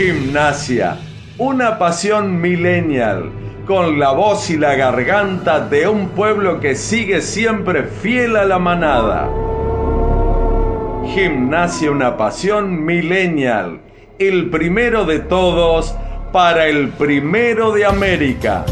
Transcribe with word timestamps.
Gimnasia, 0.00 0.96
una 1.36 1.78
pasión 1.78 2.40
millennial, 2.40 3.30
con 3.66 3.98
la 3.98 4.12
voz 4.12 4.48
y 4.48 4.56
la 4.56 4.74
garganta 4.74 5.60
de 5.60 5.88
un 5.88 6.08
pueblo 6.08 6.58
que 6.58 6.74
sigue 6.74 7.20
siempre 7.20 7.82
fiel 7.82 8.36
a 8.36 8.46
la 8.46 8.58
manada. 8.58 9.28
Gimnasia, 11.04 11.90
una 11.90 12.16
pasión 12.16 12.82
millennial, 12.82 13.82
el 14.18 14.48
primero 14.48 15.04
de 15.04 15.18
todos 15.18 15.94
para 16.32 16.66
el 16.66 16.88
primero 16.88 17.70
de 17.72 17.84
América. 17.84 18.64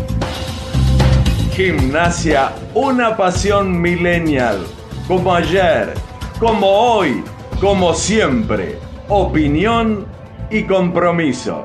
Gimnasia, 1.52 2.52
una 2.72 3.18
pasión 3.18 3.82
millennial, 3.82 4.64
como 5.06 5.34
ayer, 5.34 5.92
como 6.38 6.68
hoy, 6.68 7.22
como 7.60 7.92
siempre. 7.92 8.78
Opinión 9.10 10.06
y 10.50 10.64
compromiso. 10.64 11.64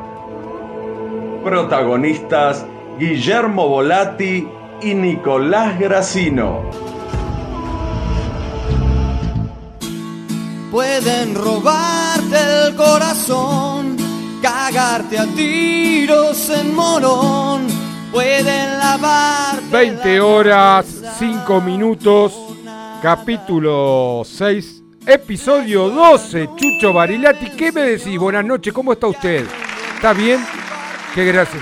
Protagonistas 1.44 2.66
Guillermo 3.00 3.68
Volati 3.68 4.48
y 4.82 4.94
Nicolás 4.94 5.80
Gracino. 5.80 6.62
Pueden 10.72 11.36
robarte 11.36 12.36
el 12.36 12.76
corazón, 12.76 13.96
cagarte 14.41 15.20
a 15.20 15.26
tiros 15.27 16.50
en 16.50 16.74
morón, 16.74 17.68
pueden 18.12 18.80
lavarte. 18.80 19.63
20 19.72 20.22
horas, 20.22 20.86
5 21.20 21.62
minutos, 21.62 22.34
capítulo 23.02 24.24
6 24.26 24.83
Episodio 25.05 25.89
12, 25.89 26.49
Chucho 26.55 26.93
Barilati. 26.93 27.49
¿Qué 27.52 27.73
me 27.73 27.81
decís? 27.81 28.17
Buenas 28.17 28.45
noches, 28.45 28.71
¿cómo 28.71 28.93
está 28.93 29.07
usted? 29.07 29.45
¿Está 29.95 30.13
bien? 30.13 30.39
Qué 31.13 31.26
gracias, 31.26 31.62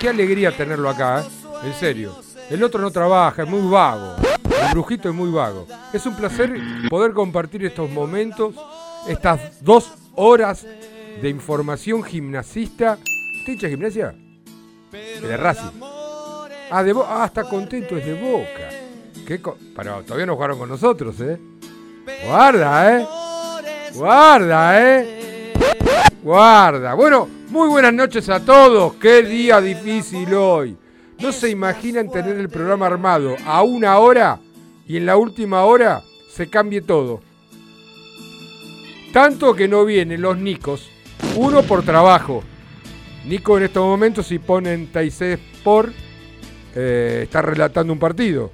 qué, 0.00 0.08
alegría 0.08 0.56
tenerlo 0.56 0.88
acá, 0.88 1.20
¿eh? 1.20 1.24
En 1.66 1.74
serio. 1.74 2.16
El 2.48 2.62
otro 2.62 2.80
no 2.80 2.90
trabaja, 2.90 3.42
es 3.42 3.48
muy 3.48 3.70
vago. 3.70 4.16
El 4.44 4.72
brujito 4.72 5.10
es 5.10 5.14
muy 5.14 5.30
vago. 5.30 5.66
Es 5.92 6.06
un 6.06 6.16
placer 6.16 6.58
poder 6.88 7.12
compartir 7.12 7.62
estos 7.66 7.90
momentos, 7.90 8.54
estas 9.06 9.62
dos 9.62 9.92
horas 10.14 10.66
de 11.20 11.28
información 11.28 12.02
gimnasista. 12.02 12.96
¿Usted 13.40 13.52
hincha 13.52 13.68
gimnasia? 13.68 14.14
De 14.90 15.36
Racing. 15.36 15.78
Ah, 16.70 16.82
de 16.82 16.94
ah, 17.06 17.24
está 17.26 17.44
contento, 17.44 17.98
es 17.98 18.06
de 18.06 18.14
Boca. 18.14 18.70
¿Qué 19.26 19.38
Pero 19.76 20.02
todavía 20.04 20.24
no 20.24 20.36
jugaron 20.36 20.58
con 20.58 20.70
nosotros, 20.70 21.20
¿eh? 21.20 21.38
Guarda, 22.26 22.98
¿eh? 22.98 23.06
Guarda, 23.94 24.80
¿eh? 24.80 25.52
Guarda. 26.22 26.94
Bueno, 26.94 27.28
muy 27.48 27.68
buenas 27.68 27.92
noches 27.92 28.28
a 28.28 28.44
todos. 28.44 28.94
Qué 28.94 29.22
día 29.22 29.60
difícil 29.60 30.32
hoy. 30.34 30.76
No 31.20 31.32
se 31.32 31.50
imaginan 31.50 32.10
tener 32.10 32.36
el 32.36 32.48
programa 32.48 32.86
armado 32.86 33.36
a 33.46 33.62
una 33.62 33.98
hora 33.98 34.40
y 34.86 34.96
en 34.96 35.06
la 35.06 35.16
última 35.16 35.64
hora 35.64 36.02
se 36.28 36.48
cambie 36.48 36.82
todo. 36.82 37.20
Tanto 39.12 39.54
que 39.54 39.68
no 39.68 39.84
vienen 39.84 40.22
los 40.22 40.38
Nicos, 40.38 40.90
uno 41.36 41.62
por 41.62 41.84
trabajo. 41.84 42.42
Nico 43.26 43.56
en 43.58 43.64
estos 43.64 43.84
momentos 43.84 44.26
si 44.26 44.38
ponen 44.40 44.90
Taizé 44.90 45.38
por 45.62 45.92
eh, 46.74 47.20
está 47.24 47.42
relatando 47.42 47.92
un 47.92 47.98
partido. 47.98 48.50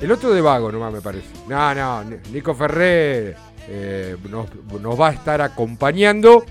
El 0.00 0.12
otro 0.12 0.32
de 0.32 0.40
vago 0.40 0.70
nomás 0.70 0.92
me 0.92 1.00
parece. 1.00 1.26
No, 1.48 1.74
no, 1.74 2.04
Nico 2.32 2.54
Ferrer 2.54 3.36
eh, 3.68 4.16
nos, 4.30 5.00
va 5.00 5.08
a 5.08 5.12
estar 5.12 5.40
acompañando, 5.40 6.44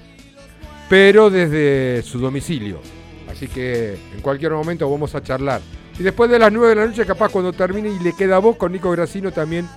pero 0.89 1.29
desde 1.29 2.01
su 2.03 2.19
domicilio. 2.19 2.81
Así 3.29 3.47
que 3.47 3.97
en 4.13 4.21
cualquier 4.21 4.51
momento 4.51 4.89
vamos 4.89 5.15
a 5.15 5.23
charlar. 5.23 5.61
Y 5.97 6.03
después 6.03 6.29
de 6.29 6.39
las 6.39 6.51
9 6.51 6.69
de 6.69 6.75
la 6.75 6.85
noche, 6.87 7.05
capaz 7.05 7.29
cuando 7.29 7.53
termine 7.53 7.89
y 7.89 7.99
le 7.99 8.13
queda 8.13 8.37
voz 8.39 8.57
con 8.57 8.71
Nico 8.71 8.91
Gracino 8.91 9.31
también 9.31 9.67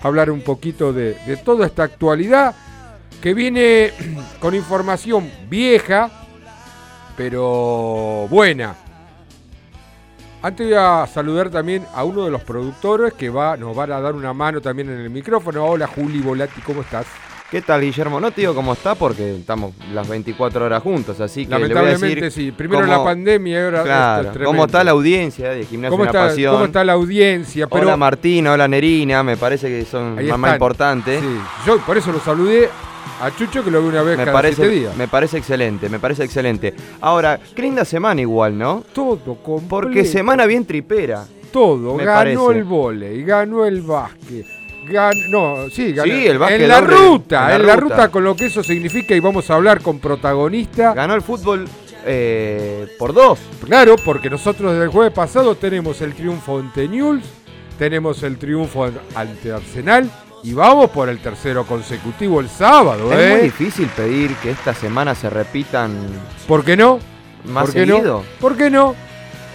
hablar 0.00 0.30
un 0.30 0.42
poquito 0.42 0.92
de, 0.92 1.14
de 1.26 1.36
toda 1.38 1.66
esta 1.66 1.84
actualidad 1.84 2.54
que 3.22 3.32
viene 3.32 3.92
con 4.40 4.54
información 4.54 5.30
vieja, 5.48 6.10
pero 7.16 8.26
buena 8.28 8.76
antes 10.42 10.66
voy 10.66 10.76
a 10.76 11.06
saludar 11.06 11.50
también 11.50 11.84
a 11.94 12.04
uno 12.04 12.24
de 12.24 12.30
los 12.30 12.42
productores 12.42 13.12
que 13.14 13.30
va, 13.30 13.56
nos 13.56 13.76
va 13.76 13.84
a 13.84 14.00
dar 14.00 14.14
una 14.14 14.32
mano 14.32 14.60
también 14.60 14.90
en 14.90 15.00
el 15.00 15.10
micrófono. 15.10 15.64
Hola 15.64 15.86
Juli 15.86 16.20
Volati, 16.20 16.60
¿cómo 16.60 16.82
estás? 16.82 17.06
¿Qué 17.50 17.62
tal, 17.62 17.80
Guillermo? 17.80 18.20
No 18.20 18.30
te 18.30 18.42
digo 18.42 18.54
cómo 18.54 18.74
está 18.74 18.94
porque 18.94 19.36
estamos 19.36 19.72
las 19.94 20.06
24 20.06 20.66
horas 20.66 20.82
juntos, 20.82 21.18
así 21.18 21.46
que 21.46 21.52
Lamentablemente 21.52 22.30
sí. 22.30 22.52
Primero 22.52 22.84
la 22.84 23.02
pandemia 23.02 23.58
y 23.58 23.64
ahora 23.64 23.82
claro, 23.82 24.44
¿Cómo 24.44 24.66
está 24.66 24.84
la 24.84 24.90
audiencia 24.90 25.48
de 25.50 25.64
Gimnasia 25.64 25.90
¿Cómo 25.90 26.04
está, 26.04 26.26
Pasión? 26.26 26.52
¿Cómo 26.52 26.66
está 26.66 26.84
la 26.84 26.92
audiencia? 26.92 27.66
Hola 27.70 27.96
Martina, 27.96 28.52
hola 28.52 28.68
Nerina, 28.68 29.22
me 29.22 29.38
parece 29.38 29.68
que 29.68 29.86
son 29.86 30.16
más 30.38 30.52
importantes. 30.52 31.20
Sí. 31.20 31.38
Yo 31.66 31.78
por 31.80 31.96
eso 31.96 32.12
lo 32.12 32.20
saludé 32.20 32.68
a 33.20 33.34
Chucho 33.34 33.64
que 33.64 33.70
lo 33.70 33.82
vi 33.82 33.88
una 33.88 34.02
vez 34.02 34.16
me 34.16 34.24
cada 34.24 34.36
parece, 34.36 34.68
días. 34.68 34.96
Me 34.96 35.08
parece 35.08 35.38
excelente, 35.38 35.88
me 35.88 35.98
parece 35.98 36.24
excelente. 36.24 36.74
Ahora, 37.00 37.38
qué 37.54 37.62
linda 37.62 37.84
semana 37.84 38.20
igual, 38.20 38.56
¿no? 38.56 38.84
Todo 38.92 39.36
completo. 39.36 39.68
Porque 39.68 40.04
semana 40.04 40.46
bien 40.46 40.64
tripera. 40.64 41.26
Todo, 41.52 41.96
ganó 41.96 42.50
el 42.50 42.64
volei, 42.64 43.24
ganó 43.24 43.64
el 43.64 43.80
básquet. 43.82 44.46
no, 45.30 45.68
sí, 45.70 45.92
ganó. 45.92 46.12
Sí, 46.12 46.26
el 46.26 46.38
básquet 46.38 46.60
en 46.60 46.68
la 46.68 46.80
ruta, 46.80 47.56
en 47.56 47.66
la, 47.66 47.76
ruta. 47.76 48.10
con 48.10 48.22
lo 48.22 48.36
que 48.36 48.46
eso 48.46 48.62
significa 48.62 49.14
y 49.14 49.20
vamos 49.20 49.50
a 49.50 49.54
hablar 49.54 49.80
con 49.80 49.98
protagonista. 49.98 50.92
Ganó 50.94 51.14
el 51.14 51.22
fútbol 51.22 51.66
eh, 52.04 52.86
por 52.98 53.14
dos. 53.14 53.38
Claro, 53.64 53.96
porque 54.04 54.30
nosotros 54.30 54.72
desde 54.72 54.84
el 54.84 54.90
jueves 54.90 55.12
pasado 55.12 55.54
tenemos 55.54 56.00
el 56.02 56.14
triunfo 56.14 56.58
ante 56.58 56.86
Newell's, 56.86 57.26
tenemos 57.78 58.22
el 58.22 58.36
triunfo 58.36 58.90
ante 59.14 59.52
Arsenal 59.52 60.10
y 60.42 60.52
vamos 60.54 60.90
por 60.90 61.08
el 61.08 61.18
tercero 61.18 61.64
consecutivo 61.64 62.40
el 62.40 62.48
sábado, 62.48 63.12
Es 63.12 63.30
muy 63.30 63.40
¿eh? 63.40 63.42
difícil 63.42 63.86
pedir 63.88 64.34
que 64.36 64.50
esta 64.50 64.74
semana 64.74 65.14
se 65.14 65.28
repitan. 65.30 65.96
¿Por 66.46 66.64
qué 66.64 66.76
no? 66.76 66.98
¿Más 67.44 67.66
¿Por 67.66 67.74
qué 67.74 67.86
no? 67.86 68.22
¿Por 68.40 68.56
qué 68.56 68.70
no? 68.70 68.94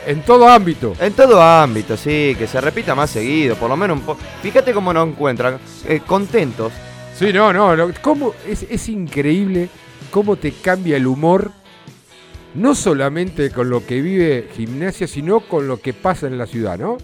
En 0.06 0.22
todo 0.22 0.50
ámbito. 0.50 0.94
En 1.00 1.14
todo 1.14 1.42
ámbito, 1.42 1.96
sí, 1.96 2.36
que 2.38 2.46
se 2.48 2.60
repita 2.60 2.94
más 2.94 3.10
seguido, 3.10 3.56
por 3.56 3.70
lo 3.70 3.78
menos 3.78 3.98
un 4.00 4.04
poco. 4.04 4.20
Fíjate 4.42 4.74
cómo 4.74 4.92
nos 4.92 5.08
encuentran, 5.08 5.58
eh, 5.88 6.02
contentos. 6.06 6.74
Sí, 7.18 7.32
no, 7.32 7.54
no, 7.54 7.92
cómo 8.02 8.34
es, 8.48 8.64
es 8.70 8.90
increíble 8.90 9.70
cómo 10.12 10.36
te 10.36 10.52
cambia 10.52 10.98
el 10.98 11.08
humor, 11.08 11.52
no 12.54 12.76
solamente 12.76 13.50
con 13.52 13.70
lo 13.70 13.86
que 13.86 14.02
vive 14.02 14.50
gimnasia, 14.56 15.08
sino 15.08 15.40
con 15.40 15.68
lo 15.68 15.80
que 15.80 15.94
pasa 15.94 16.28
en 16.28 16.38
la 16.38 16.46
ciudad, 16.46 16.78
¿no? 16.78 16.98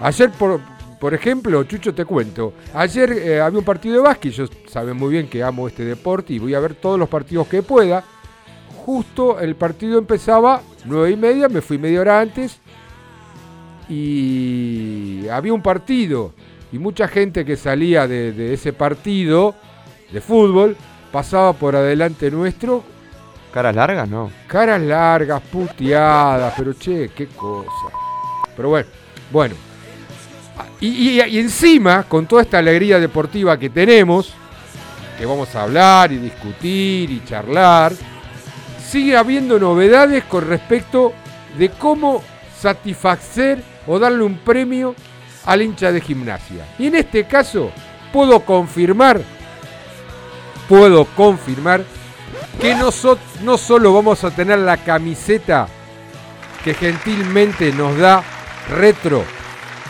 Ayer, 0.00 0.30
por, 0.30 0.60
por 0.98 1.14
ejemplo, 1.14 1.62
Chucho, 1.64 1.94
te 1.94 2.04
cuento. 2.04 2.54
Ayer 2.74 3.12
eh, 3.12 3.40
había 3.40 3.58
un 3.58 3.64
partido 3.64 3.96
de 3.96 4.02
básquet. 4.02 4.32
Yo 4.32 4.46
saben 4.68 4.96
muy 4.96 5.10
bien 5.10 5.28
que 5.28 5.42
amo 5.42 5.68
este 5.68 5.84
deporte 5.84 6.32
y 6.32 6.38
voy 6.38 6.54
a 6.54 6.60
ver 6.60 6.74
todos 6.74 6.98
los 6.98 7.08
partidos 7.08 7.46
que 7.46 7.62
pueda. 7.62 8.02
Justo 8.84 9.38
el 9.38 9.54
partido 9.54 9.98
empezaba 9.98 10.62
nueve 10.84 11.10
y 11.10 11.16
media, 11.16 11.48
me 11.48 11.60
fui 11.60 11.78
media 11.78 12.00
hora 12.00 12.20
antes 12.20 12.58
y 13.88 15.28
había 15.28 15.52
un 15.52 15.62
partido 15.62 16.32
y 16.72 16.78
mucha 16.78 17.06
gente 17.06 17.44
que 17.44 17.56
salía 17.56 18.06
de, 18.06 18.32
de 18.32 18.54
ese 18.54 18.72
partido 18.72 19.54
de 20.10 20.20
fútbol 20.20 20.76
pasaba 21.12 21.52
por 21.52 21.76
adelante 21.76 22.30
nuestro. 22.30 22.82
Caras 23.52 23.74
largas, 23.74 24.08
no. 24.08 24.30
Caras 24.46 24.80
largas, 24.80 25.42
puteadas, 25.42 26.54
pero 26.56 26.72
che, 26.74 27.10
qué 27.14 27.26
cosa. 27.28 27.88
Pero 28.56 28.70
bueno, 28.70 28.88
bueno. 29.30 29.67
Y, 30.80 31.20
encima, 31.20 32.04
con 32.04 32.26
toda 32.26 32.42
esta 32.42 32.58
alegría 32.58 33.00
deportiva 33.00 33.58
que 33.58 33.70
tenemos, 33.70 34.32
que 35.18 35.26
vamos 35.26 35.52
a 35.54 35.64
hablar 35.64 36.12
y 36.12 36.18
discutir 36.18 37.10
y 37.10 37.24
charlar, 37.24 37.92
sigue 38.88 39.16
habiendo 39.16 39.58
novedades 39.58 40.24
con 40.24 40.46
respecto 40.46 41.12
de 41.56 41.70
cómo 41.70 42.22
satisfacer 42.60 43.62
o 43.86 43.98
darle 43.98 44.22
un 44.22 44.38
premio 44.38 44.94
al 45.46 45.62
hincha 45.62 45.90
de 45.90 46.00
gimnasia. 46.00 46.64
Y 46.78 46.86
en 46.86 46.94
este 46.94 47.24
caso, 47.24 47.72
puedo 48.12 48.40
confirmar, 48.40 49.20
puedo 50.68 51.04
confirmar 51.06 51.82
que 52.60 52.74
no, 52.74 53.58
solo 53.58 53.92
vamos 53.92 54.22
a 54.22 54.30
tener 54.30 54.60
la 54.60 54.76
camiseta 54.76 55.66
que 56.62 56.74
gentilmente 56.74 57.72
nos 57.72 57.96
da 57.98 58.22
Retro 58.68 59.24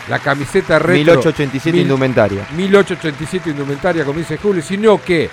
la 0.09 0.19
camiseta 0.19 0.79
retro. 0.79 0.93
1887 0.95 1.77
indumentaria. 1.77 2.45
1887 2.55 3.49
indumentaria, 3.51 4.03
como 4.03 4.19
dice 4.19 4.37
Julio, 4.37 4.61
sino 4.61 5.01
que 5.01 5.29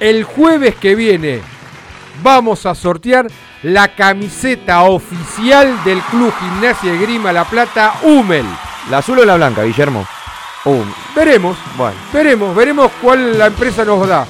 el 0.00 0.24
jueves 0.24 0.76
que 0.76 0.94
viene 0.94 1.40
vamos 2.22 2.66
a 2.66 2.74
sortear 2.74 3.26
la 3.62 3.88
camiseta 3.94 4.82
oficial 4.84 5.82
del 5.84 6.00
Club 6.02 6.32
Gimnasia 6.38 6.92
de 6.92 6.98
Grima 6.98 7.32
La 7.32 7.44
Plata, 7.44 7.94
Humel. 8.02 8.46
¿La 8.90 8.98
azul 8.98 9.18
o 9.18 9.24
la 9.24 9.36
blanca, 9.36 9.64
Guillermo? 9.64 10.06
Veremos. 11.14 11.56
Bueno. 11.76 11.96
Veremos, 12.12 12.54
veremos 12.54 12.90
cuál 13.00 13.38
la 13.38 13.46
empresa 13.46 13.84
nos 13.84 14.06
da. 14.06 14.26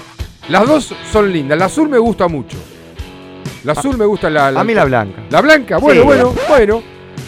Las 0.49 0.67
dos 0.67 0.95
son 1.13 1.33
lindas. 1.33 1.59
La 1.59 1.67
azul 1.67 1.89
me 1.89 1.99
gusta 1.99 2.29
mucho. 2.29 2.57
La 3.65 3.73
azul 3.73 3.99
me 3.99 4.05
gusta 4.05 4.31
la, 4.31 4.49
A 4.49 4.65
mí 4.65 4.73
la 4.73 4.85
blanca. 4.85 5.23
La 5.31 5.41
blanca, 5.41 5.79
bueno, 5.79 6.01
Sí. 6.03 6.07
bueno, 6.07 6.35
bueno. 6.49 6.83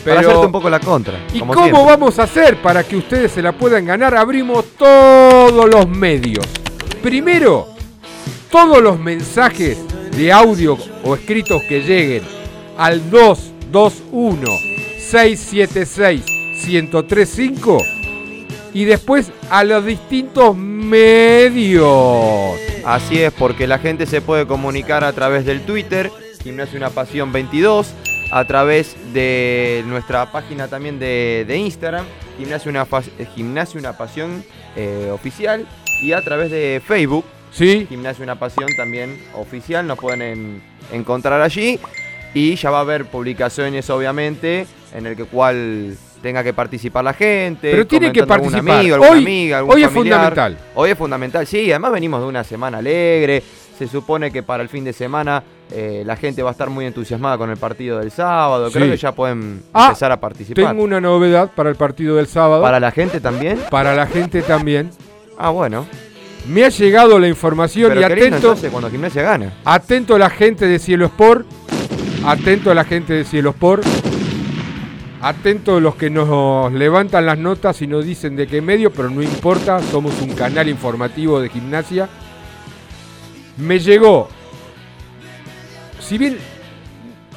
Para 0.05 0.17
Pero, 0.17 0.31
hacerte 0.31 0.47
un 0.47 0.53
poco 0.53 0.71
la 0.71 0.81
contra. 0.81 1.27
¿Y 1.33 1.41
cómo 1.41 1.55
siempre. 1.55 1.85
vamos 1.85 2.19
a 2.19 2.23
hacer 2.23 2.57
para 2.63 2.85
que 2.85 2.97
ustedes 2.97 3.33
se 3.33 3.43
la 3.43 3.53
puedan 3.53 3.85
ganar? 3.85 4.17
Abrimos 4.17 4.65
todos 4.79 5.69
los 5.69 5.89
medios. 5.89 6.47
Primero, 7.03 7.69
todos 8.51 8.83
los 8.83 8.99
mensajes 8.99 9.79
de 10.17 10.33
audio 10.33 10.77
o 11.05 11.15
escritos 11.15 11.63
que 11.69 11.83
lleguen 11.83 12.23
al 12.79 13.11
221 13.11 14.47
676 14.99 16.23
1035 16.67 17.79
y 18.73 18.85
después 18.85 19.33
a 19.51 19.65
los 19.65 19.85
distintos 19.85 20.57
medios. 20.57 21.91
Así 22.85 23.21
es, 23.21 23.33
porque 23.33 23.67
la 23.67 23.79
gente 23.79 24.07
se 24.07 24.21
puede 24.21 24.47
comunicar 24.47 25.05
a 25.05 25.13
través 25.13 25.45
del 25.45 25.63
Twitter, 25.63 26.11
Gimnasio 26.43 26.79
Una 26.79 26.91
Pasión 26.91 27.33
22, 27.33 27.95
a 28.31 28.45
través 28.47 28.97
de 29.13 29.83
nuestra 29.87 30.31
página 30.31 30.69
también 30.69 30.99
de, 30.99 31.45
de 31.47 31.57
Instagram, 31.57 32.05
Gimnasio 32.39 32.71
Una, 32.71 32.87
eh, 33.19 33.27
Gimnasio 33.35 33.81
Una 33.81 33.97
Pasión 33.97 34.45
eh, 34.77 35.11
Oficial, 35.13 35.67
y 36.03 36.13
a 36.13 36.23
través 36.23 36.51
de 36.51 36.81
Facebook, 36.87 37.25
¿Sí? 37.53 37.87
Gimnasio 37.89 38.23
Una 38.23 38.39
Pasión 38.39 38.69
también 38.77 39.19
oficial, 39.35 39.87
nos 39.87 39.99
pueden 39.99 40.23
en- 40.23 40.63
encontrar 40.93 41.41
allí. 41.43 41.79
Y 42.33 42.55
ya 42.55 42.71
va 42.71 42.79
a 42.79 42.83
haber 42.83 43.07
publicaciones, 43.07 43.91
obviamente, 43.91 44.65
en 44.95 45.05
el 45.07 45.17
que 45.17 45.25
cual 45.25 45.97
tenga 46.23 46.45
que 46.45 46.53
participar 46.55 47.03
la 47.03 47.13
gente. 47.13 47.73
Pero 47.73 47.87
tiene 47.89 48.13
que 48.13 48.21
comentando 48.21 48.35
algún 48.35 48.51
participar. 48.53 48.79
amigo, 48.79 48.95
alguna 48.95 49.11
Hoy- 49.13 49.19
amiga, 49.19 49.59
algún 49.59 49.75
hoy 49.75 49.83
es 49.83 49.91
fundamental. 49.91 50.59
Hoy 50.77 50.91
es 50.91 50.97
fundamental, 50.99 51.47
sí, 51.49 51.71
además 51.73 51.91
venimos 51.91 52.21
de 52.21 52.27
una 52.29 52.45
semana 52.45 52.79
alegre. 52.79 53.43
Se 53.77 53.89
supone 53.89 54.31
que 54.31 54.45
para 54.45 54.63
el 54.63 54.69
fin 54.69 54.85
de 54.85 54.93
semana 54.93 55.43
eh, 55.73 56.03
la 56.05 56.17
gente 56.17 56.43
va 56.43 56.51
a 56.51 56.53
estar 56.53 56.69
muy 56.71 56.85
entusiasmada 56.87 57.39
con 57.39 57.51
el 57.51 57.57
partido 57.57 57.99
del 57.99 58.11
sábado. 58.11 58.71
Creo 58.73 58.91
que 58.91 58.97
ya 58.97 59.13
pueden 59.13 59.63
Ah, 59.73 59.87
empezar 59.89 60.11
a 60.13 60.21
participar. 60.21 60.65
Tengo 60.67 60.83
una 60.83 61.01
novedad 61.01 61.51
para 61.55 61.71
el 61.71 61.77
partido 61.77 62.17
del 62.17 62.27
sábado. 62.27 62.63
¿Para 62.63 62.81
la 62.81 62.91
gente 62.91 63.21
también? 63.21 63.59
para 63.71 63.95
la 63.95 64.07
gente 64.07 64.43
también. 64.43 64.91
Ah, 65.39 65.51
bueno. 65.51 65.87
Me 66.49 66.65
ha 66.65 66.71
llegado 66.71 67.19
la 67.19 67.29
información 67.29 67.91
Pero 67.91 68.01
y 68.01 68.05
atento, 68.05 68.37
entonces 68.37 68.71
cuando 68.71 68.91
Gimnasia 68.91 69.23
gana. 69.23 69.53
atento 69.65 70.15
a 70.15 70.19
la 70.19 70.31
gente 70.31 70.67
de 70.67 70.79
Cielo 70.79 71.05
Sport, 71.07 71.47
atento 72.25 72.71
a 72.71 72.75
la 72.75 72.85
gente 72.85 73.13
de 73.13 73.25
Cielo 73.25 73.51
Sport, 73.51 73.85
atento 75.21 75.77
a 75.77 75.81
los 75.81 75.95
que 75.97 76.09
nos 76.09 76.73
levantan 76.73 77.27
las 77.27 77.39
notas 77.39 77.83
y 77.83 77.87
nos 77.87 78.07
dicen 78.07 78.37
de 78.37 78.47
qué 78.47 78.63
medio, 78.63 78.91
pero 78.91 79.11
no 79.11 79.23
importa, 79.23 79.81
somos 79.83 80.21
un 80.23 80.33
canal 80.33 80.69
informativo 80.69 81.41
de 81.41 81.51
gimnasia. 81.51 82.09
Me 83.59 83.79
llegó, 83.79 84.29
si 86.11 86.19
bien, 86.19 86.37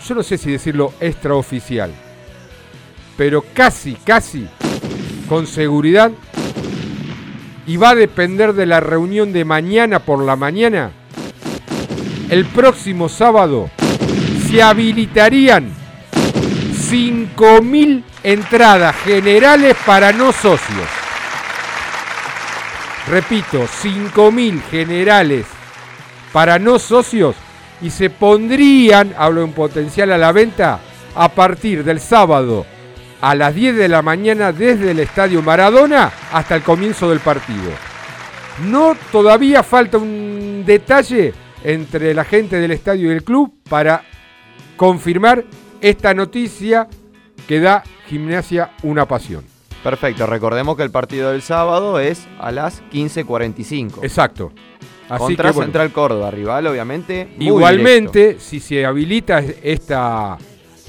yo 0.03 0.15
no 0.15 0.23
sé 0.23 0.35
si 0.35 0.49
decirlo 0.49 0.95
extraoficial, 0.99 1.93
pero 3.15 3.45
casi, 3.53 3.93
casi, 3.93 4.47
con 5.29 5.45
seguridad, 5.45 6.11
y 7.67 7.77
va 7.77 7.91
a 7.91 7.95
depender 7.95 8.53
de 8.53 8.65
la 8.65 8.79
reunión 8.79 9.31
de 9.31 9.45
mañana 9.45 9.99
por 9.99 10.23
la 10.23 10.35
mañana, 10.35 10.89
el 12.31 12.47
próximo 12.47 13.09
sábado 13.09 13.69
se 14.49 14.63
habilitarían 14.63 15.71
5.000 16.89 18.03
entradas 18.23 18.95
generales 19.03 19.77
para 19.85 20.11
no 20.11 20.31
socios. 20.31 20.89
Repito, 23.07 23.67
5.000 23.67 24.63
generales 24.71 25.45
para 26.31 26.57
no 26.57 26.79
socios 26.79 27.35
y 27.83 27.89
se 27.89 28.09
pondrían, 28.09 29.13
hablo 29.17 29.43
en 29.43 29.51
potencial 29.51 30.11
a 30.11 30.17
la 30.17 30.31
venta, 30.31 30.79
a 31.15 31.29
partir 31.29 31.83
del 31.83 31.99
sábado 31.99 32.65
a 33.23 33.35
las 33.35 33.55
10 33.55 33.77
de 33.77 33.87
la 33.87 34.01
mañana 34.01 34.51
desde 34.51 34.91
el 34.91 34.99
Estadio 34.99 35.41
Maradona 35.41 36.11
hasta 36.33 36.57
el 36.57 36.61
comienzo 36.61 37.09
del 37.09 37.21
partido. 37.21 37.71
No 38.65 38.97
todavía 39.13 39.63
falta 39.63 39.97
un 39.97 40.63
detalle 40.65 41.33
entre 41.63 42.13
la 42.13 42.25
gente 42.25 42.59
del 42.59 42.71
estadio 42.71 43.09
y 43.09 43.15
el 43.15 43.23
club 43.23 43.53
para 43.69 44.03
confirmar 44.75 45.45
esta 45.79 46.13
noticia 46.13 46.89
que 47.47 47.61
da 47.61 47.83
Gimnasia 48.07 48.71
una 48.83 49.07
pasión. 49.07 49.45
Perfecto, 49.81 50.27
recordemos 50.27 50.75
que 50.75 50.83
el 50.83 50.91
partido 50.91 51.31
del 51.31 51.41
sábado 51.41 51.99
es 51.99 52.27
a 52.39 52.51
las 52.51 52.83
15.45. 52.91 54.03
Exacto. 54.03 54.51
Así 55.13 55.23
Contra 55.25 55.49
que 55.49 55.55
bueno, 55.55 55.67
Central 55.67 55.91
Córdoba, 55.91 56.31
rival 56.31 56.65
obviamente. 56.67 57.27
muy 57.37 57.45
igualmente, 57.45 58.37
si 58.39 58.59
se 58.59 58.83
habilita 58.83 59.43
esta, 59.61 60.39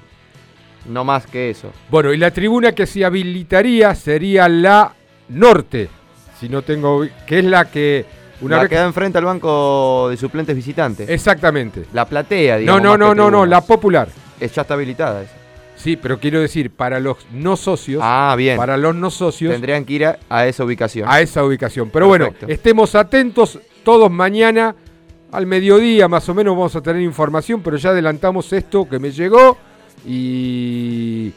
no 0.87 1.03
más 1.03 1.27
que 1.27 1.49
eso. 1.49 1.71
Bueno, 1.89 2.11
y 2.13 2.17
la 2.17 2.31
tribuna 2.31 2.71
que 2.73 2.85
se 2.85 3.03
habilitaría 3.05 3.93
sería 3.95 4.47
la 4.49 4.93
norte, 5.29 5.89
si 6.39 6.49
no 6.49 6.61
tengo, 6.61 7.05
que 7.27 7.39
es 7.39 7.45
la 7.45 7.65
que 7.65 8.05
una 8.41 8.57
la 8.57 8.61
vez 8.63 8.69
que 8.69 8.75
da 8.75 8.85
enfrente 8.85 9.17
al 9.17 9.25
banco 9.25 10.07
de 10.09 10.17
suplentes 10.17 10.55
visitantes. 10.55 11.09
exactamente. 11.09 11.85
la 11.93 12.05
platea, 12.05 12.55
No, 12.55 12.59
digamos. 12.59 12.81
no, 12.83 12.97
no, 12.97 12.97
no, 12.97 13.15
no, 13.15 13.29
tribuna. 13.29 13.45
la 13.49 13.61
popular. 13.61 14.07
Es- 14.39 14.53
ya 14.53 14.61
está 14.63 14.73
habilitada 14.73 15.23
esa. 15.23 15.33
Sí, 15.75 15.97
pero 15.97 16.19
quiero 16.19 16.39
decir, 16.39 16.71
para 16.71 16.99
los 16.99 17.17
no 17.31 17.55
socios, 17.57 18.01
Ah, 18.03 18.33
bien. 18.37 18.57
para 18.57 18.77
los 18.77 18.95
no 18.95 19.11
socios, 19.11 19.51
Tendrían 19.51 19.85
que 19.85 19.93
ir 19.93 20.05
a, 20.05 20.17
a 20.29 20.47
esa 20.47 20.63
ubicación. 20.63 21.07
a 21.09 21.19
esa 21.21 21.43
ubicación. 21.43 21.89
Pero 21.91 22.07
bueno, 22.07 22.29
estemos 22.47 22.95
atentos 22.95 23.59
todos 23.83 24.09
mañana, 24.09 24.75
al 25.31 25.45
mediodía 25.45 26.07
más 26.07 26.27
o 26.29 26.33
menos 26.33 26.55
vamos 26.55 26.75
a 26.75 26.81
tener 26.81 27.01
información, 27.01 27.61
pero 27.61 27.77
ya 27.77 27.89
adelantamos 27.89 28.51
esto 28.53 28.87
que 28.89 28.99
me 28.99 29.11
llegó 29.11 29.57
y 30.05 31.31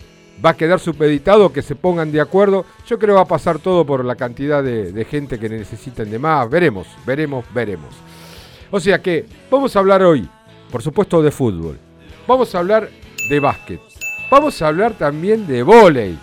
va 0.45 0.51
a 0.51 0.57
quedar 0.57 0.79
supeditado, 0.79 1.53
que 1.53 1.63
se 1.63 1.75
pongan 1.75 2.13
de 2.13 2.21
acuerdo. 2.21 2.65
Yo 2.87 2.99
creo 2.99 3.15
que 3.15 3.17
va 3.17 3.23
a 3.23 3.29
pasar 3.29 3.59
todo 3.59 3.85
por 3.85 4.05
la 4.05 4.15
cantidad 4.15 4.63
de, 4.63 4.93
de 4.93 5.05
gente 5.05 5.39
que 5.39 5.49
necesiten 5.49 6.11
de 6.11 6.19
más. 6.19 6.49
Veremos, 6.49 6.87
veremos, 7.05 7.45
veremos. 7.53 7.93
O 8.71 8.79
sea 8.79 9.01
que 9.03 9.27
vamos 9.51 9.75
a 9.75 9.81
hablar 9.81 10.03
hoy, 10.03 10.29
por 10.71 10.81
supuesto, 10.83 11.21
de 11.23 11.31
fútbol. 11.33 11.79
Vamos 12.27 12.55
a 12.55 12.59
hablar 12.59 12.89
de 13.29 13.41
básquet. 13.41 13.81
Vamos 14.31 14.61
a 14.61 14.69
hablar 14.69 14.93
también 14.93 15.47
de 15.47 15.63
vóley. 15.63 16.19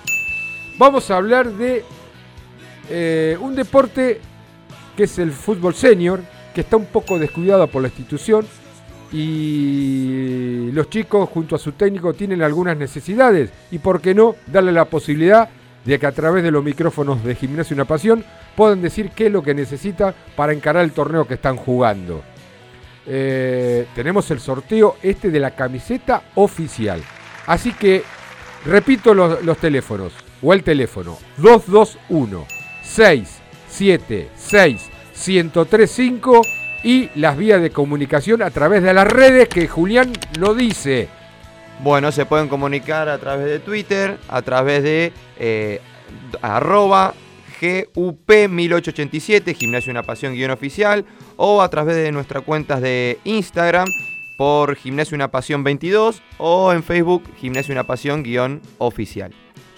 Vamos 0.77 1.09
a 1.09 1.17
hablar 1.17 1.51
de 1.51 1.83
eh, 2.89 3.35
un 3.41 3.55
deporte 3.55 4.21
que 4.95 5.03
es 5.03 5.17
el 5.17 5.31
fútbol 5.31 5.73
senior, 5.73 6.21
que 6.53 6.61
está 6.61 6.77
un 6.77 6.85
poco 6.85 7.17
descuidado 7.17 7.65
por 7.67 7.81
la 7.81 7.87
institución 7.87 8.45
y 9.11 10.71
los 10.71 10.89
chicos 10.89 11.29
junto 11.29 11.55
a 11.55 11.59
su 11.59 11.71
técnico 11.71 12.13
tienen 12.13 12.43
algunas 12.43 12.77
necesidades 12.77 13.51
y 13.71 13.79
por 13.79 14.01
qué 14.01 14.13
no 14.13 14.35
darle 14.47 14.71
la 14.71 14.85
posibilidad 14.85 15.49
de 15.83 15.99
que 15.99 16.05
a 16.05 16.11
través 16.11 16.43
de 16.43 16.51
los 16.51 16.63
micrófonos 16.63 17.23
de 17.23 17.35
Gimnasio 17.35 17.75
Una 17.75 17.85
Pasión 17.85 18.23
puedan 18.55 18.81
decir 18.81 19.11
qué 19.15 19.27
es 19.27 19.31
lo 19.31 19.41
que 19.41 19.53
necesita 19.53 20.13
para 20.35 20.53
encarar 20.53 20.83
el 20.83 20.91
torneo 20.91 21.27
que 21.27 21.35
están 21.35 21.57
jugando. 21.57 22.23
Eh, 23.07 23.87
tenemos 23.95 24.29
el 24.31 24.39
sorteo 24.39 24.97
este 25.01 25.31
de 25.31 25.39
la 25.39 25.51
camiseta 25.51 26.23
oficial. 26.35 27.01
Así 27.47 27.73
que 27.73 28.03
repito 28.65 29.13
los, 29.13 29.57
teléfonos 29.57 30.13
o 30.41 30.53
el 30.53 30.63
teléfono 30.63 31.17
221 31.37 32.45
676 32.83 34.89
1035 35.27 36.41
y 36.83 37.09
las 37.15 37.37
vías 37.37 37.61
de 37.61 37.71
comunicación 37.71 38.41
a 38.41 38.51
través 38.51 38.83
de 38.83 38.93
las 38.93 39.07
redes 39.07 39.49
que 39.49 39.67
Julián 39.67 40.13
lo 40.37 40.53
dice. 40.53 41.09
Bueno, 41.81 42.11
se 42.11 42.25
pueden 42.25 42.47
comunicar 42.47 43.09
a 43.09 43.17
través 43.17 43.47
de 43.47 43.59
Twitter, 43.59 44.17
a 44.27 44.41
través 44.41 44.83
de 44.83 45.11
eh, 45.39 45.81
arroba 46.41 47.13
GUP1887, 47.59 49.55
Gimnasio 49.55 49.91
Una 49.91 50.03
Pasión 50.03 50.33
guion 50.33 50.51
oficial, 50.51 51.05
o 51.37 51.61
a 51.61 51.69
través 51.69 51.95
de 51.95 52.11
nuestras 52.11 52.43
cuentas 52.43 52.81
de 52.81 53.19
Instagram 53.23 53.87
por 54.37 54.75
Gimnasio 54.75 55.15
Una 55.15 55.29
Pasión 55.31 55.63
22 55.63 56.21
o 56.37 56.73
en 56.73 56.83
Facebook 56.83 57.23
Gimnasio 57.39 57.73
Una 57.73 57.83
Pasión 57.85 58.23
guion 58.23 58.61
oficial. 58.77 59.31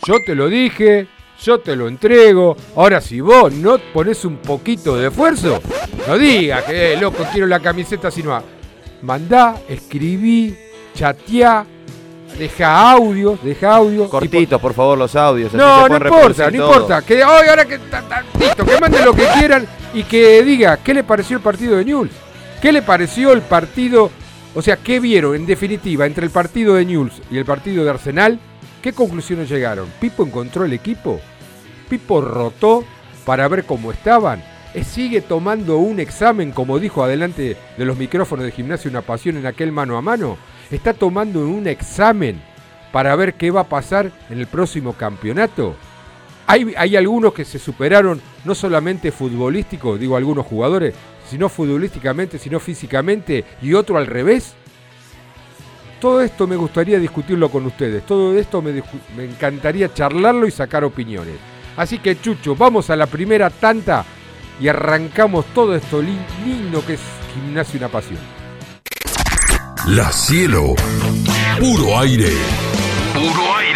Yo 0.05 0.19
te 0.25 0.35
lo 0.35 0.47
dije, 0.49 1.07
yo 1.43 1.59
te 1.59 1.75
lo 1.75 1.87
entrego. 1.87 2.55
Ahora, 2.75 3.01
si 3.01 3.19
vos 3.21 3.53
no 3.53 3.77
pones 3.93 4.25
un 4.25 4.37
poquito 4.37 4.95
de 4.97 5.07
esfuerzo, 5.07 5.61
no 6.07 6.17
digas 6.17 6.63
que 6.63 6.93
eh, 6.93 6.97
loco 6.97 7.23
quiero 7.31 7.47
la 7.47 7.59
camiseta, 7.59 8.11
sino 8.11 8.41
mandá, 9.01 9.61
escribí, 9.67 10.55
chateá, 10.93 11.65
deja 12.37 12.91
audios, 12.91 13.43
deja 13.43 13.75
audios. 13.75 14.09
Cortitos, 14.09 14.61
por 14.61 14.73
favor, 14.73 14.97
los 14.97 15.15
audios. 15.15 15.49
así 15.49 15.57
No, 15.57 15.87
no 15.87 15.95
importa, 15.97 16.49
no 16.51 16.57
todo. 16.57 16.67
importa. 16.73 17.01
Que 17.01 17.23
hoy, 17.23 17.47
ahora 17.47 17.65
que 17.65 17.79
listo, 18.39 18.65
que 18.65 18.79
manden 18.79 19.05
lo 19.05 19.13
que 19.13 19.27
quieran 19.37 19.67
y 19.93 20.03
que 20.03 20.43
diga 20.43 20.77
qué 20.77 20.93
le 20.93 21.03
pareció 21.03 21.37
el 21.37 21.43
partido 21.43 21.77
de 21.77 21.85
Newell's. 21.85 22.13
¿Qué 22.61 22.71
le 22.71 22.81
pareció 22.81 23.33
el 23.33 23.41
partido? 23.41 24.09
O 24.57 24.63
sea, 24.63 24.75
¿qué 24.75 24.99
vieron 24.99 25.35
en 25.35 25.45
definitiva 25.45 26.07
entre 26.07 26.25
el 26.25 26.31
partido 26.31 26.73
de 26.73 26.83
Newell's 26.83 27.21
y 27.29 27.37
el 27.37 27.45
partido 27.45 27.83
de 27.83 27.91
Arsenal? 27.91 28.39
¿Qué 28.81 28.91
conclusiones 28.91 29.49
llegaron? 29.49 29.87
¿Pipo 30.01 30.25
encontró 30.25 30.65
el 30.65 30.73
equipo? 30.73 31.21
¿Pipo 31.87 32.21
rotó 32.21 32.83
para 33.23 33.47
ver 33.49 33.65
cómo 33.65 33.91
estaban? 33.91 34.43
¿Eh, 34.73 34.83
¿Sigue 34.83 35.21
tomando 35.21 35.77
un 35.77 35.99
examen, 35.99 36.51
como 36.51 36.79
dijo 36.79 37.03
adelante 37.03 37.55
de 37.77 37.85
los 37.85 37.97
micrófonos 37.97 38.45
de 38.45 38.51
Gimnasia 38.51 38.89
Una 38.89 39.03
Pasión 39.03 39.37
en 39.37 39.45
aquel 39.45 39.71
mano 39.71 39.95
a 39.95 40.01
mano? 40.01 40.39
¿Está 40.71 40.95
tomando 40.95 41.41
un 41.41 41.67
examen 41.67 42.41
para 42.91 43.15
ver 43.15 43.35
qué 43.35 43.51
va 43.51 43.61
a 43.61 43.69
pasar 43.69 44.11
en 44.31 44.39
el 44.39 44.47
próximo 44.47 44.93
campeonato? 44.93 45.75
Hay, 46.47 46.73
hay 46.75 46.95
algunos 46.95 47.31
que 47.31 47.45
se 47.45 47.59
superaron 47.59 48.19
no 48.43 48.55
solamente 48.55 49.11
futbolístico, 49.11 49.99
digo 49.99 50.17
algunos 50.17 50.47
jugadores, 50.47 50.95
sino 51.29 51.50
futbolísticamente, 51.50 52.38
sino 52.39 52.60
físicamente, 52.60 53.43
y 53.62 53.74
otro 53.74 53.98
al 53.98 54.07
revés. 54.07 54.53
Todo 56.00 56.22
esto 56.22 56.46
me 56.46 56.55
gustaría 56.55 57.00
discutirlo 57.00 57.50
con 57.50 57.65
ustedes, 57.65 58.05
todo 58.05 58.38
esto 58.38 58.62
me, 58.62 58.84
me 59.15 59.25
encantaría 59.25 59.93
charlarlo 59.93 60.46
y 60.48 60.51
sacar 60.51 60.84
opiniones. 60.84 61.36
Así 61.75 62.00
que 62.00 62.19
Chucho, 62.22 62.55
vamos 62.55 62.89
a 62.89 62.96
la 62.96 63.07
primera 63.07 63.50
tanta 63.50 64.05
y 64.60 64.67
arrancamos 64.67 65.46
todo 65.53 65.75
esto 65.75 66.01
li- 66.01 66.17
lindo 66.46 66.86
que 66.86 66.93
es 66.93 67.00
Gimnasia 67.34 67.77
Una 67.79 67.88
Pasión. 67.89 68.19
La 69.88 70.12
cielo. 70.12 70.75
Puro 71.60 71.98
aire. 72.00 72.31
Puro 73.13 73.55
aire. 73.57 73.66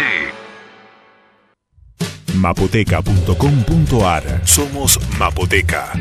Mapoteca.com.ar 2.42 4.42
Somos 4.44 4.98
Mapoteca. 5.16 5.92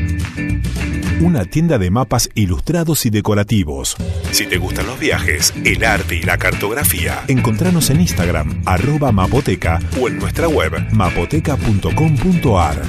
Una 1.21 1.45
tienda 1.45 1.77
de 1.77 1.91
mapas 1.91 2.31
ilustrados 2.33 3.05
y 3.05 3.11
decorativos. 3.11 3.95
Si 4.31 4.47
te 4.47 4.57
gustan 4.57 4.87
los 4.87 4.99
viajes, 4.99 5.53
el 5.63 5.85
arte 5.85 6.15
y 6.15 6.23
la 6.23 6.39
cartografía, 6.39 7.23
encontranos 7.27 7.91
en 7.91 8.01
Instagram, 8.01 8.63
arroba 8.65 9.11
mapoteca 9.11 9.79
o 10.01 10.07
en 10.07 10.17
nuestra 10.17 10.47
web, 10.47 10.91
mapoteca.com.ar. 10.91 12.81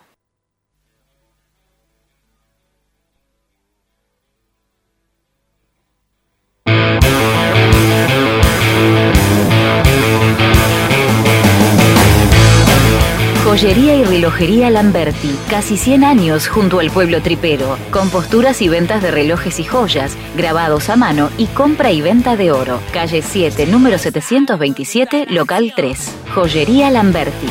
Joyería 13.53 13.93
y 13.93 14.03
relojería 14.03 14.71
Lamberti, 14.71 15.37
casi 15.47 15.77
100 15.77 16.03
años 16.03 16.47
junto 16.47 16.79
al 16.79 16.89
pueblo 16.89 17.21
tripero, 17.21 17.77
con 17.91 18.09
posturas 18.09 18.63
y 18.63 18.67
ventas 18.67 19.03
de 19.03 19.11
relojes 19.11 19.59
y 19.59 19.63
joyas, 19.63 20.17
grabados 20.35 20.89
a 20.89 20.95
mano 20.95 21.29
y 21.37 21.45
compra 21.45 21.91
y 21.91 22.01
venta 22.01 22.35
de 22.35 22.51
oro. 22.51 22.79
Calle 22.91 23.21
7, 23.21 23.67
número 23.67 23.99
727, 23.99 25.27
local 25.29 25.71
3. 25.75 26.15
Joyería 26.33 26.89
Lamberti. 26.89 27.45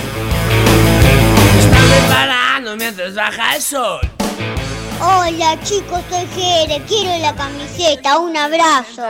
Están 1.60 1.88
preparando 1.88 2.76
mientras 2.76 3.14
baja 3.14 3.54
el 3.54 3.62
sol. 3.62 4.00
Hola 5.00 5.56
chicos, 5.62 6.00
soy 6.10 6.26
Jere, 6.34 6.82
quiero 6.88 7.16
la 7.18 7.32
camiseta, 7.36 8.18
un 8.18 8.36
abrazo. 8.36 9.06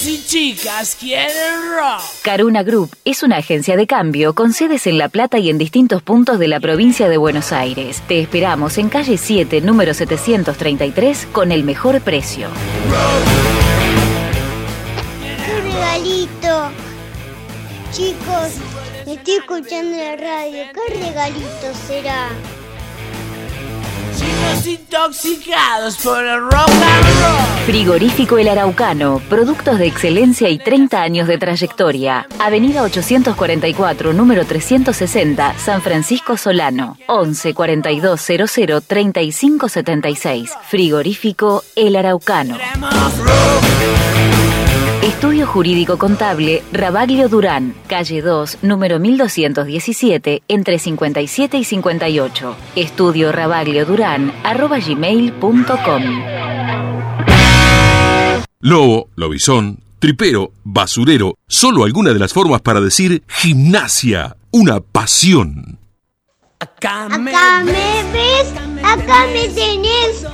Chicos, 0.00 0.06
y 0.06 0.26
chicas 0.26 0.96
quieren 0.98 1.76
rock. 1.76 2.02
Caruna 2.22 2.62
Group 2.62 2.96
es 3.04 3.22
una 3.22 3.36
agencia 3.36 3.76
de 3.76 3.86
cambio 3.86 4.34
con 4.34 4.52
sedes 4.52 4.86
en 4.86 4.96
La 4.96 5.08
Plata 5.08 5.38
y 5.38 5.50
en 5.50 5.58
distintos 5.58 6.02
puntos 6.02 6.38
de 6.38 6.48
la 6.48 6.58
provincia 6.58 7.08
de 7.08 7.18
Buenos 7.18 7.52
Aires. 7.52 8.02
Te 8.08 8.20
esperamos 8.20 8.78
en 8.78 8.88
calle 8.88 9.18
7, 9.18 9.60
número 9.60 9.92
733, 9.92 11.28
con 11.32 11.52
el 11.52 11.64
mejor 11.64 12.00
precio. 12.00 12.48
Un 15.56 15.72
regalito. 15.72 16.70
Chicos, 17.92 18.54
estoy 19.06 19.34
escuchando 19.34 19.96
la 19.96 20.16
radio. 20.16 20.64
¿Qué 20.72 20.94
regalito 20.94 21.74
será? 21.86 22.28
Intoxicados 24.50 25.98
por 25.98 26.24
el 26.24 26.40
rock 26.40 26.68
and 26.68 27.04
roll. 27.22 27.64
Frigorífico 27.66 28.36
El 28.36 28.48
Araucano, 28.48 29.22
productos 29.28 29.78
de 29.78 29.86
excelencia 29.86 30.48
y 30.48 30.58
30 30.58 31.00
años 31.00 31.28
de 31.28 31.38
trayectoria. 31.38 32.26
Avenida 32.40 32.82
844, 32.82 34.12
número 34.12 34.44
360, 34.44 35.54
San 35.56 35.82
Francisco 35.82 36.36
Solano. 36.36 36.96
11 37.06 37.54
42 37.54 38.20
00 38.20 38.80
35 38.80 39.68
76. 39.68 40.52
Frigorífico 40.68 41.62
El 41.76 41.94
Araucano. 41.94 42.58
Estudio 45.10 45.44
Jurídico 45.44 45.98
Contable 45.98 46.62
Rabaglio 46.72 47.28
Durán, 47.28 47.74
calle 47.88 48.22
2, 48.22 48.58
número 48.62 49.00
1217, 49.00 50.44
entre 50.46 50.78
57 50.78 51.58
y 51.58 51.64
58. 51.64 52.56
Estudio 52.76 53.32
Rabaglio 53.32 53.84
Durán, 53.84 54.32
arroba 54.44 54.78
gmail.com. 54.78 56.02
Lobo, 58.60 59.08
lobizón, 59.16 59.80
tripero, 59.98 60.52
basurero, 60.62 61.34
solo 61.48 61.82
alguna 61.82 62.12
de 62.12 62.20
las 62.20 62.32
formas 62.32 62.60
para 62.60 62.80
decir 62.80 63.24
gimnasia, 63.26 64.36
una 64.52 64.78
pasión. 64.80 65.80
Acá 66.60 67.08
me 67.18 67.32
ves, 68.12 68.54
acá 68.84 69.26
me 69.26 69.48
tenés. 69.48 70.24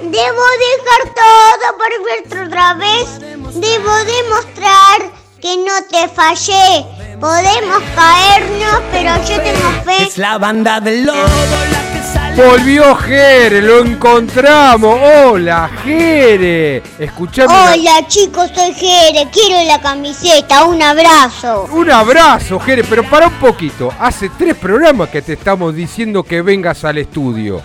Debo 0.00 0.42
dejar 0.66 1.14
todo 1.14 1.76
por 1.76 2.04
verte 2.04 2.42
otra 2.46 2.74
vez. 2.74 3.18
Debo 3.54 3.90
demostrar 4.04 5.10
que 5.40 5.56
no 5.58 5.72
te 5.90 6.08
fallé. 6.08 6.84
Podemos 7.20 7.82
caernos, 7.96 8.80
pero 8.92 9.16
yo 9.24 9.42
tengo 9.42 9.70
fe. 9.84 10.04
Es 10.04 10.18
la 10.18 10.38
banda 10.38 10.80
del 10.80 11.04
lobo 11.04 11.18
la 11.18 11.92
que 11.92 12.12
sale. 12.12 12.36
Volvió 12.48 12.94
Jere, 12.94 13.60
lo 13.60 13.80
encontramos. 13.80 14.96
Hola, 15.24 15.68
Jere. 15.84 16.80
Escuchame. 16.98 17.52
una- 17.52 17.72
Hola 17.72 18.06
chicos, 18.06 18.50
soy 18.54 18.72
Jere. 18.74 19.28
Quiero 19.32 19.64
la 19.66 19.80
camiseta. 19.80 20.64
Un 20.64 20.80
abrazo. 20.80 21.68
Un 21.72 21.90
abrazo, 21.90 22.60
Jere, 22.60 22.84
pero 22.84 23.02
para 23.10 23.26
un 23.26 23.34
poquito. 23.34 23.92
Hace 23.98 24.30
tres 24.38 24.54
programas 24.54 25.08
que 25.08 25.20
te 25.22 25.32
estamos 25.32 25.74
diciendo 25.74 26.22
que 26.22 26.40
vengas 26.40 26.84
al 26.84 26.98
estudio. 26.98 27.60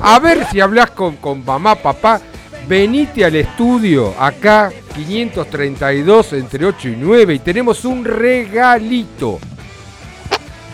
A 0.00 0.18
ver 0.18 0.46
si 0.50 0.60
hablas 0.60 0.90
con, 0.90 1.16
con 1.16 1.44
mamá, 1.44 1.74
papá. 1.76 2.20
Venite 2.66 3.24
al 3.24 3.34
estudio, 3.36 4.14
acá 4.18 4.72
532 4.94 6.32
entre 6.32 6.64
8 6.64 6.88
y 6.88 6.96
9 6.96 7.34
y 7.34 7.38
tenemos 7.40 7.84
un 7.84 8.04
regalito. 8.04 9.38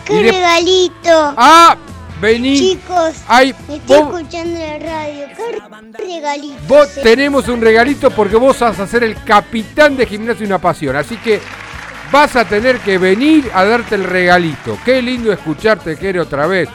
¡Qué 0.05 0.13
Y 0.21 0.23
regalito! 0.31 1.33
Ah, 1.37 1.75
vení. 2.21 2.57
Chicos, 2.57 3.15
Ay, 3.27 3.49
estoy 3.67 3.81
vos- 4.03 4.15
escuchando 4.21 4.59
la 4.59 4.79
radio. 4.79 5.27
¡Qué 5.97 6.05
regalito! 6.05 6.55
Vos 6.67 6.89
tenemos 7.03 7.47
un 7.49 7.61
regalito 7.61 8.09
porque 8.11 8.35
vos 8.37 8.57
vas 8.59 8.79
a 8.79 8.87
ser 8.87 9.03
el 9.03 9.21
capitán 9.23 9.97
de 9.97 10.05
Gimnasio 10.05 10.45
Una 10.45 10.59
Pasión. 10.59 10.95
Así 10.95 11.17
que 11.17 11.41
vas 12.11 12.35
a 12.37 12.45
tener 12.45 12.79
que 12.79 12.97
venir 12.97 13.51
a 13.53 13.65
darte 13.65 13.95
el 13.95 14.05
regalito. 14.05 14.77
Qué 14.85 15.01
lindo 15.01 15.31
escucharte, 15.33 15.95
Jere, 15.97 16.19
otra 16.21 16.47
vez. 16.47 16.69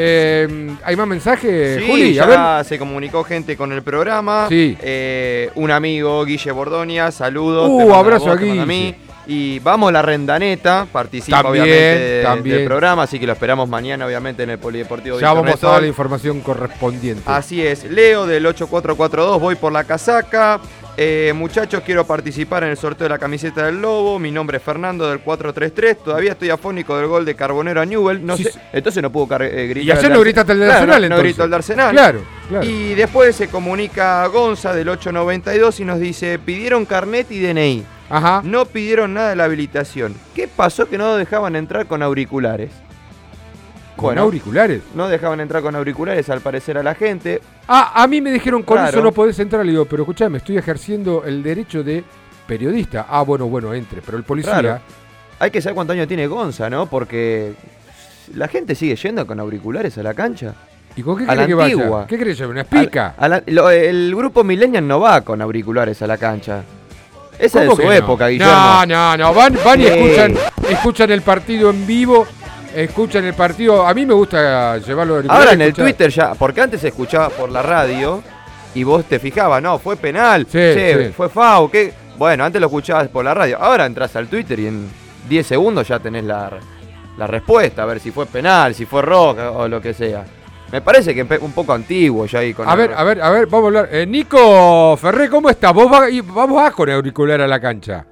Eh, 0.00 0.76
¿Hay 0.84 0.94
más 0.94 1.08
mensajes, 1.08 1.80
Sí, 1.82 1.86
Juli? 1.90 2.18
A 2.20 2.26
ver. 2.26 2.36
ya 2.36 2.62
se 2.64 2.78
comunicó 2.78 3.24
gente 3.24 3.56
con 3.56 3.72
el 3.72 3.82
programa. 3.82 4.46
Sí. 4.48 4.76
Eh, 4.80 5.50
un 5.56 5.72
amigo, 5.72 6.24
Guille 6.24 6.52
Bordonia, 6.52 7.10
saludos. 7.10 7.68
Uh, 7.68 7.92
abrazo 7.94 8.26
vos, 8.26 8.36
a 8.36 8.38
te 8.38 8.46
manda 8.46 8.64
Guille. 8.64 8.66
mí. 8.92 8.94
Y 9.30 9.58
vamos 9.58 9.92
la 9.92 10.00
rendaneta, 10.00 10.86
participa 10.90 11.42
También, 11.42 11.64
obviamente 11.64 11.98
de- 12.00 12.22
también. 12.22 12.56
del 12.58 12.64
programa, 12.66 13.02
así 13.02 13.18
que 13.18 13.26
lo 13.26 13.32
esperamos 13.34 13.68
mañana, 13.68 14.06
obviamente, 14.06 14.44
en 14.44 14.50
el 14.50 14.58
Polideportivo 14.58 15.16
Ya 15.20 15.26
Víctor 15.28 15.34
vamos 15.36 15.48
a 15.48 15.50
Nestor. 15.52 15.70
dar 15.72 15.82
la 15.82 15.88
información 15.88 16.40
correspondiente. 16.40 17.22
Así 17.26 17.60
es, 17.60 17.84
Leo 17.84 18.24
del 18.26 18.46
8442, 18.46 19.38
voy 19.40 19.56
por 19.56 19.70
la 19.72 19.84
casaca. 19.84 20.60
Eh, 21.00 21.32
muchachos, 21.32 21.80
quiero 21.86 22.04
participar 22.04 22.64
en 22.64 22.70
el 22.70 22.76
sorteo 22.76 23.04
de 23.04 23.10
la 23.10 23.18
camiseta 23.18 23.64
del 23.66 23.80
Lobo. 23.80 24.18
Mi 24.18 24.32
nombre 24.32 24.56
es 24.56 24.62
Fernando 24.64 25.08
del 25.08 25.20
433. 25.20 26.02
Todavía 26.02 26.32
estoy 26.32 26.50
afónico 26.50 26.96
del 26.98 27.06
gol 27.06 27.24
de 27.24 27.36
Carbonero 27.36 27.80
a 27.80 27.86
Newell. 27.86 28.26
No 28.26 28.36
Sí, 28.36 28.42
sé, 28.42 28.50
sí. 28.50 28.58
entonces 28.72 29.00
no 29.00 29.12
pudo 29.12 29.28
car- 29.28 29.42
eh, 29.42 29.68
gritar. 29.68 29.84
Y 29.96 29.96
ayer 29.96 30.10
no 30.10 30.20
gritaste 30.20 30.52
el 30.54 30.58
de 30.58 30.64
Claro, 30.64 30.80
Arsenal, 30.92 31.08
no, 31.08 31.16
no 31.16 31.22
gritó 31.22 31.44
el 31.44 31.50
de 31.50 31.56
Arsenal. 31.56 31.92
Claro, 31.92 32.20
claro. 32.48 32.66
Y 32.66 32.94
después 32.94 33.36
se 33.36 33.46
comunica 33.46 34.26
Gonza 34.26 34.74
del 34.74 34.88
892 34.88 35.78
y 35.78 35.84
nos 35.84 36.00
dice: 36.00 36.36
pidieron 36.40 36.84
carnet 36.84 37.30
y 37.30 37.38
DNI. 37.42 37.84
Ajá. 38.10 38.40
No 38.44 38.64
pidieron 38.66 39.14
nada 39.14 39.30
de 39.30 39.36
la 39.36 39.44
habilitación. 39.44 40.16
¿Qué 40.34 40.48
pasó 40.48 40.88
que 40.88 40.98
no 40.98 41.14
dejaban 41.16 41.54
entrar 41.54 41.86
con 41.86 42.02
auriculares? 42.02 42.72
¿Con 43.98 44.18
auriculares? 44.18 44.82
No 44.94 45.08
dejaban 45.08 45.40
entrar 45.40 45.62
con 45.62 45.74
auriculares 45.76 46.28
al 46.30 46.40
parecer 46.40 46.78
a 46.78 46.82
la 46.82 46.94
gente. 46.94 47.40
Ah, 47.66 47.92
a 48.02 48.06
mí 48.06 48.20
me 48.20 48.30
dijeron 48.30 48.62
con 48.62 48.76
Claro. 48.76 48.90
eso 48.90 49.02
no 49.02 49.12
podés 49.12 49.38
entrar. 49.38 49.64
Le 49.64 49.72
digo, 49.72 49.84
pero 49.84 50.04
escuchame, 50.04 50.38
estoy 50.38 50.56
ejerciendo 50.56 51.24
el 51.24 51.42
derecho 51.42 51.82
de 51.82 52.04
periodista. 52.46 53.06
Ah, 53.08 53.22
bueno, 53.22 53.46
bueno, 53.46 53.74
entre. 53.74 54.00
Pero 54.02 54.16
el 54.16 54.24
policía. 54.24 54.58
Claro. 54.60 54.80
Hay 55.40 55.50
que 55.50 55.60
saber 55.60 55.74
cuántos 55.74 55.94
años 55.94 56.08
tiene 56.08 56.26
Gonza, 56.26 56.68
¿no? 56.70 56.86
Porque 56.86 57.52
la 58.34 58.48
gente 58.48 58.74
sigue 58.74 58.96
yendo 58.96 59.26
con 59.26 59.38
auriculares 59.40 59.96
a 59.98 60.02
la 60.02 60.14
cancha. 60.14 60.54
¿Y 60.96 61.02
con 61.02 61.16
qué 61.18 61.26
crees 61.26 61.46
que 61.46 61.54
vaya? 61.54 61.74
antigua. 61.74 62.06
¿Qué 62.08 62.18
crees? 62.18 62.40
¿Una 62.40 62.62
espica? 62.62 63.14
A 63.16 63.28
la- 63.28 63.42
lo- 63.46 63.70
el 63.70 64.14
grupo 64.16 64.42
Millennial 64.42 64.86
no 64.88 64.98
va 65.00 65.20
con 65.20 65.40
auriculares 65.42 66.00
a 66.02 66.06
la 66.08 66.16
cancha. 66.18 66.62
Esa 67.38 67.62
es 67.62 67.68
¿Cómo 67.68 67.76
su 67.76 67.82
que 67.82 67.86
no? 67.86 67.92
época, 67.92 68.26
Guillermo. 68.28 68.52
No, 68.52 68.86
no, 68.86 69.16
no. 69.16 69.34
Van, 69.34 69.56
van 69.64 69.80
y 69.80 69.84
Sí. 69.84 69.88
escuchan, 69.90 70.34
escuchan 70.68 71.10
el 71.12 71.22
partido 71.22 71.70
en 71.70 71.86
vivo. 71.86 72.26
Escuchan 72.82 73.24
el 73.24 73.34
partido. 73.34 73.86
A 73.86 73.92
mí 73.94 74.06
me 74.06 74.14
gusta 74.14 74.78
llevarlo 74.78 75.20
de 75.22 75.28
Ahora 75.28 75.52
en 75.52 75.62
el 75.62 75.72
Twitter 75.72 76.10
ya, 76.10 76.34
porque 76.34 76.60
antes 76.60 76.80
se 76.80 76.88
escuchaba 76.88 77.28
por 77.30 77.50
la 77.50 77.60
radio 77.62 78.22
y 78.74 78.84
vos 78.84 79.04
te 79.04 79.18
fijabas, 79.18 79.60
no, 79.62 79.78
fue 79.78 79.96
penal, 79.96 80.44
Sí, 80.46 80.52
che, 80.58 81.06
sí. 81.08 81.12
fue 81.12 81.28
FAO, 81.28 81.70
¿qué? 81.70 81.92
Bueno, 82.16 82.44
antes 82.44 82.60
lo 82.60 82.66
escuchabas 82.68 83.08
por 83.08 83.24
la 83.24 83.34
radio, 83.34 83.58
ahora 83.60 83.86
entras 83.86 84.14
al 84.16 84.28
Twitter 84.28 84.58
y 84.60 84.66
en 84.68 84.88
10 85.28 85.46
segundos 85.46 85.88
ya 85.88 85.98
tenés 85.98 86.24
la, 86.24 86.50
la 87.16 87.26
respuesta, 87.26 87.82
a 87.82 87.86
ver 87.86 87.98
si 88.00 88.10
fue 88.10 88.26
penal, 88.26 88.74
si 88.74 88.84
fue 88.86 89.02
roja 89.02 89.50
o 89.50 89.66
lo 89.68 89.80
que 89.80 89.94
sea. 89.94 90.24
Me 90.70 90.80
parece 90.82 91.14
que 91.14 91.22
un 91.40 91.52
poco 91.52 91.72
antiguo 91.72 92.26
ya 92.26 92.40
ahí 92.40 92.52
con 92.52 92.68
A 92.68 92.72
el- 92.72 92.78
ver, 92.78 92.92
a 92.94 93.02
ver, 93.02 93.22
a 93.22 93.30
ver, 93.30 93.46
vamos 93.46 93.64
a 93.64 93.66
hablar. 93.68 93.88
Eh, 93.90 94.06
Nico 94.06 94.96
Ferré, 94.98 95.28
¿cómo 95.30 95.48
estás? 95.48 95.72
Vos 95.72 95.90
vas, 95.90 96.10
vamos 96.26 96.62
a 96.62 96.70
con 96.72 96.90
auricular 96.90 97.40
a 97.40 97.48
la 97.48 97.58
cancha. 97.58 98.04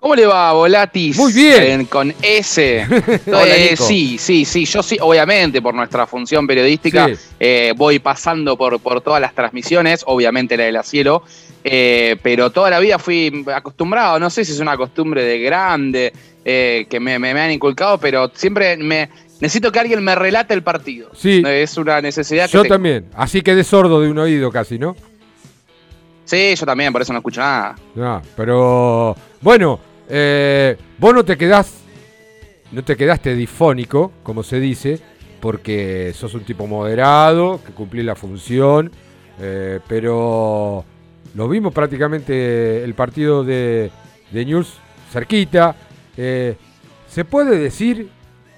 ¿Cómo 0.00 0.14
le 0.14 0.24
va, 0.24 0.52
Volatis? 0.54 1.16
Muy 1.18 1.30
bien. 1.32 1.62
En- 1.62 1.84
con 1.84 2.14
S. 2.22 2.86
Hola, 3.26 3.44
Eh, 3.56 3.76
sí, 3.76 4.16
sí, 4.18 4.46
sí. 4.46 4.64
Yo 4.64 4.82
sí, 4.82 4.96
obviamente, 5.00 5.60
por 5.60 5.74
nuestra 5.74 6.06
función 6.06 6.46
periodística, 6.46 7.06
Sí. 7.08 7.14
eh, 7.38 7.74
voy 7.76 7.98
pasando 7.98 8.56
por, 8.56 8.80
por 8.80 9.02
todas 9.02 9.20
las 9.20 9.34
transmisiones, 9.34 10.02
obviamente 10.06 10.56
la 10.56 10.64
de 10.64 10.72
la 10.72 10.82
cielo, 10.82 11.22
eh, 11.64 12.16
pero 12.22 12.50
toda 12.50 12.70
la 12.70 12.78
vida 12.80 12.98
fui 12.98 13.44
acostumbrado, 13.54 14.18
no 14.18 14.30
sé 14.30 14.42
si 14.46 14.52
es 14.52 14.60
una 14.60 14.74
costumbre 14.78 15.22
de 15.22 15.38
grande, 15.40 16.12
eh, 16.46 16.86
que 16.88 16.98
me, 16.98 17.18
me- 17.18 17.34
me 17.34 17.40
han 17.42 17.50
inculcado, 17.50 17.98
pero 17.98 18.30
siempre 18.34 18.78
me 18.78 19.10
necesito 19.38 19.70
que 19.70 19.80
alguien 19.80 20.02
me 20.02 20.14
relate 20.14 20.54
el 20.54 20.62
partido. 20.62 21.10
Sí. 21.14 21.42
Es 21.46 21.76
una 21.76 22.00
necesidad 22.00 22.46
que 22.46 22.52
Yo 22.52 22.62
tengo. 22.62 22.74
también. 22.76 23.04
Así 23.14 23.42
quedé 23.42 23.64
sordo 23.64 24.00
de 24.00 24.08
un 24.08 24.18
oído 24.18 24.50
casi, 24.50 24.78
¿no? 24.78 24.96
Sí, 26.24 26.54
yo 26.56 26.64
también, 26.64 26.90
por 26.92 27.02
eso 27.02 27.12
no 27.12 27.18
escucho 27.18 27.40
nada. 27.42 27.74
No, 27.94 28.22
pero 28.36 29.14
bueno, 29.42 29.80
eh, 30.10 30.76
vos 30.98 31.14
no 31.14 31.24
te 31.24 31.36
quedás, 31.38 31.72
no 32.72 32.82
te 32.84 32.96
quedaste 32.96 33.34
difónico, 33.34 34.12
como 34.22 34.42
se 34.42 34.60
dice, 34.60 35.00
porque 35.40 36.12
sos 36.14 36.34
un 36.34 36.44
tipo 36.44 36.66
moderado, 36.66 37.60
que 37.64 37.72
cumplís 37.72 38.04
la 38.04 38.14
función, 38.16 38.90
eh, 39.40 39.80
pero 39.88 40.84
lo 41.34 41.48
vimos 41.48 41.72
prácticamente 41.72 42.84
el 42.84 42.94
partido 42.94 43.44
de, 43.44 43.90
de 44.30 44.44
News 44.44 44.74
cerquita. 45.10 45.74
eh, 46.16 46.56
¿Se 47.08 47.24
puede 47.24 47.58
decir 47.58 48.08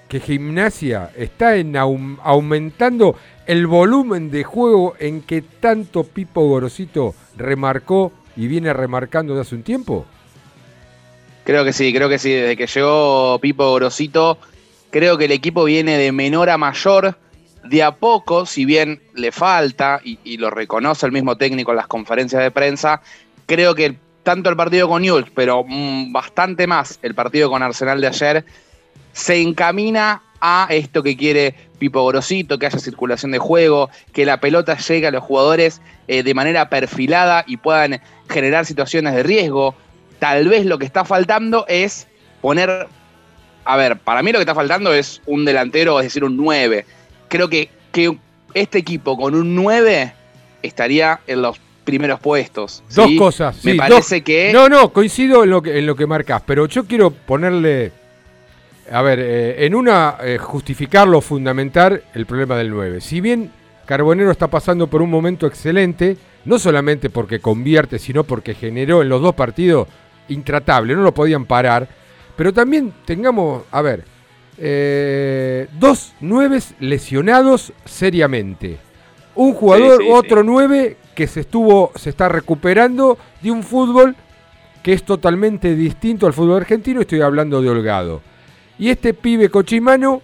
que 0.07 0.19
Gimnasia 0.19 1.09
está 1.17 1.55
en 1.55 1.73
aum- 1.73 2.19
aumentando 2.21 3.15
el 3.47 3.65
volumen 3.65 4.29
de 4.29 4.43
juego 4.43 4.93
en 4.99 5.21
que 5.21 5.41
tanto 5.41 6.03
Pipo 6.03 6.41
Gorosito 6.47 7.15
remarcó 7.35 8.11
y 8.35 8.47
viene 8.47 8.73
remarcando 8.73 9.33
de 9.33 9.41
hace 9.41 9.55
un 9.55 9.63
tiempo? 9.63 10.05
Creo 11.43 11.65
que 11.65 11.73
sí, 11.73 11.93
creo 11.93 12.09
que 12.09 12.19
sí. 12.19 12.31
Desde 12.31 12.57
que 12.57 12.67
llegó 12.67 13.39
Pipo 13.39 13.73
Grosito, 13.75 14.37
creo 14.91 15.17
que 15.17 15.25
el 15.25 15.31
equipo 15.31 15.63
viene 15.65 15.97
de 15.97 16.11
menor 16.11 16.49
a 16.49 16.57
mayor. 16.57 17.17
De 17.63 17.81
a 17.81 17.95
poco, 17.95 18.45
si 18.45 18.65
bien 18.65 19.01
le 19.13 19.31
falta, 19.31 20.01
y, 20.03 20.35
lo 20.35 20.49
reconoce 20.49 21.05
el 21.05 21.13
mismo 21.13 21.37
técnico 21.37 21.71
en 21.71 21.77
las 21.77 21.87
conferencias 21.87 22.43
de 22.43 22.51
prensa, 22.51 23.01
creo 23.45 23.73
que 23.73 23.95
tanto 24.23 24.49
el 24.49 24.57
partido 24.57 24.89
con 24.89 25.01
Newell's, 25.01 25.31
pero 25.33 25.63
mm, 25.65 26.11
bastante 26.11 26.67
más 26.67 26.99
el 27.01 27.15
partido 27.15 27.49
con 27.49 27.63
Arsenal 27.63 28.01
de 28.01 28.07
ayer, 28.07 28.45
se 29.13 29.41
encamina 29.41 30.23
a 30.41 30.67
esto 30.71 31.03
que 31.03 31.15
quiere 31.15 31.55
Pipo 31.79 32.05
Grosito, 32.05 32.59
que 32.59 32.65
haya 32.65 32.79
circulación 32.79 33.31
de 33.31 33.39
juego, 33.39 33.89
que 34.11 34.25
la 34.25 34.41
pelota 34.41 34.77
llegue 34.77 35.07
a 35.07 35.11
los 35.11 35.23
jugadores 35.23 35.81
eh, 36.09 36.21
de 36.21 36.33
manera 36.33 36.67
perfilada 36.67 37.45
y 37.47 37.55
puedan 37.55 38.01
generar 38.27 38.65
situaciones 38.65 39.13
de 39.13 39.23
riesgo. 39.23 39.73
Tal 40.23 40.47
vez 40.47 40.65
lo 40.65 40.77
que 40.79 40.85
está 40.85 41.03
faltando 41.03 41.65
es 41.67 42.07
poner, 42.41 42.87
a 43.65 43.75
ver, 43.75 43.97
para 43.97 44.23
mí 44.23 44.31
lo 44.31 44.37
que 44.37 44.43
está 44.43 44.55
faltando 44.55 44.93
es 44.93 45.21
un 45.25 45.43
delantero, 45.43 45.99
es 45.99 46.05
decir, 46.05 46.23
un 46.23 46.37
9. 46.37 46.85
Creo 47.27 47.49
que, 47.49 47.67
que 47.91 48.17
este 48.53 48.77
equipo 48.77 49.17
con 49.17 49.35
un 49.35 49.53
9 49.53 50.13
estaría 50.61 51.19
en 51.27 51.41
los 51.41 51.59
primeros 51.83 52.21
puestos. 52.21 52.85
Dos 52.95 53.07
¿sí? 53.09 53.17
cosas. 53.17 53.65
Me 53.65 53.73
sí, 53.73 53.77
parece 53.77 54.15
dos- 54.19 54.23
que... 54.23 54.51
No, 54.53 54.69
no, 54.69 54.93
coincido 54.93 55.43
en 55.43 55.49
lo 55.49 55.61
que, 55.61 55.77
en 55.77 55.85
lo 55.85 55.93
que 55.97 56.07
marcas, 56.07 56.41
pero 56.45 56.67
yo 56.67 56.85
quiero 56.85 57.11
ponerle. 57.11 57.91
A 58.93 59.01
ver, 59.01 59.19
eh, 59.19 59.65
en 59.65 59.75
una, 59.75 60.15
eh, 60.23 60.37
justificarlo, 60.37 61.19
fundamentar 61.19 62.01
el 62.13 62.25
problema 62.25 62.55
del 62.55 62.69
9. 62.69 63.01
Si 63.01 63.19
bien 63.19 63.51
Carbonero 63.85 64.31
está 64.31 64.47
pasando 64.47 64.87
por 64.87 65.01
un 65.01 65.09
momento 65.09 65.47
excelente, 65.47 66.15
no 66.45 66.59
solamente 66.59 67.09
porque 67.09 67.41
convierte, 67.41 67.99
sino 67.99 68.23
porque 68.23 68.53
generó 68.53 69.01
en 69.01 69.09
los 69.09 69.21
dos 69.21 69.35
partidos 69.35 69.89
intratable, 70.29 70.95
no 70.95 71.01
lo 71.01 71.13
podían 71.13 71.45
parar, 71.45 71.87
pero 72.35 72.53
también 72.53 72.93
tengamos, 73.05 73.63
a 73.71 73.81
ver, 73.81 74.05
eh, 74.57 75.67
dos 75.79 76.13
nueves 76.21 76.75
lesionados 76.79 77.73
seriamente. 77.85 78.77
Un 79.35 79.53
jugador, 79.53 79.97
Sí, 79.99 80.05
sí, 80.05 80.11
otro 80.11 80.43
nueve 80.43 80.97
que 81.15 81.27
se 81.27 81.41
estuvo, 81.41 81.91
se 81.95 82.09
está 82.09 82.29
recuperando 82.29 83.17
de 83.41 83.51
un 83.51 83.63
fútbol 83.63 84.15
que 84.83 84.93
es 84.93 85.03
totalmente 85.03 85.75
distinto 85.75 86.27
al 86.27 86.33
fútbol 86.33 86.57
argentino, 86.57 87.01
estoy 87.01 87.21
hablando 87.21 87.61
de 87.61 87.69
Holgado. 87.69 88.21
Y 88.77 88.89
este 88.89 89.13
pibe 89.13 89.49
cochimano 89.49 90.21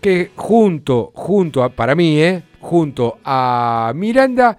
que 0.00 0.30
junto, 0.36 1.10
junto 1.14 1.64
a, 1.64 1.70
para 1.70 1.94
mí, 1.94 2.20
eh, 2.20 2.42
junto 2.60 3.18
a 3.24 3.92
Miranda, 3.94 4.56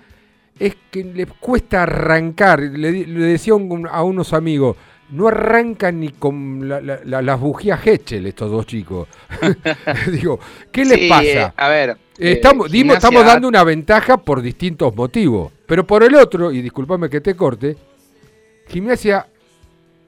es 0.59 0.75
que 0.91 1.03
le 1.03 1.25
cuesta 1.25 1.83
arrancar. 1.83 2.59
Le, 2.61 3.05
le 3.05 3.19
decía 3.25 3.53
un- 3.55 3.87
a 3.89 4.03
unos 4.03 4.33
amigos, 4.33 4.75
no 5.09 5.27
arrancan 5.29 5.99
ni 6.01 6.09
con 6.09 6.67
la- 6.67 6.81
la- 6.81 6.99
la- 7.05 7.21
las 7.21 7.39
bujías 7.39 7.85
Hechel 7.85 8.25
estos 8.27 8.51
dos 8.51 8.65
chicos. 8.65 9.07
Digo, 10.11 10.39
¿qué 10.71 10.83
les 10.85 10.99
Sí, 10.99 11.09
pasa? 11.09 11.23
eh, 11.47 11.53
a 11.55 11.69
ver, 11.69 11.89
Eh, 12.19 12.31
estamos, 12.33 12.67
eh, 12.67 12.71
dimos- 12.71 12.95
estamos 12.97 13.23
dando 13.25 13.47
una 13.47 13.63
ventaja 13.63 14.17
por 14.17 14.41
distintos 14.41 14.95
motivos. 14.95 15.51
Pero 15.65 15.85
por 15.85 16.03
el 16.03 16.15
otro, 16.15 16.51
y 16.51 16.61
discúlpame 16.61 17.09
que 17.09 17.21
te 17.21 17.35
corte, 17.35 17.77
Gimnasia 18.67 19.27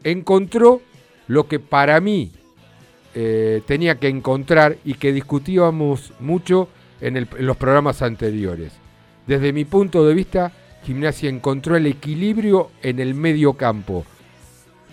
encontró 0.04 0.82
lo 1.28 1.48
que 1.48 1.60
para 1.60 2.00
mí 2.02 2.32
eh, 3.16 3.62
tenía 3.66 3.96
que 3.96 4.08
encontrar 4.08 4.78
y 4.86 4.94
que 4.94 5.12
discutíamos 5.12 6.14
mucho 6.20 6.70
en, 7.02 7.18
el- 7.18 7.28
en 7.38 7.46
los 7.48 7.58
programas 7.58 8.02
anteriores. 8.02 8.72
Desde 9.30 9.54
mi 9.54 9.64
punto 9.64 10.08
de 10.08 10.16
vista, 10.16 10.52
Gimnasia 10.84 11.30
encontró 11.30 11.76
el 11.76 11.86
equilibrio 11.86 12.72
en 12.82 12.98
el 12.98 13.14
medio 13.14 13.54
campo. 13.54 14.04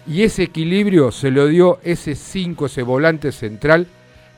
Y 0.07 0.25
ese 0.25 0.43
equilibrio 0.43 1.11
se 1.11 1.31
lo 1.31 1.47
dio 1.47 1.79
ese 1.83 2.15
5, 2.15 2.67
ese 2.67 2.83
volante 2.83 3.33
central, 3.33 3.87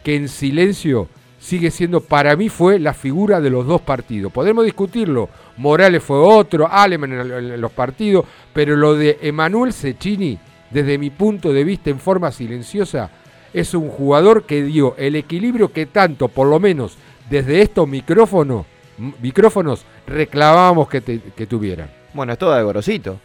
que 0.04 0.14
en 0.14 0.28
silencio 0.28 1.08
sigue 1.40 1.72
siendo, 1.72 2.00
para 2.00 2.36
mí 2.36 2.48
fue 2.48 2.78
la 2.78 2.94
figura 2.94 3.40
de 3.40 3.50
los 3.50 3.66
dos 3.66 3.80
partidos. 3.80 4.30
Podemos 4.32 4.64
discutirlo, 4.64 5.30
Morales 5.56 6.04
fue 6.04 6.18
otro, 6.18 6.68
Aleman 6.70 7.12
en, 7.14 7.60
los 7.60 7.72
partidos, 7.72 8.24
pero 8.52 8.76
lo 8.76 8.94
de 8.94 9.18
Emanuel 9.20 9.72
Cecchini, 9.72 10.38
desde 10.70 10.96
mi 10.96 11.10
punto 11.10 11.52
de 11.52 11.64
vista 11.64 11.90
en 11.90 11.98
forma 11.98 12.30
silenciosa, 12.30 13.10
es 13.52 13.74
un 13.74 13.88
jugador 13.88 14.44
que 14.44 14.62
dio 14.62 14.94
el 14.96 15.16
equilibrio 15.16 15.72
que 15.72 15.86
tanto, 15.86 16.28
por 16.28 16.46
lo 16.46 16.60
menos 16.60 16.96
desde 17.28 17.62
estos 17.62 17.88
micrófonos, 17.88 18.64
micrófonos 18.98 19.84
reclamábamos 20.06 20.88
que, 20.88 21.00
te- 21.00 21.20
que 21.36 21.46
tuvieran. 21.46 21.90
Bueno, 22.14 22.32
es 22.32 22.38
todo 22.38 22.54
de 22.54 22.62
Gorosito. 22.62 23.18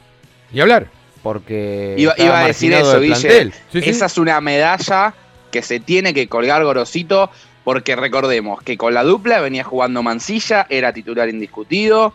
Y 0.53 0.59
hablar. 0.59 0.87
Porque. 1.21 1.95
Iba, 1.97 2.13
a 2.17 2.47
decir 2.47 2.73
eso, 2.73 2.99
Guille. 2.99 3.51
Esa 3.73 4.05
es 4.05 4.17
una 4.17 4.39
medalla 4.41 5.13
que 5.51 5.61
se 5.61 5.79
tiene 5.79 6.13
que 6.13 6.27
colgar 6.27 6.63
Gorosito, 6.63 7.29
porque 7.63 7.95
recordemos 7.95 8.61
que 8.61 8.77
con 8.77 8.93
la 8.93 9.03
dupla 9.03 9.39
venía 9.39 9.63
jugando 9.63 10.03
Mancilla, 10.03 10.65
era 10.69 10.91
titular 10.91 11.29
indiscutido, 11.29 12.13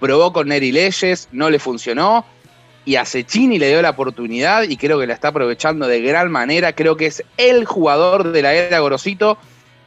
probó 0.00 0.32
con 0.32 0.48
Neri 0.48 0.72
Leyes, 0.72 1.28
no 1.32 1.50
le 1.50 1.58
funcionó, 1.58 2.24
y 2.84 2.96
a 2.96 3.04
Cecchini 3.04 3.58
le 3.58 3.68
dio 3.68 3.82
la 3.82 3.90
oportunidad 3.90 4.62
y 4.62 4.76
creo 4.76 4.98
que 5.00 5.06
la 5.06 5.14
está 5.14 5.28
aprovechando 5.28 5.86
de 5.88 6.00
gran 6.00 6.30
manera. 6.30 6.72
Creo 6.72 6.96
que 6.96 7.06
es 7.06 7.22
el 7.36 7.64
jugador 7.66 8.30
de 8.32 8.42
la 8.42 8.54
era 8.54 8.78
Gorosito 8.78 9.36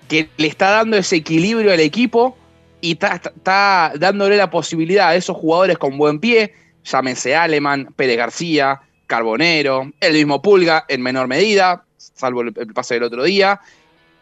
que 0.10 0.30
le 0.38 0.48
está 0.48 0.72
dando 0.72 0.98
ese 0.98 1.16
equilibrio 1.16 1.72
al 1.72 1.80
equipo 1.80 2.38
y 2.82 2.94
está, 2.94 3.94
dándole 3.96 4.38
la 4.38 4.50
posibilidad 4.50 5.10
a 5.10 5.16
esos 5.16 5.36
jugadores 5.36 5.78
con 5.78 5.98
buen 5.98 6.20
pie, 6.20 6.54
llámese 6.84 7.36
Aleman, 7.36 7.94
Pérez 7.96 8.18
García, 8.18 8.82
Carbonero, 9.08 9.92
el 10.00 10.14
mismo 10.14 10.42
Pulga 10.42 10.86
en 10.88 11.02
menor 11.02 11.28
medida, 11.28 11.84
salvo 11.98 12.42
el, 12.42 12.54
pase 12.74 12.96
del 12.96 13.04
otro 13.04 13.24
día, 13.24 13.60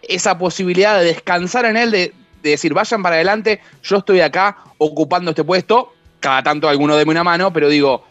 esa 0.02 0.38
posibilidad 0.38 1.00
de 1.00 1.06
descansar 1.06 1.66
en 1.66 1.78
él, 1.78 1.92
de, 1.92 2.14
de 2.42 2.50
decir, 2.50 2.74
vayan 2.74 3.04
para 3.04 3.16
adelante, 3.16 3.60
yo 3.84 3.98
estoy 3.98 4.22
acá 4.22 4.58
ocupando 4.78 5.32
este 5.32 5.44
puesto, 5.44 5.94
cada 6.20 6.42
tanto 6.44 6.68
alguno 6.70 6.96
deme 6.96 7.12
una 7.12 7.24
mano, 7.24 7.52
pero 7.54 7.70
digo, 7.70 8.06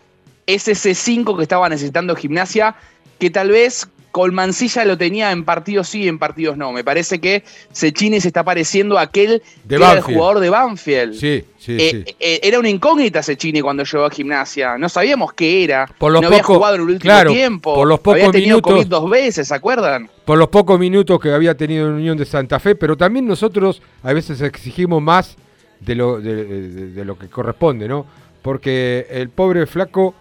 es 0.46 0.68
ese 0.68 0.94
5 0.94 1.36
que 1.36 1.42
estaba 1.42 1.68
necesitando 1.68 2.14
Gimnasia, 2.14 2.76
que 3.18 3.30
tal 3.30 3.50
vez 3.50 3.88
con 4.16 4.34
Mancilla 4.34 4.82
lo 4.86 4.96
tenía 4.96 5.30
en 5.30 5.44
partidos 5.44 5.88
sí, 5.88 6.08
en 6.08 6.18
partidos 6.18 6.56
no. 6.56 6.72
Me 6.72 6.82
parece 6.82 7.18
que 7.20 7.44
Sechini 7.70 8.18
se 8.18 8.28
está 8.28 8.42
pareciendo 8.42 8.96
a 8.96 9.02
aquel 9.02 9.42
De 9.64 9.68
que 9.68 9.74
era 9.76 9.92
el 9.92 10.00
jugador 10.00 10.40
de 10.40 10.48
Banfield. 10.48 11.12
Sí, 11.12 11.44
sí, 11.58 11.76
Eh, 11.78 11.90
sí. 12.06 12.16
eh, 12.18 12.40
era 12.42 12.58
una 12.58 12.70
incógnita 12.70 13.22
Sechini 13.22 13.60
cuando 13.60 13.84
llegó 13.84 14.06
a 14.06 14.10
Gimnasia. 14.10 14.78
No 14.78 14.88
sabíamos 14.88 15.34
qué 15.34 15.64
era. 15.64 15.86
Por 15.98 16.12
los 16.12 16.22
no 16.22 16.28
había 16.28 16.42
jugado 16.42 16.76
en 16.76 16.80
el 16.80 16.86
último 16.88 17.00
claro, 17.12 17.30
tiempo. 17.30 17.74
por 17.74 17.86
los 17.86 18.00
había 18.06 18.22
pocos 18.24 18.32
tenido 18.32 18.56
minutos- 18.56 18.72
COVID 18.72 18.86
dos 18.86 19.10
veces, 19.10 19.48
¿se 19.48 19.54
acuerdan? 19.54 20.08
por 20.24 20.38
los 20.38 20.48
pocos 20.48 20.78
minutos 20.80 21.20
que 21.20 21.30
había 21.32 21.54
tenido 21.54 21.86
en 21.86 21.92
Unión 21.92 22.16
de 22.16 22.24
Santa 22.24 22.58
Fe, 22.58 22.74
pero 22.74 22.96
también 22.96 23.26
nosotros 23.26 23.82
a 24.02 24.14
veces 24.14 24.40
exigimos 24.40 25.02
más 25.02 25.36
de 25.80 25.94
lo, 25.94 26.20
de, 26.22 26.44
de- 26.44 26.86
de 26.92 27.04
lo 27.04 27.18
que 27.18 27.28
corresponde, 27.28 27.86
¿no? 27.86 28.06
Porque 28.40 29.06
el 29.10 29.28
pobre 29.28 29.66
flaco 29.66 30.14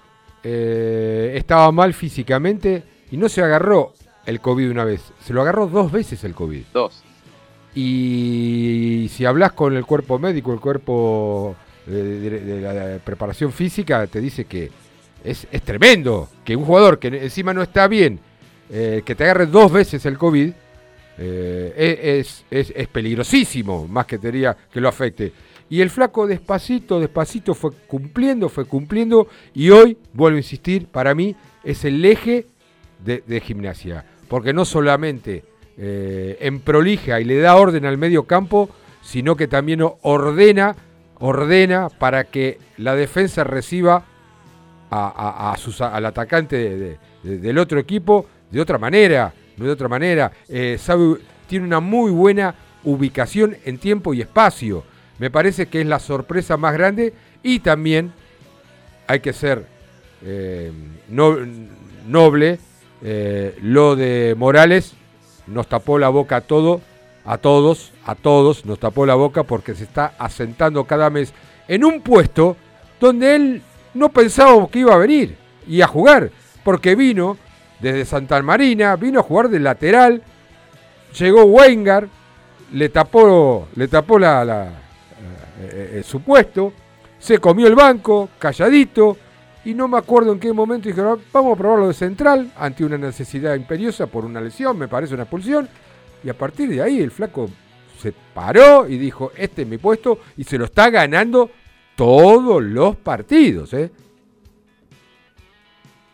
eh, 0.43 1.33
estaba 1.37 1.71
mal 1.71 1.93
físicamente 1.93 2.83
y 3.15 3.17
no 3.17 3.29
se 3.29 3.41
agarró 3.41 3.93
el 4.25 4.41
COVID 4.41 4.69
una 4.71 4.83
vez, 4.83 5.01
se 5.23 5.31
lo 5.31 5.41
agarró 5.41 5.67
dos 5.67 5.89
veces 5.89 6.21
el 6.25 6.33
COVID. 6.35 6.63
Dos. 6.73 7.01
Y 7.73 9.07
si 9.09 9.23
hablas 9.23 9.53
con 9.53 9.73
el 9.77 9.85
cuerpo 9.85 10.19
médico, 10.19 10.51
el 10.53 10.59
cuerpo 10.59 11.55
de, 11.85 12.03
de- 12.19 12.39
de 12.41 12.61
la 12.61 12.99
preparación 12.99 13.53
física, 13.53 14.05
te 14.07 14.19
dice 14.19 14.43
que 14.43 14.69
es, 15.23 15.47
es 15.49 15.61
tremendo 15.61 16.27
que 16.43 16.57
un 16.57 16.65
jugador 16.65 16.99
que 16.99 17.07
encima 17.07 17.53
no 17.53 17.61
está 17.61 17.87
bien, 17.87 18.19
eh, 18.69 19.01
que 19.05 19.15
te 19.15 19.23
agarre 19.23 19.45
dos 19.45 19.71
veces 19.71 20.05
el 20.05 20.17
COVID, 20.17 20.51
eh, 21.17 22.17
es, 22.19 22.43
es- 22.51 22.73
es 22.75 22.87
peligrosísimo, 22.89 23.87
más 23.87 24.05
que 24.07 24.17
te 24.17 24.29
diría 24.29 24.57
que 24.73 24.81
lo 24.81 24.89
afecte. 24.89 25.31
Y 25.69 25.79
el 25.79 25.89
flaco 25.89 26.27
despacito, 26.27 26.99
despacito 26.99 27.53
fue 27.55 27.71
cumpliendo, 27.87 28.49
fue 28.49 28.65
cumpliendo, 28.65 29.27
y 29.53 29.69
hoy, 29.69 29.97
vuelvo 30.11 30.35
a 30.35 30.39
insistir, 30.41 30.87
para 30.87 31.15
mí 31.15 31.33
es 31.63 31.85
el 31.85 32.03
eje 32.03 32.47
de, 33.03 33.23
gimnasia. 33.41 34.05
Porque 34.27 34.53
no 34.53 34.65
solamente 34.65 35.43
eh, 35.77 36.37
en 36.41 36.59
prolija 36.61 37.19
y 37.19 37.25
le 37.25 37.37
da 37.39 37.55
orden 37.55 37.85
al 37.85 37.97
medio 37.97 38.23
campo, 38.23 38.69
sino 39.01 39.35
que 39.35 39.47
también 39.47 39.81
ordena, 40.01 40.75
ordena 41.19 41.89
para 41.89 42.23
que 42.25 42.57
la 42.77 42.95
defensa 42.95 43.43
reciba 43.43 44.03
a- 44.89 45.51
a- 45.51 45.57
sus- 45.57 45.81
al 45.81 46.05
atacante 46.05 46.55
de- 46.55 46.77
de- 46.77 46.97
de- 47.23 47.37
del 47.39 47.57
otro 47.57 47.79
equipo 47.79 48.25
de 48.49 48.61
otra 48.61 48.77
manera, 48.77 49.33
no 49.57 49.65
de 49.65 49.71
otra 49.71 49.87
manera. 49.87 50.31
Eh, 50.47 50.77
sabe, 50.79 51.17
tiene 51.47 51.65
una 51.65 51.79
muy 51.79 52.11
buena 52.11 52.55
ubicación 52.83 53.57
en 53.65 53.77
tiempo 53.77 54.13
y 54.13 54.21
espacio. 54.21 54.83
Me 55.19 55.29
parece 55.29 55.67
que 55.67 55.81
es 55.81 55.87
la 55.87 55.99
sorpresa 55.99 56.55
más 56.57 56.73
grande 56.73 57.13
y 57.43 57.59
también 57.59 58.13
hay 59.07 59.19
que 59.19 59.33
ser 59.33 59.65
eh, 60.27 60.71
no- 61.09 61.37
noble. 62.07 62.59
Eh, 63.07 63.55
lo 63.61 63.95
de 63.95 64.33
Morales 64.35 64.93
nos 65.45 65.67
tapó 65.67 65.99
la 65.99 66.09
boca 66.09 66.37
a 66.37 66.41
todo, 66.41 66.81
a 67.23 67.37
todos, 67.37 67.91
a 68.03 68.15
todos, 68.15 68.65
nos 68.65 68.79
tapó 68.79 69.05
la 69.05 69.13
boca 69.13 69.43
porque 69.43 69.75
se 69.75 69.83
está 69.83 70.13
asentando 70.17 70.85
cada 70.85 71.11
mes 71.11 71.31
en 71.67 71.85
un 71.85 72.01
puesto 72.01 72.57
donde 72.99 73.35
él 73.35 73.61
no 73.93 74.09
pensaba 74.09 74.67
que 74.69 74.79
iba 74.79 74.93
a 74.95 74.97
venir 74.97 75.37
y 75.67 75.81
a 75.81 75.87
jugar, 75.87 76.31
porque 76.63 76.95
vino 76.95 77.37
desde 77.79 78.05
Santa 78.05 78.41
Marina, 78.41 78.95
vino 78.95 79.19
a 79.19 79.23
jugar 79.23 79.49
de 79.49 79.59
lateral, 79.59 80.23
llegó 81.19 81.43
Wenger, 81.43 82.07
le 82.73 82.89
tapó, 82.89 83.67
le 83.75 83.87
tapó 83.87 84.17
la, 84.17 84.43
la- 84.43 84.69
eh, 85.61 85.99
eh, 85.99 86.03
su 86.03 86.21
puesto, 86.21 86.73
se 87.19 87.37
comió 87.37 87.67
el 87.67 87.75
banco, 87.75 88.29
calladito, 88.39 89.17
y 89.65 89.73
no 89.73 89.87
me 89.87 89.97
acuerdo 89.97 90.31
en 90.31 90.39
qué 90.39 90.53
momento 90.53 90.87
dijeron, 90.87 91.19
vamos 91.33 91.55
a 91.55 91.57
probarlo 91.57 91.87
de 91.87 91.93
central, 91.93 92.51
ante 92.55 92.85
una 92.85 92.97
necesidad 92.97 93.55
imperiosa 93.55 94.07
por 94.07 94.23
una 94.23 94.39
lesión, 94.39 94.77
me 94.77 94.87
parece 94.87 95.15
una 95.15 95.23
expulsión, 95.23 95.67
y 96.23 96.29
a 96.29 96.37
partir 96.37 96.69
de 96.69 96.81
ahí 96.81 97.01
el 97.01 97.11
flaco 97.11 97.49
se 97.99 98.13
paró 98.33 98.87
y 98.87 98.97
dijo, 98.97 99.31
este 99.35 99.63
es 99.63 99.67
mi 99.67 99.79
puesto, 99.79 100.19
y 100.37 100.43
se 100.43 100.59
lo 100.59 100.65
está 100.65 100.89
ganando 100.91 101.49
todos 101.95 102.63
los 102.63 102.95
partidos, 102.97 103.73
¿eh? 103.73 103.91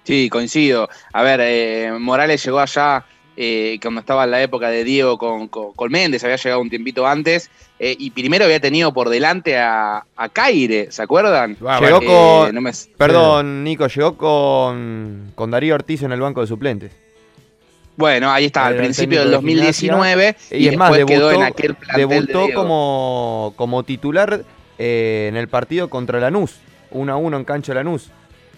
Sí, 0.03 0.29
coincido. 0.29 0.89
A 1.13 1.21
ver, 1.21 1.39
eh, 1.43 1.91
Morales 1.99 2.43
llegó 2.43 2.59
allá 2.59 3.05
eh, 3.43 3.79
cuando 3.81 4.01
estaba 4.01 4.23
en 4.25 4.31
la 4.31 4.41
época 4.43 4.69
de 4.69 4.83
Diego 4.83 5.17
con, 5.17 5.47
con, 5.47 5.73
con 5.73 5.91
Méndez, 5.91 6.23
había 6.23 6.35
llegado 6.35 6.61
un 6.61 6.69
tiempito 6.69 7.07
antes, 7.07 7.49
eh, 7.79 7.95
y 7.97 8.11
primero 8.11 8.45
había 8.45 8.59
tenido 8.59 8.93
por 8.93 9.09
delante 9.09 9.57
a, 9.57 10.05
a 10.15 10.29
Caire, 10.29 10.91
¿se 10.91 11.01
acuerdan? 11.01 11.57
llegó 11.81 12.01
Eh, 12.01 12.05
con. 12.45 12.53
no 12.55 12.61
me- 12.61 12.71
Perdón, 12.97 13.63
Nico, 13.63 13.87
llegó 13.87 14.15
con, 14.15 15.31
con 15.33 15.49
Darío 15.49 15.73
Ortiz 15.73 16.03
en 16.03 16.11
el 16.11 16.21
banco 16.21 16.41
de 16.41 16.47
suplentes. 16.47 16.91
Bueno, 17.97 18.31
ahí 18.31 18.45
está, 18.45 18.67
al 18.67 18.75
principio 18.77 19.19
del 19.19 19.31
técnico 19.31 19.47
de 19.47 19.55
2019, 19.65 20.23
Gimnasia, 20.33 20.57
y, 20.57 20.63
y, 20.63 20.67
es 20.69 20.77
más, 20.77 20.91
debutó, 20.93 21.13
quedó 21.13 21.31
en 21.31 21.43
aquel 21.43 21.75
plantel 21.75 22.07
de 22.09 22.15
debutó 22.15 22.45
Diego. 22.45 22.61
como, 22.61 23.53
como 23.57 23.83
titular 23.83 24.43
eh, 24.79 25.27
en 25.29 25.35
el 25.35 25.47
partido 25.47 25.89
contra 25.89 26.19
Lanús, 26.19 26.55
1 26.91 27.11
a 27.11 27.15
1 27.17 27.37
en 27.37 27.43
cancha 27.43 27.71
de 27.73 27.75
Lanús, 27.75 28.09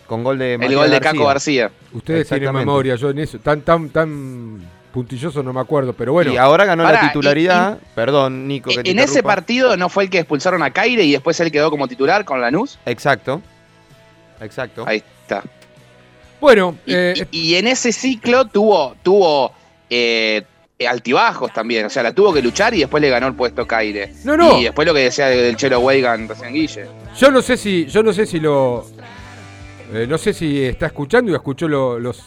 con 0.07 0.23
gol 0.23 0.37
de 0.37 0.55
El 0.55 0.75
gol 0.75 0.89
de 0.89 0.99
Caco 0.99 1.25
García. 1.25 1.71
Ustedes 1.91 2.27
tienen 2.27 2.53
memoria, 2.53 2.95
yo 2.95 3.09
en 3.09 3.19
eso, 3.19 3.39
tan, 3.39 3.61
tan, 3.61 3.89
tan 3.89 4.61
puntilloso 4.91 5.41
no 5.41 5.53
me 5.53 5.59
acuerdo, 5.59 5.93
pero 5.93 6.13
bueno. 6.13 6.31
y 6.31 6.37
ahora 6.37 6.65
ganó 6.65 6.83
Pará, 6.83 7.01
la 7.01 7.07
titularidad. 7.07 7.77
Perdón, 7.95 8.47
Nico, 8.47 8.69
que 8.69 8.83
te 8.83 8.91
En 8.91 8.99
ese 8.99 9.23
partido 9.23 9.75
no 9.75 9.89
fue 9.89 10.03
el 10.03 10.09
que 10.09 10.19
expulsaron 10.19 10.61
a 10.61 10.71
Caire 10.71 11.03
y 11.03 11.11
después 11.11 11.39
él 11.39 11.51
quedó 11.51 11.69
como 11.71 11.87
titular 11.87 12.23
con 12.25 12.39
Lanús. 12.41 12.77
Exacto. 12.85 13.41
Exacto. 14.39 14.83
Ahí 14.87 15.03
está. 15.21 15.43
Bueno, 16.39 16.75
Y, 16.85 16.93
eh, 16.93 17.27
y- 17.31 17.39
y 17.53 17.55
en 17.55 17.67
ese 17.67 17.91
ciclo 17.93 18.45
tuvo, 18.45 18.95
tuvo 19.01 19.53
eh, 19.89 20.43
altibajos 20.87 21.53
también. 21.53 21.85
O 21.85 21.89
sea, 21.89 22.03
la 22.03 22.13
tuvo 22.13 22.33
que 22.33 22.41
luchar 22.41 22.73
y 22.73 22.79
después 22.79 22.99
le 23.01 23.09
ganó 23.09 23.27
el 23.27 23.33
puesto 23.35 23.65
Caire. 23.65 24.13
No, 24.25 24.35
no. 24.35 24.59
Y 24.59 24.63
después 24.65 24.85
lo 24.85 24.93
que 24.93 24.99
decía 25.01 25.27
del 25.27 25.55
Chelo 25.55 25.79
Weigan 25.79 26.27
recién 26.27 26.53
Guille. 26.53 26.85
Yo 27.17 27.31
no 27.31 27.41
sé 27.41 27.55
si, 27.57 27.85
yo 27.85 28.03
no 28.03 28.11
sé 28.11 28.25
si 28.25 28.39
lo, 28.41 28.85
eh, 29.93 30.06
no 30.08 30.17
sé 30.17 30.34
si 30.34 30.63
está 30.63 30.88
escuchando 30.88 31.32
y 31.32 31.36
escuchó 31.36 31.67
lo- 31.67 31.99
los, 31.99 32.19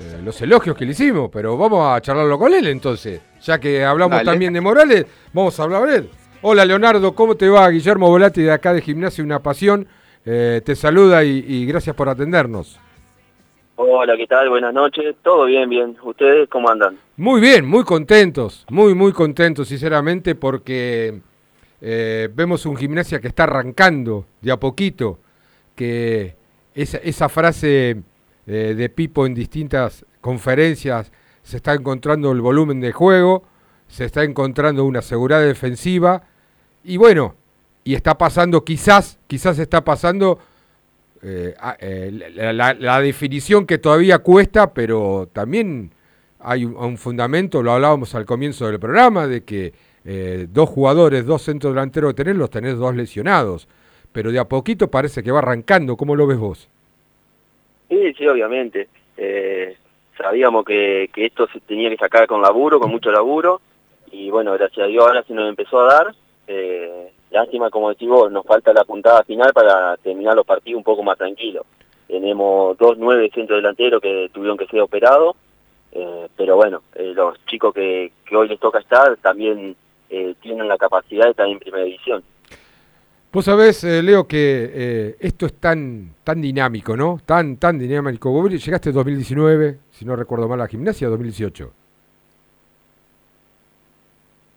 eh, 0.00 0.20
los 0.24 0.40
elogios 0.42 0.76
que 0.76 0.84
le 0.84 0.92
hicimos, 0.92 1.30
pero 1.32 1.56
vamos 1.56 1.86
a 1.86 2.00
charlarlo 2.00 2.38
con 2.38 2.52
él 2.52 2.66
entonces, 2.66 3.20
ya 3.42 3.58
que 3.58 3.84
hablamos 3.84 4.18
Dale. 4.18 4.30
también 4.30 4.52
de 4.52 4.60
Morales, 4.60 5.06
vamos 5.32 5.58
a 5.58 5.62
hablar 5.64 5.86
de 5.88 5.96
él. 5.96 6.10
Hola 6.42 6.64
Leonardo, 6.64 7.14
¿cómo 7.14 7.34
te 7.34 7.48
va? 7.48 7.68
Guillermo 7.68 8.08
Volati 8.08 8.42
de 8.42 8.52
acá 8.52 8.72
de 8.72 8.80
Gimnasia 8.82 9.22
Una 9.24 9.40
Pasión, 9.40 9.86
eh, 10.24 10.60
te 10.64 10.74
saluda 10.74 11.22
y, 11.24 11.44
y 11.46 11.66
gracias 11.66 11.94
por 11.96 12.08
atendernos. 12.08 12.78
Hola, 13.76 14.14
¿qué 14.16 14.26
tal? 14.26 14.50
Buenas 14.50 14.74
noches. 14.74 15.16
Todo 15.22 15.46
bien, 15.46 15.68
bien. 15.70 15.96
¿Ustedes 16.02 16.48
cómo 16.50 16.68
andan? 16.68 16.98
Muy 17.16 17.40
bien, 17.40 17.66
muy 17.66 17.82
contentos, 17.84 18.66
muy, 18.68 18.94
muy 18.94 19.12
contentos, 19.12 19.68
sinceramente, 19.68 20.34
porque 20.34 21.20
eh, 21.80 22.28
vemos 22.34 22.66
un 22.66 22.76
gimnasia 22.76 23.20
que 23.20 23.28
está 23.28 23.44
arrancando 23.44 24.26
de 24.42 24.52
a 24.52 24.58
poquito, 24.58 25.18
que 25.74 26.34
esa, 26.74 26.98
esa 26.98 27.28
frase 27.28 28.02
eh, 28.46 28.74
de 28.76 28.88
Pipo 28.88 29.26
en 29.26 29.34
distintas 29.34 30.04
conferencias 30.20 31.12
se 31.42 31.56
está 31.56 31.74
encontrando 31.74 32.32
el 32.32 32.40
volumen 32.40 32.80
de 32.80 32.92
juego, 32.92 33.44
se 33.88 34.04
está 34.04 34.24
encontrando 34.24 34.84
una 34.84 35.02
seguridad 35.02 35.40
defensiva, 35.40 36.22
y 36.84 36.96
bueno, 36.96 37.34
y 37.84 37.94
está 37.94 38.16
pasando, 38.16 38.64
quizás, 38.64 39.18
quizás 39.26 39.58
está 39.58 39.84
pasando 39.84 40.38
eh, 41.22 41.54
eh, 41.80 42.52
la, 42.52 43.00
definición 43.00 43.66
que 43.66 43.78
todavía 43.78 44.18
cuesta, 44.18 44.72
pero 44.72 45.28
también 45.32 45.92
hay 46.38 46.64
un, 46.64 46.76
un 46.76 46.98
fundamento, 46.98 47.62
lo 47.62 47.72
hablábamos 47.72 48.14
al 48.14 48.26
comienzo 48.26 48.66
del 48.66 48.78
programa, 48.78 49.26
de 49.26 49.44
que 49.44 49.72
dos 50.48 50.68
jugadores, 50.68 51.26
dos 51.26 51.42
centros 51.42 51.74
delanteros 51.74 52.14
tenés, 52.14 52.34
los 52.36 52.48
tenés 52.48 52.78
dos 52.78 52.94
lesionados. 52.96 53.68
Pero 54.12 54.32
de 54.32 54.38
a 54.38 54.44
poquito 54.44 54.90
parece 54.90 55.22
que 55.22 55.30
va 55.30 55.38
arrancando. 55.38 55.96
¿Cómo 55.96 56.16
lo 56.16 56.26
ves 56.26 56.38
vos? 56.38 56.68
Sí, 57.88 58.12
sí, 58.14 58.26
obviamente. 58.26 58.88
Eh, 59.16 59.76
sabíamos 60.16 60.64
que, 60.64 61.10
que 61.12 61.26
esto 61.26 61.46
se 61.52 61.60
tenía 61.60 61.90
que 61.90 61.96
sacar 61.96 62.26
con 62.26 62.42
laburo, 62.42 62.80
con 62.80 62.90
mucho 62.90 63.10
laburo, 63.10 63.60
y 64.12 64.30
bueno, 64.30 64.52
gracias 64.52 64.84
a 64.84 64.88
Dios 64.88 65.06
ahora 65.06 65.22
se 65.22 65.34
nos 65.34 65.48
empezó 65.48 65.80
a 65.80 65.94
dar. 65.94 66.14
Eh, 66.46 67.12
lástima, 67.30 67.70
como 67.70 67.90
decís 67.90 68.08
vos, 68.08 68.30
nos 68.30 68.44
falta 68.44 68.72
la 68.72 68.84
puntada 68.84 69.22
final 69.24 69.52
para 69.52 69.96
terminar 69.98 70.34
los 70.34 70.46
partidos 70.46 70.78
un 70.78 70.84
poco 70.84 71.02
más 71.02 71.16
tranquilos. 71.16 71.64
Tenemos 72.08 72.76
dos 72.76 72.98
nueve 72.98 73.30
centros 73.32 73.58
delanteros 73.58 74.00
que 74.00 74.30
tuvieron 74.32 74.58
que 74.58 74.66
ser 74.66 74.80
operados, 74.80 75.36
eh, 75.92 76.28
pero 76.36 76.56
bueno, 76.56 76.82
eh, 76.96 77.12
los 77.14 77.44
chicos 77.46 77.72
que, 77.72 78.10
que 78.24 78.36
hoy 78.36 78.48
les 78.48 78.58
toca 78.58 78.80
estar 78.80 79.16
también 79.18 79.76
eh, 80.08 80.34
tienen 80.40 80.66
la 80.66 80.76
capacidad 80.76 81.26
de 81.26 81.30
estar 81.30 81.46
en 81.46 81.60
primera 81.60 81.84
división. 81.84 82.22
Vos 83.32 83.44
sabés, 83.44 83.84
eh, 83.84 84.02
Leo, 84.02 84.26
que 84.26 84.70
eh, 84.74 85.16
esto 85.20 85.46
es 85.46 85.54
tan, 85.54 86.14
tan 86.24 86.40
dinámico, 86.40 86.96
¿no? 86.96 87.20
Tan, 87.24 87.58
tan 87.58 87.78
dinámico. 87.78 88.30
Vos 88.32 88.50
llegaste 88.50 88.88
en 88.88 88.94
2019, 88.96 89.78
si 89.90 90.04
no 90.04 90.16
recuerdo 90.16 90.48
mal, 90.48 90.60
a 90.60 90.64
la 90.64 90.68
gimnasia, 90.68 91.08
2018. 91.08 91.72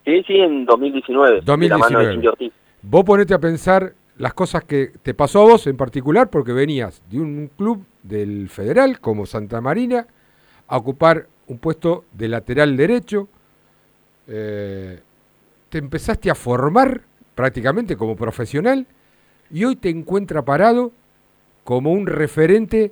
Sí, 0.06 0.24
sí, 0.26 0.34
en 0.38 0.66
2019, 0.66 1.42
de 1.42 1.70
la 1.70 1.78
mano 1.78 2.00
de 2.00 2.06
2019. 2.06 2.12
Cindy 2.14 2.28
Ortiz. 2.28 2.54
Vos 2.82 3.04
ponete 3.04 3.34
a 3.36 3.40
pensar 3.40 3.94
las 4.18 4.34
cosas 4.34 4.64
que 4.64 4.92
te 5.04 5.14
pasó 5.14 5.42
a 5.44 5.46
vos 5.46 5.68
en 5.68 5.78
particular, 5.78 6.32
porque 6.32 6.52
venías 6.52 7.04
de 7.12 7.20
un 7.20 7.52
club 7.56 7.86
del 8.02 8.50
federal 8.50 9.00
como 9.00 9.28
Santa 9.28 9.62
Marina 9.62 10.08
a 10.68 10.78
ocupar 10.78 11.28
un 11.48 11.60
puesto 11.60 12.06
de 12.12 12.28
lateral 12.28 12.76
derecho. 12.76 13.28
eh, 14.28 15.00
te 15.70 15.80
empezaste 15.80 16.30
a 16.30 16.36
formar 16.36 17.02
prácticamente 17.36 17.98
como 17.98 18.16
profesional 18.16 18.86
y 19.52 19.66
hoy 19.66 19.76
te 19.76 19.90
encuentra 19.90 20.44
parado 20.44 20.92
como 21.64 21.92
un 21.92 22.08
referente, 22.08 22.92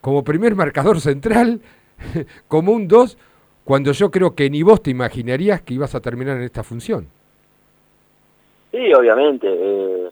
como 0.00 0.24
primer 0.24 0.54
marcador 0.54 1.00
central, 1.00 1.60
como 2.48 2.72
un 2.72 2.88
2, 2.88 3.18
cuando 3.64 3.92
yo 3.92 4.10
creo 4.10 4.34
que 4.34 4.48
ni 4.48 4.62
vos 4.62 4.82
te 4.82 4.90
imaginarías 4.90 5.62
que 5.62 5.74
ibas 5.74 5.94
a 5.94 6.00
terminar 6.00 6.36
en 6.36 6.44
esta 6.44 6.62
función. 6.62 7.08
Sí, 8.70 8.92
obviamente. 8.94 9.46
eh, 9.50 10.08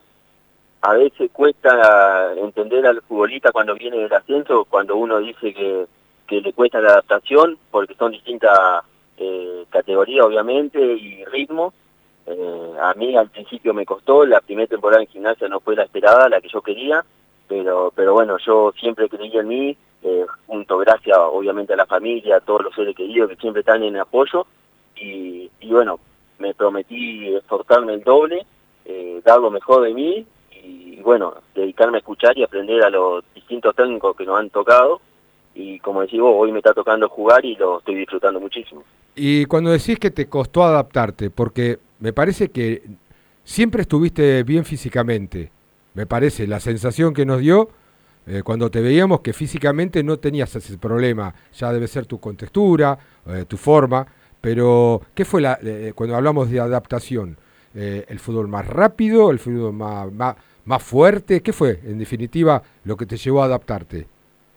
a 0.83 0.92
veces 0.92 1.31
cuesta 1.33 2.35
entender 2.37 2.87
al 2.87 3.02
futbolista 3.02 3.50
cuando 3.50 3.74
viene 3.74 3.98
del 3.98 4.12
ascenso, 4.12 4.66
cuando 4.68 4.96
uno 4.96 5.18
dice 5.18 5.52
que, 5.52 5.87
que 6.29 6.40
le 6.40 6.52
cuesta 6.52 6.81
la 6.81 6.90
adaptación, 6.90 7.59
porque 7.72 7.94
son 7.94 8.12
distintas 8.12 8.85
eh, 9.16 9.64
categorías, 9.70 10.24
obviamente, 10.24 10.79
y 10.81 11.24
ritmo. 11.24 11.72
Eh, 12.27 12.73
a 12.81 12.95
mí 12.95 13.17
al 13.17 13.31
principio 13.31 13.73
me 13.73 13.87
costó, 13.87 14.25
la 14.25 14.41
primera 14.41 14.67
temporada 14.67 15.03
en 15.03 15.09
gimnasia 15.09 15.49
no 15.49 15.61
fue 15.61 15.77
la 15.77 15.85
esperada, 15.85 16.29
la 16.29 16.41
que 16.41 16.49
yo 16.49 16.61
quería, 16.61 17.05
pero 17.49 17.93
pero 17.95 18.15
bueno, 18.15 18.37
yo 18.45 18.73
siempre 18.79 19.09
creí 19.09 19.37
en 19.37 19.49
mí, 19.49 19.77
eh, 20.03 20.27
junto 20.47 20.79
gracias 20.79 21.17
obviamente 21.19 21.73
a 21.73 21.77
la 21.77 21.87
familia, 21.87 22.37
a 22.37 22.41
todos 22.41 22.62
los 22.62 22.75
seres 22.75 22.97
queridos 22.97 23.31
que 23.31 23.37
siempre 23.37 23.61
están 23.61 23.83
en 23.85 23.97
apoyo, 23.97 24.47
y, 24.97 25.51
y 25.61 25.71
bueno, 25.71 26.01
me 26.39 26.55
prometí 26.55 27.35
esforzarme 27.35 27.95
el 27.95 28.03
doble, 28.03 28.45
eh, 28.85 29.21
dar 29.25 29.41
lo 29.41 29.51
mejor 29.51 29.83
de 29.83 29.95
mí 29.95 30.27
y, 30.53 31.01
bueno, 31.03 31.35
dedicarme 31.55 31.99
a 31.99 32.01
escuchar 32.01 32.37
y 32.37 32.45
aprender 32.45 32.83
a 32.83 32.91
los 32.91 33.25
distintos 33.35 33.75
técnicos 33.75 34.17
que 34.17 34.27
nos 34.27 34.39
han 34.39 34.51
tocado 34.51 35.01
y 35.55 35.79
como 35.81 36.03
decís 36.03 36.21
vos, 36.21 36.35
hoy 36.37 36.53
me 36.53 36.59
está 36.59 36.75
tocando 36.75 37.09
jugar 37.09 37.45
y 37.45 37.57
lo 37.57 37.79
estoy 37.79 37.95
disfrutando 37.95 38.39
muchísimo. 38.39 38.85
Y 39.15 39.47
cuando 39.47 39.71
decís 39.71 39.99
que 39.99 40.11
te 40.11 40.29
costó 40.29 40.62
adaptarte, 40.62 41.31
porque 41.31 41.79
me 42.00 42.12
parece 42.12 42.50
que 42.50 42.82
siempre 43.44 43.82
estuviste 43.82 44.42
bien 44.42 44.64
físicamente, 44.64 45.50
me 45.94 46.06
parece, 46.06 46.46
la 46.46 46.61
sensación 46.61 47.14
que 47.14 47.24
nos 47.24 47.40
dio 47.40 47.70
eh, 48.26 48.42
cuando 48.44 48.70
te 48.70 48.80
veíamos 48.80 49.20
que 49.20 49.32
físicamente 49.32 50.02
no 50.02 50.18
tenías 50.18 50.54
ese 50.56 50.76
problema, 50.78 51.32
ya 51.54 51.72
debe 51.72 51.87
ser 51.87 52.06
tu 52.06 52.18
contextura, 52.18 52.98
eh, 53.26 53.44
tu 53.48 53.56
forma, 53.56 54.04
pero 54.40 55.00
¿qué 55.14 55.24
fue 55.24 55.40
la, 55.40 55.59
eh, 55.62 55.92
cuando 55.94 56.16
hablamos 56.16 56.50
de 56.50 56.61
adaptación? 56.61 57.37
¿El 57.74 58.18
fútbol 58.20 58.48
más 58.48 58.66
rápido, 58.66 59.30
el 59.30 59.38
fútbol 59.38 59.74
más, 59.74 60.11
más, 60.11 60.35
más 60.64 60.82
fuerte? 60.82 61.42
¿Qué 61.42 61.52
fue, 61.52 61.78
en 61.85 61.98
definitiva, 61.98 62.62
lo 62.85 62.96
que 62.96 63.04
te 63.04 63.18
llevó 63.18 63.42
a 63.42 63.44
adaptarte? 63.44 64.06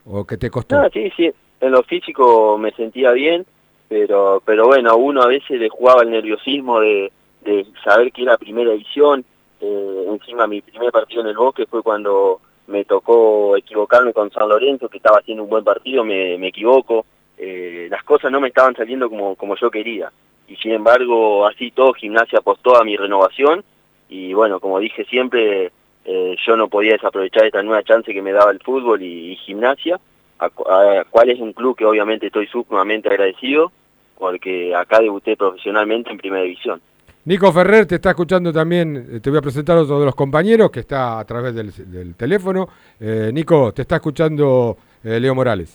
¿O 0.05 0.25
que 0.25 0.37
te 0.37 0.49
costó? 0.49 0.81
Sí, 0.93 1.11
sí, 1.17 1.29
en 1.59 1.71
lo 1.71 1.83
físico 1.83 2.57
me 2.57 2.71
sentía 2.71 3.11
bien, 3.11 3.45
pero 3.89 4.41
pero 4.45 4.67
bueno, 4.67 4.95
uno 4.95 5.21
a 5.21 5.27
veces 5.27 5.59
le 5.59 5.67
jugaba 5.67 6.03
el 6.03 6.11
nerviosismo 6.11 6.79
de, 6.79 7.11
de 7.41 7.65
saber 7.83 8.11
que 8.11 8.23
era 8.23 8.37
primera 8.37 8.71
edición, 8.71 9.23
eh, 9.61 10.05
encima 10.07 10.47
mi 10.47 10.61
primer 10.61 10.91
partido 10.91 11.21
en 11.21 11.27
el 11.27 11.37
Bosque 11.37 11.65
fue 11.65 11.83
cuando 11.83 12.41
me 12.67 12.85
tocó 12.85 13.57
equivocarme 13.57 14.13
con 14.13 14.31
San 14.31 14.47
Lorenzo, 14.47 14.89
que 14.89 14.97
estaba 14.97 15.19
haciendo 15.19 15.43
un 15.43 15.49
buen 15.49 15.63
partido, 15.63 16.03
me, 16.03 16.37
me 16.37 16.47
equivoco, 16.47 17.05
eh, 17.37 17.87
las 17.89 18.03
cosas 18.03 18.31
no 18.31 18.39
me 18.39 18.49
estaban 18.49 18.75
saliendo 18.75 19.09
como, 19.09 19.35
como 19.35 19.55
yo 19.55 19.71
quería, 19.71 20.11
y 20.47 20.55
sin 20.57 20.71
embargo 20.71 21.47
así 21.47 21.71
todo 21.71 21.93
Gimnasia 21.93 22.39
apostó 22.39 22.75
a 22.77 22.83
mi 22.83 22.95
renovación, 22.95 23.63
y 24.09 24.33
bueno, 24.33 24.59
como 24.59 24.79
dije 24.79 25.05
siempre, 25.05 25.71
eh, 26.05 26.35
yo 26.45 26.55
no 26.55 26.67
podía 26.67 26.93
desaprovechar 26.93 27.45
esta 27.45 27.61
nueva 27.61 27.83
chance 27.83 28.13
que 28.13 28.21
me 28.21 28.31
daba 28.31 28.51
el 28.51 28.59
fútbol 28.59 29.01
y, 29.01 29.35
gimnasia, 29.35 29.99
a, 30.39 30.45
a, 30.45 31.05
cual 31.09 31.29
es 31.29 31.39
un 31.39 31.53
club 31.53 31.75
que 31.77 31.85
obviamente 31.85 32.27
estoy 32.27 32.47
sumamente 32.47 33.09
agradecido, 33.09 33.71
porque 34.17 34.75
acá 34.75 34.99
debuté 34.99 35.37
profesionalmente 35.37 36.09
en 36.09 36.17
primera 36.17 36.43
división. 36.43 36.81
Nico 37.29 37.53
Ferrer 37.53 37.85
te 37.85 37.93
está 37.93 38.09
escuchando 38.09 38.51
también, 38.51 39.07
eh, 39.07 39.19
te 39.19 39.29
voy 39.29 39.37
a 39.37 39.41
presentar 39.43 39.77
a 39.77 39.81
otro 39.81 39.99
de 39.99 40.05
los 40.07 40.15
compañeros 40.15 40.71
que 40.71 40.79
está 40.79 41.19
a 41.19 41.25
través 41.25 41.53
del, 41.53 42.15
teléfono. 42.15 42.67
Eh, 42.99 43.29
Nico, 43.31 43.71
te 43.71 43.83
está 43.83 43.97
escuchando 43.97 44.75
eh, 45.03 45.19
Leo 45.19 45.35
Morales. 45.35 45.69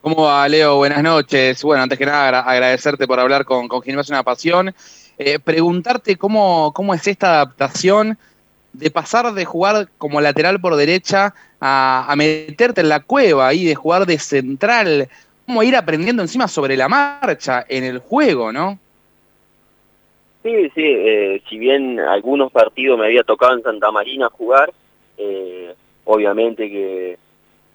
¿Cómo 0.00 0.22
va, 0.22 0.48
Leo? 0.48 0.76
Buenas 0.76 1.02
noches. 1.02 1.60
Bueno, 1.64 1.82
antes 1.82 1.98
que 1.98 2.06
nada, 2.06 2.26
agra- 2.28 2.40
agradecerte 2.42 3.08
por 3.08 3.18
hablar 3.18 3.44
con, 3.44 3.66
con 3.66 3.82
Gimnasia 3.82 4.14
Una 4.14 4.22
Pasión. 4.22 4.72
Preguntarte 5.42 6.14
cómo, 6.14 6.72
cómo 6.72 6.94
es 6.94 7.04
esta 7.08 7.30
adaptación 7.30 8.16
de 8.72 8.92
pasar 8.92 9.34
de 9.34 9.44
jugar 9.44 9.88
como 9.98 10.20
lateral 10.20 10.60
por 10.60 10.76
derecha 10.76 11.34
a, 11.58 12.06
a 12.08 12.14
meterte 12.14 12.82
en 12.82 12.90
la 12.90 13.00
cueva 13.00 13.52
y 13.54 13.64
de 13.64 13.74
jugar 13.74 14.06
de 14.06 14.20
central. 14.20 15.08
Cómo 15.48 15.62
ir 15.62 15.76
aprendiendo 15.76 16.20
encima 16.20 16.46
sobre 16.46 16.76
la 16.76 16.90
marcha 16.90 17.64
en 17.70 17.82
el 17.82 18.00
juego, 18.00 18.52
¿no? 18.52 18.78
Sí, 20.42 20.68
sí, 20.74 20.82
eh, 20.84 21.40
si 21.48 21.56
bien 21.56 21.98
algunos 21.98 22.52
partidos 22.52 22.98
me 22.98 23.06
había 23.06 23.22
tocado 23.22 23.54
en 23.54 23.62
Santa 23.62 23.90
Marina 23.90 24.28
jugar, 24.28 24.70
eh, 25.16 25.72
obviamente 26.04 26.68
que, 26.68 27.18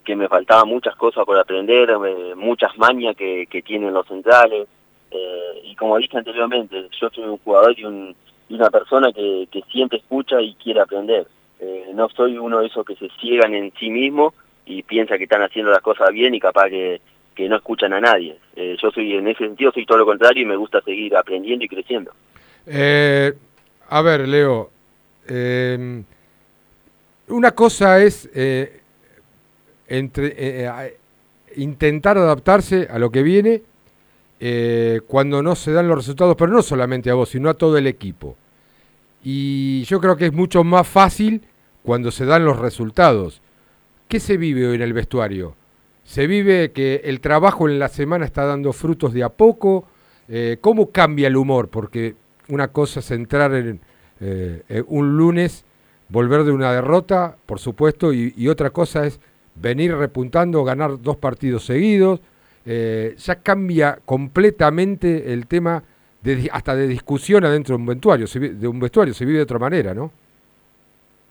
que 0.05 0.15
me 0.15 0.27
faltaban 0.27 0.67
muchas 0.67 0.95
cosas 0.95 1.25
por 1.25 1.35
aprender, 1.35 1.89
eh, 1.89 2.35
muchas 2.35 2.77
mañas 2.77 3.15
que, 3.15 3.47
que 3.47 3.63
tienen 3.63 3.91
los 3.91 4.05
centrales, 4.05 4.67
eh, 5.09 5.61
y 5.63 5.73
como 5.73 5.97
dije 5.97 6.15
anteriormente, 6.15 6.87
yo 7.01 7.09
soy 7.09 7.23
un 7.23 7.39
jugador 7.39 7.73
y, 7.75 7.85
un, 7.85 8.15
y 8.49 8.53
una 8.53 8.69
persona 8.69 9.11
que, 9.11 9.47
que 9.49 9.63
siempre 9.71 9.97
escucha 9.97 10.39
y 10.39 10.53
quiere 10.53 10.81
aprender. 10.81 11.25
No 11.95 12.07
soy 12.09 12.37
uno 12.37 12.59
de 12.59 12.67
esos 12.67 12.85
que 12.85 12.95
se 12.95 13.09
ciegan 13.19 13.55
en 13.55 13.73
sí 13.79 13.89
mismo 13.89 14.33
y 14.65 14.83
piensa 14.83 15.17
que 15.17 15.23
están 15.23 15.41
haciendo 15.41 15.71
las 15.71 15.81
cosas 15.81 16.11
bien 16.11 16.35
y 16.35 16.39
capaz 16.39 16.69
que, 16.69 17.01
que 17.33 17.49
no 17.49 17.57
escuchan 17.57 17.93
a 17.93 17.99
nadie. 17.99 18.37
Eh, 18.55 18.75
yo 18.81 18.91
soy 18.91 19.13
en 19.13 19.27
ese 19.27 19.45
sentido 19.45 19.71
soy 19.71 19.85
todo 19.85 19.97
lo 19.97 20.05
contrario 20.05 20.43
y 20.43 20.45
me 20.45 20.55
gusta 20.55 20.81
seguir 20.81 21.15
aprendiendo 21.15 21.65
y 21.65 21.67
creciendo. 21.67 22.11
Eh, 22.65 23.33
a 23.89 24.01
ver, 24.01 24.27
Leo, 24.27 24.69
eh, 25.27 26.03
una 27.27 27.51
cosa 27.51 28.01
es 28.01 28.29
eh, 28.33 28.81
entre, 29.87 30.71
intentar 31.55 32.17
adaptarse 32.17 32.87
a 32.89 32.97
lo 32.99 33.11
que 33.11 33.23
viene 33.23 33.63
cuando 35.07 35.41
no 35.41 35.55
se 35.55 35.71
dan 35.71 35.87
los 35.87 35.97
resultados, 35.97 36.35
pero 36.37 36.51
no 36.51 36.61
solamente 36.61 37.09
a 37.09 37.13
vos, 37.13 37.29
sino 37.29 37.49
a 37.49 37.53
todo 37.53 37.77
el 37.77 37.87
equipo. 37.87 38.35
Y 39.23 39.83
yo 39.85 40.01
creo 40.01 40.17
que 40.17 40.25
es 40.25 40.33
mucho 40.33 40.65
más 40.65 40.85
fácil 40.85 41.43
cuando 41.81 42.11
se 42.11 42.25
dan 42.25 42.43
los 42.43 42.59
resultados. 42.59 43.41
¿Qué 44.09 44.19
se 44.19 44.35
vive 44.35 44.67
hoy 44.67 44.75
en 44.75 44.81
el 44.81 44.91
vestuario? 44.91 45.55
Se 46.03 46.27
vive 46.27 46.71
que 46.71 47.01
el 47.05 47.21
trabajo 47.21 47.67
en 47.67 47.79
la 47.79 47.87
semana 47.87 48.25
está 48.25 48.45
dando 48.45 48.73
frutos 48.73 49.13
de 49.13 49.23
a 49.23 49.29
poco. 49.29 49.85
Eh, 50.27 50.57
¿Cómo 50.61 50.91
cambia 50.91 51.27
el 51.27 51.35
humor? 51.35 51.69
Porque 51.69 52.15
una 52.49 52.69
cosa 52.69 52.99
es 52.99 53.11
entrar 53.11 53.53
en 53.53 53.79
eh, 54.19 54.61
eh, 54.67 54.83
un 54.87 55.17
lunes, 55.17 55.65
volver 56.09 56.43
de 56.43 56.51
una 56.51 56.73
derrota, 56.73 57.35
por 57.45 57.59
supuesto, 57.59 58.13
y, 58.13 58.47
otra 58.47 58.69
cosa 58.69 59.05
es 59.05 59.19
venir 59.55 59.95
repuntando, 59.95 60.63
ganar 60.63 61.01
dos 61.01 61.17
partidos 61.17 61.65
seguidos. 61.65 62.21
Ya 62.65 63.35
cambia 63.43 63.99
completamente 64.05 65.33
el 65.33 65.47
tema 65.47 65.83
hasta 66.51 66.75
de 66.75 66.87
discusión 66.87 67.43
adentro 67.43 67.75
de 67.75 67.81
un 67.81 67.87
vestuario, 67.87 68.27
se 68.27 68.39
de 68.39 68.67
un 68.67 68.79
vestuario, 68.79 69.13
se 69.13 69.25
vive 69.25 69.39
de 69.39 69.43
otra 69.43 69.59
manera, 69.59 69.93
¿no? 69.93 70.11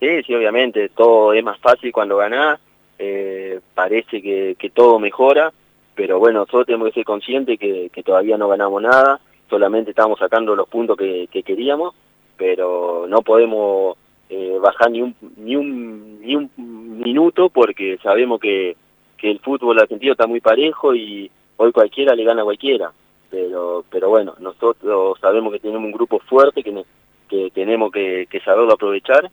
Sí, 0.03 0.23
sí, 0.27 0.35
obviamente, 0.35 0.89
todo 0.91 1.33
es 1.33 1.45
más 1.45 1.59
fácil 1.61 1.93
cuando 1.93 2.17
ganás, 2.17 2.59
eh, 2.99 3.61
parece 3.75 4.23
que, 4.23 4.57
que 4.59 4.71
todo 4.71 4.99
mejora, 4.99 5.53
pero 5.95 6.19
bueno, 6.19 6.41
nosotros 6.41 6.67
tenemos 6.67 6.89
que 6.89 6.95
ser 6.95 7.05
conscientes 7.05 7.59
que, 7.59 7.91
que 7.93 8.03
todavía 8.03 8.39
no 8.39 8.49
ganamos 8.49 8.83
nada, 8.83 9.21
solamente 9.49 9.91
estamos 9.91 10.19
sacando 10.19 10.57
los 10.57 10.69
puntos 10.69 10.97
que, 10.97 11.29
que 11.31 11.43
queríamos, 11.43 11.95
pero 12.37 13.07
no 13.09 13.23
podemos 13.23 13.97
eh, 14.31 14.57
bajar 14.61 14.91
ni 14.91 15.03
un, 15.03 15.15
ni, 15.37 15.57
un, 15.57 16.21
ni 16.21 16.37
un 16.37 16.99
minuto 16.99 17.51
porque 17.51 17.99
sabemos 18.03 18.41
que, 18.41 18.77
que 19.19 19.31
el 19.31 19.41
fútbol 19.41 19.79
argentino 19.79 20.13
está 20.13 20.27
muy 20.27 20.41
parejo 20.41 20.95
y 20.95 21.31
hoy 21.59 21.73
cualquiera 21.73 22.15
le 22.15 22.25
gana 22.25 22.43
a 22.43 22.45
cualquiera, 22.45 22.93
pero, 23.31 23.85
pero 23.91 24.09
bueno, 24.09 24.35
nosotros 24.41 25.19
sabemos 25.21 25.53
que 25.53 25.61
tenemos 25.61 25.85
un 25.85 25.93
grupo 25.93 26.19
fuerte 26.21 26.63
que, 26.63 26.85
que 27.29 27.51
tenemos 27.51 27.93
que, 27.93 28.27
que 28.31 28.41
saberlo 28.41 28.73
aprovechar 28.73 29.31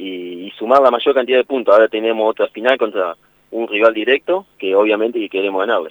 y, 0.00 0.46
y 0.46 0.50
sumar 0.52 0.80
la 0.82 0.90
mayor 0.90 1.14
cantidad 1.14 1.38
de 1.38 1.44
puntos. 1.44 1.74
Ahora 1.74 1.88
tenemos 1.88 2.30
otra 2.30 2.48
final 2.48 2.78
contra 2.78 3.16
un 3.50 3.68
rival 3.68 3.92
directo 3.92 4.46
que 4.58 4.74
obviamente 4.74 5.18
que 5.18 5.28
queremos 5.28 5.60
ganarle. 5.60 5.90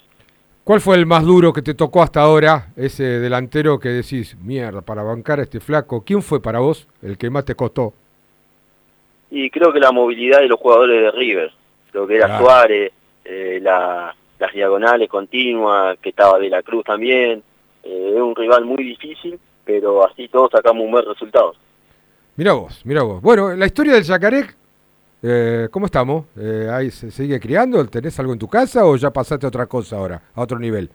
¿Cuál 0.64 0.82
fue 0.82 0.96
el 0.98 1.06
más 1.06 1.24
duro 1.26 1.52
que 1.54 1.62
te 1.62 1.74
tocó 1.74 2.02
hasta 2.04 2.22
ahora? 2.22 2.68
Ese 2.76 3.04
delantero 3.04 3.80
que 3.80 3.90
decís, 3.90 4.36
mierda, 4.42 4.82
para 4.82 5.04
bancar 5.04 5.40
a 5.40 5.44
este 5.44 5.60
flaco. 5.60 6.04
¿Quién 6.06 6.22
fue 6.22 6.42
para 6.42 6.60
vos 6.60 6.88
el 7.02 7.18
que 7.18 7.30
más 7.30 7.46
te 7.46 7.56
costó? 7.56 7.94
Y 9.32 9.50
creo 9.50 9.72
que 9.72 9.80
la 9.80 9.92
movilidad 9.92 10.40
de 10.40 10.48
los 10.48 10.60
jugadores 10.60 11.02
de 11.02 11.12
River, 11.12 11.52
lo 11.94 12.08
que 12.08 12.16
era 12.18 12.28
Claro. 12.28 12.46
Suárez, 12.46 12.92
eh, 13.26 13.60
la- 13.62 14.16
las 14.40 14.54
diagonales 14.54 15.10
continuas, 15.10 15.98
que 16.00 16.10
estaba 16.10 16.40
De 16.40 16.50
la 16.50 16.64
Cruz 16.64 16.84
también, 16.86 17.44
eh, 17.84 18.12
es 18.16 18.22
un 18.22 18.36
rival 18.36 18.66
muy 18.66 18.84
difícil, 18.84 19.40
pero 19.66 20.06
así 20.08 20.28
todos 20.30 20.50
sacamos 20.52 20.84
un 20.86 20.92
buen 20.92 21.06
resultado. 21.06 21.54
Mira 22.40 22.54
vos, 22.54 22.80
mira 22.86 23.04
vos. 23.04 23.22
Bueno, 23.22 23.54
la 23.54 23.66
historia 23.66 23.96
del 23.96 24.04
Yacaré, 24.04 24.46
eh, 25.22 25.68
¿cómo 25.70 25.88
estamos? 25.88 26.24
Eh, 26.38 26.70
ahí 26.72 26.90
¿Se 26.90 27.12
sigue 27.12 27.38
criando? 27.38 27.86
¿Tenés 27.88 28.18
algo 28.18 28.32
en 28.32 28.40
tu 28.40 28.48
casa 28.48 28.86
o 28.86 28.96
ya 28.96 29.12
pasaste 29.12 29.46
a 29.46 29.50
otra 29.50 29.66
cosa 29.66 29.98
ahora, 29.98 30.22
a 30.34 30.42
otro 30.42 30.58
nivel? 30.58 30.90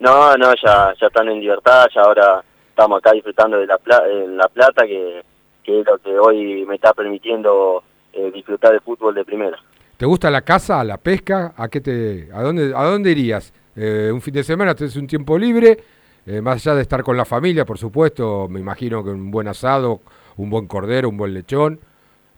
No, 0.00 0.36
no, 0.36 0.52
ya, 0.62 0.92
ya 1.00 1.06
están 1.06 1.28
en 1.28 1.40
libertad, 1.40 1.86
ya 1.94 2.02
ahora 2.02 2.44
estamos 2.68 2.98
acá 2.98 3.12
disfrutando 3.12 3.56
de 3.56 3.66
la, 3.66 3.78
pla- 3.78 4.04
en 4.06 4.36
la 4.36 4.46
plata, 4.48 4.86
que, 4.86 5.22
que 5.62 5.80
es 5.80 5.86
lo 5.86 5.96
que 5.96 6.10
hoy 6.18 6.66
me 6.66 6.74
está 6.74 6.92
permitiendo 6.92 7.82
eh, 8.12 8.30
disfrutar 8.30 8.72
de 8.74 8.80
fútbol 8.80 9.14
de 9.14 9.24
primera. 9.24 9.56
¿Te 9.96 10.04
gusta 10.04 10.30
la 10.30 10.42
caza, 10.42 10.84
la 10.84 10.98
pesca? 10.98 11.54
¿A 11.56 11.68
qué 11.68 11.80
te, 11.80 12.28
a 12.34 12.42
dónde, 12.42 12.70
a 12.76 12.84
dónde 12.84 13.12
irías? 13.12 13.50
Eh, 13.74 14.10
un 14.12 14.20
fin 14.20 14.34
de 14.34 14.44
semana, 14.44 14.74
tenés 14.74 14.94
un 14.96 15.06
tiempo 15.06 15.38
libre, 15.38 15.78
eh, 16.26 16.42
más 16.42 16.56
allá 16.56 16.76
de 16.76 16.82
estar 16.82 17.02
con 17.02 17.16
la 17.16 17.24
familia, 17.24 17.64
por 17.64 17.78
supuesto, 17.78 18.46
me 18.50 18.60
imagino 18.60 19.02
que 19.02 19.08
un 19.08 19.30
buen 19.30 19.48
asado, 19.48 20.02
un 20.36 20.50
buen 20.50 20.66
cordero, 20.66 21.08
un 21.08 21.16
buen 21.16 21.32
lechón. 21.34 21.78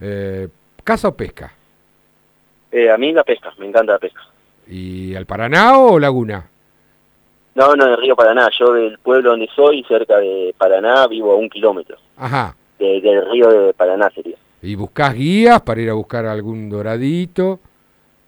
Eh, 0.00 0.48
¿Caza 0.84 1.08
o 1.08 1.16
pesca? 1.16 1.52
Eh, 2.70 2.90
a 2.90 2.96
mí 2.98 3.12
la 3.12 3.24
pesca, 3.24 3.52
me 3.58 3.66
encanta 3.66 3.92
la 3.92 3.98
pesca. 3.98 4.20
¿Y 4.68 5.14
al 5.14 5.26
Paraná 5.26 5.78
o 5.78 5.98
Laguna? 5.98 6.48
No, 7.54 7.74
no, 7.74 7.86
en 7.86 7.92
el 7.92 7.96
río 7.98 8.14
Paraná, 8.16 8.48
yo 8.58 8.72
del 8.74 8.98
pueblo 8.98 9.30
donde 9.30 9.48
soy, 9.54 9.82
cerca 9.88 10.18
de 10.18 10.54
Paraná, 10.58 11.06
vivo 11.06 11.32
a 11.32 11.36
un 11.36 11.48
kilómetro, 11.48 11.96
Ajá. 12.16 12.54
de- 12.78 13.00
del 13.00 13.30
río 13.30 13.48
de 13.48 13.72
Paraná 13.72 14.10
sería. 14.14 14.36
¿Y 14.60 14.74
buscás 14.74 15.14
guías 15.14 15.62
para 15.62 15.80
ir 15.80 15.88
a 15.90 15.94
buscar 15.94 16.26
algún 16.26 16.68
doradito? 16.68 17.60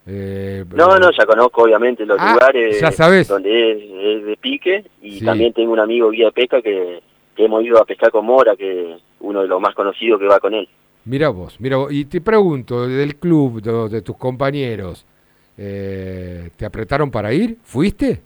Eh, 0.06 0.64
No, 0.70 0.98
no, 0.98 1.10
ya 1.10 1.26
conozco 1.26 1.64
obviamente 1.64 2.06
los 2.06 2.16
Ah, 2.18 2.32
lugares 2.32 2.80
ya 2.80 2.90
sabés. 2.90 3.28
donde 3.28 3.72
es, 3.72 3.78
es 4.20 4.24
de 4.24 4.36
pique 4.38 4.84
y 5.02 5.18
Sí. 5.18 5.24
también 5.26 5.52
tengo 5.52 5.72
un 5.72 5.80
amigo 5.80 6.08
guía 6.10 6.26
de 6.26 6.32
pesca 6.32 6.62
que 6.62 7.02
hemos 7.44 7.62
ido 7.64 7.78
a 7.80 7.84
pescar 7.84 8.10
con 8.10 8.24
Mora, 8.26 8.56
que 8.56 8.96
uno 9.20 9.42
de 9.42 9.48
los 9.48 9.60
más 9.60 9.74
conocidos 9.74 10.20
que 10.20 10.26
va 10.26 10.40
con 10.40 10.54
él. 10.54 10.68
Mira 11.04 11.28
vos, 11.30 11.58
mira 11.60 11.76
vos. 11.78 11.92
Y 11.92 12.04
te 12.04 12.20
pregunto, 12.20 12.86
del 12.86 13.16
club, 13.16 13.62
de, 13.62 13.88
de 13.88 14.02
tus 14.02 14.16
compañeros, 14.16 15.06
eh, 15.56 16.50
¿te 16.56 16.64
apretaron 16.66 17.10
para 17.10 17.32
ir? 17.32 17.56
¿Fuiste? 17.64 18.20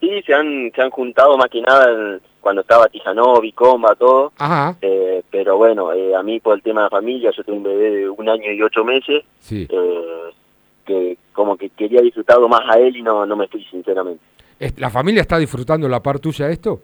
Sí, 0.00 0.22
se 0.26 0.34
han, 0.34 0.70
se 0.74 0.82
han 0.82 0.90
juntado 0.90 1.36
más 1.36 1.48
que 1.48 1.60
nada 1.60 1.90
en- 1.90 2.20
cuando 2.40 2.60
estaba 2.60 2.88
Tijanovi, 2.88 3.52
Comba, 3.52 3.94
todo. 3.94 4.32
Ajá. 4.36 4.76
Eh, 4.82 5.22
pero 5.30 5.56
bueno, 5.56 5.92
eh, 5.94 6.14
a 6.14 6.22
mí 6.22 6.40
por 6.40 6.54
el 6.56 6.62
tema 6.62 6.82
de 6.82 6.84
la 6.86 6.90
familia, 6.90 7.30
yo 7.34 7.42
tengo 7.42 7.56
un 7.58 7.64
bebé 7.64 7.90
de 7.90 8.08
un 8.10 8.28
año 8.28 8.52
y 8.52 8.60
ocho 8.62 8.84
meses, 8.84 9.24
Sí. 9.38 9.66
eh, 9.70 10.30
que 10.84 11.16
como 11.32 11.56
que 11.56 11.70
quería 11.70 12.02
disfrutarlo 12.02 12.46
más 12.48 12.60
a 12.68 12.78
él 12.78 12.96
y 12.96 13.02
no, 13.02 13.24
no 13.24 13.34
me 13.34 13.48
fui 13.48 13.64
sinceramente. 13.70 14.20
¿Es- 14.58 14.78
¿La 14.78 14.90
familia 14.90 15.22
está 15.22 15.38
disfrutando 15.38 15.88
la 15.88 16.02
par 16.02 16.18
tuya 16.20 16.46
de 16.48 16.52
esto? 16.52 16.82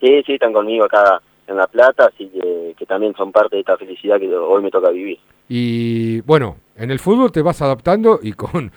Sí, 0.00 0.22
sí, 0.24 0.34
están 0.34 0.52
conmigo 0.52 0.84
acá 0.84 1.20
en 1.46 1.56
La 1.56 1.66
Plata, 1.66 2.10
así 2.12 2.28
que, 2.28 2.74
que 2.78 2.86
también 2.86 3.14
son 3.16 3.32
parte 3.32 3.56
de 3.56 3.60
esta 3.60 3.76
felicidad 3.76 4.18
que 4.18 4.32
hoy 4.34 4.62
me 4.62 4.70
toca 4.70 4.90
vivir. 4.90 5.18
Y 5.48 6.20
bueno, 6.22 6.56
en 6.76 6.90
el 6.90 6.98
fútbol 6.98 7.32
te 7.32 7.42
vas 7.42 7.60
adaptando 7.62 8.20
y 8.22 8.32
con, 8.32 8.70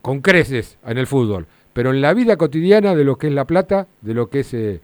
con 0.00 0.20
creces 0.20 0.78
en 0.86 0.98
el 0.98 1.06
fútbol. 1.06 1.46
Pero 1.72 1.90
en 1.90 2.02
la 2.02 2.12
vida 2.12 2.36
cotidiana 2.36 2.94
de 2.94 3.04
lo 3.04 3.16
que 3.16 3.28
es 3.28 3.32
La 3.32 3.46
Plata, 3.46 3.86
de 4.00 4.14
lo 4.14 4.28
que 4.28 4.40
es 4.40 4.52
eh, 4.52 4.80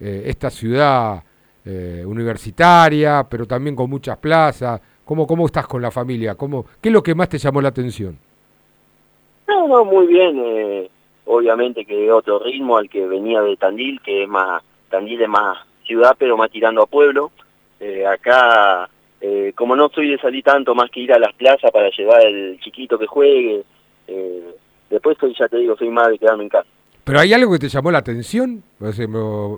eh, 0.00 0.22
esta 0.26 0.50
ciudad 0.50 1.22
eh, 1.64 2.04
universitaria, 2.06 3.26
pero 3.28 3.44
también 3.46 3.74
con 3.74 3.90
muchas 3.90 4.16
plazas, 4.18 4.80
¿cómo, 5.04 5.26
¿cómo 5.26 5.46
estás 5.46 5.66
con 5.66 5.82
la 5.82 5.90
familia? 5.90 6.36
¿Cómo, 6.36 6.64
¿Qué 6.80 6.90
es 6.90 6.92
lo 6.92 7.02
que 7.02 7.14
más 7.14 7.28
te 7.28 7.38
llamó 7.38 7.60
la 7.60 7.70
atención? 7.70 8.16
No, 9.48 9.66
no, 9.66 9.84
muy 9.84 10.06
bien. 10.06 10.40
eh, 10.44 10.90
obviamente 11.26 11.84
que 11.84 12.10
otro 12.10 12.38
ritmo 12.38 12.78
al 12.78 12.88
que 12.88 13.06
venía 13.06 13.42
de 13.42 13.56
Tandil, 13.56 14.00
que 14.02 14.22
es 14.22 14.28
más, 14.28 14.62
Tandil 14.88 15.22
es 15.22 15.28
más 15.28 15.58
ciudad, 15.84 16.14
pero 16.18 16.36
más 16.36 16.50
tirando 16.50 16.82
a 16.82 16.86
pueblo. 16.86 17.30
Eh, 17.80 18.06
acá, 18.06 18.88
eh, 19.20 19.52
como 19.54 19.76
no 19.76 19.88
soy 19.88 20.10
de 20.10 20.18
salir 20.18 20.44
tanto 20.44 20.74
más 20.74 20.90
que 20.90 21.00
ir 21.00 21.12
a 21.12 21.18
las 21.18 21.34
plazas 21.34 21.70
para 21.70 21.90
llevar 21.90 22.22
el 22.22 22.58
chiquito 22.60 22.98
que 22.98 23.06
juegue, 23.06 23.62
eh, 24.06 24.54
después 24.90 25.16
soy, 25.18 25.34
ya 25.38 25.48
te 25.48 25.58
digo, 25.58 25.76
soy 25.76 25.90
más 25.90 26.08
de 26.08 26.18
quedarme 26.18 26.44
en 26.44 26.48
casa. 26.50 26.68
¿Pero 27.04 27.20
hay 27.20 27.32
algo 27.32 27.52
que 27.52 27.58
te 27.58 27.68
llamó 27.68 27.90
la 27.90 27.98
atención? 27.98 28.62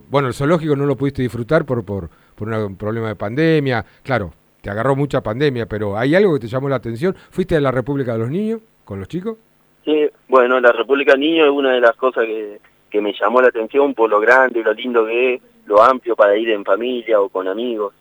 Bueno, 0.09 0.29
el 0.29 0.35
zoológico 0.35 0.77
no 0.77 0.87
lo 0.87 0.97
pudiste 0.97 1.23
disfrutar 1.23 1.65
por, 1.65 1.85
por, 1.85 2.09
por 2.37 2.49
un 2.49 2.77
problema 2.77 3.09
de 3.09 3.17
pandemia. 3.17 3.85
Claro, 4.05 4.33
te 4.61 4.71
agarró 4.71 4.95
mucha 4.95 5.21
pandemia, 5.21 5.67
pero 5.67 5.97
¿hay 5.97 6.15
algo 6.15 6.35
que 6.35 6.41
te 6.41 6.47
llamó 6.47 6.69
la 6.69 6.77
atención? 6.77 7.17
¿Fuiste 7.31 7.57
a 7.57 7.61
la 7.61 7.73
República 7.73 8.13
de 8.13 8.19
los 8.21 8.31
Niños 8.31 8.61
con 8.85 9.01
los 9.01 9.09
chicos? 9.09 9.37
Sí, 9.85 10.09
bueno, 10.29 10.61
la 10.61 10.71
República 10.71 11.17
Niño 11.17 11.45
es 11.45 11.51
una 11.51 11.73
de 11.73 11.81
las 11.81 11.97
cosas 11.97 12.25
que, 12.25 12.61
que 12.91 13.01
me 13.01 13.13
llamó 13.13 13.41
la 13.41 13.49
atención 13.49 13.95
por 13.95 14.11
lo 14.11 14.21
grande, 14.21 14.63
lo 14.63 14.73
lindo 14.75 15.07
que 15.07 15.35
es, 15.35 15.43
lo 15.67 15.83
amplio 15.83 16.17
para 16.17 16.37
ir 16.37 16.51
en 16.51 16.65
familia 16.65 17.21
o 17.21 17.29
con 17.29 17.47
amigos. 17.49 17.95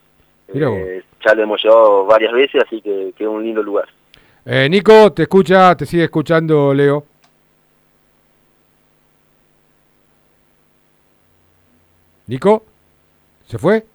Eh, 0.53 1.03
ya 1.23 1.33
lo 1.35 1.43
hemos 1.43 1.63
llevado 1.63 2.05
varias 2.05 2.33
veces, 2.33 2.63
así 2.65 2.81
que, 2.81 3.13
que 3.15 3.23
es 3.23 3.29
un 3.29 3.43
lindo 3.43 3.61
lugar. 3.61 3.87
Eh, 4.45 4.67
Nico, 4.69 5.13
te 5.13 5.23
escucha, 5.23 5.75
te 5.75 5.85
sigue 5.85 6.05
escuchando 6.05 6.73
Leo. 6.73 7.05
Nico, 12.27 12.63
¿se 13.47 13.57
fue? 13.57 13.85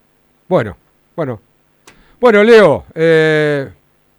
Bueno, 0.49 0.77
bueno. 1.15 1.41
Bueno, 2.21 2.43
Leo, 2.43 2.85
eh, 2.95 3.71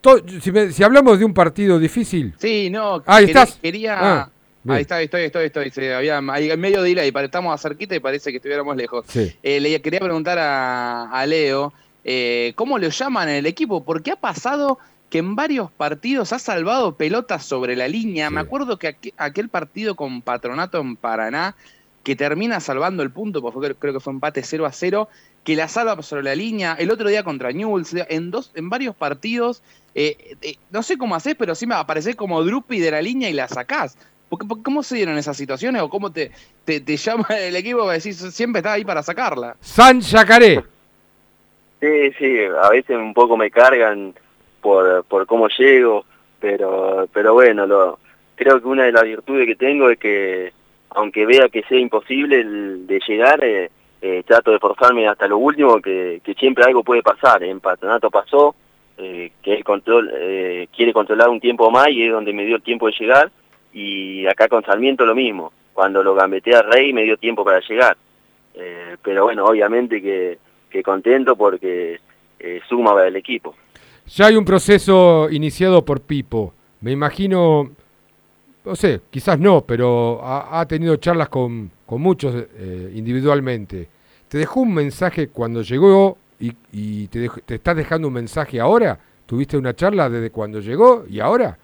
to- 0.02 0.20
si, 0.42 0.52
me- 0.52 0.72
si 0.72 0.84
hablamos 0.84 1.20
de 1.20 1.26
un 1.26 1.34
partido 1.34 1.80
difícil, 1.80 2.34
Sí, 2.38 2.70
no. 2.70 3.04
Ahí 3.06 3.26
quería- 3.28 3.42
estás. 3.44 3.60
Quería. 3.62 3.98
Ah, 4.22 4.30
bien. 4.66 4.76
ahí 4.78 4.82
está, 4.82 5.02
estoy, 5.02 5.24
estoy, 5.24 5.46
estoy. 5.46 5.72
Se 5.72 5.94
había 5.94 6.18
hay 6.18 6.58
medio 6.58 6.82
delay, 6.82 7.12
estamos 7.16 7.62
cerquita 7.62 7.96
y 7.96 8.00
parece 8.00 8.32
que 8.32 8.38
estuviéramos 8.38 8.76
lejos. 8.76 9.06
Sí. 9.08 9.34
Eh, 9.42 9.60
le 9.60 9.82
quería 9.82 10.00
preguntar 10.00 10.38
a, 10.40 11.10
a 11.12 11.26
Leo, 11.26 11.74
eh, 12.04 12.54
¿cómo 12.56 12.78
lo 12.78 12.90
llaman 12.90 13.30
en 13.30 13.36
el 13.36 13.46
equipo? 13.46 13.84
Porque 13.84 14.12
ha 14.12 14.16
pasado 14.16 14.78
que 15.10 15.20
en 15.20 15.36
varios 15.36 15.72
partidos 15.72 16.34
ha 16.34 16.40
salvado 16.40 16.96
pelotas 16.96 17.46
sobre 17.46 17.76
la 17.76 17.88
línea. 17.88 18.30
Me 18.30 18.40
acuerdo 18.42 18.78
que 18.78 18.90
aqu- 19.00 19.14
aquel 19.18 19.50
partido 19.50 19.96
con 19.96 20.22
Patronato 20.22 20.80
en 20.82 20.96
Paraná, 20.98 21.56
que 22.04 22.16
termina 22.16 22.60
salvando 22.60 23.02
el 23.04 23.12
punto, 23.12 23.42
porque 23.42 23.60
fue- 23.60 23.76
creo 23.76 23.94
que 23.94 24.00
fue 24.00 24.14
empate 24.14 24.44
0 24.44 24.66
a 24.66 24.72
0, 24.72 25.08
que 25.44 25.56
la 25.56 25.68
salva 25.68 26.02
sobre 26.02 26.24
la 26.24 26.36
línea. 26.36 26.76
El 26.78 26.90
otro 26.92 27.08
día 27.08 27.24
contra 27.24 27.52
Newell's, 27.52 27.94
en, 28.10 28.32
dos, 28.32 28.52
en 28.56 28.70
varios 28.70 28.96
partidos, 28.96 29.62
eh, 29.94 30.36
eh, 30.42 30.56
no 30.72 30.82
sé 30.84 30.98
cómo 30.98 31.16
haces, 31.16 31.36
pero 31.38 31.54
sí 31.56 31.66
me 31.68 31.76
aparecés 31.76 32.16
como 32.16 32.44
Drupi 32.44 32.80
de 32.80 32.92
la 32.92 33.02
línea 33.02 33.30
y 33.30 33.34
la 33.34 33.48
sacás. 33.48 33.96
¿Por 34.30 34.40
qué- 34.40 34.46
por- 34.48 34.64
¿Cómo 34.64 34.84
se 34.84 34.96
dieron 34.96 35.18
esas 35.18 35.38
situaciones 35.38 35.82
o 35.82 35.90
cómo 35.90 36.12
te, 36.12 36.32
te, 36.64 36.80
te 36.82 36.98
llama 36.98 37.28
el 37.40 37.56
equipo 37.56 37.80
para 37.82 37.94
decir 37.94 38.14
siempre 38.14 38.60
estás 38.60 38.74
ahí 38.74 38.86
para 38.86 39.04
sacarla? 39.04 39.56
San 39.60 40.02
Yacaré. 40.02 40.64
Sí, 41.82 42.12
sí, 42.18 42.38
a 42.62 42.70
veces 42.70 42.96
un 42.98 43.14
poco 43.14 43.38
me 43.38 43.52
cargan 43.52 44.14
por, 44.62 45.04
por 45.06 45.26
cómo 45.28 45.48
llego, 45.50 46.06
pero 46.40 47.08
pero 47.14 47.34
bueno, 47.34 47.68
lo, 47.68 48.00
creo 48.36 48.60
que 48.62 48.68
una 48.68 48.84
de 48.86 48.92
las 48.92 49.04
virtudes 49.04 49.46
que 49.46 49.56
tengo 49.56 49.90
es 49.90 50.00
que, 50.00 50.52
aunque 50.92 51.26
vea 51.26 51.50
que 51.50 51.64
sea 51.64 51.78
imposible 51.78 52.40
el 52.40 52.88
de 52.88 53.00
llegar, 53.08 53.44
eh, 53.44 53.70
eh, 54.02 54.24
trato 54.26 54.52
de 54.52 54.60
forzarme 54.60 55.08
hasta 55.08 55.28
lo 55.28 55.38
último, 55.38 55.80
que, 55.82 56.22
que 56.24 56.34
siempre 56.36 56.64
algo 56.64 56.84
puede 56.84 57.04
pasar. 57.04 57.44
En 57.44 57.60
Patronato 57.60 58.10
pasó, 58.10 58.56
eh, 58.98 59.32
que 59.44 59.54
el 59.54 59.64
control 59.64 60.10
eh, 60.16 60.68
quiere 60.76 60.94
controlar 60.94 61.30
un 61.30 61.40
tiempo 61.42 61.70
más 61.70 61.90
y 61.90 62.04
es 62.04 62.12
donde 62.12 62.34
me 62.34 62.46
dio 62.46 62.56
el 62.56 62.64
tiempo 62.64 62.88
de 62.88 62.94
llegar, 62.98 63.30
y 63.76 64.26
acá 64.26 64.48
con 64.48 64.64
Sarmiento 64.64 65.06
lo 65.06 65.14
mismo, 65.14 65.52
cuando 65.74 66.02
lo 66.02 66.16
gambeteé 66.16 66.56
a 66.56 66.62
Rey 66.62 66.94
me 66.94 67.04
dio 67.04 67.18
tiempo 67.18 67.44
para 67.44 67.60
llegar. 67.60 67.98
Eh, 68.54 68.96
pero 69.04 69.26
bueno, 69.26 69.44
obviamente 69.46 70.02
que, 70.02 70.40
que 70.70 70.82
contento 70.82 71.36
porque 71.36 72.00
eh, 72.40 72.62
suma 72.70 72.94
para 72.94 73.10
el 73.10 73.18
equipo. 73.18 73.54
Ya 74.08 74.28
hay 74.28 74.38
un 74.38 74.46
proceso 74.46 75.28
iniciado 75.30 75.84
por 75.84 76.00
Pipo. 76.00 76.54
Me 76.80 76.92
imagino, 76.92 77.70
no 78.64 78.76
sé, 78.76 79.02
quizás 79.10 79.38
no, 79.40 79.62
pero 79.62 80.22
ha, 80.24 80.62
ha 80.62 80.66
tenido 80.68 80.96
charlas 80.96 81.28
con, 81.28 81.70
con 81.86 82.02
muchos 82.02 82.34
eh, 82.56 82.92
individualmente. 82.96 83.90
¿Te 84.30 84.38
dejó 84.38 84.62
un 84.62 84.74
mensaje 84.74 85.28
cuando 85.28 85.62
llegó 85.64 86.18
y, 86.40 86.54
y 86.72 87.08
te, 87.08 87.28
dej- 87.28 87.42
te 87.46 87.56
estás 87.56 87.76
dejando 87.76 88.08
un 88.08 88.14
mensaje 88.14 88.60
ahora? 88.60 88.98
¿Tuviste 89.26 89.58
una 89.58 89.74
charla 89.74 90.10
desde 90.10 90.30
cuando 90.30 90.62
llegó 90.62 91.04
y 91.10 91.20
ahora? 91.20 91.58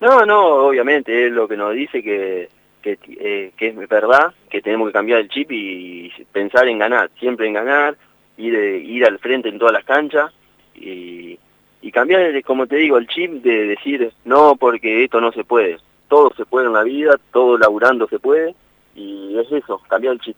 No, 0.00 0.24
no, 0.24 0.44
obviamente, 0.68 1.26
es 1.26 1.32
lo 1.32 1.46
que 1.46 1.56
nos 1.56 1.74
dice 1.74 2.02
que, 2.02 2.48
que, 2.82 2.98
eh, 3.06 3.52
que 3.56 3.68
es 3.68 3.88
verdad, 3.88 4.32
que 4.48 4.62
tenemos 4.62 4.88
que 4.88 4.92
cambiar 4.94 5.20
el 5.20 5.28
chip 5.28 5.52
y 5.52 6.10
pensar 6.32 6.66
en 6.68 6.78
ganar, 6.78 7.10
siempre 7.18 7.46
en 7.46 7.52
ganar, 7.54 7.96
ir, 8.38 8.54
eh, 8.54 8.78
ir 8.78 9.04
al 9.04 9.18
frente 9.18 9.48
en 9.50 9.58
todas 9.58 9.74
las 9.74 9.84
canchas 9.84 10.32
y, 10.74 11.38
y 11.82 11.92
cambiar, 11.92 12.22
el- 12.22 12.42
como 12.44 12.66
te 12.66 12.76
digo, 12.76 12.96
el 12.96 13.06
chip 13.08 13.42
de 13.42 13.66
decir, 13.66 14.10
no, 14.24 14.56
porque 14.56 15.04
esto 15.04 15.20
no 15.20 15.32
se 15.32 15.44
puede. 15.44 15.76
Todo 16.08 16.32
se 16.36 16.46
puede 16.46 16.66
en 16.66 16.72
la 16.72 16.82
vida, 16.82 17.16
todo 17.32 17.58
laburando 17.58 18.08
se 18.08 18.18
puede 18.18 18.54
y 18.96 19.36
es 19.38 19.52
eso, 19.52 19.80
cambiar 19.88 20.14
el 20.14 20.20
chip. 20.20 20.36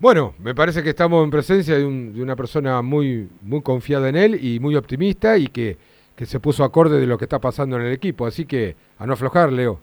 Bueno, 0.00 0.34
me 0.42 0.54
parece 0.54 0.82
que 0.82 0.90
estamos 0.90 1.22
en 1.24 1.30
presencia 1.30 1.76
de, 1.78 1.84
un- 1.84 2.12
de 2.14 2.20
una 2.22 2.34
persona 2.36 2.82
muy, 2.82 3.28
muy 3.42 3.62
confiada 3.62 4.08
en 4.08 4.16
él 4.16 4.38
y 4.44 4.58
muy 4.60 4.74
optimista 4.76 5.38
y 5.38 5.46
que, 5.46 5.76
que 6.18 6.26
se 6.26 6.40
puso 6.40 6.64
acorde 6.64 6.98
de 6.98 7.06
lo 7.06 7.16
que 7.16 7.26
está 7.26 7.38
pasando 7.38 7.76
en 7.76 7.82
el 7.82 7.92
equipo. 7.92 8.26
Así 8.26 8.44
que 8.44 8.74
a 8.98 9.06
no 9.06 9.12
aflojar, 9.12 9.52
Leo. 9.52 9.78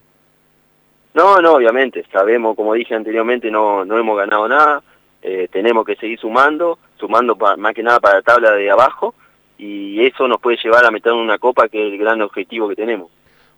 No, 1.14 1.38
no, 1.42 1.54
obviamente, 1.54 2.04
sabemos, 2.12 2.58
como 2.58 2.74
dije 2.74 2.94
anteriormente, 2.94 3.50
no, 3.50 3.86
no 3.86 3.98
hemos 3.98 4.18
ganado 4.18 4.46
nada, 4.50 4.84
eh, 5.22 5.48
tenemos 5.50 5.86
que 5.86 5.96
seguir 5.96 6.20
sumando, 6.20 6.78
sumando 7.00 7.38
pa- 7.38 7.56
más 7.56 7.74
que 7.74 7.82
nada 7.82 8.02
para 8.02 8.16
la 8.16 8.22
tabla 8.22 8.52
de 8.52 8.70
abajo, 8.70 9.16
y 9.58 10.06
eso 10.06 10.28
nos 10.28 10.42
puede 10.42 10.58
llevar 10.62 10.86
a 10.86 10.92
meter 10.92 11.14
en 11.14 11.20
una 11.20 11.38
copa 11.38 11.70
que 11.70 11.88
es 11.88 11.94
el 11.94 11.98
gran 11.98 12.22
objetivo 12.22 12.68
que 12.68 12.76
tenemos. 12.76 13.10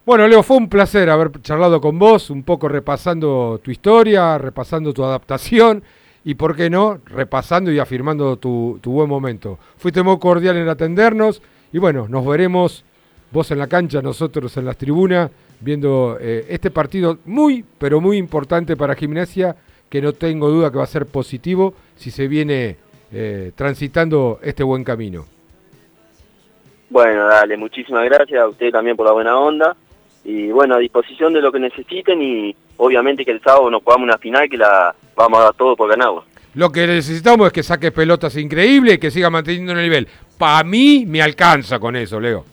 Bueno, 0.05 0.27
Leo, 0.27 0.43
fue 0.43 0.57
un 0.57 0.69
placer 0.69 1.09
haber 1.09 1.31
charlado 1.41 1.81
con 1.81 1.97
vos, 1.97 2.29
un 2.29 2.43
poco 2.43 2.69
repasando 2.69 3.59
tu 3.63 3.71
historia, 3.71 4.37
repasando 4.37 4.93
tu 4.93 5.03
adaptación 5.03 5.81
y, 6.23 6.35
¿por 6.35 6.55
qué 6.55 6.69
no?, 6.69 6.99
repasando 7.07 7.71
y 7.71 7.79
afirmando 7.79 8.37
tu, 8.37 8.77
tu 8.83 8.91
buen 8.91 9.09
momento. 9.09 9.57
Fuiste 9.77 10.03
muy 10.03 10.19
cordial 10.19 10.57
en 10.57 10.69
atendernos 10.69 11.41
y 11.71 11.77
bueno, 11.77 12.07
nos 12.07 12.25
veremos 12.25 12.83
vos 13.31 13.51
en 13.51 13.59
la 13.59 13.67
cancha, 13.67 14.01
nosotros 14.01 14.55
en 14.57 14.65
las 14.65 14.77
tribunas, 14.77 15.29
viendo 15.59 16.17
eh, 16.19 16.45
este 16.49 16.71
partido 16.71 17.17
muy, 17.25 17.65
pero 17.77 17.99
muy 17.99 18.17
importante 18.17 18.75
para 18.75 18.95
Gimnasia, 18.95 19.55
que 19.89 20.01
no 20.01 20.13
tengo 20.13 20.49
duda 20.49 20.71
que 20.71 20.77
va 20.77 20.83
a 20.83 20.87
ser 20.87 21.05
positivo 21.05 21.73
si 21.95 22.11
se 22.11 22.27
viene 22.27 22.77
eh, 23.11 23.51
transitando 23.55 24.39
este 24.41 24.63
buen 24.63 24.83
camino. 24.83 25.25
Bueno, 26.89 27.27
dale, 27.27 27.57
muchísimas 27.57 28.05
gracias 28.05 28.39
a 28.39 28.47
usted 28.47 28.71
también 28.71 28.95
por 28.95 29.05
la 29.05 29.11
buena 29.11 29.37
onda, 29.37 29.75
y 30.23 30.49
bueno, 30.49 30.75
a 30.75 30.79
disposición 30.79 31.33
de 31.33 31.41
lo 31.41 31.51
que 31.51 31.59
necesiten, 31.59 32.21
y 32.21 32.55
obviamente 32.77 33.25
que 33.25 33.31
el 33.31 33.41
sábado 33.41 33.69
nos 33.69 33.83
jugamos 33.83 34.05
una 34.05 34.17
final 34.17 34.49
que 34.49 34.57
la 34.57 34.95
vamos 35.15 35.39
a 35.39 35.43
dar 35.43 35.53
todo 35.53 35.75
por 35.75 35.89
ganado. 35.89 36.23
Lo 36.53 36.71
que 36.71 36.87
necesitamos 36.87 37.47
es 37.47 37.53
que 37.53 37.61
saque 37.61 37.91
pelotas 37.91 38.35
increíbles 38.35 38.95
y 38.95 38.97
que 38.97 39.11
siga 39.11 39.29
manteniendo 39.29 39.73
el 39.73 39.81
nivel. 39.81 40.07
Para 40.37 40.63
mí 40.63 41.05
me 41.07 41.21
alcanza 41.21 41.79
con 41.79 41.95
eso, 41.95 42.19
Leo. 42.19 42.45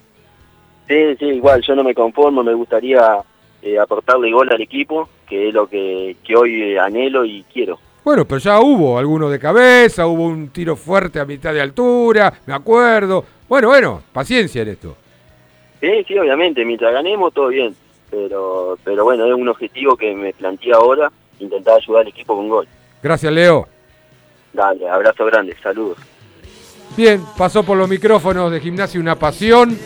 Sí, 0.88 1.16
sí, 1.18 1.26
igual, 1.26 1.62
yo 1.62 1.74
no 1.74 1.82
me 1.82 1.94
conformo, 1.94 2.42
me 2.42 2.54
gustaría 2.54 3.18
eh, 3.62 3.78
aportarle 3.78 4.30
gol 4.30 4.50
al 4.52 4.60
equipo, 4.60 5.08
que 5.26 5.48
es 5.48 5.54
lo 5.54 5.66
que, 5.66 6.16
que 6.22 6.36
hoy 6.36 6.62
eh, 6.62 6.78
anhelo 6.78 7.24
y 7.24 7.44
quiero. 7.52 7.78
Bueno, 8.04 8.26
pero 8.26 8.38
ya 8.38 8.60
hubo 8.60 8.98
alguno 8.98 9.30
de 9.30 9.38
cabeza, 9.38 10.06
hubo 10.06 10.24
un 10.24 10.48
tiro 10.50 10.76
fuerte 10.76 11.20
a 11.20 11.24
mitad 11.24 11.54
de 11.54 11.62
altura, 11.62 12.32
me 12.46 12.52
acuerdo. 12.52 13.24
Bueno, 13.48 13.68
bueno, 13.68 14.02
paciencia 14.12 14.60
en 14.60 14.68
esto. 14.68 14.96
Sí, 15.80 16.04
sí, 16.06 16.18
obviamente, 16.18 16.64
mientras 16.64 16.92
ganemos 16.92 17.32
todo 17.32 17.48
bien, 17.48 17.74
pero 18.10 18.78
pero 18.84 19.04
bueno, 19.04 19.24
es 19.26 19.34
un 19.34 19.48
objetivo 19.48 19.96
que 19.96 20.14
me 20.14 20.34
planteé 20.34 20.74
ahora, 20.74 21.10
intentar 21.40 21.76
ayudar 21.76 22.02
al 22.02 22.08
equipo 22.08 22.36
con 22.36 22.48
gol. 22.48 22.68
Gracias, 23.02 23.32
Leo. 23.32 23.66
Dale, 24.52 24.86
abrazo 24.88 25.24
grande, 25.24 25.56
saludos. 25.62 25.98
Bien, 26.96 27.20
pasó 27.36 27.64
por 27.64 27.76
los 27.76 27.88
micrófonos 27.88 28.52
de 28.52 28.60
gimnasia 28.60 29.00
una 29.00 29.18
pasión. 29.18 29.76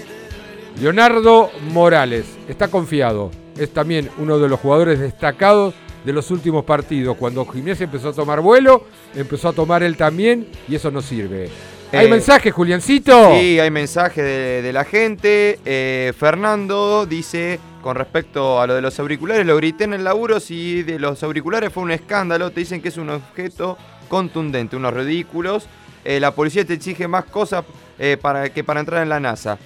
Leonardo 0.81 1.51
Morales 1.73 2.27
está 2.49 2.69
confiado. 2.69 3.31
Es 3.57 3.73
también 3.73 4.11
uno 4.19 4.39
de 4.39 4.49
los 4.49 4.61
jugadores 4.61 5.01
destacados 5.01 5.75
de 6.05 6.13
los 6.13 6.31
últimos 6.31 6.65
partidos. 6.65 7.17
Cuando 7.17 7.47
gimnasia 7.47 7.85
empezó 7.85 8.11
a 8.11 8.13
tomar 8.13 8.41
vuelo, 8.41 8.85
empezó 9.15 9.49
a 9.49 9.53
tomar 9.53 9.83
él 9.83 9.97
también 9.97 10.49
y 10.69 10.75
eso 10.75 10.91
nos 10.91 11.07
sirve. 11.07 11.49
¿Hay 11.93 12.07
Eh, 12.07 12.11
mensaje, 12.11 12.51
Juliancito? 12.51 13.33
Sí, 13.33 13.59
hay 13.59 13.71
mensaje 13.71 14.23
de, 14.23 14.63
de 14.63 14.73
la 14.75 14.85
gente. 14.85 15.59
Eh, 15.65 16.13
Fernando 16.17 17.07
dice, 17.07 17.59
con 17.83 17.97
respecto 17.97 18.61
a 18.61 18.67
lo 18.67 18.75
de 18.75 18.83
los 18.83 19.01
auriculares, 19.01 19.47
lo 19.47 19.57
grité 19.57 19.85
en 19.85 19.95
el 19.95 20.05
laburo, 20.05 20.39
si 20.39 20.83
de 20.83 20.99
los 20.99 21.23
auriculares 21.23 21.73
fue 21.73 21.83
un 21.83 21.91
escándalo, 21.91 22.51
te 22.51 22.61
dicen 22.61 22.83
que 22.83 22.89
es 22.91 22.99
un 22.99 23.09
objeto 23.09 23.79
contundente, 24.11 24.77
unos 24.77 24.93
ridículos. 24.93 25.67
Eh, 26.09 26.19
la 26.19 26.35
policía 26.35 26.65
te 26.65 26.73
exige 26.73 27.07
más 27.07 27.27
cosas 27.27 27.67
eh, 27.99 28.17
para, 28.19 28.49
que 28.49 28.65
para 28.65 28.81
entrar 28.81 29.03
en 29.03 29.11
la 29.11 29.21
NASA. 29.21 29.59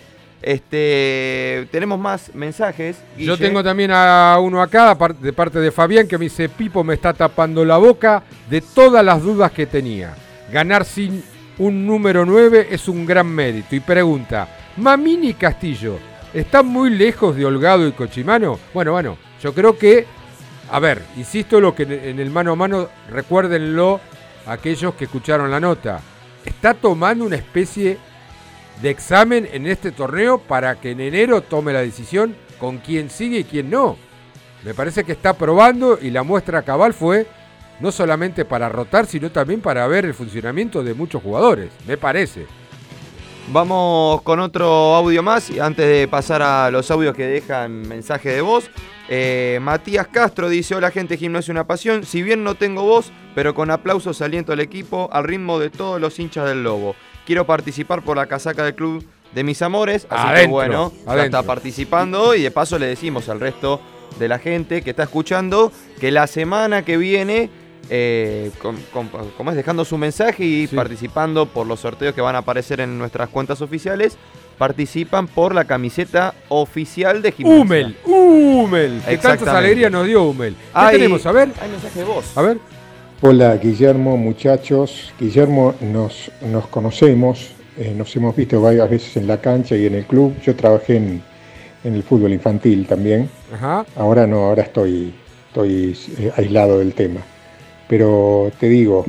Este, 0.42 1.68
tenemos 1.70 2.00
más 2.00 2.34
mensajes. 2.34 2.96
Yo 3.16 3.38
tengo 3.38 3.62
también 3.62 3.92
a 3.92 4.36
uno 4.42 4.60
acá, 4.60 4.98
de 5.20 5.32
parte 5.32 5.60
de 5.60 5.70
Fabián, 5.70 6.08
que 6.08 6.18
me 6.18 6.24
dice, 6.24 6.48
Pipo 6.48 6.82
me 6.82 6.94
está 6.94 7.12
tapando 7.12 7.64
la 7.64 7.76
boca 7.76 8.24
de 8.50 8.60
todas 8.60 9.04
las 9.04 9.22
dudas 9.22 9.52
que 9.52 9.66
tenía. 9.66 10.16
Ganar 10.50 10.84
sin 10.84 11.22
un 11.58 11.86
número 11.86 12.26
9 12.26 12.66
es 12.72 12.88
un 12.88 13.06
gran 13.06 13.28
mérito. 13.28 13.76
Y 13.76 13.78
pregunta, 13.78 14.48
Mamini 14.78 15.34
Castillo, 15.34 15.96
¿están 16.34 16.66
muy 16.66 16.90
lejos 16.90 17.36
de 17.36 17.46
Holgado 17.46 17.86
y 17.86 17.92
Cochimano? 17.92 18.58
Bueno, 18.74 18.90
bueno, 18.90 19.16
yo 19.40 19.54
creo 19.54 19.78
que, 19.78 20.06
a 20.72 20.80
ver, 20.80 21.02
insisto 21.16 21.60
lo 21.60 21.72
que 21.72 21.84
en 21.84 22.18
el 22.18 22.30
mano 22.30 22.50
a 22.50 22.56
mano, 22.56 22.88
recuérdenlo 23.10 24.00
aquellos 24.44 24.94
que 24.94 25.04
escucharon 25.04 25.48
la 25.48 25.60
nota. 25.60 26.00
Está 26.44 26.74
tomando 26.74 27.24
una 27.24 27.36
especie 27.36 27.98
de 28.80 28.90
examen 28.90 29.48
en 29.52 29.66
este 29.66 29.92
torneo 29.92 30.38
para 30.38 30.80
que 30.80 30.90
en 30.90 31.00
enero 31.00 31.40
tome 31.42 31.72
la 31.72 31.82
decisión 31.82 32.34
con 32.58 32.78
quién 32.78 33.10
sigue 33.10 33.40
y 33.40 33.44
quién 33.44 33.70
no. 33.70 33.96
Me 34.64 34.74
parece 34.74 35.04
que 35.04 35.12
está 35.12 35.34
probando 35.34 35.98
y 36.00 36.10
la 36.10 36.22
muestra 36.22 36.62
cabal 36.62 36.94
fue 36.94 37.26
no 37.80 37.90
solamente 37.90 38.44
para 38.44 38.68
rotar, 38.68 39.06
sino 39.06 39.30
también 39.30 39.60
para 39.60 39.86
ver 39.88 40.04
el 40.04 40.14
funcionamiento 40.14 40.84
de 40.84 40.94
muchos 40.94 41.22
jugadores, 41.22 41.70
me 41.86 41.96
parece. 41.96 42.46
Vamos 43.48 44.22
con 44.22 44.38
otro 44.38 44.94
audio 44.94 45.22
más 45.22 45.50
y 45.50 45.58
antes 45.58 45.84
de 45.84 46.06
pasar 46.06 46.42
a 46.42 46.70
los 46.70 46.90
audios 46.92 47.14
que 47.14 47.26
dejan 47.26 47.88
mensaje 47.88 48.30
de 48.30 48.40
voz. 48.40 48.70
Eh, 49.14 49.58
Matías 49.60 50.06
Castro 50.06 50.48
dice, 50.48 50.74
hola 50.74 50.90
gente, 50.90 51.18
gimnasio 51.18 51.52
una 51.52 51.66
pasión. 51.66 52.04
Si 52.06 52.22
bien 52.22 52.42
no 52.42 52.54
tengo 52.54 52.82
voz, 52.82 53.12
pero 53.34 53.54
con 53.54 53.70
aplausos 53.70 54.22
aliento 54.22 54.54
al 54.54 54.60
equipo 54.60 55.10
al 55.12 55.24
ritmo 55.24 55.58
de 55.58 55.68
todos 55.68 56.00
los 56.00 56.18
hinchas 56.18 56.48
del 56.48 56.64
Lobo. 56.64 56.96
Quiero 57.26 57.44
participar 57.44 58.00
por 58.00 58.16
la 58.16 58.24
casaca 58.24 58.64
del 58.64 58.74
club 58.74 59.06
de 59.34 59.44
mis 59.44 59.60
amores, 59.60 60.06
así 60.08 60.40
que 60.40 60.46
bueno, 60.46 60.94
ya 61.06 61.26
está 61.26 61.42
participando 61.42 62.34
y 62.34 62.40
de 62.40 62.50
paso 62.50 62.78
le 62.78 62.86
decimos 62.86 63.28
al 63.28 63.38
resto 63.38 63.82
de 64.18 64.28
la 64.28 64.38
gente 64.38 64.80
que 64.80 64.90
está 64.90 65.02
escuchando 65.02 65.72
que 66.00 66.10
la 66.10 66.26
semana 66.26 66.82
que 66.82 66.96
viene 66.96 67.50
eh, 67.90 68.50
como 69.36 69.50
es 69.50 69.56
dejando 69.56 69.84
su 69.84 69.98
mensaje 69.98 70.42
y 70.42 70.66
participando 70.68 71.44
por 71.44 71.66
los 71.66 71.80
sorteos 71.80 72.14
que 72.14 72.22
van 72.22 72.36
a 72.36 72.38
aparecer 72.38 72.80
en 72.80 72.96
nuestras 72.98 73.28
cuentas 73.28 73.60
oficiales, 73.60 74.16
participan 74.62 75.26
por 75.26 75.56
la 75.56 75.64
camiseta 75.64 76.34
oficial 76.48 77.20
de 77.20 77.32
gimnasia. 77.32 77.62
Humel, 77.62 77.96
Humel, 78.04 79.02
que 79.08 79.18
tantas 79.18 79.48
alegrías 79.48 79.90
nos 79.90 80.06
dio 80.06 80.22
Humel. 80.22 80.54
¿Qué 80.54 80.92
tenemos? 80.92 81.26
A 81.26 81.32
ver. 81.32 81.48
Hay 81.60 81.68
mensaje 81.68 81.98
de 81.98 82.04
voz. 82.04 82.38
A 82.38 82.42
ver. 82.42 82.58
Hola 83.22 83.56
Guillermo, 83.56 84.16
muchachos. 84.16 85.12
Guillermo, 85.18 85.74
nos, 85.80 86.30
nos 86.48 86.68
conocemos, 86.68 87.50
eh, 87.76 87.92
nos 87.96 88.14
hemos 88.14 88.36
visto 88.36 88.62
varias 88.62 88.88
veces 88.88 89.16
en 89.16 89.26
la 89.26 89.40
cancha 89.40 89.74
y 89.74 89.86
en 89.86 89.96
el 89.96 90.04
club. 90.04 90.32
Yo 90.44 90.54
trabajé 90.54 90.94
en, 90.98 91.20
en 91.82 91.94
el 91.96 92.04
fútbol 92.04 92.32
infantil 92.32 92.86
también. 92.86 93.28
Ajá. 93.52 93.84
Ahora 93.96 94.28
no, 94.28 94.44
ahora 94.44 94.62
estoy, 94.62 95.12
estoy 95.48 95.98
eh, 96.20 96.30
aislado 96.36 96.78
del 96.78 96.94
tema. 96.94 97.20
Pero 97.88 98.52
te 98.60 98.68
digo, 98.68 99.06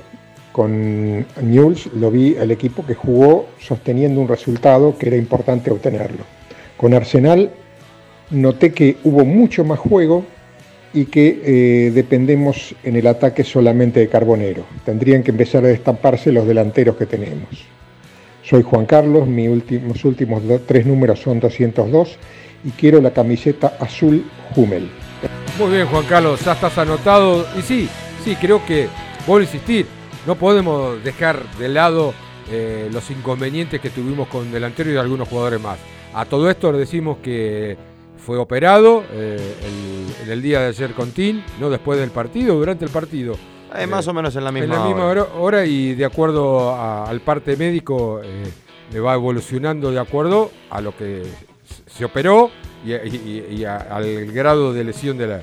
con 0.53 1.25
Newell's 1.41 1.89
lo 1.95 2.11
vi 2.11 2.37
al 2.37 2.51
equipo 2.51 2.85
que 2.85 2.93
jugó 2.93 3.47
sosteniendo 3.59 4.21
un 4.21 4.27
resultado 4.29 4.97
que 4.97 5.07
era 5.07 5.17
importante 5.17 5.71
obtenerlo. 5.71 6.23
Con 6.77 6.93
Arsenal 6.93 7.49
noté 8.29 8.71
que 8.71 8.97
hubo 9.03 9.25
mucho 9.25 9.65
más 9.65 9.79
juego 9.79 10.23
y 10.93 11.05
que 11.05 11.41
eh, 11.43 11.91
dependemos 11.91 12.75
en 12.83 12.95
el 12.95 13.07
ataque 13.07 13.43
solamente 13.43 13.99
de 13.99 14.07
Carbonero. 14.07 14.63
Tendrían 14.85 15.23
que 15.23 15.31
empezar 15.31 15.65
a 15.65 15.69
destaparse 15.69 16.31
los 16.31 16.47
delanteros 16.47 16.95
que 16.95 17.07
tenemos. 17.07 17.49
Soy 18.43 18.61
Juan 18.61 18.85
Carlos, 18.85 19.27
mis 19.27 19.49
últimos, 20.05 20.43
tres 20.67 20.85
números 20.85 21.19
son 21.19 21.39
202 21.39 22.17
y 22.63 22.69
quiero 22.71 23.01
la 23.01 23.11
camiseta 23.11 23.77
azul 23.79 24.23
Hummel. 24.55 24.87
Muy 25.57 25.71
bien 25.71 25.87
Juan 25.87 26.05
Carlos, 26.05 26.41
ya 26.45 26.53
estás 26.53 26.77
anotado 26.77 27.45
y 27.57 27.61
sí, 27.61 27.89
sí, 28.23 28.35
creo 28.35 28.63
que, 28.65 28.87
vuelvo 29.25 29.41
a 29.41 29.43
insistir, 29.43 29.87
no 30.25 30.35
podemos 30.35 31.03
dejar 31.03 31.43
de 31.57 31.69
lado 31.69 32.13
eh, 32.51 32.89
los 32.91 33.09
inconvenientes 33.09 33.79
que 33.79 33.89
tuvimos 33.89 34.27
con 34.27 34.51
delantero 34.51 34.91
y 34.91 34.97
algunos 34.97 35.27
jugadores 35.27 35.61
más. 35.61 35.79
A 36.13 36.25
todo 36.25 36.49
esto 36.49 36.71
le 36.71 36.77
decimos 36.77 37.17
que 37.23 37.77
fue 38.17 38.37
operado 38.37 39.03
eh, 39.11 40.15
en 40.23 40.31
el 40.31 40.41
día 40.41 40.61
de 40.61 40.67
ayer 40.67 40.93
con 40.93 41.11
Tin, 41.11 41.43
no 41.59 41.69
después 41.69 41.99
del 41.99 42.11
partido, 42.11 42.55
durante 42.55 42.85
el 42.85 42.91
partido. 42.91 43.35
Eh, 43.75 43.87
más 43.87 44.07
o 44.07 44.13
menos 44.13 44.35
en 44.35 44.43
la 44.43 44.51
misma, 44.51 44.75
en 44.75 44.81
la 44.81 44.85
misma 44.85 45.27
hora. 45.39 45.65
y 45.65 45.95
de 45.95 46.05
acuerdo 46.05 46.75
al 46.75 47.21
parte 47.21 47.57
médico 47.57 48.21
le 48.91 48.99
va 48.99 49.15
evolucionando 49.15 49.89
de 49.89 49.99
acuerdo 49.99 50.51
a 50.69 50.79
lo 50.79 50.95
que 50.95 51.23
se 51.87 52.05
operó 52.05 52.51
y, 52.85 53.63
al 53.63 54.31
grado 54.31 54.73
de 54.73 54.83
lesión 54.83 55.17
de 55.17 55.27
la, 55.27 55.41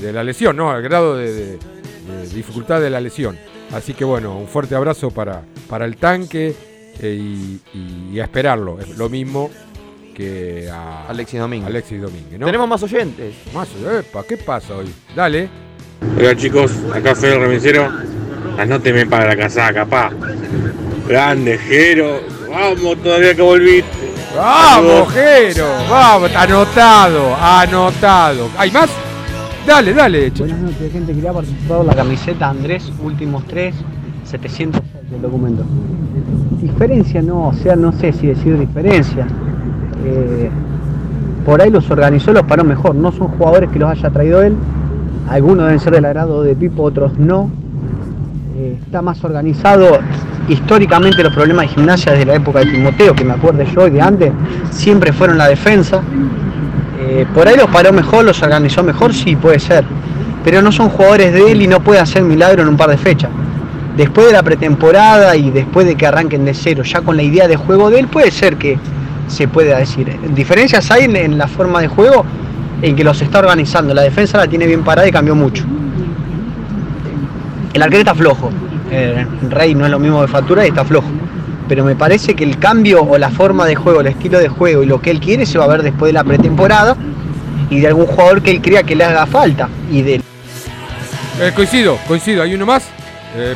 de 0.00 0.12
la 0.12 0.22
lesión, 0.22 0.56
no, 0.56 0.70
al 0.70 0.82
grado 0.82 1.16
de, 1.16 1.58
dificultad 2.32 2.80
de 2.80 2.90
la 2.90 3.00
lesión. 3.00 3.36
Así 3.72 3.94
que 3.94 4.04
bueno, 4.04 4.36
un 4.36 4.48
fuerte 4.48 4.74
abrazo 4.74 5.10
para, 5.10 5.42
para 5.68 5.86
el 5.86 5.96
tanque 5.96 6.54
eh, 7.00 7.58
y, 7.74 8.20
a 8.20 8.24
esperarlo. 8.24 8.78
Es 8.78 8.96
lo 8.98 9.08
mismo 9.08 9.50
que 10.14 10.68
a 10.70 11.08
Alexis 11.08 11.40
Domínguez. 11.40 11.70
Alexis 11.70 12.02
Domínguez 12.02 12.38
Tenemos 12.38 12.68
más 12.68 12.82
oyentes. 12.82 13.34
Más, 13.54 13.68
epa, 13.98 14.24
¿qué 14.24 14.36
pasa 14.36 14.76
hoy? 14.76 14.92
Dale. 15.16 15.48
Hola 16.18 16.36
chicos, 16.36 16.72
acá 16.94 17.14
Fede 17.14 17.38
Remisero. 17.38 17.90
Anóteme 18.58 19.06
para 19.06 19.28
la 19.28 19.36
casaca, 19.36 19.86
pa. 19.86 20.12
Grande, 21.08 21.56
Jero. 21.56 22.20
Vamos, 22.50 23.02
todavía 23.02 23.34
que 23.34 23.42
volviste. 23.42 24.12
Vamos, 24.36 25.12
Jero. 25.14 25.66
Vamos, 25.88 26.34
anotado, 26.36 27.34
anotado. 27.36 28.50
¿Hay 28.58 28.70
más? 28.70 28.90
Dale, 29.66 29.94
dale. 29.94 30.30
Buenas 30.36 30.58
noches, 30.58 30.92
gente. 30.92 31.14
Quería 31.14 31.32
participar 31.32 31.82
en 31.82 31.86
la 31.86 31.94
camiseta 31.94 32.50
Andrés, 32.50 32.92
últimos 33.02 33.44
tres, 33.46 33.76
700 34.24 34.82
del 35.08 35.22
documento. 35.22 35.64
Diferencia, 36.60 37.22
no, 37.22 37.48
o 37.48 37.52
sea, 37.52 37.76
no 37.76 37.92
sé 37.92 38.12
si 38.12 38.26
decir 38.26 38.58
diferencia. 38.58 39.24
Eh, 40.04 40.50
por 41.46 41.62
ahí 41.62 41.70
los 41.70 41.88
organizó, 41.90 42.32
los 42.32 42.42
paró 42.42 42.64
mejor. 42.64 42.96
No 42.96 43.12
son 43.12 43.28
jugadores 43.28 43.70
que 43.70 43.78
los 43.78 43.88
haya 43.88 44.10
traído 44.10 44.42
él. 44.42 44.56
Algunos 45.28 45.66
deben 45.66 45.78
ser 45.78 45.92
del 45.92 46.06
agrado 46.06 46.42
de 46.42 46.56
Pipo, 46.56 46.82
otros 46.82 47.16
no. 47.16 47.48
Eh, 48.56 48.78
está 48.84 49.00
más 49.00 49.22
organizado. 49.22 50.00
Históricamente 50.48 51.22
los 51.22 51.32
problemas 51.32 51.68
de 51.68 51.74
gimnasia 51.74 52.12
desde 52.12 52.26
la 52.26 52.34
época 52.34 52.58
de 52.58 52.66
Timoteo, 52.66 53.14
que 53.14 53.24
me 53.24 53.34
acuerdo 53.34 53.62
yo 53.62 53.86
y 53.86 53.90
de 53.90 54.02
antes, 54.02 54.32
siempre 54.70 55.12
fueron 55.12 55.38
la 55.38 55.46
defensa. 55.46 56.02
Eh, 57.14 57.26
por 57.34 57.46
ahí 57.46 57.56
los 57.58 57.68
paró 57.68 57.92
mejor, 57.92 58.24
los 58.24 58.42
organizó 58.42 58.82
mejor, 58.82 59.12
sí, 59.12 59.36
puede 59.36 59.58
ser. 59.58 59.84
Pero 60.42 60.62
no 60.62 60.72
son 60.72 60.88
jugadores 60.88 61.34
de 61.34 61.52
él 61.52 61.60
y 61.60 61.66
no 61.66 61.80
puede 61.80 62.00
hacer 62.00 62.22
milagro 62.22 62.62
en 62.62 62.68
un 62.68 62.76
par 62.78 62.88
de 62.88 62.96
fechas. 62.96 63.28
Después 63.98 64.28
de 64.28 64.32
la 64.32 64.42
pretemporada 64.42 65.36
y 65.36 65.50
después 65.50 65.86
de 65.86 65.94
que 65.94 66.06
arranquen 66.06 66.46
de 66.46 66.54
cero, 66.54 66.82
ya 66.84 67.02
con 67.02 67.18
la 67.18 67.22
idea 67.22 67.46
de 67.48 67.56
juego 67.56 67.90
de 67.90 68.00
él, 68.00 68.08
puede 68.08 68.30
ser 68.30 68.56
que 68.56 68.78
se 69.28 69.46
pueda 69.46 69.76
decir. 69.76 70.10
Diferencias 70.34 70.90
hay 70.90 71.04
en, 71.04 71.36
la 71.36 71.48
forma 71.48 71.82
de 71.82 71.88
juego 71.88 72.24
en 72.80 72.96
que 72.96 73.04
los 73.04 73.20
está 73.20 73.40
organizando. 73.40 73.92
La 73.92 74.02
defensa 74.02 74.38
la 74.38 74.46
tiene 74.46 74.66
bien 74.66 74.82
parada 74.82 75.06
y 75.06 75.12
cambió 75.12 75.34
mucho. 75.34 75.64
El 77.74 77.82
arquero 77.82 78.00
está 78.00 78.14
flojo. 78.14 78.50
El 78.90 79.50
Rey 79.50 79.74
no 79.74 79.84
es 79.84 79.90
lo 79.90 79.98
mismo 79.98 80.22
de 80.22 80.28
factura 80.28 80.64
y 80.64 80.68
está 80.68 80.82
flojo 80.82 81.08
pero 81.68 81.84
me 81.84 81.96
parece 81.96 82.34
que 82.34 82.44
el 82.44 82.58
cambio 82.58 83.02
o 83.02 83.18
la 83.18 83.30
forma 83.30 83.66
de 83.66 83.74
juego, 83.74 84.00
el 84.00 84.08
estilo 84.08 84.38
de 84.38 84.48
juego 84.48 84.82
y 84.82 84.86
lo 84.86 85.00
que 85.00 85.10
él 85.10 85.20
quiere 85.20 85.46
se 85.46 85.58
va 85.58 85.64
a 85.64 85.68
ver 85.68 85.82
después 85.82 86.10
de 86.10 86.14
la 86.14 86.24
pretemporada 86.24 86.96
y 87.70 87.80
de 87.80 87.88
algún 87.88 88.06
jugador 88.06 88.42
que 88.42 88.50
él 88.50 88.60
crea 88.60 88.82
que 88.82 88.94
le 88.94 89.04
haga 89.04 89.26
falta. 89.26 89.68
Y 89.90 90.02
de... 90.02 90.14
Eh, 91.40 91.52
coincido, 91.54 91.98
coincido, 92.06 92.42
hay 92.42 92.54
uno 92.54 92.66
más. 92.66 92.84
Eh, 93.34 93.54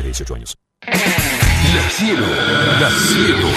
De 0.06 0.12
18 0.12 0.34
años. 0.34 0.56
La 0.86 1.90
Cielo, 1.90 2.26
La 2.80 2.90
Cielo. 2.90 3.48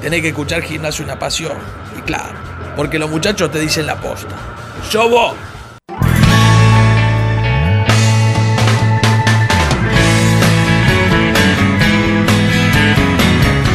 tenés 0.00 0.22
que 0.22 0.28
escuchar 0.28 0.62
Gimnasio 0.62 1.04
Una 1.04 1.18
Pasión. 1.18 1.56
Y 1.98 2.02
claro, 2.02 2.38
porque 2.76 2.98
los 2.98 3.10
muchachos 3.10 3.50
te 3.50 3.58
dicen 3.60 3.86
la 3.86 4.00
posta. 4.00 4.36
¡Yo 4.90 5.08
vos! 5.08 5.34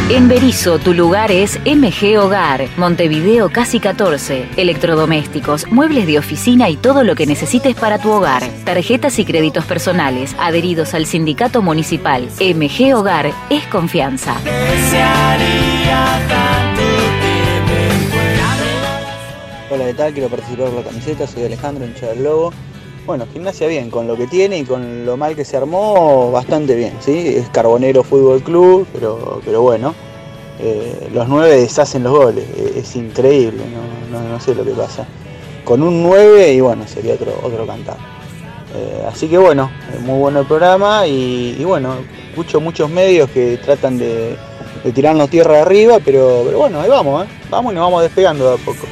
En 0.09 0.29
Berizo, 0.29 0.79
tu 0.79 0.93
lugar 0.93 1.33
es 1.33 1.59
MG 1.65 2.17
Hogar, 2.17 2.69
Montevideo 2.77 3.49
Casi 3.49 3.81
14. 3.81 4.47
Electrodomésticos, 4.55 5.69
muebles 5.69 6.07
de 6.07 6.17
oficina 6.17 6.69
y 6.69 6.77
todo 6.77 7.03
lo 7.03 7.13
que 7.13 7.25
necesites 7.25 7.75
para 7.75 7.99
tu 7.99 8.09
hogar. 8.11 8.41
Tarjetas 8.63 9.19
y 9.19 9.25
créditos 9.25 9.65
personales, 9.65 10.33
adheridos 10.39 10.93
al 10.93 11.07
sindicato 11.07 11.61
municipal. 11.61 12.29
MG 12.39 12.95
Hogar 12.95 13.33
es 13.49 13.65
confianza. 13.65 14.37
Hola, 19.69 19.85
¿qué 19.87 19.93
tal? 19.93 20.13
Quiero 20.13 20.29
participar 20.29 20.67
por 20.67 20.85
la 20.85 20.89
camiseta, 20.89 21.27
soy 21.27 21.43
Alejandro, 21.43 21.85
hincha 21.85 22.07
del 22.07 22.23
Lobo. 22.23 22.53
Bueno, 23.07 23.25
gimnasia 23.31 23.67
bien, 23.67 23.89
con 23.89 24.05
lo 24.05 24.17
que 24.17 24.27
tiene 24.27 24.57
y 24.57 24.63
con 24.65 25.05
lo 25.05 25.15
mal 25.15 25.33
que 25.33 25.45
se 25.45 25.55
armó, 25.55 26.29
bastante 26.29 26.75
bien, 26.75 26.91
¿sí? 26.99 27.35
Es 27.37 27.47
Carbonero 27.47 28.03
Fútbol 28.03 28.43
Club, 28.43 28.85
pero, 28.91 29.39
pero 29.45 29.61
bueno, 29.61 29.95
eh, 30.59 31.07
los 31.13 31.25
nueve 31.29 31.55
deshacen 31.55 32.03
los 32.03 32.11
goles, 32.11 32.43
eh, 32.57 32.73
es 32.79 32.97
increíble, 32.97 33.63
no, 34.11 34.37
sé 34.41 34.53
lo 34.53 34.65
que 34.65 34.71
pasa. 34.71 35.07
Con 35.63 35.83
un 35.83 36.03
9 36.03 36.51
y 36.51 36.59
bueno, 36.59 36.85
sería 36.85 37.13
otro, 37.13 37.31
otro 37.43 37.65
cantar. 37.65 37.95
Eh, 38.75 39.05
así 39.09 39.29
que 39.29 39.37
bueno, 39.37 39.71
eh, 39.93 39.99
muy 39.99 40.19
bueno 40.19 40.41
el 40.41 40.45
programa 40.45 41.07
y, 41.07 41.63
bueno, 41.63 41.95
escucho 42.29 42.59
muchos 42.59 42.89
medios 42.89 43.29
que 43.29 43.55
tratan 43.55 43.97
de, 43.97 44.35
de 44.83 44.91
tirarnos 44.91 45.29
tierra 45.29 45.61
arriba, 45.61 45.99
pero, 46.03 46.41
pero 46.45 46.57
bueno, 46.57 46.81
ahí 46.81 46.89
vamos, 46.89 47.25
vamos 47.49 47.71
y 47.71 47.75
nos 47.75 47.85
vamos 47.85 48.03
despegando 48.03 48.49
de 48.49 48.55
a 48.55 48.65
poco. 48.65 48.85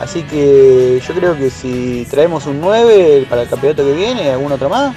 Así 0.00 0.22
que 0.22 1.00
yo 1.06 1.14
creo 1.14 1.36
que 1.36 1.50
si 1.50 2.06
traemos 2.10 2.46
un 2.46 2.60
9 2.60 3.26
para 3.28 3.42
el 3.42 3.48
campeonato 3.48 3.84
que 3.84 3.92
viene 3.92 4.24
y 4.24 4.28
algún 4.28 4.52
otro 4.52 4.68
más, 4.68 4.94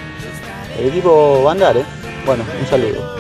el 0.77 0.87
equipo 0.87 1.43
va 1.43 1.51
a 1.51 1.53
andar, 1.53 1.77
¿eh? 1.77 1.85
Bueno, 2.25 2.43
un 2.59 2.67
saludo. 2.67 3.15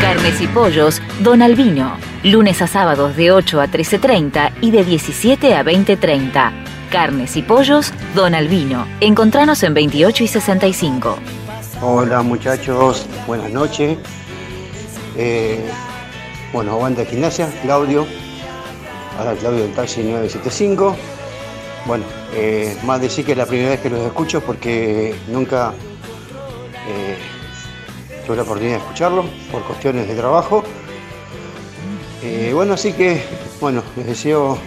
Carnes 0.00 0.40
y 0.40 0.46
pollos, 0.46 1.02
Don 1.20 1.42
Albino. 1.42 1.96
Lunes 2.24 2.62
a 2.62 2.66
sábados 2.66 3.16
de 3.16 3.30
8 3.30 3.60
a 3.60 3.66
13.30 3.66 4.52
y 4.60 4.70
de 4.70 4.84
17 4.84 5.54
a 5.54 5.64
20.30. 5.64 6.52
Carnes 6.90 7.36
y 7.36 7.42
pollos, 7.42 7.92
Don 8.14 8.34
Albino. 8.34 8.86
Encontranos 9.00 9.62
en 9.62 9.74
28 9.74 10.24
y 10.24 10.26
65. 10.26 11.18
Hola 11.82 12.22
muchachos, 12.22 13.06
buenas 13.26 13.50
noches. 13.50 13.98
Eh, 15.16 15.64
bueno, 16.52 16.72
aguanta 16.72 17.04
gimnasia, 17.04 17.48
Claudio. 17.62 18.06
Claudio 19.38 19.62
del 19.62 19.72
taxi 19.74 20.02
975. 20.02 20.96
Bueno, 21.86 22.04
eh, 22.34 22.76
más 22.84 23.00
decir 23.00 23.24
que 23.24 23.32
es 23.32 23.38
la 23.38 23.46
primera 23.46 23.70
vez 23.70 23.80
que 23.80 23.90
los 23.90 24.00
escucho 24.00 24.40
porque 24.40 25.14
nunca 25.28 25.72
eh, 26.88 27.16
tuve 28.26 28.36
la 28.36 28.42
oportunidad 28.42 28.76
de 28.76 28.82
escucharlo 28.82 29.24
por 29.52 29.62
cuestiones 29.64 30.08
de 30.08 30.14
trabajo. 30.14 30.64
Eh, 32.22 32.52
bueno, 32.54 32.74
así 32.74 32.92
que, 32.92 33.22
bueno, 33.60 33.82
les 33.96 34.06
deseo 34.06 34.58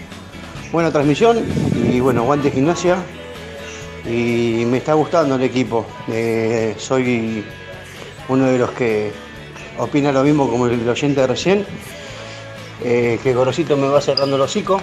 buena 0.71 0.91
transmisión 0.91 1.39
y 1.91 1.99
bueno, 1.99 2.21
aguante 2.21 2.51
gimnasia. 2.51 2.97
Y 4.05 4.65
me 4.65 4.77
está 4.77 4.93
gustando 4.93 5.35
el 5.35 5.43
equipo. 5.43 5.85
Soy 6.77 7.45
uno 8.27 8.45
de 8.45 8.57
los 8.57 8.71
que 8.71 9.11
opina 9.77 10.11
lo 10.11 10.23
mismo 10.23 10.49
como 10.49 10.67
el 10.67 10.87
oyente 10.87 11.21
de 11.21 11.27
recién, 11.27 11.65
eh, 12.84 13.19
que 13.21 13.34
Gorosito 13.34 13.77
me 13.77 13.88
va 13.88 14.01
cerrando 14.01 14.36
el 14.36 14.41
hocico, 14.41 14.81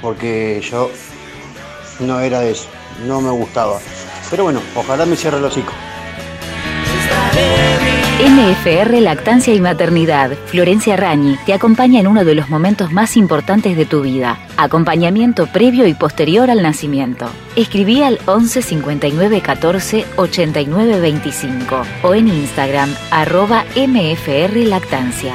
porque 0.00 0.62
yo 0.68 0.90
no 2.00 2.20
era 2.20 2.40
de 2.40 2.52
eso, 2.52 2.68
no 3.06 3.20
me 3.20 3.30
gustaba. 3.30 3.78
Pero 4.30 4.44
bueno, 4.44 4.60
ojalá 4.74 5.06
me 5.06 5.16
cierre 5.16 5.38
el 5.38 5.44
hocico. 5.44 5.72
MFR 8.20 9.00
Lactancia 9.00 9.54
y 9.54 9.60
Maternidad, 9.62 10.32
Florencia 10.46 10.94
Rañi, 10.94 11.38
te 11.46 11.54
acompaña 11.54 12.00
en 12.00 12.06
uno 12.06 12.22
de 12.22 12.34
los 12.34 12.50
momentos 12.50 12.92
más 12.92 13.16
importantes 13.16 13.78
de 13.78 13.86
tu 13.86 14.02
vida. 14.02 14.38
Acompañamiento 14.58 15.46
previo 15.46 15.86
y 15.86 15.94
posterior 15.94 16.50
al 16.50 16.62
nacimiento. 16.62 17.30
Escribí 17.56 18.02
al 18.02 18.18
11 18.26 18.60
59 18.60 19.40
14 19.40 20.04
89 20.16 21.00
25 21.00 21.82
o 22.02 22.14
en 22.14 22.28
Instagram 22.28 22.94
arroba 23.10 23.64
MFR 23.74 24.66
Lactancia. 24.66 25.32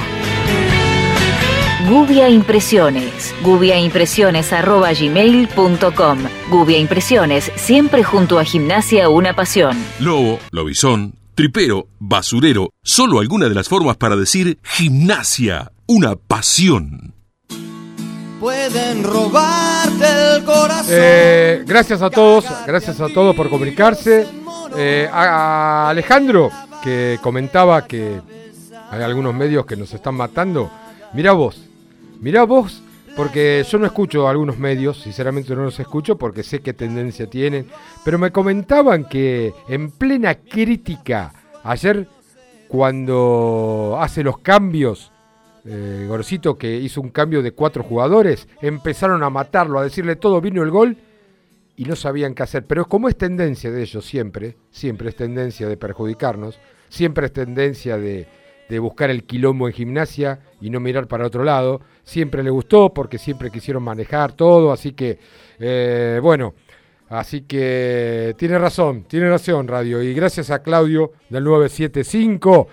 Gubia 1.90 2.30
Impresiones. 2.30 3.36
Gubiaimpresiones 3.44 4.52
arroba 4.54 4.92
gmail.com. 4.92 6.20
Gubia 6.50 6.80
Impresiones, 6.80 7.52
siempre 7.56 8.04
junto 8.04 8.40
a 8.40 8.44
Gimnasia 8.44 9.08
Una 9.08 9.36
Pasión. 9.36 9.78
Lobo, 10.00 10.40
lobizón, 10.50 11.14
tripero, 11.36 11.88
basurero, 12.00 12.72
solo 12.82 13.20
alguna 13.20 13.50
de 13.50 13.54
las 13.54 13.70
formas 13.70 13.98
para 13.98 14.16
decir 14.16 14.58
gimnasia, 14.64 15.74
una 15.86 16.16
pasión. 16.16 17.14
Pueden 18.40 19.04
robarte 19.04 20.06
el 20.38 20.44
corazón. 20.44 20.88
Eh, 20.90 21.64
gracias 21.68 22.02
a 22.02 22.10
todos, 22.10 22.46
gracias 22.66 23.00
a 23.00 23.10
todos 23.10 23.36
por 23.36 23.48
comunicarse. 23.48 24.28
Eh, 24.76 25.08
a, 25.12 25.86
a 25.86 25.90
Alejandro, 25.90 26.50
que 26.84 27.20
comentaba 27.22 27.86
que 27.86 28.20
hay 28.90 29.04
algunos 29.04 29.36
medios 29.36 29.68
que 29.68 29.76
nos 29.76 29.94
están 29.94 30.16
matando. 30.16 30.72
Mirá 31.14 31.32
vos, 31.32 31.62
mirá 32.26 32.44
vos, 32.44 32.82
porque 33.16 33.64
yo 33.70 33.78
no 33.78 33.86
escucho 33.86 34.28
algunos 34.28 34.58
medios, 34.58 35.00
sinceramente 35.00 35.56
no 35.56 35.62
los 35.62 35.80
escucho 35.80 36.18
porque 36.18 36.42
sé 36.42 36.60
qué 36.60 36.74
tendencia 36.74 37.28
tienen, 37.28 37.68
pero 38.04 38.18
me 38.18 38.32
comentaban 38.32 39.06
que 39.06 39.54
en 39.70 39.92
plena 39.92 40.34
crítica, 40.34 41.32
ayer 41.64 42.08
cuando 42.68 43.96
hace 44.00 44.24
los 44.24 44.40
cambios, 44.40 45.12
eh, 45.66 46.08
Gorcito 46.10 46.58
que 46.58 46.76
hizo 46.78 47.00
un 47.00 47.10
cambio 47.10 47.44
de 47.44 47.52
cuatro 47.52 47.84
jugadores, 47.84 48.48
empezaron 48.60 49.22
a 49.22 49.30
matarlo, 49.30 49.78
a 49.78 49.84
decirle 49.84 50.16
todo, 50.16 50.42
vino 50.42 50.64
el 50.64 50.72
gol 50.72 50.98
y 51.78 51.86
no 51.86 51.96
sabían 51.96 52.34
qué 52.34 52.42
hacer. 52.42 52.66
Pero 52.66 52.88
como 52.88 53.08
es 53.08 53.16
tendencia 53.16 53.70
de 53.70 53.84
ellos 53.84 54.04
siempre, 54.04 54.58
siempre 54.72 55.10
es 55.10 55.16
tendencia 55.16 55.70
de 55.70 55.78
perjudicarnos, 55.78 56.58
siempre 56.90 57.28
es 57.28 57.34
tendencia 57.34 58.00
de, 58.00 58.28
de 58.70 58.80
buscar 58.80 59.10
el 59.10 59.24
quilombo 59.24 59.68
en 59.68 59.74
gimnasia 59.74 60.40
y 60.62 60.70
no 60.70 60.80
mirar 60.80 61.08
para 61.08 61.28
otro 61.28 61.44
lado. 61.44 61.82
Siempre 62.04 62.44
le 62.44 62.50
gustó 62.50 62.94
porque 62.94 63.18
siempre 63.18 63.52
quisieron 63.52 63.84
manejar 63.84 64.34
todo, 64.34 64.72
así 64.72 64.94
que, 64.94 65.20
eh, 65.60 66.20
bueno, 66.22 66.54
así 67.10 67.42
que 67.42 68.36
tiene 68.38 68.58
razón, 68.58 69.04
tiene 69.04 69.30
razón 69.30 69.68
Radio. 69.68 70.02
Y 70.02 70.14
gracias 70.14 70.50
a 70.52 70.64
Claudio 70.64 71.14
del 71.30 71.44
975. 71.44 72.68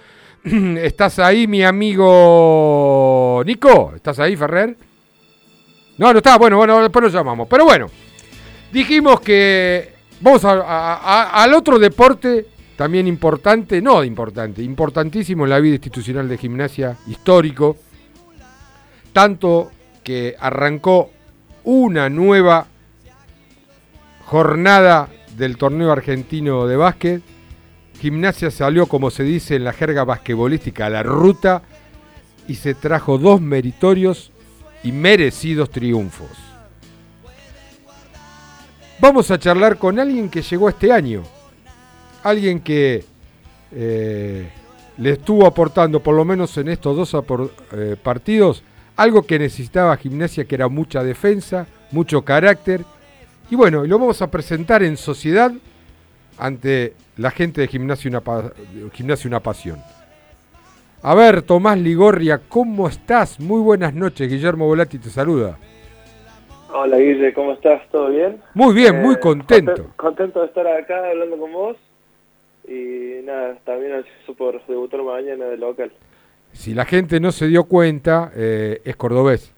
¿Estás 0.45 1.19
ahí, 1.19 1.47
mi 1.47 1.63
amigo 1.63 3.43
Nico? 3.47 3.93
¿Estás 3.95 4.19
ahí, 4.19 4.37
Ferrer? 4.37 4.77
No, 5.99 6.13
no 6.13 6.19
está, 6.19 6.39
bueno, 6.39 6.57
bueno, 6.57 6.81
después 6.81 7.03
lo 7.05 7.09
llamamos. 7.11 7.47
Pero 7.49 7.65
bueno, 7.65 7.87
dijimos 8.73 9.21
que 9.21 9.93
vamos 10.21 10.45
a- 10.45 11.43
al 11.43 11.55
otro 11.55 11.79
deporte 11.79 12.47
también 12.83 13.07
importante, 13.07 13.81
no 13.81 14.03
importante, 14.03 14.61
importantísimo 14.61 15.45
en 15.45 15.51
la 15.51 15.61
vida 15.61 15.75
institucional 15.77 16.29
de 16.29 16.37
gimnasia, 16.37 16.97
histórico, 17.07 17.77
tanto 19.13 19.71
que 20.03 20.35
arrancó 20.37 21.13
una 21.63 22.09
nueva 22.09 22.67
jornada 24.25 25.09
del 25.37 25.59
torneo 25.59 25.93
argentino 25.93 26.67
de 26.67 26.75
básquet. 26.75 27.23
Gimnasia 28.01 28.51
salió, 28.51 28.89
como 28.89 29.13
se 29.13 29.23
dice 29.23 29.55
en 29.55 29.63
la 29.63 29.73
jerga 29.73 30.03
basquetbolística, 30.03 30.87
a 30.87 30.91
la 30.91 31.05
ruta 31.05 31.63
y 32.49 32.57
se 32.57 32.75
trajo 32.75 33.17
dos 33.17 33.41
meritorios 33.41 34.33
y 34.83 34.91
merecidos 34.91 35.71
triunfos. 35.71 36.37
Vamos 38.99 39.31
a 39.31 39.39
charlar 39.39 39.79
con 39.79 40.01
alguien 40.01 40.29
que 40.29 40.43
llegó 40.43 40.69
este 40.69 40.91
año, 40.91 41.23
alguien 42.23 42.61
que 42.61 43.05
eh, 43.73 44.49
le 44.99 45.11
estuvo 45.11 45.47
aportando, 45.47 46.01
por 46.01 46.15
lo 46.15 46.25
menos 46.25 46.57
en 46.59 46.69
estos 46.69 46.97
dos 46.97 47.25
eh, 47.73 47.97
partidos, 48.03 48.63
algo 48.97 49.23
que 49.23 49.39
necesitaba 49.39 49.97
gimnasia, 49.97 50.45
que 50.45 50.55
era 50.55 50.69
mucha 50.69 51.03
defensa, 51.03 51.67
mucho 51.91 52.23
carácter. 52.23 52.83
Y 53.51 53.57
bueno, 53.57 53.85
lo 53.85 53.99
vamos 53.99 54.23
a 54.23 54.31
presentar 54.31 54.83
en 54.83 54.97
sociedad 54.97 55.53
ante 56.39 56.95
la 57.17 57.31
gente 57.31 57.61
de 57.61 57.69
Gimnasia 57.69 58.11
Una, 58.11 58.23
Gimnasia 58.93 59.29
Una 59.29 59.41
Pasión. 59.41 59.79
A 61.03 61.15
ver, 61.15 61.43
Tomás 61.43 61.79
Ligorria, 61.79 62.41
¿cómo 62.49 62.89
estás? 62.89 63.41
Muy 63.41 63.61
buenas 63.61 63.93
noches, 63.93 64.31
Guillermo 64.31 64.67
Volati 64.67 64.99
te 64.99 65.11
saluda. 65.11 65.59
Hola 66.75 66.97
Guille, 66.97 67.35
¿cómo 67.35 67.53
estás? 67.53 67.83
¿Todo 67.91 68.09
bien? 68.09 68.41
Muy 68.55 68.73
bien, 68.75 69.03
muy 69.03 69.17
Eh, 69.17 69.21
contento. 69.21 69.73
conten- 69.75 69.97
Contento 69.97 70.41
de 70.41 70.47
estar 70.47 70.67
acá 70.67 71.09
hablando 71.11 71.37
con 71.39 71.53
vos. 71.53 71.77
Y 72.69 73.25
nada, 73.25 73.59
también 73.65 73.93
ansioso 73.93 74.35
por 74.35 74.65
debutar 74.67 75.03
mañana 75.03 75.47
de 75.47 75.57
local. 75.57 75.93
Si 76.53 76.75
la 76.75 76.85
gente 76.85 77.19
no 77.21 77.33
se 77.33 77.49
dio 77.49 77.65
cuenta, 77.65 78.31
eh, 78.37 78.81
es 78.85 78.97
cordobés. 78.97 79.53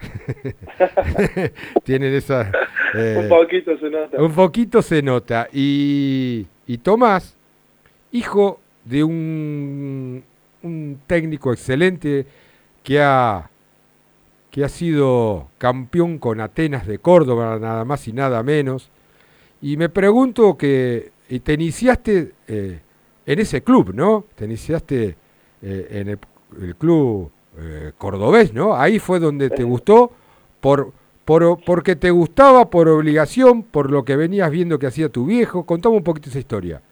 Tienen 1.84 2.14
esa... 2.14 2.50
eh, 2.94 3.18
Un 3.22 3.28
poquito 3.28 3.78
se 3.78 3.90
nota. 3.90 4.22
Un 4.22 4.32
poquito 4.32 4.82
se 4.82 5.02
nota. 5.02 5.48
Y, 5.52 6.46
y 6.66 6.78
Tomás, 6.78 7.36
hijo 8.12 8.60
de 8.84 9.04
un, 9.04 10.22
un 10.62 11.00
técnico 11.06 11.52
excelente 11.52 12.26
que 12.82 13.00
ha, 13.00 13.48
que 14.50 14.64
ha 14.64 14.68
sido 14.68 15.48
campeón 15.58 16.18
con 16.18 16.40
Atenas 16.40 16.86
de 16.86 16.98
Córdoba, 16.98 17.58
nada 17.58 17.84
más 17.84 18.06
y 18.08 18.12
nada 18.12 18.42
menos. 18.42 18.90
Y 19.62 19.76
me 19.78 19.88
pregunto 19.88 20.58
que 20.58 21.10
y 21.28 21.40
te 21.40 21.54
iniciaste 21.54 22.32
eh, 22.48 22.80
en 23.26 23.38
ese 23.38 23.62
club, 23.62 23.92
¿no? 23.94 24.24
Te 24.34 24.44
iniciaste 24.44 25.16
eh, 25.62 25.86
en 25.90 26.08
el, 26.08 26.18
el 26.60 26.76
club 26.76 27.30
eh, 27.58 27.92
cordobés, 27.98 28.52
¿no? 28.52 28.74
Ahí 28.76 28.98
fue 28.98 29.20
donde 29.20 29.50
te 29.50 29.62
gustó 29.64 30.12
por, 30.60 30.92
por, 31.24 31.62
porque 31.64 31.96
te 31.96 32.10
gustaba 32.10 32.68
por 32.70 32.88
obligación, 32.88 33.62
por 33.62 33.90
lo 33.90 34.04
que 34.04 34.16
venías 34.16 34.50
viendo 34.50 34.78
que 34.78 34.86
hacía 34.86 35.08
tu 35.08 35.26
viejo. 35.26 35.64
Contame 35.64 35.96
un 35.96 36.04
poquito 36.04 36.28
esa 36.28 36.38
historia. 36.38 36.82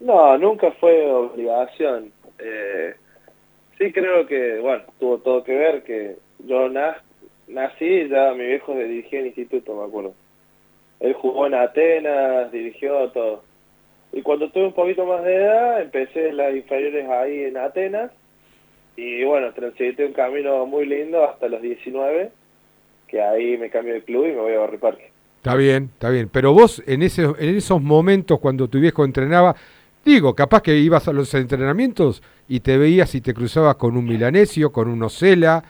No, 0.00 0.38
nunca 0.38 0.70
fue 0.72 1.10
obligación. 1.10 2.12
Eh, 2.38 2.94
sí 3.78 3.92
creo 3.92 4.26
que, 4.26 4.58
bueno, 4.60 4.84
tuvo 5.00 5.18
todo 5.18 5.42
que 5.44 5.54
ver 5.54 5.82
que 5.82 6.16
yo 6.46 6.68
na- 6.68 7.02
nací 7.48 7.84
y 7.84 8.08
ya 8.08 8.32
mi 8.34 8.46
viejo 8.46 8.74
dirigía 8.74 9.20
el 9.20 9.26
instituto, 9.26 9.74
me 9.74 9.84
acuerdo. 9.84 10.14
Él 11.00 11.12
jugó 11.14 11.46
en 11.46 11.54
Atenas, 11.54 12.50
dirigió 12.50 13.08
todo. 13.10 13.42
Y 14.12 14.22
cuando 14.22 14.50
tuve 14.50 14.66
un 14.66 14.72
poquito 14.72 15.04
más 15.04 15.22
de 15.22 15.34
edad, 15.36 15.82
empecé 15.82 16.32
las 16.32 16.54
inferiores 16.54 17.08
ahí 17.08 17.44
en 17.44 17.56
Atenas. 17.56 18.10
Y 18.96 19.22
bueno, 19.24 19.52
transité 19.52 20.06
un 20.06 20.12
camino 20.12 20.66
muy 20.66 20.86
lindo 20.86 21.24
hasta 21.24 21.48
los 21.48 21.62
19, 21.62 22.30
que 23.06 23.22
ahí 23.22 23.56
me 23.56 23.70
cambio 23.70 23.94
de 23.94 24.02
club 24.02 24.26
y 24.26 24.32
me 24.32 24.40
voy 24.40 24.54
a 24.54 24.58
Barrio 24.58 24.80
Parque. 24.80 25.10
Está 25.36 25.54
bien, 25.54 25.90
está 25.92 26.10
bien. 26.10 26.28
Pero 26.32 26.52
vos 26.52 26.82
en, 26.84 27.02
ese, 27.02 27.22
en 27.22 27.56
esos 27.56 27.80
momentos 27.80 28.40
cuando 28.40 28.66
tu 28.66 28.80
viejo 28.80 29.04
entrenaba, 29.04 29.54
digo, 30.04 30.34
capaz 30.34 30.62
que 30.62 30.76
ibas 30.76 31.06
a 31.06 31.12
los 31.12 31.32
entrenamientos 31.34 32.22
y 32.48 32.58
te 32.60 32.76
veías 32.76 33.14
y 33.14 33.20
te 33.20 33.34
cruzabas 33.34 33.76
con 33.76 33.96
un 33.96 34.04
milanesio, 34.04 34.72
con 34.72 34.88
un 34.88 35.00
Ocela. 35.04 35.62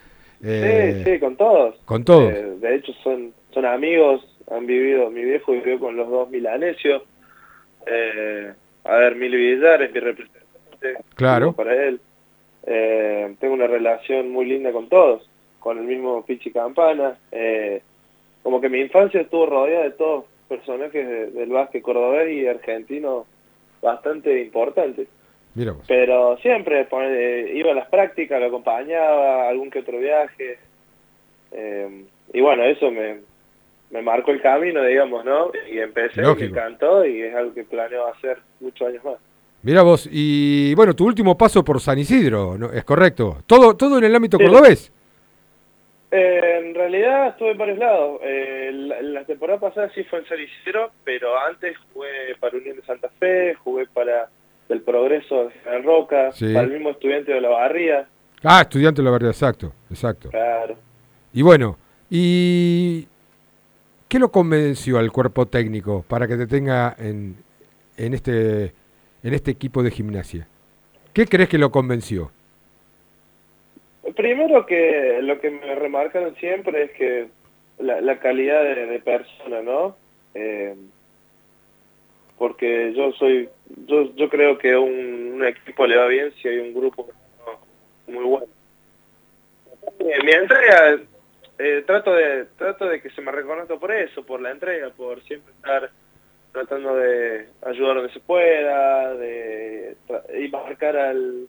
eh, 0.43 1.03
sí, 1.05 1.13
sí, 1.13 1.19
con 1.19 1.37
todos. 1.37 1.75
con 1.85 2.05
todos. 2.05 2.33
Eh, 2.33 2.55
de 2.61 2.77
hecho, 2.77 2.93
son, 3.05 3.35
son 3.53 3.67
amigos, 3.67 4.25
han 4.51 4.67
vivido, 4.67 5.11
mi 5.11 5.25
viejo 5.25 5.53
vivió 5.53 5.79
con 5.79 5.97
los 5.97 6.09
dos 6.09 6.31
milanesios. 6.31 7.03
Eh, 7.87 8.53
a 8.85 8.97
ver, 8.97 9.15
Mili 9.17 9.37
Villar 9.37 9.83
es 9.83 9.93
mi 9.93 10.01
representante. 10.01 10.97
Claro. 11.15 11.53
Para 11.53 11.75
él. 11.75 12.01
Eh, 12.67 13.35
tengo 13.41 13.55
una 13.55 13.67
relación 13.67 14.31
muy 14.31 14.47
linda 14.47 14.73
con 14.73 14.89
todos, 14.89 15.29
con 15.59 15.79
el 15.79 15.85
mismo 15.85 16.25
Pichi 16.25 16.51
Campana. 16.51 17.19
Eh, 17.33 17.83
como 18.43 18.61
que 18.61 18.69
mi 18.69 18.81
infancia 18.81 19.21
estuvo 19.21 19.47
rodeada 19.47 19.85
de 19.85 19.91
todos 19.93 20.25
personajes 20.49 21.07
de- 21.07 21.31
del 21.31 21.51
básquet 21.51 21.83
cordobés 21.83 22.31
y 22.33 22.47
argentino 22.47 23.27
bastante 23.83 24.41
importantes. 24.41 25.09
Mira 25.55 25.73
vos. 25.73 25.85
Pero 25.89 26.37
siempre 26.39 26.85
pone- 26.85 27.51
iba 27.53 27.73
a 27.73 27.75
las 27.75 27.89
prácticas, 27.89 28.41
lo 28.41 28.47
acompañaba, 28.47 29.49
algún 29.49 29.71
que 29.71 29.81
otro 29.81 29.99
viaje. 29.99 30.59
Eh, 31.53 32.05
y 32.33 32.41
bueno, 32.41 32.65
eso 32.65 32.91
me, 32.91 33.19
me 33.91 34.03
marcó 34.03 34.31
el 34.33 34.41
camino, 34.43 34.83
digamos, 34.85 35.25
¿no? 35.25 35.51
Y 35.73 35.79
empecé, 35.79 36.15
y 36.21 36.23
me 36.23 36.29
Lógico. 36.29 36.57
encantó 36.57 37.05
y 37.07 37.23
es 37.23 37.35
algo 37.35 37.55
que 37.55 37.65
planeo 37.65 38.07
hacer 38.09 38.39
muchos 38.61 38.89
años 38.89 39.05
más. 39.05 39.15
Mira 39.63 39.83
vos, 39.83 40.09
y 40.11 40.75
bueno, 40.75 40.95
tu 40.95 41.05
último 41.07 41.37
paso 41.37 41.65
por 41.65 41.81
San 41.81 41.99
Isidro, 41.99 42.57
¿no? 42.59 42.71
¿es 42.73 42.85
correcto? 42.85 43.39
¿Todo, 43.47 43.77
todo 43.77 43.99
en 43.99 44.05
el 44.05 44.15
ámbito 44.15 44.37
Sí. 44.39 44.45
cordobés? 44.45 44.93
Eh, 46.11 46.61
en 46.65 46.75
realidad 46.75 47.29
estuve 47.29 47.51
en 47.51 47.59
varios 47.59 47.79
lados. 47.79 48.21
Eh, 48.23 48.71
la, 48.73 49.03
la 49.03 49.25
temporada 49.25 49.59
pasada 49.61 49.91
sí 49.95 50.05
fue 50.05 50.21
en 50.21 50.27
San 50.27 50.39
Isidro, 50.41 50.91
pero 51.05 51.39
antes 51.39 51.77
jugué 51.93 52.35
para 52.41 52.57
Unión 52.57 52.77
de 52.77 52.83
Santa 52.85 53.11
Fe, 53.19 53.55
jugué 53.57 53.87
para 53.93 54.29
El 54.69 54.81
Progreso 54.83 55.51
de 55.65 55.79
Roca, 55.83 56.33
Sí. 56.33 56.53
para 56.55 56.67
el 56.67 56.73
mismo 56.73 56.91
estudiante 56.91 57.33
de 57.33 57.41
la 57.41 57.49
Barría. 57.51 58.07
Ah, 58.45 58.61
estudiante 58.63 59.03
de 59.03 59.05
la 59.07 59.11
verdad, 59.11 59.31
exacto, 59.31 59.73
exacto. 59.91 60.31
Claro. 60.31 60.77
Y 61.33 61.43
bueno, 61.43 61.77
¿y 62.09 63.07
qué 64.09 64.19
lo 64.19 64.31
convenció 64.31 64.99
al 64.99 65.13
cuerpo 65.13 65.47
técnico 65.47 66.05
para 66.09 66.27
que 66.27 66.37
te 66.37 66.47
tenga 66.47 66.95
en, 66.99 67.37
en, 67.97 68.15
este, 68.15 68.73
en 69.23 69.35
este 69.35 69.51
equipo 69.51 69.83
de 69.83 69.91
gimnasia? 69.91 70.49
¿Qué 71.13 71.27
crees 71.27 71.49
que 71.49 71.59
lo 71.59 71.71
convenció? 71.71 72.31
Primero 74.17 74.65
que 74.67 75.21
lo 75.23 75.41
que 75.41 75.51
me 75.51 75.75
remarcaron 75.75 76.35
siempre 76.37 76.85
es 76.85 76.91
que 76.93 77.29
la, 77.79 78.01
la 78.01 78.19
calidad 78.19 78.63
de, 78.63 78.99
persona, 79.01 79.63
¿no? 79.63 79.97
Eh, 80.35 80.75
porque 82.39 82.93
yo 82.95 83.13
soy, 83.13 83.49
yo, 83.87 84.15
yo 84.15 84.29
creo 84.29 84.59
que 84.59 84.77
un, 84.77 85.33
un 85.35 85.47
equipo 85.47 85.87
le 85.87 85.97
va 85.97 86.07
bien 86.07 86.33
si 86.41 86.49
hay 86.49 86.59
un 86.59 86.75
grupo 86.75 87.09
muy 88.07 88.25
bueno. 88.25 88.47
Mi 90.01 90.33
entrega, 90.33 91.01
eh, 91.59 91.83
trato 91.87 92.13
de 92.13 92.47
trato 92.57 92.87
de 92.87 93.01
que 93.01 93.11
se 93.11 93.21
me 93.21 93.33
reconozca 93.33 93.77
por 93.77 93.93
eso, 93.93 94.25
por 94.25 94.41
la 94.41 94.51
entrega, 94.51 94.91
por 94.91 95.21
siempre 95.25 95.53
estar 95.55 95.91
tratando 96.53 96.97
de 96.97 97.47
ayudar 97.67 97.97
donde 97.97 98.13
se 98.13 98.21
pueda, 98.21 99.15
de 99.15 99.97
y 100.43 100.49
marcar 100.49 100.97
al, 100.97 101.47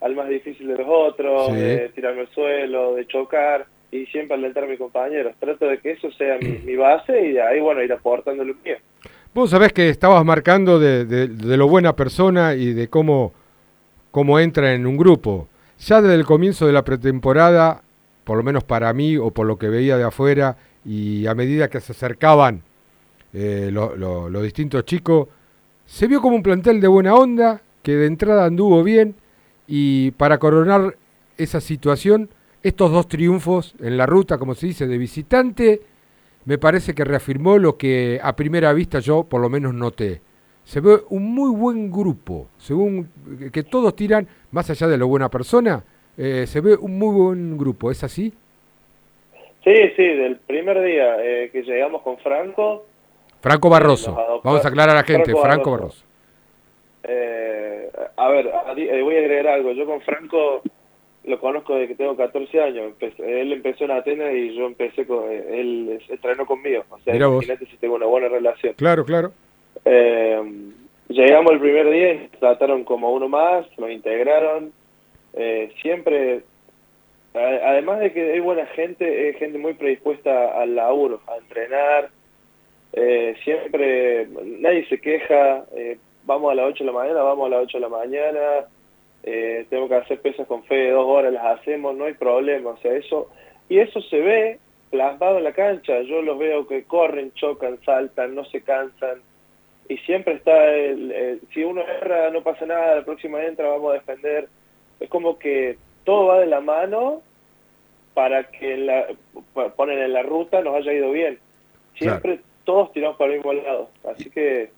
al 0.00 0.14
más 0.16 0.28
difícil 0.28 0.68
de 0.68 0.76
los 0.78 0.86
otros, 0.88 1.48
Sí. 1.48 1.54
de 1.56 1.88
tirarme 1.94 2.22
al 2.22 2.28
suelo, 2.30 2.94
de 2.94 3.06
chocar 3.06 3.66
y 3.90 4.06
siempre 4.06 4.36
alentar 4.36 4.64
a 4.64 4.66
mis 4.66 4.78
compañeros. 4.78 5.34
Trato 5.38 5.66
de 5.66 5.78
que 5.78 5.92
eso 5.92 6.10
sea 6.12 6.38
mi, 6.38 6.58
mi 6.64 6.76
base 6.76 7.20
y 7.26 7.32
de 7.32 7.42
ahí, 7.42 7.60
bueno, 7.60 7.82
ir 7.82 7.92
aportando 7.92 8.44
lo 8.44 8.54
mío. 8.64 8.76
Vos 9.34 9.50
sabés 9.50 9.72
que 9.72 9.88
estabas 9.90 10.24
marcando 10.24 10.78
de, 10.78 11.04
de- 11.04 11.28
de 11.28 11.56
lo 11.56 11.68
buena 11.68 11.94
persona 11.94 12.54
y 12.54 12.72
de 12.72 12.88
cómo, 12.88 13.32
cómo 14.10 14.40
entra 14.40 14.72
en 14.74 14.86
un 14.86 14.96
grupo. 14.96 15.48
Ya 15.78 16.00
desde 16.00 16.14
el 16.16 16.24
comienzo 16.24 16.66
de 16.66 16.72
la 16.72 16.82
pretemporada, 16.84 17.82
por 18.28 18.36
lo 18.36 18.42
menos 18.44 18.62
para 18.62 18.92
mí 18.92 19.16
o 19.16 19.30
por 19.30 19.46
lo 19.46 19.56
que 19.56 19.70
veía 19.70 19.96
de 19.96 20.04
afuera, 20.04 20.58
y 20.84 21.26
a 21.26 21.34
medida 21.34 21.68
que 21.70 21.80
se 21.80 21.92
acercaban 21.92 22.62
eh, 23.32 23.70
lo- 23.72 23.96
lo- 23.96 24.28
los 24.28 24.42
distintos 24.42 24.84
chicos, 24.84 25.28
se 25.86 26.06
vio 26.06 26.20
como 26.20 26.36
un 26.36 26.42
plantel 26.42 26.78
de 26.78 26.88
buena 26.88 27.14
onda, 27.14 27.62
que 27.82 27.96
de 27.96 28.06
entrada 28.06 28.44
anduvo 28.44 28.82
bien, 28.82 29.14
y 29.66 30.10
para 30.12 30.36
coronar 30.38 30.98
esa 31.38 31.60
situación, 31.62 32.28
estos 32.62 32.90
dos 32.90 33.08
triunfos 33.08 33.74
en 33.80 33.96
la 33.96 34.04
ruta, 34.04 34.36
como 34.36 34.54
se 34.54 34.66
dice, 34.66 34.86
de 34.86 34.98
visitante, 34.98 35.80
me 36.44 36.58
parece 36.58 36.94
que 36.94 37.04
reafirmó 37.04 37.56
lo 37.56 37.78
que 37.78 38.20
a 38.22 38.36
primera 38.36 38.74
vista 38.74 38.98
yo 38.98 39.24
por 39.24 39.40
lo 39.40 39.48
menos 39.48 39.72
noté. 39.72 40.20
Se 40.64 40.80
ve 40.80 41.00
un 41.08 41.32
muy 41.34 41.50
buen 41.54 41.90
grupo, 41.90 42.48
según 42.58 43.08
que 43.52 43.62
todos 43.62 43.96
tiran, 43.96 44.28
más 44.50 44.68
allá 44.68 44.86
de 44.86 44.98
lo 44.98 45.06
buena 45.08 45.30
persona, 45.30 45.82
eh, 46.18 46.46
se 46.46 46.60
ve 46.60 46.74
un 46.76 46.98
muy 46.98 47.14
buen 47.14 47.56
grupo, 47.56 47.90
¿es 47.90 48.04
así? 48.04 48.32
Sí, 49.64 49.74
sí, 49.96 50.02
del 50.02 50.36
primer 50.36 50.82
día 50.82 51.16
eh, 51.24 51.50
que 51.52 51.62
llegamos 51.62 52.02
con 52.02 52.18
Franco, 52.18 52.84
Franco 53.40 53.70
Barroso, 53.70 54.10
nos 54.10 54.20
adoptó- 54.20 54.40
vamos 54.44 54.64
a 54.64 54.68
aclarar 54.68 54.96
a 54.96 55.00
la 55.00 55.04
gente, 55.04 55.30
Franco 55.32 55.42
Franco 55.42 55.70
Barroso. 55.70 56.04
Barroso. 56.04 56.04
Eh, 57.04 57.90
a 58.16 58.28
ver, 58.28 58.50
eh, 58.76 59.02
voy 59.02 59.16
a 59.16 59.18
agregar 59.20 59.46
algo. 59.54 59.72
Yo 59.72 59.86
con 59.86 60.00
Franco 60.02 60.62
lo 61.24 61.40
conozco 61.40 61.74
desde 61.74 61.88
que 61.88 61.94
tengo 61.94 62.16
14 62.16 62.60
años. 62.60 62.86
Empecé- 62.86 63.40
él 63.40 63.52
empezó 63.52 63.84
en 63.84 63.92
Atenas 63.92 64.32
y 64.34 64.54
yo 64.54 64.66
empecé 64.66 65.06
con... 65.06 65.24
eh, 65.30 65.60
Él 65.60 66.00
entrenó 66.08 66.44
conmigo. 66.46 66.84
O 66.90 66.98
sea, 67.00 67.14
imagínate 67.34 67.66
si 67.66 67.76
tengo 67.76 67.94
una 67.94 68.06
buena 68.06 68.28
relación. 68.28 68.74
Claro, 68.74 69.04
claro. 69.04 69.32
Eh, 69.84 70.42
llegamos 71.08 71.52
el 71.52 71.60
primer 71.60 71.90
día 71.90 72.14
nos 72.14 72.30
trataron 72.40 72.84
como 72.84 73.12
uno 73.12 73.28
más, 73.28 73.66
nos 73.78 73.90
integraron. 73.90 74.72
Eh, 75.34 75.72
siempre, 75.82 76.42
además 77.34 78.00
de 78.00 78.12
que 78.12 78.32
hay 78.32 78.40
buena 78.40 78.66
gente, 78.66 79.28
es 79.30 79.36
gente 79.36 79.58
muy 79.58 79.74
predispuesta 79.74 80.60
al 80.60 80.74
laburo, 80.74 81.20
a 81.26 81.36
entrenar. 81.36 82.10
Eh, 82.92 83.36
siempre, 83.44 84.26
nadie 84.60 84.86
se 84.88 85.00
queja. 85.00 85.64
eh, 85.76 85.98
vamos 86.24 86.52
a 86.52 86.54
las 86.54 86.66
8 86.66 86.84
de 86.84 86.92
la 86.92 86.98
mañana, 86.98 87.22
vamos 87.22 87.46
a 87.46 87.50
las 87.50 87.62
8 87.64 87.78
de 87.78 87.82
la 87.82 87.88
mañana. 87.88 88.40
Eh, 89.24 89.66
tengo 89.70 89.88
que 89.88 89.94
hacer 89.96 90.20
pesas 90.20 90.46
con 90.46 90.62
fe 90.64 90.90
dos 90.90 91.04
horas, 91.06 91.32
las 91.32 91.58
hacemos, 91.60 91.94
no 91.96 92.04
hay 92.06 92.14
problema. 92.14 92.70
O 92.70 92.76
sea, 92.78 92.94
eso, 92.94 93.28
y 93.68 93.78
eso 93.78 94.00
se 94.02 94.20
ve 94.20 94.58
plasmado 94.90 95.38
en 95.38 95.44
la 95.44 95.52
cancha. 95.52 96.00
Yo 96.02 96.22
los 96.22 96.38
veo 96.38 96.66
que 96.66 96.84
corren, 96.84 97.32
chocan, 97.34 97.78
saltan, 97.84 98.34
no 98.34 98.44
se 98.46 98.62
cansan 98.62 99.20
y 99.88 99.96
siempre 99.98 100.34
está 100.34 100.70
el, 100.74 101.10
el- 101.12 101.40
si 101.54 101.64
uno 101.64 101.80
erra 101.82 102.30
no 102.30 102.42
pasa 102.42 102.66
nada, 102.66 102.96
la 102.96 103.04
próxima 103.04 103.42
entra, 103.44 103.68
vamos 103.68 103.90
a 103.90 103.94
defender. 103.94 104.48
Es 105.00 105.08
como 105.08 105.38
que 105.38 105.78
todo 106.04 106.26
va 106.26 106.40
de 106.40 106.46
la 106.46 106.60
mano 106.60 107.22
para 108.14 108.44
que 108.50 108.76
la, 108.76 109.06
ponen 109.76 109.98
en 109.98 110.12
la 110.12 110.22
ruta 110.22 110.60
nos 110.62 110.74
haya 110.74 110.92
ido 110.92 111.10
bien. 111.12 111.38
Siempre 111.94 112.40
todos 112.64 112.92
tiramos 112.92 113.16
para 113.16 113.32
el 113.32 113.38
mismo 113.38 113.52
lado, 113.52 113.90
así 114.10 114.30
que 114.30 114.70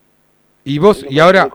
Y 0.65 0.79
vos, 0.79 1.05
y 1.09 1.19
ahora, 1.19 1.49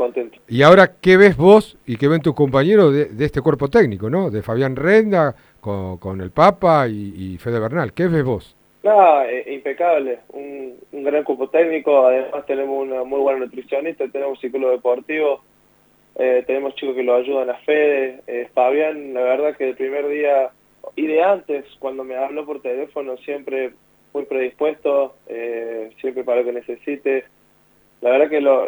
y 0.47 0.61
ahora, 0.63 0.95
¿qué 0.99 1.18
ves 1.18 1.38
vos 1.38 1.78
y 1.86 1.97
qué 1.97 2.07
ven 2.07 2.22
tus 2.22 2.36
compañeros 2.36 2.93
de, 2.93 3.05
de 3.05 3.26
este 3.26 3.41
cuerpo 3.41 3.70
técnico, 3.70 4.09
no? 4.09 4.30
De 4.30 4.41
Fabián 4.41 4.76
Renda, 4.76 5.36
con, 5.61 5.97
con 5.97 6.22
el 6.22 6.32
Papa 6.32 6.88
y, 6.88 7.13
y 7.16 7.38
Fede 7.38 7.59
Bernal. 7.59 7.93
¿Qué 7.93 8.07
ves 8.07 8.24
vos? 8.24 8.55
nada, 8.86 9.28
eh, 9.30 9.53
impecable, 9.53 10.20
un, 10.30 10.76
un 10.91 11.03
gran 11.03 11.24
cuerpo 11.24 11.49
técnico, 11.49 12.05
además 12.05 12.45
tenemos 12.45 12.88
una 12.88 13.03
muy 13.03 13.20
buena 13.20 13.39
nutricionista, 13.39 14.07
tenemos 14.07 14.39
psicólogo 14.39 14.74
deportivo, 14.74 15.41
eh, 16.16 16.43
tenemos 16.47 16.76
chicos 16.76 16.95
que 16.95 17.03
lo 17.03 17.16
ayudan 17.16 17.49
a 17.49 17.55
Fede, 17.59 18.22
eh, 18.28 18.49
Fabián, 18.53 19.13
la 19.13 19.22
verdad 19.22 19.57
que 19.57 19.70
el 19.70 19.76
primer 19.76 20.07
día 20.07 20.51
y 20.95 21.07
de 21.07 21.24
antes, 21.24 21.66
cuando 21.80 22.03
me 22.03 22.16
habló 22.16 22.45
por 22.45 22.61
teléfono, 22.61 23.18
siempre 23.18 23.74
muy 24.13 24.26
predispuesto, 24.26 25.16
eh, 25.28 25.91
siempre 25.99 26.24
para 26.24 26.39
lo 26.41 26.45
que 26.45 26.53
necesite. 26.53 27.26
La 28.01 28.11
verdad 28.11 28.30
que 28.30 28.39
lo, 28.39 28.68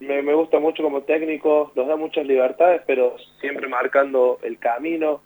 me, 0.00 0.34
gusta 0.34 0.58
mucho 0.58 0.82
como 0.82 1.02
técnico, 1.02 1.72
nos 1.76 1.86
da 1.86 1.96
muchas 1.96 2.26
libertades, 2.26 2.82
pero 2.86 3.16
siempre 3.40 3.68
marcando 3.68 4.38
el 4.42 4.58
camino 4.58 5.20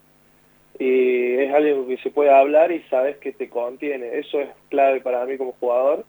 y 0.78 1.34
es 1.34 1.54
algo 1.54 1.86
que 1.86 1.98
se 1.98 2.10
puede 2.10 2.30
hablar 2.30 2.72
y 2.72 2.80
sabes 2.84 3.16
que 3.18 3.32
te 3.32 3.48
contiene. 3.48 4.18
Eso 4.18 4.40
es 4.40 4.48
clave 4.68 5.00
para 5.00 5.24
mí 5.26 5.36
como 5.36 5.52
jugador, 5.52 6.04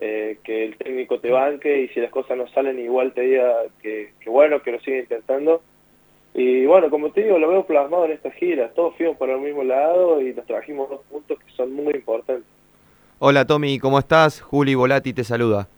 eh, 0.00 0.38
que 0.42 0.64
el 0.64 0.76
técnico 0.76 1.20
te 1.20 1.30
banque 1.30 1.82
y 1.82 1.88
si 1.88 2.00
las 2.00 2.10
cosas 2.10 2.36
no 2.36 2.48
salen 2.48 2.78
igual 2.78 3.12
te 3.12 3.22
diga 3.22 3.54
que, 3.82 4.12
que 4.20 4.30
bueno, 4.30 4.62
que 4.62 4.72
lo 4.72 4.80
siga 4.80 4.98
intentando. 4.98 5.62
Y 6.34 6.66
bueno, 6.66 6.90
como 6.90 7.10
te 7.10 7.22
digo, 7.22 7.38
lo 7.38 7.48
veo 7.48 7.64
plasmado 7.64 8.06
en 8.06 8.12
esta 8.12 8.30
gira. 8.32 8.70
Todos 8.74 8.96
fuimos 8.96 9.16
para 9.16 9.34
el 9.34 9.40
mismo 9.40 9.62
lado 9.62 10.20
y 10.20 10.34
nos 10.34 10.44
trajimos 10.46 10.90
dos 10.90 11.00
puntos 11.08 11.38
que 11.38 11.52
son 11.52 11.72
muy 11.72 11.94
importantes. 11.94 12.44
Hola 13.20 13.46
Tommy, 13.46 13.78
¿cómo 13.78 13.98
estás? 14.00 14.40
Juli 14.40 14.74
Volati 14.74 15.12
te 15.12 15.22
saluda. 15.22 15.68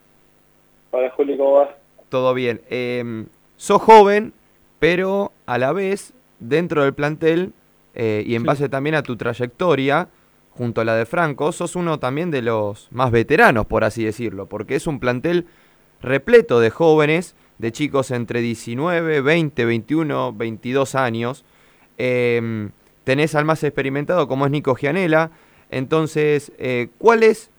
Hola 0.91 1.11
Juli, 1.11 1.37
¿cómo 1.37 1.53
vas? 1.53 1.71
Todo 2.09 2.33
bien. 2.33 2.63
Eh, 2.71 3.27
sos 3.57 3.83
joven, 3.83 4.33
pero 4.79 5.33
a 5.45 5.59
la 5.59 5.73
vez, 5.73 6.15
dentro 6.41 6.85
del 6.85 6.95
plantel, 6.95 7.53
eh, 7.95 8.23
y 8.27 8.35
en 8.35 8.45
base 8.45 8.69
también 8.69 8.95
a 8.95 9.03
tu 9.03 9.17
trayectoria, 9.17 10.09
junto 10.57 10.81
a 10.81 10.85
la 10.85 10.97
de 10.97 11.07
Franco, 11.07 11.53
sos 11.53 11.77
uno 11.77 11.99
también 11.99 12.31
de 12.31 12.43
los 12.43 12.89
más 12.91 13.11
veteranos, 13.11 13.67
por 13.67 13.85
así 13.85 14.05
decirlo, 14.05 14.47
porque 14.47 14.77
es 14.77 14.87
un 14.87 15.01
plantel 15.01 15.47
repleto 16.01 16.61
de 16.61 16.71
jóvenes, 16.71 17.35
de 17.59 17.73
chicos 17.73 18.11
entre 18.11 18.41
19, 18.41 19.21
20, 19.21 19.65
21, 19.65 20.33
22 20.33 20.95
años. 20.95 21.45
Eh, 21.99 22.71
tenés 23.05 23.35
al 23.35 23.45
más 23.45 23.63
experimentado 23.63 24.27
como 24.29 24.47
es 24.47 24.51
Nico 24.51 24.75
Gianella. 24.75 25.31
Entonces, 25.71 26.53
eh, 26.59 26.89
¿cuál 26.99 27.23
es, 27.23 27.51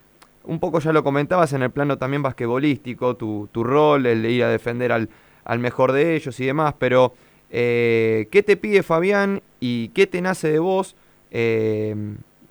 un 0.44 0.60
poco 0.60 0.80
ya 0.80 0.94
lo 0.94 1.04
comentabas 1.04 1.54
en 1.54 1.64
el 1.64 1.72
plano 1.72 1.98
también 1.98 2.22
basquetbolístico, 2.22 3.16
tu, 3.16 3.48
rol, 3.54 4.06
el 4.06 4.22
de 4.22 4.32
ir 4.32 4.44
a 4.44 4.50
defender 4.50 4.92
al, 4.92 5.10
al 5.44 5.60
mejor 5.60 5.92
de 5.92 6.16
ellos 6.16 6.40
y 6.40 6.46
demás, 6.46 6.76
pero 6.78 7.14
eh, 7.50 8.28
¿qué 8.32 8.44
te 8.44 8.58
pide 8.58 8.84
Fabián 8.84 9.42
y 9.60 9.90
qué 9.90 10.08
te 10.08 10.22
nace 10.22 10.52
de 10.52 10.60
vos 10.60 10.96
eh, 11.32 11.96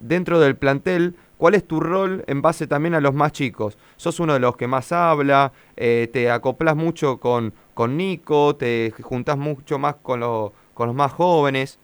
dentro 0.09 0.40
del 0.40 0.57
plantel? 0.57 1.14
¿Cuál 1.38 1.54
es 1.54 1.66
tu 1.66 1.80
rol 1.80 2.24
en 2.26 2.40
base 2.42 2.66
también 2.66 2.94
a 2.94 3.00
los 3.00 3.12
más 3.14 3.32
chicos? 3.32 3.76
¿Sos 3.96 4.20
uno 4.20 4.32
de 4.34 4.40
los 4.40 4.57
que 4.57 4.66
más 4.66 4.90
habla? 4.92 5.52
Eh, 5.76 6.09
¿Te 6.12 6.30
acoplas 6.30 6.76
mucho 6.76 7.18
con, 7.20 7.52
con 7.74 7.96
Nico? 7.96 8.57
¿Te 8.57 8.90
juntás 9.02 9.36
mucho 9.36 9.78
más 9.78 9.96
con, 9.96 10.20
lo- 10.20 10.52
con 10.74 10.86
los 10.88 10.96
más 10.96 11.12
jóvenes? 11.12 11.78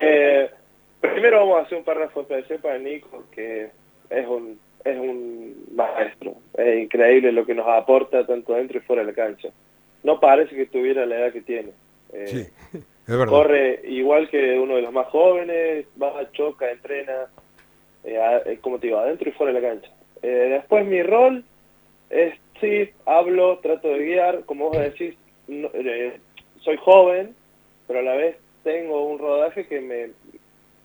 Eh, 0.00 0.50
primero 1.00 1.40
vamos 1.40 1.58
a 1.58 1.62
hacer 1.62 1.78
un 1.78 1.84
párrafo 1.84 2.20
especial 2.22 2.58
para 2.60 2.78
Nico, 2.78 3.24
que 3.32 3.70
es 4.10 4.26
un, 4.26 4.58
es 4.84 4.98
un 4.98 5.54
maestro. 5.74 6.36
Es 6.54 6.82
increíble 6.82 7.32
lo 7.32 7.44
que 7.46 7.54
nos 7.54 7.66
aporta 7.66 8.26
tanto 8.26 8.54
dentro 8.54 8.78
y 8.78 8.82
fuera 8.82 9.02
de 9.02 9.08
la 9.08 9.14
cancha. 9.14 9.48
no 10.02 10.20
parece 10.20 10.54
que 10.54 10.66
tuviera 10.66 11.06
la 11.06 11.18
edad 11.18 11.32
que 11.32 11.42
tiene. 11.42 11.70
Eh, 12.12 12.30
Sí, 12.30 12.46
corre 13.30 13.80
igual 13.84 14.28
que 14.28 14.58
uno 14.58 14.76
de 14.76 14.82
los 14.82 14.92
más 14.92 15.06
jóvenes, 15.08 15.86
va, 16.00 16.30
choca, 16.32 16.70
entrena, 16.70 17.28
eh, 18.04 18.18
eh, 18.46 18.58
como 18.60 18.78
te 18.78 18.88
digo, 18.88 18.98
adentro 18.98 19.28
y 19.28 19.32
fuera 19.32 19.52
de 19.52 19.60
la 19.60 19.68
cancha. 19.68 19.90
Eh, 20.22 20.48
después 20.50 20.84
mi 20.86 21.02
rol 21.02 21.44
es, 22.10 22.34
sí, 22.60 22.90
hablo, 23.06 23.58
trato 23.58 23.88
de 23.88 24.04
guiar, 24.04 24.44
como 24.44 24.70
vos 24.70 24.82
decís, 24.82 25.14
no- 25.46 25.70
eh, 25.74 26.20
soy 26.60 26.76
joven, 26.78 27.34
pero 27.86 28.00
a 28.00 28.02
la 28.02 28.14
vez 28.14 28.36
tengo 28.62 29.04
un 29.06 29.18
rodaje 29.18 29.66
que 29.66 29.80
me, 29.80 30.08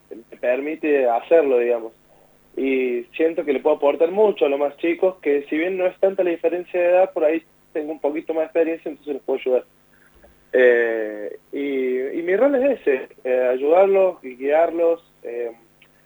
me 0.10 0.38
permite 0.40 1.08
hacerlo, 1.08 1.60
digamos. 1.60 1.94
Y 2.56 3.04
siento 3.18 3.44
que 3.44 3.54
le 3.54 3.60
puedo 3.60 3.78
aportar 3.78 4.12
mucho 4.12 4.46
a 4.46 4.50
los 4.50 4.60
más 4.60 4.78
chicos, 4.78 5.16
que 5.22 5.44
si 5.50 5.58
bien 5.58 5.78
no 5.78 5.88
es 5.88 6.00
tanta 6.00 6.24
la 6.24 6.30
diferencia 6.30 6.80
de 6.80 6.88
edad, 6.90 7.12
por 7.14 7.26
ahí 7.26 7.42
tengo 7.74 7.92
un 7.92 8.00
poquito 8.00 8.34
más 8.34 8.42
de 8.42 8.46
experiencia, 8.46 8.90
entonces 8.90 9.16
les 9.16 9.24
puedo 9.24 9.40
ayudar. 9.40 9.66
Eh, 10.54 11.38
y, 11.52 12.20
y 12.20 12.22
mi 12.22 12.36
rol 12.36 12.56
es 12.56 12.80
ese, 12.82 13.08
eh, 13.24 13.48
ayudarlos 13.54 14.24
y 14.24 14.36
guiarlos. 14.36 15.04
eh, 15.24 15.52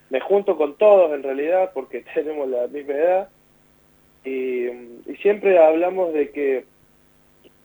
me 0.09 0.21
junto 0.21 0.55
con 0.55 0.75
todos 0.77 1.11
en 1.13 1.21
realidad 1.21 1.71
porque 1.73 2.01
tenemos 2.13 2.47
la 2.47 2.67
misma 2.67 2.93
edad 2.93 3.29
y, 4.23 4.67
y 4.67 5.15
siempre 5.21 5.57
hablamos 5.59 6.13
de 6.13 6.29
que 6.31 6.63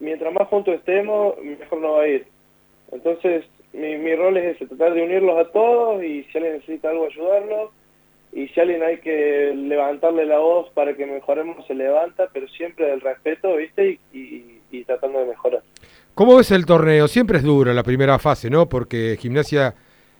mientras 0.01 0.33
más 0.33 0.49
juntos 0.49 0.74
estemos, 0.74 1.39
mejor 1.39 1.78
nos 1.80 1.99
va 1.99 2.03
a 2.03 2.09
ir. 2.09 2.26
Entonces 2.91 3.45
mi, 3.72 3.97
mi 3.97 4.14
rol 4.16 4.37
es 4.39 4.57
ese, 4.57 4.66
tratar 4.66 4.95
de 4.95 5.03
unirlos 5.05 5.39
a 5.39 5.51
todos 5.53 6.03
y 6.03 6.24
si 6.24 6.39
alguien 6.39 6.55
necesita 6.55 6.91
algo 6.91 7.07
ayudarlo 7.07 7.70
y 8.33 8.49
si 8.49 8.61
alguien 8.61 8.83
hay 8.83 8.99
que 8.99 9.53
levantarle 9.55 10.26
la 10.26 10.39
voz 10.39 10.68
para 10.70 10.95
que 10.97 11.07
mejoremos 11.07 11.64
se 11.66 11.74
levanta, 11.74 12.28
pero 12.33 12.49
siempre 12.49 12.87
del 12.87 13.01
respeto, 13.03 13.55
¿viste? 13.57 14.01
Y- 14.12 14.59
y 14.72 14.85
tratando 14.85 15.20
de 15.20 15.26
mejorar. 15.26 15.62
¿Cómo 16.14 16.36
ves 16.36 16.50
el 16.50 16.66
torneo? 16.66 17.08
Siempre 17.08 17.38
es 17.38 17.44
duro 17.44 17.72
la 17.72 17.82
primera 17.82 18.18
fase, 18.18 18.50
¿no? 18.50 18.68
Porque 18.68 19.16
Gimnasia, 19.18 19.74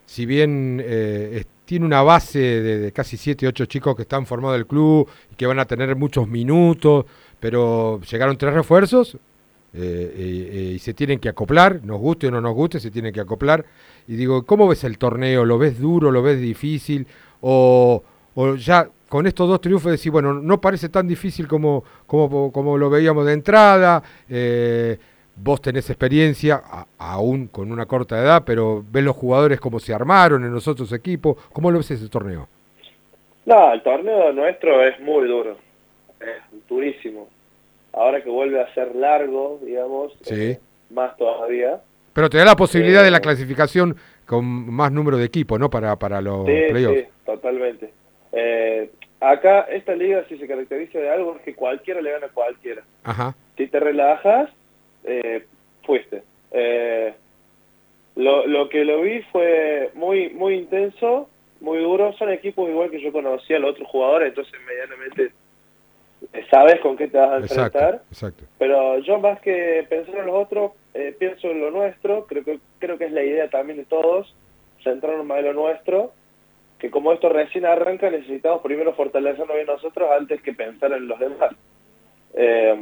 si 0.07 0.25
bien 0.25 0.83
eh, 0.83 1.45
tiene 1.67 1.85
una 1.85 2.03
base 2.03 2.39
de, 2.39 2.79
de 2.79 2.93
casi 2.93 3.19
7, 3.19 3.47
8 3.47 3.67
chicos 3.67 3.95
que 3.95 4.03
están 4.03 4.25
formados 4.25 4.57
del 4.57 4.67
club 4.67 5.07
y 5.31 5.35
que 5.35 5.47
van 5.47 5.59
a 5.59 5.67
tener 5.67 5.95
muchos 5.95 6.27
minutos, 6.27 7.05
pero 7.41 8.01
llegaron 8.11 8.39
tres 8.39 8.55
refuerzos 8.55 9.19
eh, 9.75 10.73
y, 10.75 10.79
se 10.79 10.95
tienen 10.95 11.19
que 11.19 11.29
acoplar, 11.29 11.81
nos 11.85 11.99
guste 11.99 12.29
o 12.29 12.31
no 12.31 12.41
nos 12.41 12.55
guste, 12.55 12.81
se 12.81 12.91
tienen 12.91 13.13
que 13.13 13.21
acoplar. 13.21 13.65
Y 14.07 14.17
digo, 14.17 14.45
¿cómo 14.45 14.69
ves 14.69 14.85
el 14.85 14.97
torneo? 14.97 15.45
¿Lo 15.45 15.59
ves 15.59 15.79
duro? 15.79 16.11
¿Lo 16.11 16.23
ves 16.23 16.41
difícil? 16.41 17.07
¿O, 17.41 18.03
ya 18.57 18.89
con 19.09 19.27
estos 19.27 19.49
dos 19.49 19.61
triunfos 19.61 19.93
decís, 19.93 20.11
bueno, 20.11 20.33
no 20.35 20.61
parece 20.61 20.89
tan 20.89 21.07
difícil 21.07 21.47
como, 21.47 21.85
como, 22.07 22.51
como 22.51 22.79
lo 22.79 22.89
veíamos 22.89 23.27
de 23.27 23.33
entrada? 23.35 24.03
eh, 24.29 24.99
vos 25.37 25.61
tenés 25.61 25.89
experiencia, 25.91 26.61
a- 26.65 26.87
aún 26.99 27.47
con 27.49 27.73
una 27.73 27.87
corta 27.87 28.19
edad, 28.21 28.43
pero 28.45 28.85
ves 28.91 29.03
los 29.05 29.17
jugadores 29.17 29.61
cómo 29.61 29.81
se 29.81 29.95
armaron 29.95 30.45
en 30.45 30.53
los 30.53 30.69
otros 30.69 30.93
equipos. 30.93 31.37
¿Cómo 31.53 31.71
lo 31.71 31.79
ves 31.79 31.91
ese 31.91 32.09
torneo? 32.09 32.49
No, 33.45 33.73
el 33.73 33.83
torneo 33.83 34.33
nuestro 34.33 34.83
es 34.87 35.01
muy 35.01 35.27
duro, 35.27 35.57
es 36.21 36.67
durísimo. 36.69 37.29
Ahora 37.93 38.23
que 38.23 38.31
vuelve 38.31 38.61
a 38.61 38.73
ser 38.75 38.95
largo, 38.95 39.59
digamos, 39.65 40.13
Sí. 40.23 40.57
más 40.91 41.17
todavía. 41.17 41.81
Pero 42.13 42.31
te 42.31 42.39
da 42.39 42.45
la 42.45 42.57
posibilidad 42.57 43.03
Eh, 43.03 43.07
de 43.07 43.11
la 43.11 43.21
clasificación 43.21 43.97
con 44.27 44.45
más 44.73 44.93
número 44.93 45.17
de 45.17 45.25
equipos, 45.25 45.59
¿no? 45.59 45.69
Para, 45.71 45.97
para 45.97 46.21
los 46.21 46.47
Sí, 46.47 46.53
playoffs. 46.71 47.01
sí, 47.01 47.07
totalmente. 47.27 47.93
Eh, 48.33 48.91
acá 49.21 49.63
esta 49.63 49.95
liga 49.95 50.25
si 50.29 50.39
se 50.39 50.47
caracteriza 50.47 50.99
de 50.99 51.11
algo 51.11 51.37
es 51.37 51.43
que 51.43 51.55
cualquiera 51.55 52.01
le 52.01 52.13
gana 52.13 52.27
a 52.27 52.31
cualquiera. 52.31 52.83
Ajá. 53.05 53.35
Si 53.57 53.67
te 53.67 53.81
relajas, 53.81 54.49
eh, 55.05 55.45
fuiste. 55.85 56.23
Eh, 56.51 57.15
lo, 58.17 58.47
lo 58.47 58.69
que 58.69 58.85
lo 58.85 59.01
vi 59.03 59.23
fue 59.33 59.91
muy 59.95 60.31
muy 60.31 60.55
intenso, 60.55 61.29
muy 61.61 61.79
duro. 61.79 62.13
Son 62.15 62.31
equipos 62.31 62.69
igual 62.69 62.91
que 62.91 63.01
yo 63.01 63.13
conocía 63.13 63.57
a 63.57 63.61
los 63.61 63.71
otros 63.73 63.89
jugadores, 63.89 64.29
entonces 64.29 64.55
medianamente 64.67 65.33
sabes 66.51 66.81
con 66.81 66.97
qué 66.97 67.09
te 67.09 67.19
vas 67.19 67.31
a 67.31 67.39
Exacto, 67.39 67.63
enfrentar. 67.79 68.03
exacto. 68.11 68.45
Pero 68.59 68.99
yo 68.99 69.19
más 69.19 69.41
que 69.41 69.85
pensar 69.89 70.17
en 70.17 70.27
los 70.27 70.37
otros, 70.37 70.73
eh, 70.95 71.15
pienso 71.19 71.51
en 71.51 71.61
lo 71.61 71.71
nuestro. 71.71 72.27
Creo 72.27 72.45
que 72.45 72.59
creo 72.79 72.99
que 72.99 73.07
es 73.07 73.13
la 73.13 73.23
idea 73.25 73.49
también 73.49 73.79
de 73.79 73.85
todos, 73.85 74.35
centrarnos 74.85 75.27
más 75.27 75.39
en 75.39 75.47
lo 75.47 75.53
nuestro. 75.55 76.13
Que 76.79 76.91
como 76.91 77.13
esto 77.13 77.29
recién 77.29 77.65
arranca, 77.65 78.11
necesitamos 78.11 78.61
primero 78.63 78.93
fortalecernos 78.95 79.55
bien 79.55 79.67
nosotros 79.67 80.11
antes 80.19 80.43
que 80.43 80.53
pensar 80.53 80.93
en 80.93 81.07
los 81.07 81.19
demás. 81.19 81.53
Eh, 82.35 82.77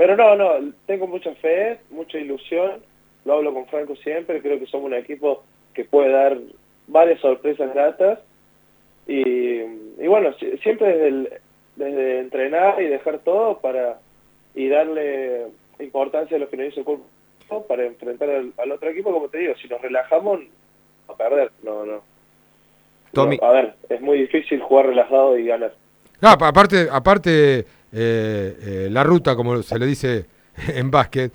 pero 0.00 0.16
no, 0.16 0.34
no, 0.34 0.72
tengo 0.86 1.06
mucha 1.06 1.34
fe, 1.34 1.78
mucha 1.90 2.16
ilusión. 2.16 2.80
Lo 3.26 3.34
hablo 3.34 3.52
con 3.52 3.66
Franco 3.66 3.94
siempre. 3.96 4.40
Creo 4.40 4.58
que 4.58 4.64
somos 4.64 4.86
un 4.86 4.94
equipo 4.94 5.42
que 5.74 5.84
puede 5.84 6.08
dar 6.10 6.38
varias 6.86 7.20
sorpresas 7.20 7.70
gratas. 7.74 8.18
Y, 9.06 9.58
y 9.58 10.06
bueno, 10.08 10.32
si- 10.38 10.56
siempre 10.58 10.86
desde, 10.88 11.08
el- 11.08 11.32
desde 11.76 12.18
entrenar 12.20 12.80
y 12.80 12.86
dejar 12.86 13.18
todo 13.18 13.58
para 13.58 13.98
y 14.54 14.68
darle 14.68 15.48
importancia 15.80 16.38
a 16.38 16.40
lo 16.40 16.48
que 16.48 16.56
nos 16.56 16.68
hizo 16.68 16.80
el 16.80 16.86
cuerpo 16.86 17.66
para 17.68 17.84
enfrentar 17.84 18.30
al, 18.30 18.54
al 18.56 18.72
otro 18.72 18.88
equipo, 18.88 19.12
como 19.12 19.28
te 19.28 19.36
digo, 19.36 19.54
si 19.60 19.68
nos 19.68 19.82
relajamos, 19.82 20.40
a 21.08 21.14
perder, 21.14 21.50
no, 21.62 21.84
no. 21.84 22.00
Tommy. 23.12 23.36
No, 23.36 23.48
a 23.48 23.52
ver, 23.52 23.74
es 23.90 24.00
muy 24.00 24.16
difícil 24.18 24.62
jugar 24.62 24.86
relajado 24.86 25.36
y 25.36 25.44
ganar. 25.44 25.74
No, 26.22 26.38
pa- 26.38 26.48
aparte, 26.48 26.88
aparte 26.90 27.66
eh, 27.92 28.56
eh, 28.62 28.88
la 28.90 29.02
ruta, 29.04 29.34
como 29.36 29.62
se 29.62 29.78
le 29.78 29.86
dice 29.86 30.26
en 30.74 30.90
básquet, 30.90 31.32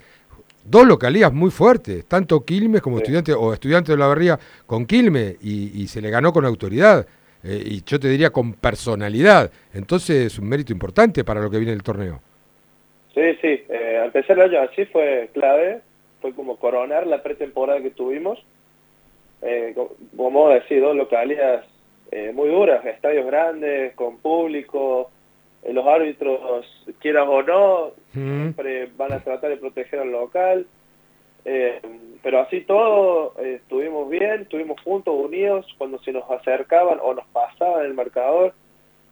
dos 0.64 0.86
localías 0.88 1.32
muy 1.32 1.52
fuertes, 1.52 2.06
tanto 2.06 2.44
Quilmes 2.44 2.82
como 2.82 2.98
estudiante 2.98 3.34
o 3.34 3.54
estudiante 3.54 3.92
de 3.92 3.98
la 3.98 4.08
Barría 4.08 4.40
con 4.66 4.86
Quilmes 4.86 5.38
y, 5.42 5.82
y 5.82 5.88
se 5.88 6.02
le 6.02 6.10
ganó 6.10 6.34
con 6.34 6.46
autoridad 6.46 7.06
eh, 7.44 7.62
y 7.64 7.84
yo 7.84 8.00
te 8.00 8.08
diría 8.10 8.32
con 8.32 8.54
personalidad. 8.54 9.52
Entonces 9.74 10.26
es 10.34 10.40
un 10.40 10.50
mérito 10.50 10.74
importante 10.74 11.24
para 11.24 11.42
lo 11.42 11.50
que 11.52 11.58
viene 11.58 11.74
el 11.74 11.84
torneo. 11.84 12.20
Sí, 13.14 13.22
sí, 13.42 13.64
eh, 13.70 13.98
al 14.00 14.08
empezar 14.08 14.38
el 14.40 14.52
año 14.52 14.62
así 14.62 14.86
fue 14.86 15.30
clave, 15.34 15.82
fue 16.22 16.34
como 16.34 16.58
coronar 16.58 17.06
la 17.08 17.22
pretemporada 17.24 17.82
que 17.82 17.92
tuvimos. 17.92 18.40
Eh, 19.42 19.74
co- 19.76 19.96
como 20.18 20.50
decir, 20.50 20.82
dos 20.82 20.96
localidades 20.96 21.66
eh, 22.12 22.32
muy 22.34 22.50
duras, 22.50 22.84
estadios 22.86 23.26
grandes, 23.28 23.94
con 23.94 24.18
público, 24.18 25.12
los 25.74 25.86
árbitros, 25.86 26.66
quieras 27.00 27.28
o 27.28 27.42
no, 27.44 27.92
siempre 28.12 28.90
van 28.98 29.14
a 29.14 29.20
tratar 29.20 29.50
de 29.50 29.58
proteger 29.58 30.00
al 30.00 30.12
local. 30.12 30.68
Eh, 31.46 31.80
pero 32.24 32.40
así 32.40 32.62
todo, 32.62 33.36
eh, 33.40 33.60
estuvimos 33.62 34.10
bien, 34.10 34.42
estuvimos 34.42 34.82
juntos, 34.82 35.14
unidos, 35.16 35.66
cuando 35.78 36.00
se 36.00 36.12
nos 36.12 36.30
acercaban 36.30 36.98
o 37.02 37.14
nos 37.14 37.26
pasaban 37.28 37.86
el 37.86 37.94
marcador, 37.94 38.54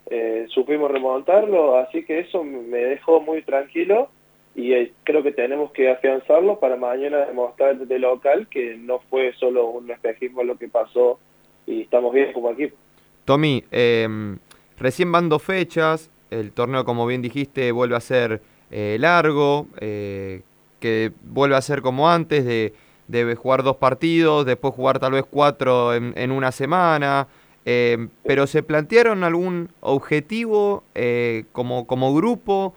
eh, 0.08 0.48
supimos 0.50 0.92
remontarlo, 0.92 1.78
así 1.78 2.04
que 2.04 2.20
eso 2.20 2.44
me 2.44 2.80
dejó 2.80 3.22
muy 3.22 3.42
tranquilo 3.42 4.10
y 4.56 4.74
eh, 4.74 4.92
creo 5.04 5.24
que 5.24 5.32
tenemos 5.32 5.72
que 5.72 5.90
afianzarlo 5.90 6.60
para 6.60 6.76
mañana 6.76 7.26
demostrar 7.26 7.78
de 7.78 8.00
local 8.00 8.48
que 8.48 8.76
no 8.78 9.00
fue 9.10 9.34
solo 9.34 9.68
un 9.68 9.90
espejismo 9.90 10.44
lo 10.44 10.58
que 10.58 10.68
pasó 10.68 11.20
y 11.66 11.84
estamos 11.84 12.14
bien 12.14 12.34
como 12.34 12.52
equipo. 12.52 12.76
Tommy, 13.26 13.64
eh, 13.72 14.08
recién 14.78 15.12
van 15.12 15.30
dos 15.30 15.42
fechas, 15.42 16.12
el 16.40 16.52
torneo 16.52 16.84
como 16.86 17.06
bien 17.06 17.22
dijiste 17.22 17.72
vuelve 17.72 17.96
a 17.96 18.00
ser 18.02 18.42
eh, 18.72 18.98
largo, 19.00 19.68
eh, 19.80 20.42
que 20.80 21.12
vuelve 21.24 21.56
a 21.56 21.62
ser 21.62 21.82
como 21.82 22.10
antes, 22.10 22.44
de, 22.46 22.74
de 23.08 23.36
jugar 23.36 23.64
dos 23.64 23.78
partidos, 23.78 24.46
después 24.46 24.74
jugar 24.74 25.00
tal 25.00 25.12
vez 25.14 25.24
cuatro 25.30 25.94
en, 25.94 26.32
una 26.32 26.52
semana, 26.52 27.28
eh, 27.66 28.08
pero 28.26 28.48
¿se 28.48 28.64
plantearon 28.64 29.24
algún 29.24 29.70
objetivo 29.82 30.84
como, 31.52 31.86
como 31.88 32.14
grupo? 32.14 32.74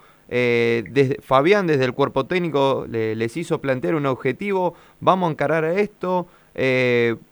Fabián 1.23 1.67
desde 1.67 1.85
el 1.85 1.93
cuerpo 1.93 2.27
técnico 2.27 2.87
le- 2.89 3.15
les 3.17 3.37
hizo 3.37 3.61
plantear 3.61 3.95
un 3.95 4.07
objetivo, 4.07 4.75
vamos 5.01 5.29
a 5.29 5.33
encarar 5.33 5.65
a 5.65 5.75
esto, 5.81 6.27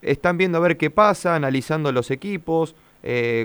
están 0.03 0.39
viendo 0.39 0.59
a 0.59 0.61
ver 0.62 0.77
qué 0.77 0.91
pasa, 0.91 1.35
analizando 1.35 1.93
los 1.93 2.11
equipos, 2.11 2.75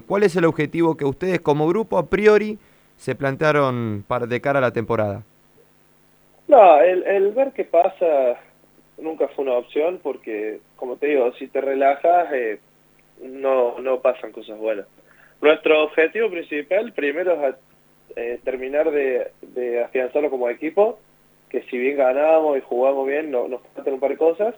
¿cuál 0.07 0.23
es 0.23 0.35
el 0.35 0.45
objetivo 0.45 0.95
que 0.97 1.05
ustedes 1.05 1.41
como 1.41 1.67
grupo 1.67 1.97
a 1.97 2.07
priori 2.07 2.57
se 2.99 3.15
plantearon 3.15 4.03
para 4.05 4.25
de 4.25 4.41
cara 4.41 4.59
a 4.59 4.61
la 4.61 4.73
temporada? 4.73 5.23
No, 6.49 6.81
el, 6.81 7.03
el 7.03 7.31
ver 7.31 7.53
qué 7.53 7.63
pasa 7.63 8.37
nunca 8.97 9.29
fue 9.29 9.45
una 9.45 9.53
opción 9.53 10.01
porque, 10.03 10.59
como 10.75 10.97
te 10.97 11.07
digo, 11.07 11.31
si 11.35 11.47
te 11.47 11.61
relajas, 11.61 12.27
eh, 12.33 12.59
no, 13.21 13.79
no 13.79 14.01
pasan 14.01 14.33
cosas 14.33 14.57
buenas. 14.57 14.85
Nuestro 15.41 15.83
objetivo 15.83 16.29
principal 16.29 16.91
primero 16.91 17.47
es 17.47 17.55
eh, 18.17 18.39
terminar 18.43 18.91
de, 18.91 19.31
de 19.43 19.81
afianzarlo 19.81 20.29
como 20.29 20.49
equipo, 20.49 20.99
que 21.49 21.61
si 21.63 21.77
bien 21.77 21.95
ganamos 21.95 22.57
y 22.57 22.61
jugamos 22.61 23.07
bien, 23.07 23.31
no, 23.31 23.47
nos 23.47 23.61
faltan 23.73 23.93
un 23.93 23.99
par 24.01 24.11
de 24.11 24.17
cosas, 24.17 24.55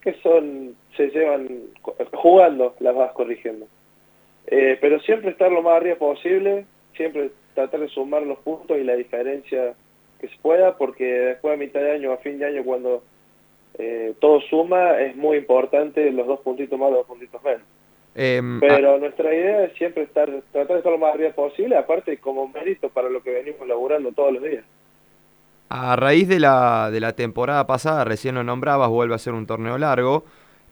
que 0.00 0.14
son, 0.22 0.74
se 0.96 1.08
llevan, 1.08 1.64
jugando 2.14 2.74
las 2.80 2.94
vas 2.94 3.12
corrigiendo. 3.12 3.66
Eh, 4.46 4.78
pero 4.80 5.00
siempre 5.00 5.30
estar 5.30 5.52
lo 5.52 5.60
más 5.60 5.76
arriba 5.76 5.96
posible, 5.96 6.64
siempre 6.96 7.30
tratar 7.54 7.80
de 7.80 7.88
sumar 7.88 8.22
los 8.22 8.38
puntos 8.38 8.78
y 8.78 8.84
la 8.84 8.94
diferencia 8.94 9.74
que 10.20 10.28
se 10.28 10.36
pueda, 10.42 10.76
porque 10.76 11.04
después 11.04 11.54
a 11.54 11.56
mitad 11.56 11.80
de 11.80 11.92
año, 11.92 12.12
a 12.12 12.18
fin 12.18 12.38
de 12.38 12.46
año, 12.46 12.64
cuando 12.64 13.02
eh, 13.78 14.14
todo 14.20 14.40
suma, 14.42 15.00
es 15.00 15.16
muy 15.16 15.38
importante 15.38 16.10
los 16.10 16.26
dos 16.26 16.40
puntitos 16.40 16.78
más, 16.78 16.90
los 16.90 17.00
dos 17.00 17.06
puntitos 17.06 17.42
menos. 17.42 17.62
Em, 18.14 18.60
Pero 18.60 18.98
nuestra 18.98 19.34
idea 19.34 19.64
es 19.64 19.72
siempre 19.76 20.04
estar, 20.04 20.30
tratar 20.52 20.74
de 20.74 20.78
estar 20.78 20.92
lo 20.92 20.98
más 20.98 21.14
arriba 21.14 21.30
posible, 21.30 21.76
aparte 21.76 22.18
como 22.18 22.46
mérito 22.48 22.88
para 22.88 23.08
lo 23.08 23.22
que 23.22 23.30
venimos 23.30 23.66
laburando 23.66 24.12
todos 24.12 24.32
los 24.32 24.42
días. 24.42 24.64
A 25.68 25.96
raíz 25.96 26.28
de 26.28 26.38
la, 26.38 26.90
de 26.92 27.00
la 27.00 27.14
temporada 27.14 27.66
pasada, 27.66 28.04
recién 28.04 28.36
lo 28.36 28.44
nombrabas, 28.44 28.88
vuelve 28.88 29.14
a 29.16 29.18
ser 29.18 29.32
un 29.32 29.46
torneo 29.46 29.78
largo, 29.78 30.24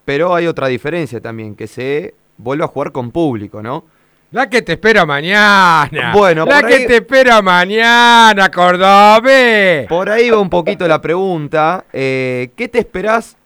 pero 0.04 0.34
hay 0.34 0.46
otra 0.46 0.68
diferencia 0.68 1.20
también, 1.20 1.56
que 1.56 1.66
se 1.66 2.14
vuelve 2.36 2.64
a 2.64 2.68
jugar 2.68 2.92
con 2.92 3.10
público, 3.10 3.62
¿no? 3.62 3.84
La 4.32 4.48
que 4.48 4.62
te 4.62 4.72
espera 4.72 5.04
mañana. 5.04 6.12
Bueno, 6.14 6.46
la 6.46 6.62
que 6.62 6.74
ahí- 6.74 6.86
te 6.86 6.96
espera 6.96 7.42
mañana, 7.42 8.50
Cordobés. 8.50 9.86
Por 9.88 10.08
ahí 10.08 10.30
va 10.30 10.38
un 10.40 10.48
poquito 10.50 10.88
la 10.88 11.00
pregunta. 11.00 11.84
eh, 11.92 12.50
¿Qué 12.56 12.68
te 12.68 12.78
esperás, 12.78 13.36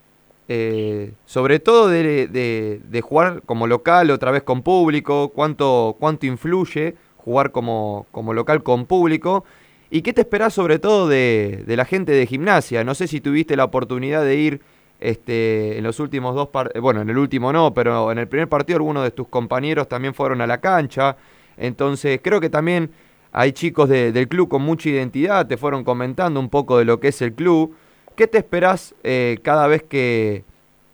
eh, 0.48 1.12
sobre 1.24 1.58
todo 1.58 1.88
de, 1.88 2.28
de- 2.28 2.80
de 2.88 3.00
jugar 3.00 3.42
como 3.44 3.66
local 3.66 4.10
otra 4.12 4.30
vez 4.30 4.44
con 4.44 4.62
público? 4.62 5.30
¿Cuánto, 5.34 5.96
cuánto 5.98 6.26
influye 6.26 6.94
jugar 7.16 7.50
como, 7.50 8.06
como 8.12 8.32
local 8.32 8.62
con 8.62 8.86
público? 8.86 9.44
¿Y 9.90 10.02
qué 10.02 10.12
te 10.12 10.20
esperás 10.20 10.54
sobre 10.54 10.78
todo 10.78 11.08
de, 11.08 11.64
de 11.66 11.76
la 11.76 11.84
gente 11.84 12.12
de 12.12 12.26
gimnasia? 12.26 12.84
No 12.84 12.94
sé 12.94 13.08
si 13.08 13.20
tuviste 13.20 13.56
la 13.56 13.64
oportunidad 13.64 14.22
de 14.24 14.36
ir 14.36 14.60
este, 15.00 15.76
en 15.78 15.84
los 15.84 16.00
últimos 16.00 16.34
dos 16.34 16.48
partidos, 16.48 16.82
bueno, 16.82 17.00
en 17.02 17.10
el 17.10 17.18
último 17.18 17.52
no, 17.52 17.72
pero 17.74 18.10
en 18.12 18.18
el 18.18 18.28
primer 18.28 18.48
partido 18.48 18.78
algunos 18.78 19.04
de 19.04 19.10
tus 19.10 19.28
compañeros 19.28 19.88
también 19.88 20.14
fueron 20.14 20.40
a 20.40 20.46
la 20.46 20.58
cancha. 20.60 21.16
Entonces 21.58 22.20
creo 22.22 22.40
que 22.40 22.50
también 22.50 22.90
hay 23.32 23.52
chicos 23.52 23.88
de- 23.88 24.12
del 24.12 24.28
club 24.28 24.48
con 24.48 24.62
mucha 24.62 24.88
identidad, 24.88 25.46
te 25.46 25.56
fueron 25.56 25.84
comentando 25.84 26.40
un 26.40 26.48
poco 26.48 26.78
de 26.78 26.84
lo 26.86 27.00
que 27.00 27.08
es 27.08 27.20
el 27.22 27.32
club. 27.34 27.74
¿Qué 28.14 28.26
te 28.26 28.38
esperás 28.38 28.94
eh, 29.04 29.38
cada 29.42 29.66
vez 29.66 29.82
que, 29.82 30.44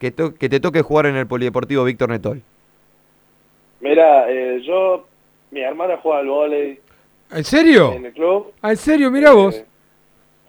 que, 0.01 0.11
to- 0.11 0.35
que 0.35 0.49
te 0.49 0.59
toque 0.59 0.83
jugar 0.83 1.07
en 1.07 1.17
el 1.17 1.27
Polideportivo 1.29 1.85
Víctor 1.85 2.09
Netol? 2.11 2.43
Mira, 3.81 4.31
eh, 4.31 4.61
yo, 4.65 5.07
mi 5.51 5.61
hermana 5.61 5.99
juega 6.03 6.19
al 6.21 6.29
vóley 6.29 6.81
¿En 7.31 7.45
serio? 7.45 7.93
en 7.95 8.07
el 8.07 8.13
club. 8.13 8.53
Ah, 8.61 8.71
¿En 8.73 8.77
serio? 8.77 9.11
Mira 9.11 9.33
vos. 9.33 9.55
Sí, 9.57 9.63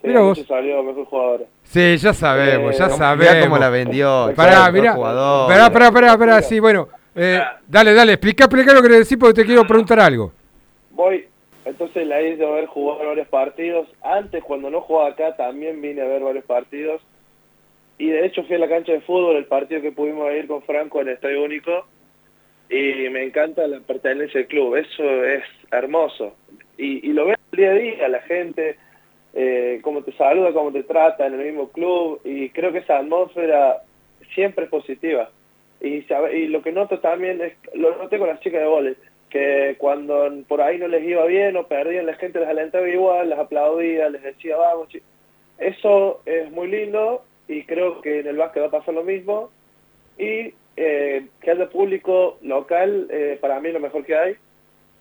Mira 0.08 0.22
vos. 0.22 0.44
salió 0.48 0.84
mejor 0.84 1.06
jugadora. 1.06 1.46
Sí, 1.64 1.98
ya 1.98 2.14
sabemos, 2.14 2.76
Eh, 2.76 2.78
ya 2.78 2.86
mirá 2.86 2.98
sabemos. 2.98 3.44
cómo 3.46 3.58
la 3.58 3.70
vendió, 3.70 4.32
Pará, 4.36 4.68
el 4.68 4.74
mirá. 4.74 4.94
jugador. 4.94 5.48
Pará, 5.50 5.72
pará, 5.72 5.92
pará, 5.92 6.18
pará, 6.18 6.42
sí, 6.42 6.60
bueno. 6.60 6.88
eh, 7.16 7.42
dale, 7.68 7.94
dale, 7.94 8.14
explica, 8.14 8.46
explica 8.46 8.74
lo 8.74 8.82
que 8.82 8.90
le 8.90 9.00
decís 9.00 9.18
porque 9.18 9.42
te 9.42 9.46
quiero 9.46 9.66
preguntar 9.66 10.00
algo. 10.00 10.32
Voy, 10.92 11.26
entonces 11.66 12.06
la 12.06 12.22
hice 12.22 12.46
a 12.46 12.50
ver 12.52 12.66
jugar 12.68 13.08
varios 13.08 13.28
partidos. 13.28 13.88
Antes, 14.04 14.44
cuando 14.44 14.70
no 14.70 14.82
jugaba 14.82 15.10
acá, 15.10 15.36
también 15.36 15.82
vine 15.82 16.02
a 16.02 16.06
ver 16.06 16.22
varios 16.22 16.46
partidos. 16.46 17.02
Y 17.98 18.08
de 18.10 18.26
hecho 18.26 18.44
fui 18.44 18.56
a 18.56 18.60
la 18.60 18.68
cancha 18.70 18.92
de 18.92 19.02
fútbol, 19.02 19.36
el 19.38 19.46
partido 19.46 19.82
que 19.82 19.92
pudimos 19.92 20.32
ir 20.34 20.48
con 20.48 20.62
Franco 20.64 21.02
en 21.02 21.08
el 21.08 21.14
Estadio 21.16 21.44
Único. 21.44 21.86
Y 22.70 23.10
me 23.10 23.24
encanta 23.24 23.66
la 23.68 23.80
pertenencia 23.80 24.40
al 24.42 24.48
club, 24.48 24.76
eso 24.76 25.04
es 25.26 25.44
hermoso. 25.72 26.36
Y, 26.78 27.08
y 27.10 27.14
lo 27.14 27.26
veo 27.28 27.36
día 27.52 27.70
a 27.70 27.74
día, 27.74 28.08
la 28.10 28.22
gente, 28.22 28.78
eh, 29.34 29.80
cómo 29.82 30.04
te 30.04 30.12
saluda, 30.14 30.54
cómo 30.54 30.72
te 30.72 30.84
trata 30.84 31.26
en 31.26 31.34
el 31.34 31.46
mismo 31.46 31.70
club. 31.70 32.22
Y 32.24 32.50
creo 32.50 32.72
que 32.72 32.80
esa 32.80 33.00
atmósfera 33.00 33.84
siempre 34.34 34.66
es 34.66 34.70
positiva. 34.70 35.30
Y, 35.82 36.06
y 36.34 36.48
lo 36.48 36.62
que 36.62 36.72
noto 36.72 37.00
también 37.00 37.42
es, 37.42 37.54
lo 37.74 37.96
noté 37.98 38.18
con 38.18 38.30
las 38.30 38.40
chicas 38.40 38.62
de 38.62 38.68
vóley, 38.68 38.96
que 39.30 39.76
cuando 39.78 40.32
por 40.48 40.62
ahí 40.62 40.78
no 40.78 40.88
les 40.88 41.04
iba 41.04 41.26
bien 41.26 41.58
o 41.58 41.68
perdían, 41.68 42.06
la 42.06 42.14
gente 42.16 42.40
les 42.40 42.48
alentaba 42.48 42.88
igual, 42.88 43.30
les 43.30 43.40
aplaudía, 43.40 44.10
les 44.10 44.24
decía, 44.24 44.56
vamos, 44.56 44.88
chi-". 44.90 45.02
Eso 45.58 46.22
es 46.26 46.52
muy 46.52 46.68
lindo 46.68 47.24
y 47.48 47.64
creo 47.64 48.02
que 48.02 48.20
en 48.20 48.28
el 48.28 48.38
básquet 48.38 48.64
va 48.64 48.68
a 48.68 48.72
pasar 48.72 48.94
lo 48.94 49.04
mismo. 49.04 49.50
Y 50.18 50.54
eh, 50.78 51.28
que 51.42 51.52
haya 51.52 51.70
público 51.70 52.38
local, 52.42 53.08
eh, 53.12 53.38
para 53.42 53.60
mí 53.60 53.72
lo 53.72 53.80
mejor 53.80 54.06
que 54.06 54.16
hay. 54.16 54.36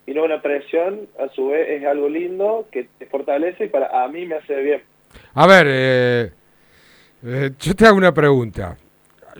Y 0.07 0.15
no 0.15 0.25
una 0.25 0.43
presión, 0.43 1.09
a 1.19 1.29
su 1.33 1.49
vez 1.49 1.69
es 1.71 1.85
algo 1.87 2.09
lindo 2.09 2.67
que 2.73 2.89
te 2.99 3.07
fortalece 3.07 3.67
y 3.67 3.69
para 3.69 4.03
a 4.05 4.09
mí 4.09 4.27
me 4.27 4.35
hace 4.37 4.57
bien. 4.61 4.83
A 5.35 5.47
ver, 5.47 5.67
eh, 5.69 6.31
eh, 7.25 7.51
yo 7.61 7.75
te 7.75 7.87
hago 7.87 7.97
una 7.97 8.13
pregunta. 8.13 8.77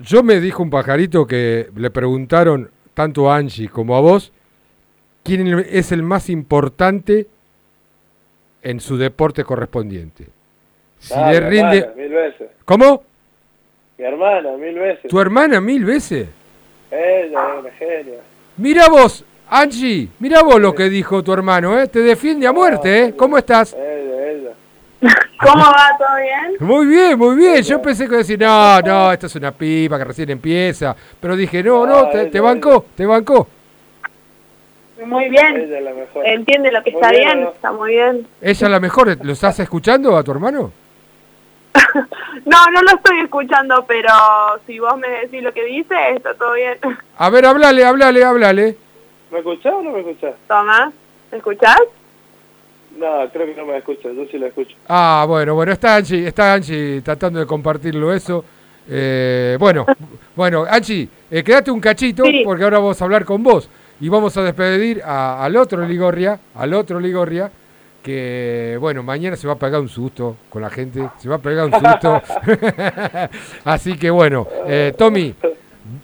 Yo 0.01 0.23
me 0.23 0.39
dijo 0.41 0.63
un 0.63 0.71
pajarito 0.71 1.27
que 1.27 1.69
le 1.77 1.91
preguntaron 1.91 2.71
tanto 2.95 3.31
a 3.31 3.37
Angie 3.37 3.69
como 3.69 3.97
a 3.97 4.01
vos 4.01 4.33
quién 5.25 5.47
es 5.69 5.93
el 5.93 6.03
más 6.03 6.31
importante 6.31 7.27
en 8.63 8.79
su 8.81 8.97
deporte 8.97 9.43
correspondiente. 9.45 10.27
Si 10.99 11.13
Ah, 11.15 11.33
le 11.33 11.41
mi 11.41 11.49
rinde... 11.51 11.79
hermana, 11.79 11.95
mil 11.97 12.09
veces. 12.13 12.49
¿Cómo? 12.65 13.03
Mi 13.99 14.05
hermana, 14.05 14.53
mil 14.57 14.79
veces. 14.79 15.11
¿Tu 15.11 15.21
hermana 15.21 15.61
mil 15.61 15.85
veces? 15.85 16.29
Ella 16.91 17.55
es 17.55 17.61
una 17.61 17.71
genia. 17.73 18.21
Mira 18.57 18.89
vos, 18.89 19.25
Angie, 19.55 20.09
mira 20.19 20.43
vos 20.43 20.59
lo 20.59 20.75
que 20.75 20.89
dijo 20.89 21.23
tu 21.23 21.31
hermano, 21.31 21.79
¿eh? 21.79 21.87
Te 21.87 21.99
defiende 21.99 22.47
a 22.47 22.53
muerte, 22.53 23.05
¿eh? 23.05 23.15
¿Cómo 23.15 23.37
estás? 23.37 23.75
Ella, 23.79 24.31
ella. 24.31 24.51
¿Cómo 25.39 25.63
va? 25.63 25.91
¿Todo 25.99 26.17
bien? 26.17 26.57
Muy 26.61 26.87
bien, 26.87 27.19
muy 27.19 27.37
bien. 27.37 27.63
Yo 27.63 27.83
pensé 27.83 28.09
que 28.09 28.17
decir, 28.17 28.41
no, 28.41 28.81
no, 28.81 29.13
esto 29.13 29.27
es 29.27 29.35
una 29.35 29.53
pipa 29.53 29.99
que 29.99 30.05
recién 30.05 30.31
empieza. 30.31 30.97
Pero 31.21 31.37
dije, 31.37 31.63
no, 31.63 31.85
no, 31.85 32.09
te, 32.09 32.27
te 32.29 32.41
bancó, 32.41 32.87
te 32.97 33.05
bancó. 33.05 33.47
Muy 35.05 35.29
bien. 35.29 35.71
Entiende 36.25 36.73
lo 36.73 36.83
que 36.83 36.91
está 36.91 37.11
bien, 37.11 37.47
está 37.53 37.73
muy 37.73 37.91
bien. 37.91 38.27
Ella 38.41 38.67
es 38.67 38.71
la 38.71 38.81
mejor. 38.81 39.19
¿Lo 39.23 39.33
estás 39.35 39.61
escuchando 39.61 40.17
a 40.17 40.23
tu 40.23 40.31
hermano? 40.31 40.73
No, 42.45 42.67
no 42.73 42.83
lo 42.83 42.97
estoy 42.97 43.21
escuchando, 43.21 43.85
pero 43.87 44.11
si 44.67 44.79
vos 44.79 44.97
me 44.99 45.09
decís 45.09 45.43
lo 45.43 45.53
que 45.53 45.65
dice, 45.65 45.95
está 46.17 46.35
todo 46.35 46.55
bien. 46.55 46.77
A 47.19 47.31
ver, 47.31 47.47
hablale, 47.47 47.85
hablale, 47.85 48.25
hablale. 48.25 48.77
¿Me 49.33 49.39
escuchás 49.39 49.73
o 49.73 49.83
no 49.83 49.91
me 49.93 50.01
escuchás? 50.01 50.35
Toma, 50.47 50.93
¿me 51.31 51.39
escuchás? 51.39 51.79
No, 52.99 53.29
creo 53.33 53.47
que 53.47 53.55
no 53.55 53.65
me 53.65 53.79
escucha, 53.79 54.11
yo 54.13 54.27
sí 54.31 54.39
la 54.39 54.49
escucho. 54.49 54.77
Ah, 54.89 55.25
bueno, 55.27 55.55
bueno, 55.55 55.73
está 55.73 55.97
Angie, 55.97 56.27
está 56.29 56.53
Angie 56.53 57.01
tratando 57.03 57.41
de 57.41 57.47
compartirlo 57.47 58.13
eso. 58.13 58.45
Eh, 58.89 59.57
bueno, 59.59 59.87
bueno, 60.37 60.65
Angie, 60.69 61.09
eh, 61.31 61.43
quédate 61.43 61.71
un 61.71 61.81
cachito 61.81 62.25
porque 62.45 62.65
ahora 62.65 62.79
vamos 62.79 63.01
a 63.01 63.05
hablar 63.05 63.25
con 63.25 63.43
vos 63.43 63.69
y 64.01 64.09
vamos 64.11 64.37
a 64.37 64.43
despedir 64.43 65.01
a- 65.03 65.43
al 65.43 65.57
otro 65.57 65.87
Ligorria, 65.87 66.39
al 66.55 66.75
otro 66.75 67.01
Ligorria, 67.01 67.51
que 68.03 68.77
bueno, 68.81 69.03
mañana 69.03 69.37
se 69.37 69.47
va 69.47 69.55
a 69.55 69.59
pegar 69.59 69.81
un 69.81 69.89
susto 69.89 70.37
con 70.51 70.61
la 70.61 70.69
gente, 70.69 71.09
se 71.19 71.29
va 71.31 71.37
a 71.37 71.39
pegar 71.39 71.67
un 71.67 71.73
susto. 71.73 72.21
Así 73.65 73.97
que 73.97 74.11
bueno, 74.11 74.47
eh, 74.67 74.93
Tommy, 74.99 75.35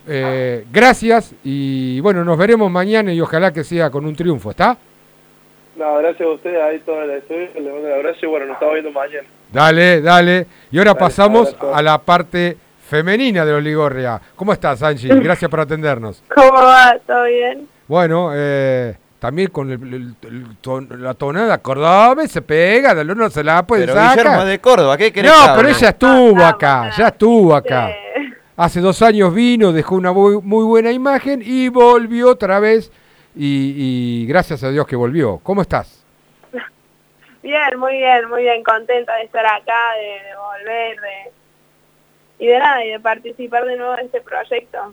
eh, 0.06 0.64
gracias 0.72 1.34
y 1.44 2.00
bueno, 2.00 2.24
nos 2.24 2.36
veremos 2.38 2.70
mañana 2.70 3.12
y 3.12 3.20
ojalá 3.20 3.52
que 3.52 3.64
sea 3.64 3.90
con 3.90 4.04
un 4.06 4.14
triunfo, 4.16 4.50
¿está? 4.50 4.76
No, 5.76 5.96
gracias 5.98 6.22
a 6.28 6.32
ustedes, 6.32 6.60
ahí 6.62 6.80
todo 6.80 7.02
el 7.02 7.10
estudio, 7.12 7.48
le 7.54 7.72
mando 7.72 7.86
un 7.86 7.92
abrazo 7.92 8.18
y 8.22 8.26
bueno, 8.26 8.46
nos 8.46 8.54
estamos 8.54 8.74
viendo 8.74 8.90
mañana. 8.92 9.28
Dale, 9.52 10.00
dale. 10.00 10.46
Y 10.72 10.78
ahora 10.78 10.92
Dale, 10.94 11.00
pasamos 11.00 11.48
abrazo. 11.54 11.74
a 11.74 11.82
la 11.82 11.98
parte 11.98 12.56
femenina 12.88 13.44
de 13.44 13.52
los 13.52 13.62
Ligorria. 13.62 14.20
¿Cómo 14.34 14.52
estás, 14.52 14.82
Angie? 14.82 15.14
Gracias 15.20 15.48
por 15.50 15.60
atendernos. 15.60 16.22
¿Cómo 16.34 16.52
va? 16.52 16.96
¿Todo 17.06 17.24
bien? 17.24 17.68
Bueno, 17.86 18.30
eh, 18.34 18.96
también 19.20 19.48
con 19.50 19.70
el- 19.70 19.82
el- 19.94 20.14
el 20.28 20.56
ton- 20.60 20.88
la 21.00 21.14
tonada 21.14 21.58
Córdoba 21.58 22.26
se 22.26 22.42
pega, 22.42 22.94
de 22.94 23.04
no 23.04 23.30
se 23.30 23.44
la 23.44 23.62
puede 23.64 23.82
Pero 23.86 23.94
sacar. 23.94 24.16
Guillermo 24.18 24.42
es 24.42 24.48
de 24.48 24.58
Córdoba, 24.58 24.96
¿qué 24.96 25.12
querés 25.12 25.30
No, 25.32 25.54
pero 25.56 25.68
ella 25.68 25.88
estuvo 25.90 26.44
acá, 26.44 26.90
ya 26.96 27.08
estuvo 27.08 27.54
acá. 27.54 27.90
Hace 28.58 28.80
dos 28.80 29.02
años 29.02 29.32
vino, 29.32 29.72
dejó 29.72 29.94
una 29.94 30.12
muy, 30.12 30.42
muy 30.42 30.64
buena 30.64 30.90
imagen 30.90 31.40
y 31.44 31.68
volvió 31.68 32.30
otra 32.30 32.58
vez. 32.58 32.90
Y, 33.36 33.74
y 33.76 34.26
gracias 34.26 34.64
a 34.64 34.70
Dios 34.70 34.84
que 34.84 34.96
volvió. 34.96 35.38
¿Cómo 35.44 35.62
estás? 35.62 36.04
Bien, 37.40 37.78
muy 37.78 37.92
bien, 37.98 38.28
muy 38.28 38.42
bien, 38.42 38.64
contenta 38.64 39.14
de 39.14 39.22
estar 39.22 39.46
acá, 39.46 39.94
de, 39.94 40.28
de 40.28 40.36
volver, 40.36 41.00
de... 41.00 41.30
Y 42.40 42.46
de 42.48 42.58
nada, 42.58 42.84
y 42.84 42.90
de 42.90 42.98
participar 42.98 43.64
de 43.64 43.76
nuevo 43.76 43.96
en 43.96 44.06
este 44.06 44.20
proyecto. 44.22 44.92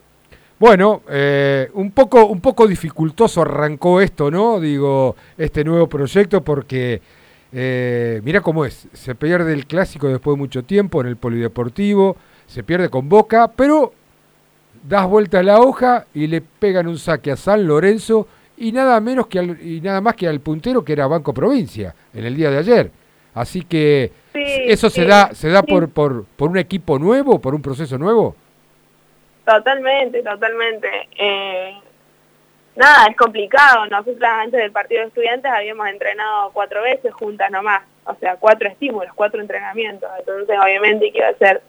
Bueno, 0.60 1.02
eh, 1.10 1.68
un 1.74 1.90
poco 1.92 2.28
un 2.28 2.42
poco 2.42 2.68
dificultoso 2.68 3.42
arrancó 3.42 4.00
esto, 4.00 4.30
¿no? 4.30 4.60
Digo, 4.60 5.16
este 5.40 5.64
nuevo 5.64 5.90
proyecto 5.90 6.44
porque 6.44 7.02
eh, 7.52 8.22
mira 8.24 8.42
cómo 8.42 8.64
es, 8.64 8.88
se 8.94 9.16
pierde 9.16 9.54
el 9.54 9.66
clásico 9.66 10.08
después 10.08 10.36
de 10.36 10.40
mucho 10.40 10.64
tiempo 10.64 11.02
en 11.02 11.08
el 11.08 11.18
polideportivo, 11.18 12.16
se 12.47 12.63
pierde 12.63 12.89
con 12.89 13.07
Boca, 13.09 13.47
pero 13.53 13.93
das 14.84 15.07
vuelta 15.07 15.39
a 15.39 15.43
la 15.43 15.59
hoja 15.59 16.05
y 16.13 16.27
le 16.27 16.41
pegan 16.41 16.88
un 16.88 16.97
saque 16.97 17.31
a 17.31 17.35
San 17.38 17.65
Lorenzo 17.65 18.27
y 18.57 18.72
nada 18.72 18.99
menos 18.99 19.27
que 19.27 19.39
al- 19.39 19.61
y 19.61 19.81
nada 19.81 19.99
más 20.01 20.15
que 20.15 20.27
al 20.27 20.39
puntero 20.39 20.84
que 20.84 20.93
era 20.93 21.07
Banco 21.07 21.34
Provincia 21.34 21.93
en 22.13 22.26
el 22.26 22.35
día 22.35 22.49
de 22.51 22.57
ayer. 22.59 22.91
Así 23.34 23.63
que 23.63 24.11
Sí, 24.34 24.43
eso 24.67 24.89
se 24.89 25.05
da 25.05 25.34
se 25.34 25.49
da 25.49 25.61
sí. 25.61 25.67
por, 25.72 25.89
por 25.89 26.26
por 26.26 26.49
un 26.49 26.57
equipo 26.57 26.99
nuevo, 26.99 27.39
por 27.39 27.53
un 27.55 27.61
proceso 27.61 27.97
nuevo. 27.97 28.35
Totalmente, 29.45 30.23
totalmente. 30.23 30.88
Eh, 31.17 31.76
nada, 32.76 33.07
es 33.09 33.15
complicado. 33.17 33.85
Nosotras 33.88 34.31
antes 34.43 34.59
del 34.59 34.72
partido 34.72 35.01
de 35.01 35.07
estudiantes 35.07 35.51
habíamos 35.51 35.88
entrenado 35.88 36.51
cuatro 36.53 36.81
veces 36.81 37.13
juntas 37.13 37.51
nomás. 37.51 37.84
o 38.05 38.15
sea, 38.19 38.35
cuatro 38.38 38.67
estímulos, 38.69 39.11
cuatro 39.15 39.41
entrenamientos. 39.41 40.09
Entonces, 40.19 40.55
obviamente 40.61 41.11
que 41.11 41.17
iba 41.19 41.27
a 41.30 41.34
ser 41.35 41.61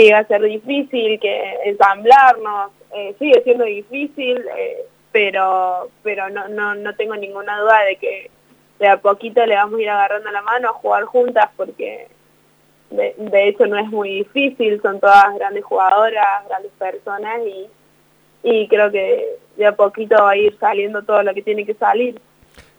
que 0.00 0.06
iba 0.06 0.18
a 0.18 0.26
ser 0.26 0.40
difícil, 0.40 1.20
que 1.20 1.56
ensamblarnos, 1.66 2.70
eh, 2.94 3.14
sigue 3.18 3.42
siendo 3.42 3.64
difícil, 3.64 4.42
eh, 4.56 4.86
pero 5.12 5.90
pero 6.02 6.30
no, 6.30 6.48
no, 6.48 6.74
no 6.74 6.94
tengo 6.94 7.16
ninguna 7.16 7.58
duda 7.60 7.82
de 7.84 7.96
que 7.96 8.30
de 8.78 8.88
a 8.88 8.96
poquito 8.96 9.44
le 9.44 9.56
vamos 9.56 9.78
a 9.78 9.82
ir 9.82 9.90
agarrando 9.90 10.30
la 10.30 10.40
mano 10.40 10.70
a 10.70 10.72
jugar 10.72 11.04
juntas 11.04 11.50
porque 11.54 12.08
de, 12.88 13.14
de 13.18 13.48
hecho 13.48 13.66
no 13.66 13.76
es 13.76 13.88
muy 13.88 14.24
difícil, 14.24 14.80
son 14.80 15.00
todas 15.00 15.34
grandes 15.34 15.64
jugadoras, 15.64 16.48
grandes 16.48 16.72
personas 16.78 17.40
y, 17.46 17.66
y 18.42 18.68
creo 18.68 18.90
que 18.90 19.36
de 19.58 19.66
a 19.66 19.76
poquito 19.76 20.14
va 20.14 20.30
a 20.30 20.36
ir 20.38 20.56
saliendo 20.58 21.02
todo 21.02 21.22
lo 21.22 21.34
que 21.34 21.42
tiene 21.42 21.66
que 21.66 21.74
salir. 21.74 22.18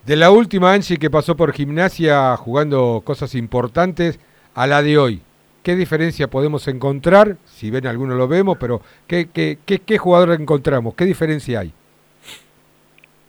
De 0.05 0.15
la 0.15 0.31
última 0.31 0.73
Angie 0.73 0.97
que 0.97 1.11
pasó 1.11 1.37
por 1.37 1.53
gimnasia 1.53 2.35
jugando 2.37 3.03
cosas 3.05 3.35
importantes 3.35 4.19
a 4.55 4.65
la 4.65 4.81
de 4.81 4.97
hoy, 4.97 5.21
¿qué 5.63 5.75
diferencia 5.75 6.27
podemos 6.27 6.67
encontrar? 6.67 7.37
Si 7.45 7.71
ven 7.71 7.87
alguno 7.87 8.15
lo 8.15 8.27
vemos, 8.27 8.57
pero 8.59 8.81
¿qué, 9.07 9.29
qué, 9.31 9.57
qué, 9.65 9.79
qué 9.79 9.97
jugador 9.97 10.31
encontramos? 10.31 10.95
¿Qué 10.95 11.05
diferencia 11.05 11.59
hay? 11.59 11.73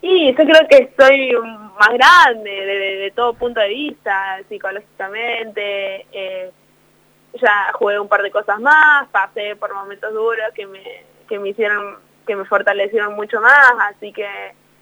Y 0.03 0.29
yo 0.29 0.35
creo 0.35 0.69
que 0.69 0.93
soy 0.99 1.33
más 1.79 1.91
grande 1.91 2.51
de, 2.51 3.13
todo 3.15 3.35
punto 3.35 3.61
de 3.61 3.69
vista, 3.69 4.41
psicológicamente, 4.49 6.07
eh, 6.13 6.51
ya 7.41 7.73
jugué 7.75 7.99
un 8.01 8.09
par 8.09 8.23
de 8.23 8.31
cosas 8.31 8.61
más, 8.61 9.09
pasé 9.09 9.55
por 9.57 9.73
momentos 9.73 10.13
duros 10.13 10.47
que 10.55 10.67
me, 10.67 11.05
que 11.29 11.39
me 11.39 11.51
hicieron, 11.51 11.99
que 12.27 12.35
me 12.35 12.45
fortalecieron 12.45 13.15
mucho 13.15 13.41
más, 13.41 13.75
así 13.91 14.13
que 14.13 14.27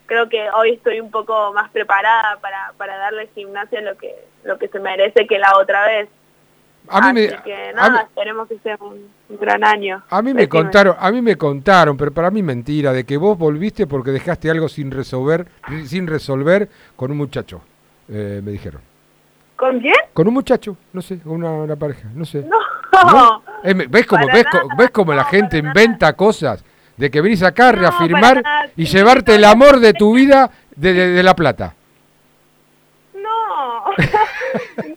creo 0.07 0.29
que 0.29 0.51
hoy 0.51 0.73
estoy 0.73 1.01
un 1.01 1.11
poco 1.11 1.53
más 1.53 1.71
preparada 1.71 2.39
para, 2.41 2.73
para 2.77 2.97
darle 2.97 3.23
al 3.23 3.29
gimnasia 3.29 3.81
lo 3.81 3.97
que, 3.97 4.15
lo 4.45 4.59
que 4.59 4.69
se 4.69 4.81
merece 4.81 5.27
que 5.27 5.39
la 5.39 5.57
otra 5.57 5.87
vez. 5.87 6.09
A 6.89 7.13
mí 7.13 7.21
me, 7.21 7.29
que 7.43 7.73
nada, 7.75 8.03
esperemos 8.03 8.49
que 8.49 8.59
sea 8.59 8.77
un, 8.81 9.09
un 9.29 9.37
gran 9.39 9.63
año. 9.65 10.03
A 10.11 10.23
mí 10.23 10.35
me 10.35 10.41
Decime. 10.43 10.49
contaron, 10.63 10.97
a 10.99 11.11
mí 11.13 11.23
me 11.23 11.37
contaron, 11.37 11.97
pero 11.97 12.11
para 12.13 12.31
mí 12.31 12.43
mentira, 12.43 12.93
de 12.93 13.05
que 13.05 13.17
vos 13.17 13.39
volviste 13.39 13.87
porque 13.87 14.11
dejaste 14.11 14.51
algo 14.51 14.69
sin 14.69 14.91
resolver, 14.91 15.47
sin 15.87 16.07
resolver 16.09 16.69
con 16.97 17.11
un 17.13 17.17
muchacho, 17.19 17.61
eh, 18.09 18.41
me 18.45 18.51
dijeron. 18.51 18.81
¿Con 19.57 19.79
quién? 19.79 19.95
Con 20.15 20.27
un 20.27 20.35
muchacho, 20.35 20.77
no 20.93 21.01
sé, 21.03 21.21
una, 21.27 21.51
una 21.51 21.77
pareja, 21.77 22.09
no 22.15 22.25
sé. 22.25 22.43
No, 22.45 22.59
¿No? 23.13 23.43
Eh, 23.63 23.75
¿Ves 23.89 24.07
cómo 24.07 24.27
ves, 24.27 24.47
co- 24.51 24.69
ves 24.77 24.91
cómo 24.91 25.13
la 25.13 25.25
gente 25.25 25.59
inventa 25.59 26.15
cosas? 26.15 26.65
De 26.97 27.11
que 27.11 27.21
venís 27.21 27.43
acá 27.43 27.69
a 27.69 27.73
reafirmar 27.73 28.43
y 28.77 28.85
llevarte 28.87 29.35
el 29.37 29.45
amor 29.45 29.79
de 29.81 29.93
tu 29.93 30.15
vida 30.15 30.51
de, 30.75 30.93
de- 30.93 31.09
de 31.13 31.23
La 31.23 31.35
Plata. 31.37 31.75
No, 33.15 33.85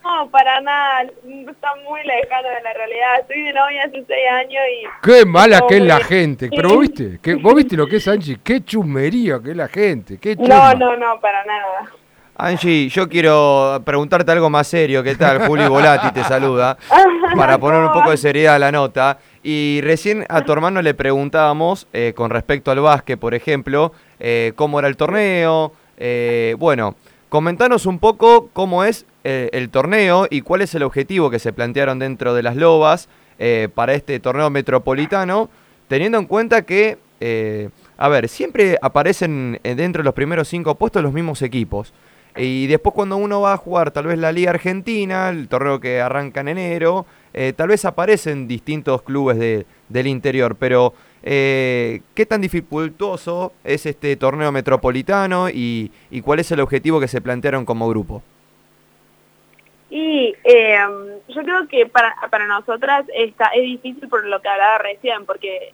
no, 0.03 0.29
para 0.29 0.61
nada, 0.61 1.03
está 1.03 1.75
muy 1.87 2.01
lejano 2.03 2.49
de 2.49 2.61
la 2.63 2.73
realidad. 2.73 3.19
Estoy 3.21 3.43
de 3.43 3.53
novia 3.53 3.83
hace 3.83 4.03
seis 4.07 4.29
años 4.31 4.61
y... 4.71 5.05
Qué 5.05 5.25
mala 5.25 5.59
No, 5.59 5.67
que 5.67 5.77
es 5.77 5.83
la 5.83 5.99
gente. 5.99 6.49
Pero 6.55 6.69
vos 6.69 6.79
viste, 6.79 7.19
que, 7.21 7.35
vos 7.35 7.55
viste 7.55 7.75
lo 7.75 7.87
que 7.87 7.97
es 7.97 8.07
Angie, 8.07 8.39
qué 8.43 8.63
chusmería 8.63 9.39
que 9.43 9.51
es 9.51 9.57
la 9.57 9.67
gente, 9.67 10.17
qué 10.17 10.35
No, 10.35 10.43
chusma. 10.43 10.73
no, 10.75 10.97
no, 10.97 11.19
para 11.19 11.43
nada. 11.45 11.91
Angie, 12.35 12.89
yo 12.89 13.07
quiero 13.07 13.79
preguntarte 13.85 14.31
algo 14.31 14.49
más 14.49 14.67
serio. 14.67 15.03
¿Qué 15.03 15.15
tal? 15.15 15.45
Juli 15.47 15.67
Volati 15.67 16.11
te 16.11 16.23
saluda. 16.23 16.77
Para 17.37 17.59
poner 17.59 17.81
un 17.83 17.91
poco 17.93 18.09
de 18.09 18.17
seriedad 18.17 18.55
a 18.55 18.59
la 18.59 18.71
nota. 18.71 19.19
Y 19.43 19.81
recién 19.83 20.25
a 20.29 20.41
tu 20.41 20.51
hermano 20.51 20.81
le 20.81 20.95
preguntábamos, 20.95 21.87
eh, 21.93 22.13
con 22.15 22.31
respecto 22.31 22.71
al 22.71 22.79
básquet, 22.79 23.19
por 23.19 23.35
ejemplo, 23.35 23.93
eh, 24.19 24.51
cómo 24.55 24.79
era 24.79 24.87
el 24.87 24.97
torneo. 24.97 25.73
Eh, 25.95 26.55
bueno, 26.57 26.95
comentanos 27.33 27.87
un 27.87 27.97
poco 27.97 28.49
cómo 28.53 28.83
es 28.83 29.07
eh, 29.23 29.49
el 29.53 29.71
torneo 29.71 30.27
y 30.29 30.41
cuál 30.41 30.61
es 30.61 30.75
el 30.75 30.83
objetivo 30.83 31.31
que 31.31 31.39
se 31.39 31.51
plantearon 31.51 31.97
dentro 31.97 32.35
de 32.35 32.43
las 32.43 32.55
Lobas 32.55 33.09
eh, 33.39 33.69
para 33.73 33.95
este 33.95 34.19
torneo 34.19 34.51
metropolitano, 34.51 35.49
teniendo 35.87 36.19
en 36.19 36.25
cuenta 36.27 36.61
que, 36.61 36.99
eh, 37.21 37.69
a 37.97 38.07
ver, 38.07 38.29
siempre 38.29 38.77
aparecen 38.83 39.59
dentro 39.63 40.03
de 40.03 40.05
los 40.05 40.13
primeros 40.13 40.47
cinco 40.47 40.75
puestos 40.75 41.01
los 41.01 41.11
mismos 41.11 41.41
equipos. 41.41 41.91
Y 42.37 42.67
después 42.67 42.93
cuando 42.93 43.17
uno 43.17 43.41
va 43.41 43.53
a 43.53 43.57
jugar 43.57 43.89
tal 43.89 44.05
vez 44.05 44.19
la 44.19 44.31
Liga 44.31 44.51
Argentina, 44.51 45.29
el 45.29 45.47
torneo 45.47 45.79
que 45.79 46.01
arranca 46.01 46.41
en 46.41 46.49
enero, 46.49 47.07
tal 47.55 47.69
vez 47.69 47.83
aparecen 47.85 48.47
distintos 48.47 49.01
clubes 49.01 49.39
de- 49.39 49.65
del 49.89 50.05
interior, 50.05 50.55
pero 50.59 50.93
eh, 51.23 52.01
¿qué 52.13 52.25
tan 52.25 52.41
dificultoso 52.41 53.53
es 53.63 53.85
este 53.85 54.15
torneo 54.15 54.51
metropolitano 54.51 55.49
y, 55.49 55.91
y 56.11 56.21
cuál 56.21 56.39
es 56.39 56.51
el 56.51 56.59
objetivo 56.59 56.99
que 56.99 57.07
se 57.07 57.21
plantearon 57.21 57.65
como 57.65 57.87
grupo? 57.89 58.21
Y 59.95 60.35
eh, 60.43 60.79
yo 61.27 61.43
creo 61.43 61.67
que 61.67 61.85
para, 61.85 62.15
para 62.31 62.47
nosotras 62.47 63.05
está, 63.13 63.49
es 63.49 63.61
difícil 63.61 64.09
por 64.09 64.25
lo 64.25 64.41
que 64.41 64.49
hablaba 64.49 64.79
recién, 64.79 65.23
porque 65.25 65.71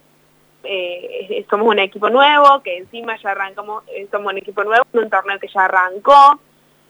eh, 0.62 1.46
somos 1.48 1.68
un 1.68 1.78
equipo 1.78 2.10
nuevo, 2.10 2.62
que 2.62 2.76
encima 2.76 3.16
ya 3.16 3.30
arrancamos, 3.30 3.82
eh, 3.88 4.06
somos 4.10 4.32
un 4.32 4.38
equipo 4.38 4.62
nuevo, 4.62 4.84
un 4.92 5.08
torneo 5.08 5.38
que 5.38 5.48
ya 5.48 5.64
arrancó. 5.64 6.38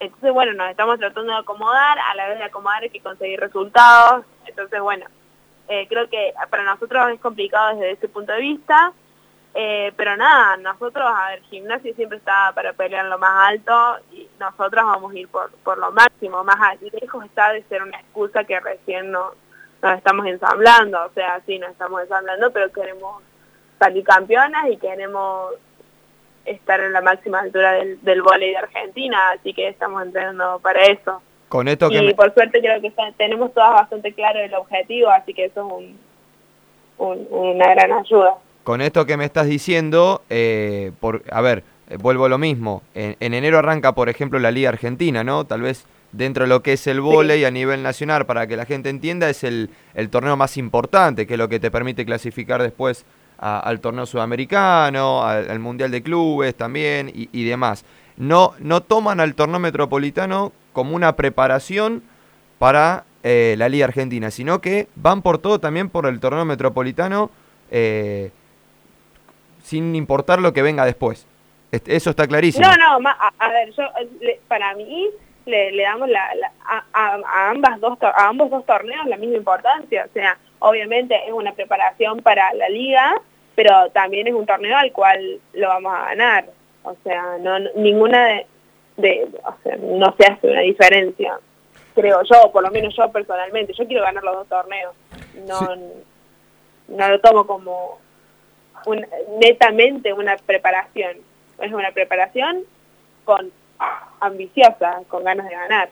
Entonces, 0.01 0.33
bueno, 0.33 0.55
nos 0.55 0.71
estamos 0.71 0.99
tratando 0.99 1.33
de 1.33 1.39
acomodar, 1.39 1.99
a 1.99 2.15
la 2.17 2.29
vez 2.31 2.39
de 2.39 2.45
acomodar 2.45 2.83
hay 2.83 2.91
que 2.91 3.01
conseguir 3.01 3.39
resultados. 3.39 4.25
Entonces, 4.47 4.81
bueno, 4.81 5.07
eh, 5.71 5.87
creo 5.89 6.11
que 6.11 6.35
para 6.51 6.65
nosotros 6.65 7.11
es 7.13 7.21
complicado 7.21 7.77
desde 7.77 7.93
ese 7.93 8.09
punto 8.09 8.33
de 8.33 8.41
vista. 8.41 8.93
Eh, 9.55 9.93
pero 9.97 10.17
nada, 10.17 10.57
nosotros, 10.59 11.05
a 11.09 11.31
ver, 11.31 11.43
gimnasia 11.43 11.95
siempre 11.95 12.19
está 12.19 12.53
para 12.55 12.73
pelear 12.73 13.07
lo 13.07 13.19
más 13.19 13.49
alto 13.49 13.99
y 14.13 14.29
nosotros 14.39 14.85
vamos 14.85 15.13
a 15.13 15.19
ir 15.19 15.29
por, 15.29 15.51
por 15.65 15.79
lo 15.79 15.91
máximo, 15.91 16.45
más 16.45 16.81
lejos 16.81 17.25
está 17.25 17.53
de 17.53 17.65
ser 17.65 17.83
una 17.83 17.99
excusa 17.99 18.45
que 18.45 18.61
recién 18.61 19.11
no, 19.11 19.33
nos 19.83 19.99
estamos 19.99 20.27
ensamblando, 20.27 21.05
o 21.05 21.11
sea, 21.15 21.41
sí, 21.47 21.59
nos 21.59 21.71
estamos 21.71 22.01
ensamblando, 22.03 22.53
pero 22.53 22.71
queremos 22.71 23.23
salir 23.79 24.05
campeonas 24.05 24.69
y 24.71 24.77
queremos 24.77 25.55
estar 26.45 26.81
en 26.81 26.93
la 26.93 27.01
máxima 27.01 27.41
altura 27.41 27.73
del, 27.73 28.01
del 28.03 28.23
vóley 28.23 28.51
de 28.51 28.59
Argentina, 28.59 29.31
así 29.31 29.53
que 29.53 29.69
estamos 29.69 30.01
entrenando 30.03 30.61
para 30.61 30.85
eso. 30.85 31.23
Con 31.51 31.69
esto 31.69 31.91
que 31.91 31.97
Y 31.99 32.07
me- 32.07 32.15
por 32.15 32.33
suerte 32.33 32.61
creo 32.61 32.81
que 32.81 32.87
está- 32.87 33.13
tenemos 33.19 33.53
todas 33.53 33.73
bastante 33.73 34.13
claro 34.15 34.39
el 34.41 34.55
objetivo, 34.55 35.11
así 35.11 35.35
que 35.35 35.45
eso 35.47 35.61
es 35.67 35.73
un, 35.73 35.99
un- 36.99 37.27
una 37.31 37.75
gran 37.75 37.93
ayuda. 37.93 38.35
Con 38.65 38.81
esto 38.81 39.05
que 39.05 39.17
me 39.17 39.25
estás 39.25 39.47
diciendo, 39.47 40.23
eh, 40.31 40.93
por, 41.01 41.23
a 41.31 41.41
ver, 41.41 41.65
eh, 41.89 41.97
vuelvo 41.99 42.27
a 42.27 42.29
lo 42.29 42.39
mismo. 42.39 42.83
En, 42.95 43.17
en 43.21 43.35
enero 43.35 43.59
arranca, 43.59 43.93
por 43.97 44.09
ejemplo, 44.09 44.39
la 44.39 44.51
Liga 44.53 44.69
Argentina, 44.69 45.25
¿no? 45.25 45.45
Tal 45.45 45.63
vez 45.63 45.87
dentro 46.13 46.45
de 46.45 46.49
lo 46.49 46.63
que 46.63 46.75
es 46.75 46.87
el 46.87 47.01
vóley 47.01 47.45
a 47.45 47.51
nivel 47.51 47.83
nacional, 47.83 48.27
para 48.27 48.47
que 48.47 48.57
la 48.57 48.65
gente 48.65 48.89
entienda, 48.89 49.29
es 49.29 49.43
el, 49.45 49.71
el 49.95 50.09
torneo 50.09 50.37
más 50.37 50.57
importante, 50.57 51.27
que 51.27 51.35
es 51.35 51.39
lo 51.39 51.49
que 51.49 51.59
te 51.61 51.71
permite 51.73 52.05
clasificar 52.07 52.63
después 52.63 53.05
a- 53.39 53.59
al 53.59 53.81
torneo 53.81 54.07
sudamericano, 54.07 55.25
al, 55.25 55.51
al 55.51 55.59
Mundial 55.59 55.91
de 55.91 56.01
Clubes 56.03 56.55
también 56.55 57.11
y, 57.13 57.29
y 57.33 57.45
demás. 57.45 57.85
No, 58.17 58.53
no 58.61 58.83
toman 58.83 59.19
al 59.19 59.35
torneo 59.35 59.59
metropolitano 59.59 60.53
como 60.73 60.95
una 60.97 61.17
preparación 61.17 62.03
para 62.59 63.05
eh, 63.23 63.55
la 63.59 63.69
Liga 63.69 63.87
Argentina, 63.87 64.31
sino 64.31 64.61
que 64.61 64.89
van 64.97 65.23
por 65.23 65.39
todo 65.39 65.59
también 65.61 65.89
por 65.89 66.07
el 66.07 66.21
torneo 66.21 66.45
metropolitano. 66.45 67.31
eh, 67.71 68.31
sin 69.63 69.95
importar 69.95 70.41
lo 70.41 70.53
que 70.53 70.63
venga 70.63 70.85
después. 70.85 71.27
Eso 71.71 72.11
está 72.11 72.27
clarísimo. 72.27 72.67
No, 72.67 72.99
no, 72.99 73.09
a, 73.09 73.33
a 73.39 73.49
ver, 73.51 73.71
yo 73.73 73.85
eh, 73.85 74.09
le- 74.21 74.41
para 74.49 74.75
mí 74.75 75.09
le, 75.47 75.81
damos 75.83 76.09
la, 76.09 76.29
a, 76.67 76.83
a- 76.93 77.51
ambas 77.51 77.79
dos 77.81 77.97
a 78.03 78.27
ambos 78.29 78.51
dos 78.51 78.67
torneos 78.67 79.07
la 79.07 79.17
misma 79.17 79.37
importancia, 79.37 80.07
o 80.09 80.13
sea, 80.13 80.37
obviamente 80.59 81.15
es 81.27 81.33
una 81.33 81.53
preparación 81.53 82.23
para 82.23 82.53
la 82.55 82.69
liga, 82.69 83.15
pero 83.55 83.91
también 83.93 84.27
es 84.27 84.35
un 84.35 84.47
torneo 84.47 84.77
al 84.77 84.91
cual 84.93 85.39
lo 85.53 85.69
vamos 85.69 85.93
a 85.95 86.07
ganar, 86.07 86.47
o 86.83 86.97
sea, 87.05 87.37
no- 87.41 87.59
ninguna 87.77 88.25
de, 88.27 88.47
de- 89.01 89.29
o 89.45 89.55
sea, 89.63 89.77
no 89.77 90.15
se 90.17 90.27
hace 90.27 90.47
una 90.51 90.61
diferencia, 90.61 91.39
creo 91.95 92.23
yo, 92.23 92.51
por 92.53 92.63
lo 92.63 92.71
menos 92.71 92.95
yo 92.97 93.11
personalmente, 93.11 93.73
yo 93.73 93.87
quiero 93.87 94.03
ganar 94.05 94.23
los 94.25 94.35
dos 94.37 94.49
torneos, 94.49 94.95
no, 95.47 95.77
no 96.89 97.09
lo 97.09 97.21
tomo 97.21 97.47
como 97.47 97.99
un- 98.87 99.07
netamente 99.41 100.13
una 100.13 100.37
preparación. 100.37 101.17
Es 101.61 101.73
una 101.73 101.91
preparación 101.93 102.63
con 103.25 103.51
ambiciosa, 104.21 105.01
con 105.09 105.25
ganas 105.25 105.47
de 105.49 105.55
ganar. 105.55 105.91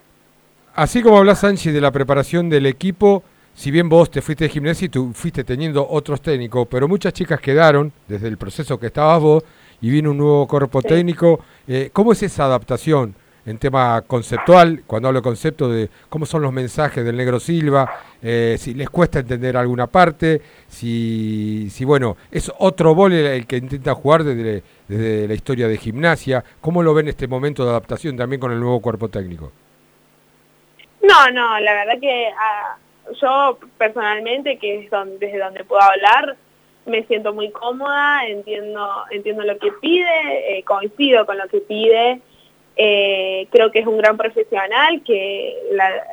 Así 0.75 1.03
como 1.03 1.19
hablas, 1.19 1.43
Angie, 1.45 1.73
de 1.73 1.81
la 1.81 1.91
preparación 1.91 2.49
del 2.49 2.67
equipo, 2.67 3.23
si 3.55 3.71
bien 3.71 3.89
vos 3.89 4.11
te 4.11 4.23
fuiste 4.23 4.45
de 4.45 4.51
gimnasia 4.51 4.87
y 4.87 4.89
tú 4.89 5.13
fuiste 5.13 5.43
teniendo 5.45 5.87
otros 5.89 6.21
técnicos, 6.23 6.67
pero 6.71 6.87
muchas 6.89 7.13
chicas 7.13 7.41
quedaron 7.41 7.93
desde 8.07 8.29
el 8.29 8.39
proceso 8.39 8.79
que 8.79 8.87
estabas 8.87 9.21
vos 9.21 9.45
y 9.81 9.91
vino 9.91 10.11
un 10.11 10.19
nuevo 10.19 10.47
cuerpo 10.49 10.81
Sí. 10.83 10.89
técnico. 10.89 11.41
Eh, 11.67 11.91
¿Cómo 11.93 12.13
es 12.13 12.23
esa 12.23 12.45
adaptación 12.45 13.15
en 13.47 13.59
tema 13.59 14.03
conceptual? 14.07 14.83
Cuando 14.87 15.09
hablo 15.09 15.21
de 15.21 15.25
concepto 15.25 15.69
de 15.71 15.89
cómo 16.09 16.27
son 16.27 16.43
los 16.43 16.53
mensajes 16.53 17.05
del 17.05 17.17
negro 17.17 17.41
Silva, 17.41 17.91
eh, 18.21 18.57
si 18.59 18.75
les 18.75 18.91
cuesta 18.91 19.21
entender 19.21 19.57
alguna 19.57 19.87
parte, 19.87 20.41
si, 20.67 21.69
si 21.71 21.85
bueno, 21.85 22.17
es 22.31 22.51
otro 22.59 22.95
vóley 22.95 23.25
el 23.25 23.47
que 23.47 23.57
intenta 23.57 23.95
jugar 23.95 24.25
desde, 24.25 24.63
desde 24.89 25.29
la 25.29 25.35
historia 25.35 25.69
de 25.69 25.77
gimnasia. 25.77 26.45
¿Cómo 26.61 26.83
lo 26.83 26.93
ven 26.95 27.09
este 27.09 27.27
momento 27.29 27.65
de 27.65 27.71
adaptación 27.71 28.17
también 28.17 28.41
con 28.41 28.53
el 28.53 28.61
nuevo 28.61 28.81
cuerpo 28.81 29.09
técnico? 29.09 29.53
No, 31.03 31.31
no, 31.31 31.61
la 31.61 31.73
verdad 31.73 31.95
que 32.01 32.27
ah, 32.37 32.77
yo 33.21 33.59
personalmente, 33.79 34.59
que 34.59 34.81
es 34.85 34.91
don- 34.91 35.19
desde 35.19 35.39
donde 35.39 35.65
puedo 35.65 35.81
hablar, 35.81 36.37
me 36.89 37.05
siento 37.05 37.33
muy 37.33 37.51
cómoda, 37.51 38.27
entiendo, 38.27 38.89
entiendo 39.11 39.43
lo 39.45 39.59
que 39.59 39.71
pide, 39.81 40.59
eh, 40.59 40.63
coincido 40.65 41.25
con 41.27 41.39
lo 41.39 41.47
que 41.49 41.61
pide, 41.61 42.21
eh, 42.77 43.47
creo 43.51 43.71
que 43.71 43.81
es 43.81 43.87
un 43.87 43.99
gran 43.99 44.17
profesional 44.17 45.03
que 45.05 45.57
la- 45.73 46.05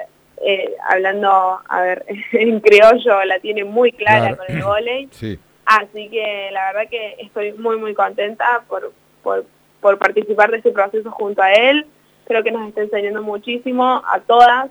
eh, 0.46 0.74
hablando, 0.90 1.60
a 1.68 1.82
ver, 1.82 2.06
en 2.34 2.60
criollo 2.60 3.24
la 3.26 3.40
tiene 3.40 3.64
muy 3.64 3.92
clara 3.92 4.36
Claro. 4.36 4.38
con 4.66 4.78
el. 4.88 5.08
Sí. 5.12 5.40
Así 5.66 6.10
que 6.10 6.50
la 6.52 6.68
verdad 6.74 6.90
que 6.90 7.16
estoy 7.20 7.54
muy, 7.54 7.78
muy 7.78 7.94
contenta 7.96 8.64
por, 8.68 8.92
por, 9.24 9.46
por 9.82 9.98
participar 9.98 10.52
de 10.52 10.58
este 10.58 10.72
proceso 10.72 11.10
junto 11.12 11.42
a 11.42 11.52
él. 11.54 11.88
Creo 12.28 12.44
que 12.44 12.52
nos 12.52 12.68
está 12.68 12.82
enseñando 12.82 13.24
muchísimo 13.24 14.04
a 14.06 14.20
todas, 14.20 14.70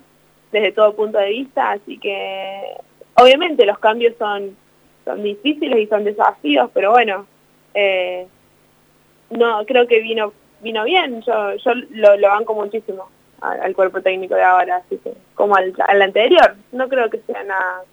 desde 0.53 0.71
todo 0.71 0.95
punto 0.95 1.17
de 1.17 1.29
vista. 1.29 1.71
Así 1.71 1.97
que 1.97 2.61
obviamente 3.15 3.65
los 3.65 3.77
cambios 3.79 4.13
son, 4.17 4.55
son 5.05 5.23
difíciles 5.23 5.79
y 5.79 5.87
son 5.87 6.03
desafíos, 6.03 6.69
pero 6.73 6.91
bueno, 6.91 7.25
eh, 7.73 8.27
no 9.29 9.65
creo 9.65 9.87
que 9.87 10.01
vino 10.01 10.33
vino 10.61 10.83
bien. 10.83 11.21
Yo, 11.21 11.55
yo 11.55 11.71
lo, 11.91 12.17
lo 12.17 12.27
banco 12.27 12.53
muchísimo 12.55 13.07
al, 13.41 13.73
cuerpo 13.75 14.01
técnico 14.01 14.35
de 14.35 14.43
ahora, 14.43 14.77
así 14.77 14.97
que 14.97 15.13
como 15.35 15.55
al, 15.55 15.73
al 15.87 16.01
anterior, 16.01 16.55
no 16.71 16.89
creo 16.89 17.09
que 17.09 17.19
sea 17.19 17.43
nada 17.43 17.83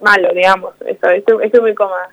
malo, 0.00 0.32
digamos. 0.34 0.74
Eso, 0.84 1.08
estoy, 1.10 1.44
estoy 1.44 1.60
muy 1.60 1.74
cómoda. 1.74 2.10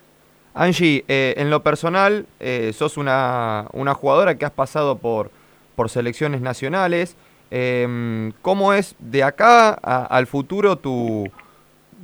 Angie, 0.54 1.04
eh, 1.06 1.34
en 1.36 1.50
lo 1.50 1.62
personal, 1.62 2.26
eh, 2.40 2.72
sos 2.72 2.96
una, 2.96 3.66
una 3.72 3.92
jugadora 3.94 4.36
que 4.36 4.46
has 4.46 4.52
pasado 4.52 4.96
por, 4.96 5.30
por 5.74 5.90
selecciones 5.90 6.40
nacionales. 6.40 7.16
Em, 7.50 8.32
¿Cómo 8.42 8.72
es 8.72 8.96
de 8.98 9.22
acá 9.22 9.70
al 9.72 10.26
futuro 10.26 10.76
tu, 10.76 11.30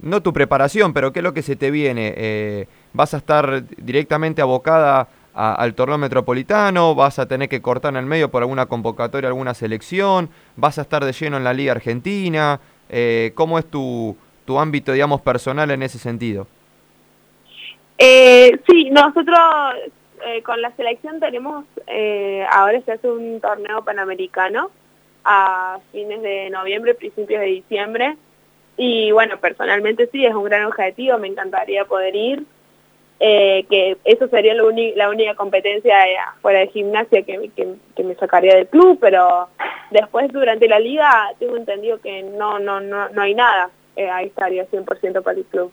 no 0.00 0.22
tu 0.22 0.32
preparación, 0.32 0.92
pero 0.92 1.12
qué 1.12 1.20
es 1.20 1.22
lo 1.24 1.34
que 1.34 1.42
se 1.42 1.56
te 1.56 1.70
viene? 1.70 2.14
Eh, 2.16 2.66
¿Vas 2.92 3.14
a 3.14 3.18
estar 3.18 3.64
directamente 3.76 4.40
abocada 4.42 5.08
a- 5.34 5.54
al 5.54 5.74
torneo 5.74 5.98
metropolitano? 5.98 6.94
¿Vas 6.94 7.18
a 7.18 7.26
tener 7.26 7.48
que 7.48 7.60
cortar 7.62 7.92
en 7.92 7.98
el 7.98 8.06
medio 8.06 8.30
por 8.30 8.42
alguna 8.42 8.66
convocatoria, 8.66 9.28
alguna 9.28 9.54
selección? 9.54 10.30
¿Vas 10.56 10.78
a 10.78 10.82
estar 10.82 11.04
de 11.04 11.12
lleno 11.12 11.36
en 11.36 11.44
la 11.44 11.52
Liga 11.52 11.72
Argentina? 11.72 12.60
Eh, 12.88 13.32
¿Cómo 13.34 13.58
es 13.58 13.66
tu, 13.66 14.16
tu 14.44 14.58
ámbito, 14.58 14.92
digamos, 14.92 15.20
personal 15.20 15.70
en 15.70 15.82
ese 15.82 15.98
sentido? 15.98 16.46
Eh, 17.98 18.58
sí, 18.68 18.90
nosotros 18.90 19.38
eh, 20.26 20.42
con 20.42 20.60
la 20.60 20.70
selección 20.76 21.20
tenemos, 21.20 21.64
eh, 21.86 22.44
ahora 22.50 22.80
se 22.82 22.92
hace 22.92 23.08
un 23.08 23.40
torneo 23.40 23.82
panamericano 23.84 24.70
a 25.24 25.78
fines 25.92 26.20
de 26.22 26.50
noviembre, 26.50 26.94
principios 26.94 27.40
de 27.40 27.46
diciembre. 27.46 28.16
Y 28.76 29.10
bueno, 29.12 29.38
personalmente 29.38 30.08
sí, 30.12 30.24
es 30.24 30.34
un 30.34 30.44
gran 30.44 30.64
objetivo, 30.64 31.18
me 31.18 31.28
encantaría 31.28 31.84
poder 31.84 32.14
ir. 32.16 32.44
Eh, 33.24 33.66
que 33.70 33.96
eso 34.04 34.26
sería 34.26 34.52
lo 34.54 34.70
la 34.96 35.08
única 35.08 35.36
competencia 35.36 36.06
eh, 36.08 36.16
fuera 36.40 36.58
de 36.58 36.66
gimnasia 36.68 37.22
que, 37.22 37.50
que- 37.54 37.74
que 37.94 38.02
me 38.02 38.16
sacaría 38.16 38.56
del 38.56 38.66
club, 38.66 38.98
pero 39.00 39.48
después 39.92 40.32
durante 40.32 40.66
la 40.66 40.80
liga 40.80 41.28
tengo 41.38 41.56
entendido 41.56 42.00
que 42.00 42.24
no 42.24 42.58
no 42.58 42.80
no, 42.80 43.08
no 43.10 43.22
hay 43.22 43.34
nada. 43.34 43.70
Eh, 43.94 44.10
ahí 44.10 44.26
estaría 44.26 44.66
100% 44.66 45.22
para 45.22 45.38
el 45.38 45.44
club. 45.44 45.70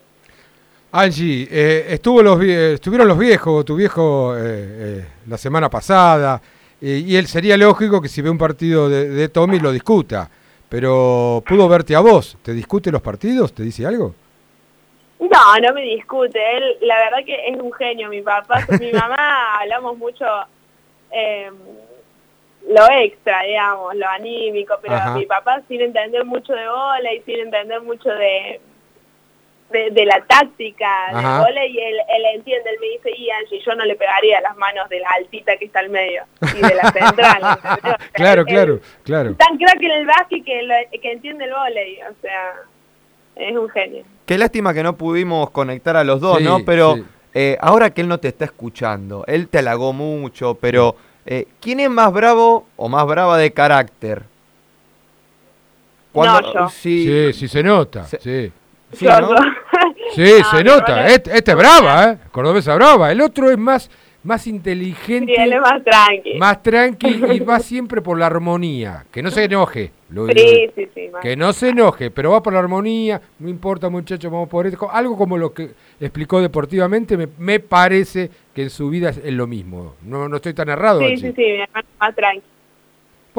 Angie, 0.91 1.47
eh, 1.49 1.85
estuvo 1.89 2.21
los, 2.21 2.39
vie- 2.39 2.73
estuvieron 2.73 3.07
los 3.07 3.17
viejos, 3.17 3.63
tu 3.65 3.75
viejo 3.75 4.35
eh, 4.37 4.41
eh, 4.43 5.05
la 5.27 5.37
semana 5.37 5.69
pasada, 5.69 6.41
y 6.81 7.15
él 7.15 7.27
sería 7.27 7.57
lógico 7.57 8.01
que 8.01 8.07
si 8.07 8.21
ve 8.21 8.29
un 8.29 8.37
partido 8.37 8.87
de, 8.89 9.09
de 9.09 9.29
Tommy 9.29 9.59
lo 9.59 9.71
discuta, 9.71 10.29
pero 10.69 11.43
pudo 11.47 11.67
verte 11.67 11.95
a 11.95 11.99
vos. 11.99 12.37
¿Te 12.43 12.53
discute 12.53 12.91
los 12.91 13.01
partidos? 13.01 13.53
¿Te 13.53 13.63
dice 13.63 13.85
algo? 13.85 14.13
No, 15.19 15.59
no 15.61 15.73
me 15.73 15.81
discute. 15.81 16.39
Él, 16.57 16.77
la 16.81 16.97
verdad 16.97 17.25
que 17.25 17.47
es 17.47 17.59
un 17.59 17.73
genio, 17.73 18.09
mi 18.09 18.21
papá. 18.21 18.65
Con 18.65 18.79
mi 18.79 18.91
mamá 18.93 19.59
hablamos 19.59 19.97
mucho 19.97 20.25
eh, 21.11 21.51
lo 22.67 22.89
extra, 22.91 23.41
digamos, 23.43 23.95
lo 23.95 24.07
anímico, 24.07 24.75
pero 24.81 24.95
Ajá. 24.95 25.15
mi 25.15 25.25
papá 25.25 25.61
sin 25.67 25.81
entender 25.81 26.23
mucho 26.23 26.53
de 26.53 26.67
bola 26.67 27.13
y 27.13 27.21
sin 27.21 27.39
entender 27.39 27.81
mucho 27.81 28.09
de, 28.09 28.61
de, 29.71 29.91
de 29.91 30.05
la 30.05 30.23
táctica 30.25 30.87
Ajá. 31.09 31.33
de 31.37 31.39
bola 31.45 31.65
y 31.65 31.77
él, 31.77 31.95
él 32.09 32.23
entiende, 32.35 32.69
él 32.71 32.77
me 32.81 32.87
dice, 32.87 33.11
y 33.17 33.29
Angie, 33.29 33.59
yo 33.65 33.75
no 33.75 33.85
le 33.85 33.95
pegaría 33.95 34.41
las 34.41 34.57
manos 34.57 34.89
de 34.89 34.99
la 34.99 35.09
altita 35.11 35.55
que 35.57 35.65
está 35.65 35.79
al 35.79 35.89
medio 35.89 36.23
y 36.41 36.61
de 36.61 36.75
la 36.75 36.91
central. 36.91 37.59
Claro, 38.13 38.45
claro, 38.45 38.79
claro. 39.03 39.35
Tan 39.35 39.57
crack 39.57 39.81
en 39.81 39.91
el 39.91 40.05
básquet 40.07 40.43
que, 40.43 40.63
lo- 40.63 41.01
que 41.01 41.11
entiende 41.11 41.45
el 41.45 41.51
volei, 41.53 41.99
o 42.03 42.13
sea, 42.21 42.53
es 43.35 43.55
un 43.55 43.69
genio. 43.69 44.03
Qué 44.25 44.37
lástima 44.37 44.73
que 44.73 44.83
no 44.83 44.97
pudimos 44.97 45.49
conectar 45.51 45.95
a 45.97 46.03
los 46.03 46.19
dos, 46.19 46.39
Sí, 46.39 46.43
¿no? 46.43 46.59
Pero 46.65 46.95
sí. 46.95 47.03
eh, 47.33 47.57
ahora 47.61 47.91
que 47.91 48.01
él 48.01 48.07
no 48.07 48.19
te 48.19 48.27
está 48.29 48.45
escuchando, 48.45 49.23
él 49.27 49.47
te 49.49 49.59
halagó 49.59 49.93
mucho, 49.93 50.55
pero 50.55 50.95
eh, 51.25 51.45
¿quién 51.61 51.79
es 51.79 51.89
más 51.89 52.11
bravo 52.11 52.67
o 52.75 52.89
más 52.89 53.05
brava 53.05 53.37
de 53.37 53.51
carácter? 53.51 54.23
No, 56.13 56.53
yo. 56.53 56.69
Sí, 56.69 57.05
Sí, 57.05 57.33
sí 57.33 57.47
se 57.47 57.63
nota, 57.63 58.03
sí. 58.05 58.51
Sí, 58.93 59.05
Yo- 59.05 59.19
¿no? 59.21 59.29
Sí, 60.15 60.23
No, 60.39 60.49
se 60.51 60.63
no, 60.63 60.75
nota. 60.77 61.01
no. 61.03 61.07
Este, 61.07 61.37
este 61.37 61.51
es 61.51 61.57
brava, 61.57 62.11
¿eh? 62.11 62.17
Cordobesa 62.31 62.73
brava. 62.75 63.11
El 63.11 63.21
otro 63.21 63.49
es 63.51 63.57
más, 63.57 63.89
más 64.23 64.47
inteligente, 64.47 65.33
Sí, 65.35 65.41
él 65.41 65.53
es 65.53 65.61
más 65.61 65.83
tranqui. 65.83 66.33
más 66.37 66.63
tranqui 66.63 67.07
y 67.31 67.39
va 67.39 67.59
siempre 67.59 68.01
por 68.01 68.17
la 68.17 68.25
armonía. 68.25 69.05
Que 69.11 69.21
no 69.21 69.29
se 69.31 69.43
enoje. 69.43 69.91
lo- 70.09 70.27
Sí, 70.27 70.69
sí, 70.75 70.87
sí. 70.95 71.09
Que 71.21 71.35
no 71.35 71.53
se 71.53 71.69
enoje, 71.69 72.09
pero 72.11 72.31
va 72.31 72.41
por 72.41 72.53
la 72.53 72.59
armonía. 72.59 73.21
No 73.37 73.47
importa, 73.49 73.89
muchachos, 73.89 74.31
vamos 74.31 74.49
por 74.49 74.65
esto. 74.65 74.89
Algo 74.91 75.15
como 75.15 75.37
lo 75.37 75.53
que 75.53 75.69
explicó 75.99 76.41
deportivamente, 76.41 77.15
me, 77.15 77.27
me 77.37 77.59
parece 77.59 78.29
que 78.53 78.63
en 78.63 78.69
su 78.71 78.89
vida 78.89 79.09
es, 79.09 79.17
es 79.17 79.33
lo 79.33 79.45
mismo. 79.47 79.95
No, 80.01 80.27
no 80.27 80.37
estoy 80.37 80.53
tan 80.55 80.69
errado. 80.69 80.99
Sí, 81.01 81.17
sí, 81.17 81.31
sí, 81.35 81.41
mi 81.41 81.61
hermano 81.61 81.87
es 81.93 81.99
más 81.99 82.15
tranqui. 82.15 82.43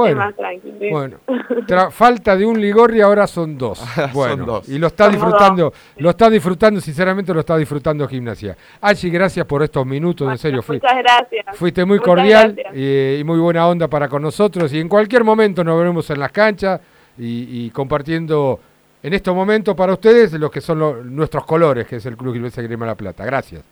Bueno, 0.09 1.17
más. 1.27 1.39
Tra- 1.67 1.91
falta 1.91 2.37
de 2.37 2.45
un 2.47 2.61
Ligorri 2.61 3.01
ahora 3.01 3.27
son 3.27 3.57
dos. 3.59 3.83
Bueno, 4.13 4.45
dos. 4.47 4.69
y 4.69 4.79
lo 4.79 4.87
está 4.89 5.05
Somos 5.05 5.19
disfrutando, 5.21 5.73
lo 5.99 6.11
está 6.11 6.31
disfrutando, 6.31 6.81
sinceramente 6.81 7.33
lo 7.35 7.41
está 7.41 7.57
disfrutando 7.57 8.07
gimnasia. 8.09 8.57
Angie, 8.81 9.11
gracias 9.11 9.45
por 9.47 9.63
estos 9.63 9.85
minutos, 9.87 10.31
en 10.31 10.39
serio, 10.39 10.63
fui- 10.63 10.77
Muchas 10.77 10.97
gracias. 10.99 11.47
fuiste 11.57 11.85
muy 11.85 11.99
Muchas 11.99 12.09
cordial 12.09 12.57
y, 12.75 13.17
y 13.21 13.25
muy 13.25 13.39
buena 13.39 13.67
onda 13.69 13.89
para 13.89 14.09
con 14.09 14.23
nosotros 14.23 14.73
y 14.73 14.81
en 14.81 14.89
cualquier 14.89 15.25
momento 15.25 15.63
nos 15.65 15.79
veremos 15.79 16.09
en 16.11 16.19
las 16.21 16.33
canchas 16.33 16.81
y, 17.19 17.67
y 17.67 17.71
compartiendo 17.71 18.61
en 19.03 19.15
estos 19.15 19.35
momentos 19.35 19.75
para 19.75 19.93
ustedes 19.95 20.33
los 20.35 20.51
que 20.51 20.61
son 20.61 20.79
lo- 20.79 21.03
nuestros 21.05 21.45
colores, 21.45 21.87
que 21.87 21.97
es 21.97 22.07
el 22.07 22.17
Club 22.17 22.35
Gimnasia 22.35 22.63
Grima 22.63 22.87
La 22.87 22.95
Plata. 22.95 23.25
Gracias. 23.25 23.63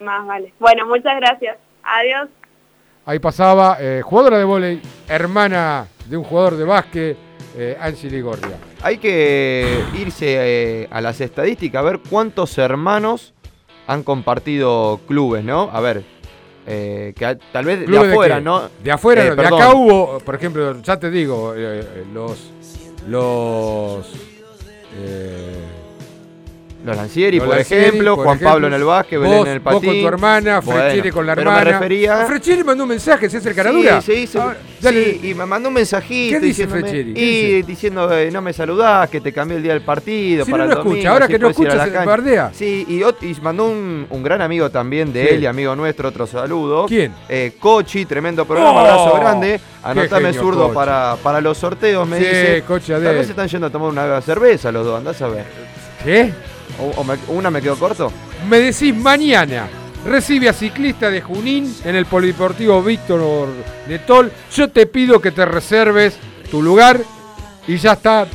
Más 0.00 0.26
vale. 0.26 0.52
Bueno, 0.58 0.86
muchas 0.86 1.16
gracias. 1.16 1.56
Adiós. 1.82 2.28
Ahí 3.08 3.20
pasaba 3.20 3.76
eh, 3.80 4.02
jugadora 4.04 4.36
de 4.36 4.42
vóley, 4.44 4.82
hermana 5.08 5.86
de 6.06 6.16
un 6.16 6.24
jugador 6.24 6.56
de 6.56 6.64
básquet, 6.64 7.16
eh, 7.56 7.76
Angie 7.80 8.10
Ligorria. 8.10 8.56
Hay 8.82 8.98
que 8.98 9.84
irse 9.96 10.26
eh, 10.82 10.88
a 10.90 11.00
las 11.00 11.20
estadísticas, 11.20 11.78
a 11.80 11.84
ver 11.84 12.00
cuántos 12.10 12.58
hermanos 12.58 13.32
han 13.86 14.02
compartido 14.02 14.98
clubes, 15.06 15.44
¿no? 15.44 15.70
A 15.72 15.80
ver, 15.80 16.02
eh, 16.66 17.12
que 17.16 17.38
tal 17.52 17.64
vez 17.64 17.88
de 17.88 17.96
afuera? 17.96 18.40
¿no? 18.40 18.62
De 18.82 18.90
afuera, 18.90 19.24
Eh, 19.24 19.30
no, 19.30 19.36
de 19.36 19.46
acá 19.46 19.72
hubo, 19.72 20.18
por 20.18 20.34
ejemplo, 20.34 20.82
ya 20.82 20.98
te 20.98 21.08
digo, 21.08 21.54
eh, 21.54 21.82
eh, 21.82 22.04
los. 22.12 22.50
Los. 23.08 24.10
Los 26.86 26.96
Lancieri, 26.96 27.38
por 27.40 27.48
Lancieri, 27.48 27.84
ejemplo, 27.86 28.14
por 28.16 28.24
Juan 28.24 28.36
ejemplo, 28.36 28.50
Pablo 28.52 28.66
en 28.68 28.72
el 28.74 28.84
básquet, 28.84 29.20
Belén 29.20 29.38
vos- 29.38 29.46
en 29.46 29.52
el 29.54 29.58
Vos 29.60 29.74
patín. 29.74 29.90
con 29.90 30.00
tu 30.00 30.08
hermana, 30.08 30.60
Bueno, 30.60 30.80
Frechieri 30.80 31.10
con 31.10 31.26
la 31.26 31.34
pero 31.34 31.50
hermana. 31.50 31.64
me 31.64 31.72
refería- 31.72 32.20
Ah, 32.22 32.26
Frechieri 32.26 32.64
mandó 32.64 32.84
un 32.84 32.88
mensaje, 32.90 33.28
¿se 33.28 33.36
hace 33.38 33.48
el 33.48 33.54
caradura? 33.54 34.00
Sí, 34.00 34.12
sí, 34.12 34.26
sí, 34.28 34.38
Ah, 34.40 34.54
sí, 34.80 35.20
y 35.24 35.34
me 35.34 35.46
mandó 35.46 35.68
un 35.68 35.74
mensajito 35.74 36.38
¿Qué 36.38 36.46
dice? 36.46 36.66
¿Qué 36.68 37.12
y 37.16 37.62
diciendo 37.62 38.12
eh, 38.12 38.30
no 38.30 38.40
me 38.40 38.52
saludás, 38.52 39.10
que 39.10 39.20
te 39.20 39.32
cambié 39.32 39.56
el 39.56 39.62
día 39.62 39.72
del 39.72 39.82
partido 39.82 40.44
Si 40.44 40.50
para 40.50 40.64
no 40.64 40.70
el 40.70 40.74
lo 40.76 40.80
escucha, 40.82 40.90
domingo, 40.94 41.12
ahora 41.12 41.26
si 41.26 41.32
que 41.32 41.38
no 41.38 41.46
a 41.46 41.50
escucha, 41.50 41.84
se 41.84 41.90
bardea. 42.06 42.50
Sí, 42.54 42.86
y, 42.88 43.02
y 43.26 43.34
mandó 43.42 43.64
un, 43.66 44.06
un 44.08 44.22
gran 44.22 44.40
amigo 44.40 44.70
también 44.70 45.12
de 45.12 45.22
Sí. 45.26 45.34
él 45.34 45.42
y 45.42 45.46
amigo 45.46 45.74
nuestro, 45.74 46.08
otro 46.08 46.26
saludo. 46.26 46.86
¿Quién? 46.86 47.12
Eh, 47.28 47.54
Cochi, 47.58 48.04
tremendo 48.04 48.44
programa, 48.44 48.70
¡Oh! 48.72 48.78
abrazo 48.78 49.18
grande. 49.20 49.60
Anotame 49.82 50.26
genio, 50.26 50.40
zurdo 50.40 50.62
Cochi. 50.64 50.74
para, 50.74 51.16
para 51.22 51.40
los 51.40 51.58
sorteos, 51.58 52.06
me 52.08 52.18
Sí, 52.18 52.24
dice. 52.24 52.64
Cochi, 52.66 52.92
Tal 52.92 53.02
vez 53.02 53.26
se 53.26 53.32
están 53.32 53.48
yendo 53.48 53.66
a 53.68 53.70
tomar 53.70 53.88
una 53.90 54.20
cerveza 54.20 54.70
los 54.72 54.84
dos, 54.84 54.98
andás 54.98 55.20
a 55.22 55.28
ver. 55.28 55.44
¿Qué? 56.04 56.32
O, 56.80 57.00
o 57.00 57.04
me- 57.04 57.18
una 57.28 57.50
me 57.50 57.60
quedó 57.62 57.76
corto. 57.76 58.12
Me 58.48 58.58
decís 58.58 58.94
mañana. 58.94 59.68
Recibe 60.04 60.48
a 60.48 60.52
ciclista 60.52 61.10
de 61.10 61.20
Junín 61.20 61.74
en 61.84 61.96
el 61.96 62.06
Polideportivo 62.06 62.80
Víctor 62.82 63.48
Netol. 63.88 64.30
Yo 64.54 64.68
te 64.70 64.86
pido 64.86 65.20
que 65.20 65.32
te 65.32 65.44
reserves 65.44 66.16
tu 66.50 66.62
lugar 66.62 67.00
y 67.66 67.76
ya 67.76 67.92
está 67.94 68.26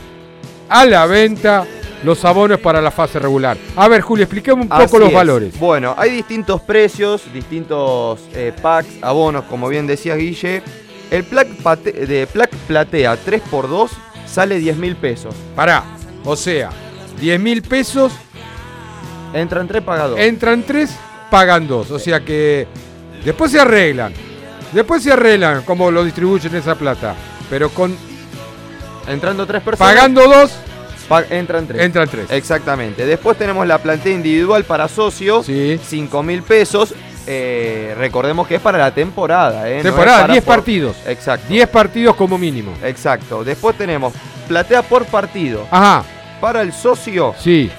a 0.67 0.85
la 0.85 1.05
venta 1.05 1.65
los 2.03 2.25
abonos 2.25 2.59
para 2.59 2.81
la 2.81 2.91
fase 2.91 3.19
regular. 3.19 3.55
A 3.77 3.87
ver, 3.87 4.01
Julio, 4.01 4.23
expliquemos 4.25 4.63
un 4.63 4.69
poco 4.69 4.81
Así 4.83 4.97
los 4.97 5.07
es. 5.09 5.13
valores. 5.13 5.59
Bueno, 5.59 5.93
hay 5.97 6.09
distintos 6.11 6.59
precios, 6.61 7.21
distintos 7.33 8.19
eh, 8.33 8.51
packs, 8.61 8.89
abonos, 9.01 9.45
como 9.45 9.69
bien 9.69 9.87
decía 9.87 10.15
Guille. 10.15 10.63
El 11.09 11.23
pate- 11.25 11.91
de 12.05 12.27
plaque 12.27 12.57
platea 12.67 13.17
3x2 13.23 13.89
sale 14.25 14.57
10 14.59 14.75
mil 14.77 14.95
pesos. 14.97 15.35
Pará, 15.55 15.83
o 16.25 16.35
sea, 16.35 16.69
10 17.19 17.39
mil 17.39 17.61
pesos. 17.61 18.11
Entran 19.33 19.67
tres, 19.67 19.81
paga 19.83 20.07
dos. 20.07 20.19
Entran 20.19 20.63
tres, 20.63 20.95
pagan 21.29 21.67
dos. 21.67 21.89
O 21.91 21.99
sea 21.99 22.19
que 22.19 22.67
después 23.23 23.51
se 23.51 23.59
arreglan. 23.59 24.13
Después 24.71 25.03
se 25.03 25.11
arreglan 25.11 25.63
cómo 25.63 25.91
lo 25.91 26.03
distribuyen 26.03 26.55
esa 26.55 26.75
plata. 26.75 27.15
Pero 27.49 27.69
con. 27.69 27.95
Entrando 29.07 29.45
tres 29.45 29.61
personas. 29.61 29.93
Pagando 29.93 30.27
dos. 30.27 30.51
pa- 31.09 31.23
entran 31.29 31.67
tres. 31.67 31.81
Entran 31.81 32.07
tres. 32.07 32.29
Exactamente. 32.29 33.05
Después 33.05 33.37
tenemos 33.37 33.65
la 33.67 33.77
plantea 33.79 34.13
individual 34.13 34.63
para 34.63 34.87
socios. 34.87 35.45
5 35.45 36.23
mil 36.23 36.43
pesos. 36.43 36.93
Eh, 37.27 37.93
recordemos 37.97 38.47
que 38.47 38.55
es 38.55 38.61
para 38.61 38.77
la 38.77 38.91
temporada. 38.93 39.69
¿eh? 39.69 39.77
No 39.77 39.83
Temporada, 39.83 40.21
para 40.21 40.33
10 40.33 40.43
por- 40.43 40.55
partidos. 40.55 40.95
Exacto. 41.05 41.47
10 41.49 41.67
partidos 41.69 42.15
como 42.15 42.37
mínimo. 42.37 42.73
Exacto. 42.83 43.43
Después 43.43 43.77
tenemos 43.77 44.13
platea 44.47 44.81
por 44.81 45.05
partido. 45.05 45.67
Ajá. 45.69 46.03
Para 46.39 46.61
el 46.61 46.73
socio. 46.73 47.35
Sí. 47.37 47.69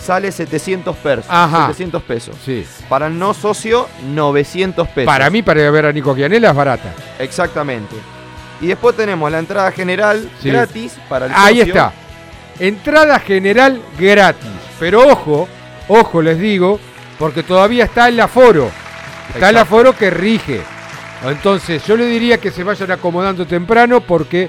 Sale 0.00 0.32
700 0.32 0.96
pesos. 0.96 1.26
Ajá. 1.28 1.66
700 1.66 2.02
pesos. 2.02 2.36
Sí. 2.44 2.64
Para 2.88 3.08
el 3.08 3.18
no 3.18 3.34
socio, 3.34 3.88
900 4.08 4.88
pesos. 4.88 5.06
Para 5.06 5.28
mí, 5.30 5.42
para 5.42 5.60
ir 5.60 5.66
a 5.66 5.70
ver 5.70 5.86
a 5.86 5.92
Nico 5.92 6.14
Gianella 6.14 6.50
es 6.50 6.56
barata. 6.56 6.94
Exactamente. 7.18 7.94
Y 8.60 8.66
después 8.68 8.96
tenemos 8.96 9.30
la 9.30 9.38
entrada 9.38 9.70
general 9.72 10.28
Sí. 10.42 10.50
gratis 10.50 10.96
para 11.08 11.26
el 11.26 11.32
Ahí 11.34 11.58
socio. 11.58 11.74
está. 11.74 11.92
Entrada 12.58 13.18
general 13.20 13.80
gratis. 13.98 14.48
Pero 14.80 15.06
ojo, 15.06 15.48
ojo 15.88 16.22
les 16.22 16.38
digo, 16.38 16.80
porque 17.18 17.42
todavía 17.42 17.84
está 17.84 18.08
el 18.08 18.18
aforo. 18.20 18.70
Está 19.34 19.50
el 19.50 19.58
aforo 19.58 19.92
que 19.94 20.10
rige. 20.10 20.60
Entonces 21.24 21.84
yo 21.86 21.96
le 21.96 22.06
diría 22.06 22.38
que 22.38 22.50
se 22.50 22.62
vayan 22.64 22.90
acomodando 22.92 23.46
temprano 23.46 24.00
porque 24.00 24.48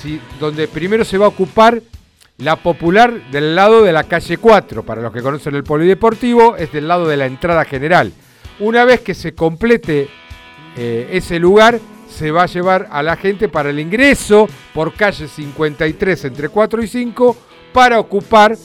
si, 0.00 0.20
donde 0.40 0.68
primero 0.68 1.04
se 1.04 1.18
va 1.18 1.26
a 1.26 1.28
ocupar 1.28 1.80
la 2.38 2.56
popular 2.56 3.30
del 3.30 3.54
lado 3.54 3.82
de 3.82 3.92
la 3.92 4.04
calle 4.04 4.36
4, 4.38 4.82
para 4.82 5.02
los 5.02 5.12
que 5.12 5.22
conocen 5.22 5.54
el 5.54 5.64
polideportivo, 5.64 6.56
es 6.56 6.72
del 6.72 6.88
lado 6.88 7.06
de 7.06 7.16
la 7.16 7.26
entrada 7.26 7.64
general. 7.64 8.12
Una 8.58 8.84
vez 8.84 9.00
que 9.00 9.14
se 9.14 9.34
complete 9.34 10.08
eh, 10.76 11.08
ese 11.12 11.38
lugar, 11.38 11.78
se 12.08 12.30
va 12.30 12.44
a 12.44 12.46
llevar 12.46 12.88
a 12.90 13.02
la 13.02 13.16
gente 13.16 13.48
para 13.48 13.70
el 13.70 13.78
ingreso 13.78 14.48
por 14.72 14.94
calle 14.94 15.26
53 15.26 16.24
entre 16.26 16.48
4 16.48 16.82
y 16.82 16.88
5 16.88 17.36
para 17.72 17.98
ocupar 17.98 18.56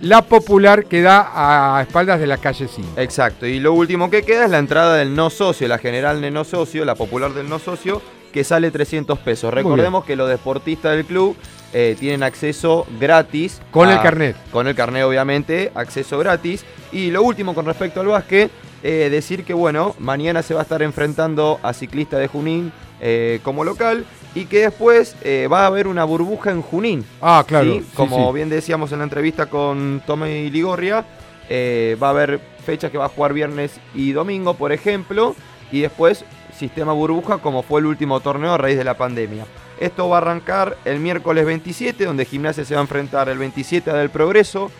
la 0.00 0.22
popular 0.22 0.86
que 0.86 1.02
da 1.02 1.30
a 1.78 1.82
espaldas 1.82 2.20
de 2.20 2.26
la 2.26 2.38
calle 2.38 2.68
5. 2.68 3.00
Exacto. 3.00 3.46
Y 3.46 3.60
lo 3.60 3.72
último 3.72 4.10
que 4.10 4.22
queda 4.22 4.44
es 4.44 4.50
la 4.50 4.58
entrada 4.58 4.96
del 4.96 5.14
no 5.14 5.30
socio, 5.30 5.68
la 5.68 5.78
general 5.78 6.20
de 6.20 6.30
no 6.30 6.44
socio, 6.44 6.84
la 6.84 6.94
popular 6.94 7.32
del 7.32 7.48
no 7.48 7.58
socio, 7.58 8.02
que 8.34 8.42
sale 8.42 8.72
300 8.72 9.16
pesos. 9.20 9.54
Recordemos 9.54 10.04
que 10.04 10.16
los 10.16 10.28
deportistas 10.28 10.96
del 10.96 11.04
club 11.04 11.36
eh, 11.72 11.94
tienen 12.00 12.24
acceso 12.24 12.84
gratis. 12.98 13.62
Con 13.70 13.88
el 13.88 14.00
carnet. 14.00 14.36
Con 14.50 14.66
el 14.66 14.74
carnet, 14.74 15.04
obviamente, 15.04 15.70
acceso 15.76 16.18
gratis. 16.18 16.64
Y 16.90 17.12
lo 17.12 17.22
último 17.22 17.54
con 17.54 17.64
respecto 17.64 18.00
al 18.00 18.08
básquet, 18.08 18.50
eh, 18.82 19.08
decir 19.08 19.44
que, 19.44 19.54
bueno, 19.54 19.94
mañana 20.00 20.42
se 20.42 20.52
va 20.52 20.60
a 20.60 20.62
estar 20.64 20.82
enfrentando 20.82 21.60
a 21.62 21.72
Ciclista 21.72 22.18
de 22.18 22.26
Junín 22.26 22.72
eh, 23.00 23.38
como 23.44 23.62
local 23.62 24.04
y 24.34 24.46
que 24.46 24.62
después 24.62 25.14
eh, 25.22 25.46
va 25.46 25.62
a 25.62 25.66
haber 25.66 25.86
una 25.86 26.02
burbuja 26.02 26.50
en 26.50 26.60
Junín. 26.60 27.04
Ah, 27.22 27.44
claro, 27.46 27.72
¿sí? 27.72 27.80
sí, 27.82 27.86
Como 27.94 28.30
sí. 28.30 28.34
bien 28.34 28.48
decíamos 28.48 28.90
en 28.90 28.98
la 28.98 29.04
entrevista 29.04 29.46
con 29.46 30.02
Tommy 30.04 30.50
Ligorria, 30.50 31.04
eh, 31.48 31.96
va 32.02 32.08
a 32.08 32.10
haber 32.10 32.40
fechas 32.66 32.90
que 32.90 32.98
va 32.98 33.04
a 33.04 33.08
jugar 33.08 33.32
viernes 33.32 33.78
y 33.94 34.10
domingo, 34.10 34.54
por 34.54 34.72
ejemplo, 34.72 35.36
y 35.70 35.82
después 35.82 36.24
sistema 36.54 36.92
burbuja 36.92 37.38
como 37.38 37.62
fue 37.62 37.80
el 37.80 37.86
último 37.86 38.20
torneo 38.20 38.52
a 38.54 38.58
raíz 38.58 38.76
de 38.78 38.84
la 38.84 38.94
pandemia. 38.96 39.46
Esto 39.80 40.08
va 40.08 40.16
a 40.18 40.20
arrancar 40.20 40.76
el 40.84 41.00
miércoles 41.00 41.44
27, 41.44 42.04
donde 42.04 42.24
Gimnasia 42.24 42.64
se 42.64 42.74
va 42.74 42.80
a 42.80 42.84
enfrentar 42.84 43.28
el 43.28 43.38
27 43.38 43.90
a 43.90 43.94
Del 43.94 44.10
Progreso, 44.10 44.70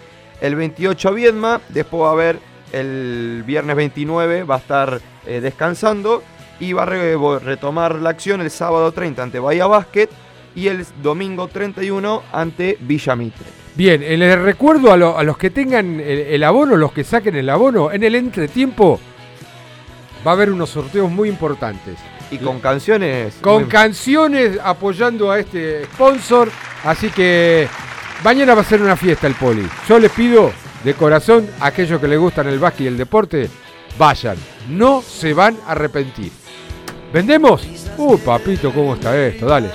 el 0.40 0.54
28 0.54 1.08
a 1.08 1.12
Viedma, 1.12 1.60
después 1.70 2.02
va 2.02 2.08
a 2.08 2.12
haber 2.12 2.38
el 2.72 3.42
viernes 3.46 3.76
29, 3.76 4.44
va 4.44 4.56
a 4.56 4.58
estar 4.58 5.00
eh, 5.26 5.40
descansando 5.40 6.22
y 6.60 6.72
va 6.72 6.84
a 6.84 7.38
retomar 7.38 7.96
la 7.96 8.10
acción 8.10 8.40
el 8.40 8.50
sábado 8.50 8.92
30 8.92 9.22
ante 9.22 9.38
Bahía 9.40 9.66
Basket 9.66 10.08
y 10.54 10.68
el 10.68 10.86
domingo 11.02 11.48
31 11.48 12.22
ante 12.32 12.78
Villa 12.80 13.16
Mitre. 13.16 13.46
Bien, 13.74 14.02
eh, 14.04 14.16
les 14.16 14.38
recuerdo 14.38 14.92
a, 14.92 14.96
lo- 14.96 15.18
a 15.18 15.24
los 15.24 15.36
que 15.36 15.50
tengan 15.50 15.98
el 16.00 16.42
abono, 16.44 16.76
los 16.76 16.92
que 16.92 17.02
saquen 17.02 17.34
el 17.34 17.50
abono, 17.50 17.90
en 17.90 18.04
el 18.04 18.14
entretiempo 18.14 19.00
va 20.26 20.30
a 20.32 20.34
haber 20.34 20.50
unos 20.50 20.70
sorteos 20.70 21.10
muy 21.10 21.28
importantes. 21.28 21.96
Y 22.30 22.38
con 22.38 22.58
canciones. 22.60 23.34
Con 23.40 23.62
muy- 23.62 23.70
canciones 23.70 24.58
apoyando 24.62 25.30
a 25.30 25.38
este 25.38 25.84
sponsor. 25.84 26.50
Así 26.84 27.10
que 27.10 27.68
mañana 28.24 28.54
va 28.54 28.62
a 28.62 28.64
ser 28.64 28.82
una 28.82 28.96
fiesta 28.96 29.26
el 29.26 29.34
poli. 29.34 29.66
Yo 29.88 29.98
les 29.98 30.10
pido 30.10 30.50
de 30.82 30.94
corazón 30.94 31.48
a 31.60 31.66
aquellos 31.66 32.00
que 32.00 32.08
les 32.08 32.18
gustan 32.18 32.48
el 32.48 32.58
básquet 32.58 32.82
y 32.84 32.86
el 32.88 32.96
deporte, 32.96 33.48
vayan. 33.98 34.36
No 34.68 35.02
se 35.02 35.32
van 35.34 35.56
a 35.66 35.72
arrepentir. 35.72 36.32
¿Vendemos? 37.12 37.66
Uh, 37.96 38.18
papito, 38.18 38.72
¿cómo 38.72 38.94
está 38.94 39.16
esto? 39.16 39.46
Dale. 39.46 39.70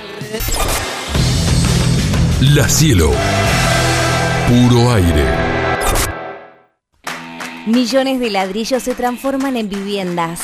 La 2.54 2.68
cielo. 2.68 3.10
Puro 4.48 4.92
aire. 4.92 5.59
Millones 7.66 8.20
de 8.20 8.30
ladrillos 8.30 8.82
se 8.82 8.94
transforman 8.94 9.54
en 9.56 9.68
viviendas. 9.68 10.40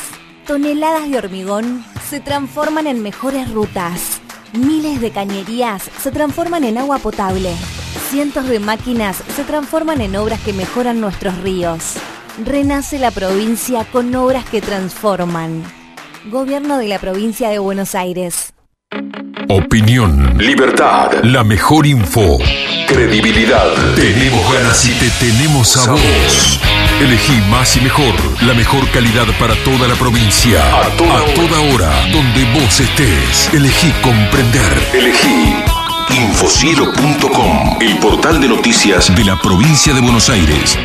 Toneladas 0.47 1.11
de 1.11 1.17
hormigón 1.17 1.83
se 2.09 2.21
transforman 2.21 2.87
en 2.87 3.03
mejores 3.03 3.51
rutas. 3.51 4.21
Miles 4.53 5.01
de 5.01 5.11
cañerías 5.11 5.91
se 5.99 6.11
transforman 6.11 6.65
en 6.65 6.77
agua 6.77 6.99
potable. 6.99 7.55
Cientos 8.11 8.47
de 8.47 8.61
máquinas 8.61 9.23
se 9.35 9.45
transforman 9.45 10.03
en 10.03 10.15
obras 10.15 10.41
que 10.41 10.53
mejoran 10.53 11.01
nuestros 11.01 11.39
ríos. 11.39 11.95
Renace 12.45 12.99
la 12.99 13.11
provincia 13.11 13.87
con 13.91 14.15
obras 14.15 14.45
que 14.45 14.61
transforman. 14.61 15.63
Gobierno 16.31 16.77
de 16.77 16.89
la 16.89 16.99
provincia 16.99 17.49
de 17.49 17.59
Buenos 17.59 17.95
Aires. 17.95 18.53
Opinión. 19.49 20.37
Libertad. 20.37 21.13
La 21.23 21.45
mejor 21.45 21.87
info. 21.87 22.39
Credibilidad. 22.87 23.73
Tenemos 23.95 24.53
ganas 24.53 24.85
y 24.85 24.93
te 24.93 25.11
tenemos 25.19 25.77
a 25.79 25.93
vos. 25.93 26.61
Elegí 27.01 27.41
más 27.51 27.77
y 27.77 27.81
mejor. 27.83 28.15
La 28.47 28.55
mejor 28.55 28.91
calidad 28.91 29.27
para 29.39 29.55
toda 29.65 29.87
la 29.87 29.95
provincia. 29.97 30.63
A 30.81 30.89
toda, 30.97 31.21
hora. 31.75 31.93
Donde 32.11 32.43
vos 32.59 32.81
estés. 32.81 33.53
Elegí 33.53 33.93
comprender. 34.01 34.73
Elegí. 34.95 35.57
Infocielo.com. 36.09 37.77
El 37.83 37.99
portal 37.99 38.41
de 38.41 38.49
noticias 38.49 39.15
de 39.15 39.27
la 39.27 39.39
provincia 39.39 39.93
de 39.93 40.01
Buenos 40.01 40.31
Aires. 40.31 40.79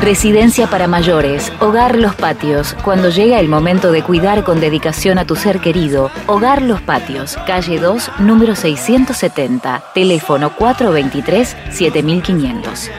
Residencia 0.08 0.70
para 0.70 0.88
mayores, 0.88 1.52
Hogar 1.60 1.98
Los 1.98 2.14
Patios. 2.14 2.74
Cuando 2.82 3.10
llega 3.10 3.40
el 3.40 3.48
momento 3.50 3.92
de 3.92 4.02
cuidar 4.02 4.42
con 4.42 4.58
dedicación 4.58 5.18
a 5.18 5.26
tu 5.26 5.36
ser 5.36 5.60
querido, 5.60 6.10
Hogar 6.26 6.62
Los 6.62 6.80
Patios, 6.80 7.36
calle 7.46 7.78
2, 7.78 8.12
número 8.20 8.56
670, 8.56 9.82
teléfono 9.92 10.50
423-7500. 10.56 12.90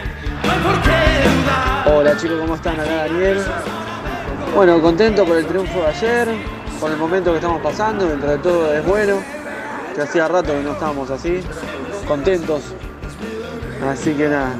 Hola 1.88 2.16
chicos, 2.16 2.42
¿cómo 2.42 2.54
están? 2.54 2.80
Acá 2.80 3.08
Daniel. 3.08 3.40
Bueno, 4.56 4.80
contento 4.80 5.26
por 5.26 5.38
el 5.38 5.48
triunfo 5.48 5.80
de 5.80 5.88
ayer, 5.88 6.28
por 6.80 6.92
el 6.92 6.98
momento 6.98 7.32
que 7.32 7.38
estamos 7.38 7.60
pasando, 7.64 8.06
dentro 8.06 8.30
de 8.30 8.38
todo 8.38 8.72
es 8.72 8.86
bueno, 8.86 9.16
que 9.96 10.02
hacía 10.04 10.28
rato 10.28 10.54
que 10.54 10.62
no 10.62 10.74
estábamos 10.74 11.10
así, 11.10 11.40
contentos. 12.08 12.62
Así 13.84 14.14
que 14.14 14.28
nada, 14.28 14.54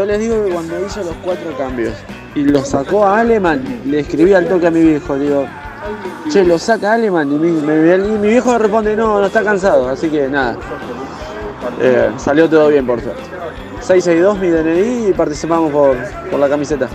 yo 0.00 0.06
les 0.06 0.18
digo 0.18 0.42
que 0.42 0.50
cuando 0.50 0.80
hizo 0.86 1.02
los 1.02 1.14
cuatro 1.22 1.54
cambios 1.58 1.92
y 2.34 2.42
lo 2.44 2.64
sacó 2.64 3.04
a 3.04 3.20
Aleman, 3.20 3.82
le 3.84 4.00
escribí 4.00 4.32
al 4.32 4.48
toque 4.48 4.68
a 4.68 4.70
mi 4.70 4.80
viejo, 4.80 5.14
digo, 5.16 5.44
che, 6.30 6.42
lo 6.42 6.58
saca 6.58 6.94
Aleman 6.94 7.30
y 7.30 7.34
mi, 7.34 7.48
y 7.48 8.18
mi 8.18 8.28
viejo 8.28 8.56
responde, 8.56 8.96
no, 8.96 9.20
no 9.20 9.26
está 9.26 9.42
cansado, 9.42 9.90
así 9.90 10.08
que 10.08 10.26
nada, 10.26 10.56
Eh, 11.82 12.10
salió 12.16 12.48
todo 12.48 12.68
bien 12.68 12.86
por 12.86 12.98
suerte. 13.02 13.22
662 13.80 14.38
mi 14.38 14.48
DNI 14.48 15.08
y 15.10 15.12
participamos 15.12 15.70
por, 15.70 15.94
por 16.30 16.40
la 16.40 16.48
camiseta. 16.48 16.88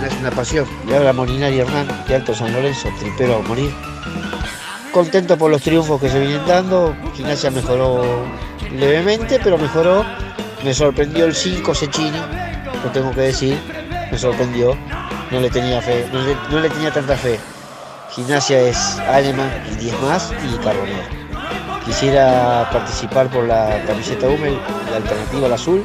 Es 0.06 0.14
una 0.20 0.30
pasión. 0.30 0.68
Le 0.88 0.98
habla 0.98 1.12
Molinari 1.12 1.58
Hernán 1.58 1.88
de 2.08 2.16
Alto 2.16 2.36
San 2.36 2.54
Lorenzo, 2.54 2.88
tripero 3.00 3.38
a 3.38 3.42
morir. 3.42 3.72
Contento 4.92 5.36
por 5.40 5.50
los 5.50 5.64
triunfos 5.64 6.00
que 6.00 6.08
se 6.08 6.20
vienen 6.20 6.46
dando. 6.46 6.96
Gimnasia 7.16 7.50
mejoró 7.50 8.04
levemente, 8.78 9.40
pero 9.44 9.58
mejoró. 9.58 10.06
Me 10.64 10.74
sorprendió 10.74 11.26
el 11.26 11.36
5 11.36 11.74
Cecchini, 11.76 12.18
lo 12.84 12.92
tengo 12.92 13.12
que 13.12 13.22
decir. 13.22 13.58
Me 14.12 14.18
sorprendió. 14.18 14.76
No 15.32 15.40
le 15.42 15.50
tenía 15.50 15.82
fe, 15.82 16.08
no 16.52 16.60
le, 16.62 16.70
tenía 16.70 16.92
tanta 16.92 17.16
fe. 17.18 17.38
Gimnasia 18.12 18.60
es 18.62 18.98
Alemán 19.00 19.52
y 19.72 19.76
10 19.76 20.02
más 20.02 20.32
y 20.42 20.58
Carbonero. 20.64 21.04
Quisiera 21.86 22.70
participar 22.72 23.28
por 23.28 23.44
la 23.46 23.82
camiseta 23.86 24.28
Hummel, 24.28 24.58
la 24.90 24.98
alternativa 24.98 25.48
al 25.48 25.54
azul. 25.54 25.84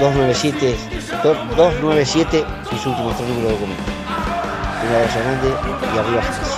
297, 0.00 0.76
do- 1.22 1.34
297 1.56 2.44
mis 2.72 2.86
últimos 2.86 3.16
tres 3.16 3.28
números 3.28 3.48
de 3.48 3.54
documento. 3.54 3.82
Un 4.82 4.94
abrazo 4.94 5.18
grande 5.20 5.48
y 5.94 5.98
arriba 5.98 6.22
Gimnasia. 6.22 6.57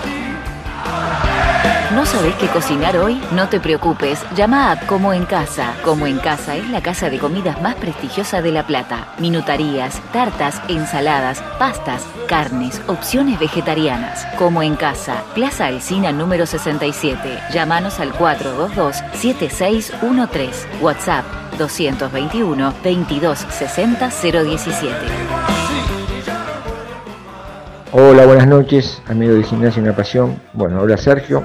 ¿No 1.94 2.04
sabés 2.06 2.34
qué 2.36 2.46
cocinar 2.46 2.96
hoy? 2.98 3.20
No 3.32 3.48
te 3.48 3.58
preocupes, 3.58 4.24
llama 4.36 4.70
a 4.70 4.78
Como 4.86 5.12
en 5.12 5.24
Casa. 5.24 5.74
Como 5.84 6.06
en 6.06 6.18
Casa 6.18 6.54
es 6.54 6.70
la 6.70 6.82
casa 6.82 7.10
de 7.10 7.18
comidas 7.18 7.60
más 7.60 7.74
prestigiosa 7.74 8.40
de 8.40 8.52
La 8.52 8.64
Plata. 8.64 9.08
Minutarías, 9.18 10.00
tartas, 10.12 10.62
ensaladas, 10.68 11.42
pastas, 11.58 12.06
carnes, 12.28 12.80
opciones 12.86 13.40
vegetarianas. 13.40 14.24
Como 14.38 14.62
en 14.62 14.76
Casa, 14.76 15.24
Plaza 15.34 15.66
Alcina 15.66 16.12
número 16.12 16.46
67. 16.46 17.40
Llámanos 17.52 17.98
al 17.98 18.12
422-7613. 18.12 20.80
WhatsApp 20.80 21.24
221 21.58 22.72
2260 22.84 24.10
017. 24.10 24.94
Hola, 27.90 28.26
buenas 28.26 28.46
noches, 28.46 29.02
amigo 29.08 29.34
de 29.34 29.42
Gimnasia 29.42 29.82
Una 29.82 29.96
Pasión. 29.96 30.40
Bueno, 30.52 30.82
hola 30.82 30.96
Sergio. 30.96 31.44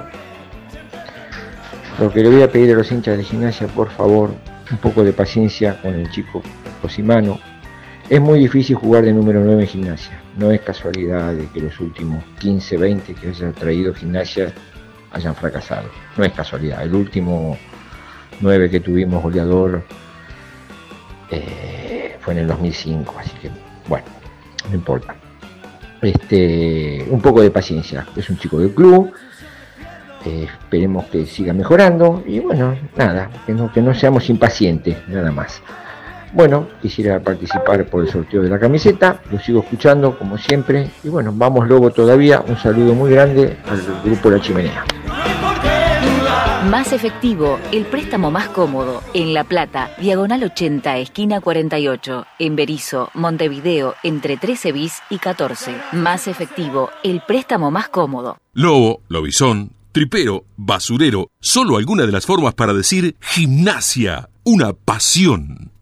Lo 1.98 2.12
que 2.12 2.22
le 2.22 2.28
voy 2.28 2.42
a 2.42 2.50
pedir 2.52 2.74
a 2.74 2.76
los 2.76 2.92
hinchas 2.92 3.16
de 3.16 3.24
Gimnasia, 3.24 3.68
por 3.68 3.88
favor, 3.88 4.30
un 4.70 4.78
poco 4.78 5.02
de 5.02 5.14
paciencia 5.14 5.80
con 5.80 5.94
el 5.94 6.10
chico 6.10 6.42
Cosimano. 6.82 7.38
Es 8.10 8.20
muy 8.20 8.38
difícil 8.38 8.76
jugar 8.76 9.04
de 9.04 9.14
número 9.14 9.42
9 9.42 9.62
en 9.62 9.68
Gimnasia. 9.68 10.20
No 10.36 10.50
es 10.50 10.60
casualidad 10.60 11.32
de 11.32 11.46
que 11.46 11.60
los 11.60 11.80
últimos 11.80 12.22
15, 12.38 12.76
20 12.76 13.14
que 13.14 13.28
haya 13.28 13.50
traído 13.52 13.94
Gimnasia 13.94 14.52
hayan 15.10 15.34
fracasado. 15.34 15.88
No 16.18 16.24
es 16.24 16.32
casualidad. 16.32 16.82
El 16.82 16.94
último 16.94 17.56
9 18.40 18.68
que 18.68 18.80
tuvimos 18.80 19.22
goleador 19.22 19.82
eh, 21.30 22.18
fue 22.20 22.34
en 22.34 22.40
el 22.40 22.46
2005, 22.46 23.14
así 23.18 23.30
que 23.40 23.50
bueno, 23.88 24.04
no 24.68 24.74
importa 24.74 25.16
este, 26.02 27.06
un 27.10 27.20
poco 27.20 27.42
de 27.42 27.50
paciencia. 27.50 28.06
Es 28.16 28.28
un 28.30 28.38
chico 28.38 28.58
del 28.58 28.74
club. 28.74 29.12
Eh, 30.26 30.48
esperemos 30.60 31.06
que 31.06 31.24
siga 31.24 31.52
mejorando. 31.52 32.22
Y 32.26 32.40
bueno, 32.40 32.76
nada, 32.96 33.30
que 33.46 33.52
no, 33.52 33.72
que 33.72 33.80
no 33.80 33.94
seamos 33.94 34.28
impacientes, 34.28 34.96
nada 35.08 35.30
más. 35.30 35.62
Bueno, 36.32 36.68
quisiera 36.82 37.20
participar 37.20 37.86
por 37.86 38.02
el 38.02 38.10
sorteo 38.10 38.42
de 38.42 38.50
la 38.50 38.58
camiseta. 38.58 39.20
Lo 39.30 39.38
sigo 39.38 39.60
escuchando 39.60 40.18
como 40.18 40.36
siempre. 40.36 40.90
Y 41.04 41.08
bueno, 41.08 41.32
vamos 41.34 41.66
luego 41.68 41.90
todavía. 41.90 42.42
Un 42.46 42.56
saludo 42.56 42.94
muy 42.94 43.10
grande 43.12 43.56
al 43.68 43.80
grupo 44.04 44.30
La 44.30 44.40
Chimenea. 44.40 44.84
Más 46.70 46.92
efectivo, 46.92 47.60
el 47.70 47.86
préstamo 47.86 48.32
más 48.32 48.48
cómodo. 48.48 49.00
En 49.14 49.32
La 49.32 49.44
Plata, 49.44 49.92
diagonal 50.00 50.42
80, 50.42 50.98
esquina 50.98 51.40
48. 51.40 52.26
En 52.40 52.56
Berizo, 52.56 53.08
Montevideo, 53.14 53.94
entre 54.02 54.36
13 54.36 54.72
bis 54.72 55.00
y 55.08 55.18
14. 55.18 55.76
Más 55.92 56.26
efectivo, 56.26 56.90
el 57.04 57.22
préstamo 57.24 57.70
más 57.70 57.88
cómodo. 57.88 58.38
Lobo, 58.52 59.00
lobizón, 59.08 59.75
tripero, 59.96 60.44
basurero, 60.58 61.30
solo 61.40 61.78
alguna 61.78 62.04
de 62.04 62.12
las 62.12 62.26
formas 62.26 62.52
para 62.52 62.74
decir 62.74 63.16
gimnasia, 63.18 64.28
una 64.44 64.74
pasión. 64.74 65.72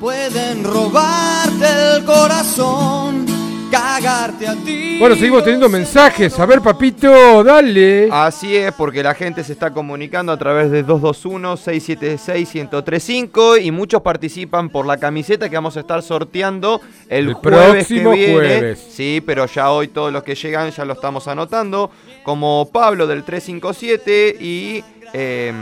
Pueden 0.00 0.64
robarte 0.64 1.94
el 1.94 2.04
corazón, 2.04 3.24
cagarte 3.70 4.48
a 4.48 4.56
ti. 4.56 4.96
Bueno, 4.98 5.14
seguimos 5.14 5.44
teniendo 5.44 5.68
mensajes. 5.68 6.36
A 6.40 6.46
ver, 6.46 6.60
papito, 6.60 7.44
dale. 7.44 8.08
Así 8.10 8.56
es, 8.56 8.72
porque 8.72 9.04
la 9.04 9.14
gente 9.14 9.44
se 9.44 9.52
está 9.52 9.72
comunicando 9.72 10.32
a 10.32 10.36
través 10.36 10.72
de 10.72 10.84
221-676-1035 10.84 13.62
y 13.62 13.70
muchos 13.70 14.02
participan 14.02 14.70
por 14.70 14.86
la 14.86 14.96
camiseta 14.96 15.48
que 15.48 15.54
vamos 15.54 15.76
a 15.76 15.80
estar 15.80 16.02
sorteando 16.02 16.80
el, 17.08 17.28
El 17.28 17.34
jueves 17.34 17.86
próximo 17.86 18.10
que 18.10 18.16
viene. 18.16 18.34
jueves. 18.34 18.84
Sí, 18.90 19.22
pero 19.24 19.46
ya 19.46 19.70
hoy 19.70 19.86
todos 19.86 20.12
los 20.12 20.24
que 20.24 20.34
llegan 20.34 20.72
ya 20.72 20.84
lo 20.84 20.94
estamos 20.94 21.28
anotando. 21.28 21.92
Como 22.24 22.68
Pablo 22.72 23.06
del 23.06 23.24
357 23.24 24.36
y 24.40 24.84
eh, 25.12 25.52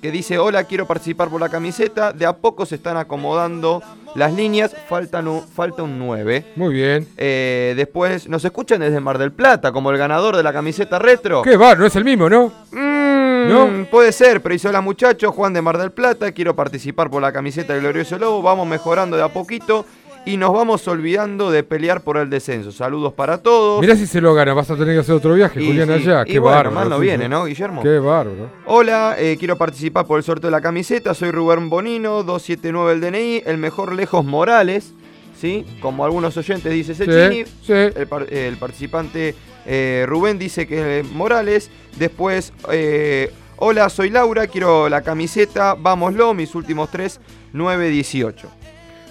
que 0.00 0.10
dice, 0.10 0.38
hola, 0.38 0.64
quiero 0.64 0.86
participar 0.86 1.28
por 1.28 1.40
la 1.40 1.48
camiseta. 1.48 2.12
De 2.12 2.26
a 2.26 2.32
poco 2.32 2.66
se 2.66 2.76
están 2.76 2.96
acomodando 2.96 3.82
las 4.14 4.32
líneas, 4.32 4.74
faltan 4.88 5.28
un, 5.28 5.46
falta 5.46 5.82
un 5.82 5.98
9. 5.98 6.52
Muy 6.56 6.74
bien. 6.74 7.08
Eh, 7.16 7.74
después 7.76 8.28
nos 8.28 8.44
escuchan 8.44 8.80
desde 8.80 9.00
Mar 9.00 9.18
del 9.18 9.32
Plata, 9.32 9.72
como 9.72 9.90
el 9.90 9.98
ganador 9.98 10.36
de 10.36 10.42
la 10.42 10.52
camiseta 10.52 10.98
retro. 10.98 11.42
Qué 11.42 11.56
va, 11.56 11.74
no 11.74 11.86
es 11.86 11.96
el 11.96 12.04
mismo, 12.04 12.28
¿no? 12.28 12.52
¿No? 12.72 13.86
Puede 13.90 14.12
ser, 14.12 14.42
pero 14.42 14.54
hizo 14.54 14.70
la 14.70 14.82
muchacho, 14.82 15.32
Juan 15.32 15.54
de 15.54 15.62
Mar 15.62 15.78
del 15.78 15.90
Plata, 15.90 16.32
quiero 16.32 16.54
participar 16.54 17.08
por 17.08 17.22
la 17.22 17.32
camiseta 17.32 17.72
del 17.72 17.82
Glorioso 17.82 18.18
Lobo, 18.18 18.42
vamos 18.42 18.66
mejorando 18.66 19.16
de 19.16 19.22
a 19.22 19.28
poquito 19.28 19.86
y 20.26 20.36
nos 20.36 20.52
vamos 20.52 20.86
olvidando 20.88 21.50
de 21.50 21.62
pelear 21.62 22.02
por 22.02 22.16
el 22.18 22.28
descenso. 22.28 22.70
Saludos 22.72 23.12
para 23.14 23.38
todos. 23.38 23.80
Mirá 23.80 23.96
si 23.96 24.06
se 24.06 24.20
lo 24.20 24.34
gana, 24.34 24.52
vas 24.54 24.70
a 24.70 24.76
tener 24.76 24.94
que 24.94 25.00
hacer 25.00 25.14
otro 25.14 25.34
viaje, 25.34 25.62
Y 25.62 25.66
Julián, 25.68 25.88
sí, 25.88 25.94
allá. 26.08 26.22
y 26.26 26.32
Qué 26.32 26.38
bueno, 26.38 26.56
bárbaro. 26.56 26.74
mal 26.74 26.88
no 26.90 26.98
viene. 26.98 27.28
¿no, 27.28 27.44
Guillermo? 27.46 27.82
Qué 27.82 27.98
bárbaro. 27.98 28.50
Hola, 28.66 29.16
eh, 29.18 29.36
quiero 29.38 29.56
participar 29.56 30.06
por 30.06 30.18
el 30.18 30.24
sorteo 30.24 30.48
de 30.50 30.56
la 30.56 30.60
camiseta, 30.60 31.14
soy 31.14 31.30
Rubén 31.30 31.70
Bonino, 31.70 32.22
279 32.22 32.92
el 32.92 33.00
DNI, 33.00 33.42
el 33.46 33.56
mejor 33.58 33.94
lejos 33.94 34.24
Morales, 34.24 34.92
¿sí? 35.40 35.64
Como 35.80 36.04
algunos 36.04 36.36
oyentes 36.36 36.70
dice 36.72 36.94
Sechini. 36.94 37.44
sí. 37.62 37.72
El, 37.72 38.06
par- 38.06 38.26
el 38.32 38.56
participante 38.58 39.34
eh, 39.66 40.04
Rubén 40.08 40.38
dice 40.38 40.66
que 40.66 41.00
es 41.00 41.10
Morales. 41.10 41.70
Después, 41.96 42.52
eh, 42.70 43.32
hola, 43.56 43.88
soy 43.88 44.10
Laura, 44.10 44.46
quiero 44.46 44.88
la 44.88 45.00
camiseta, 45.02 45.74
vámoslo, 45.74 46.34
mis 46.34 46.54
últimos 46.54 46.90
tres, 46.90 47.18
9, 47.52 47.88
18. 47.88 48.48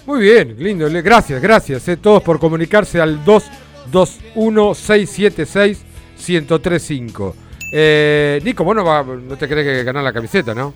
Muy 0.08 0.20
bien, 0.20 0.56
lindo. 0.58 0.88
Gracias, 0.90 1.38
gracias. 1.42 1.86
eh, 1.86 1.98
todos 1.98 2.22
por 2.22 2.40
comunicarse 2.40 2.98
al 2.98 3.22
221-676-1035. 6.16 7.34
Eh, 7.74 8.40
Nico, 8.42 8.64
vos 8.64 8.74
no, 8.74 8.86
va- 8.86 9.02
no 9.02 9.36
te 9.36 9.46
crees 9.46 9.66
que 9.66 9.84
ganar 9.84 10.02
la 10.02 10.10
camiseta, 10.14 10.54
¿no? 10.54 10.72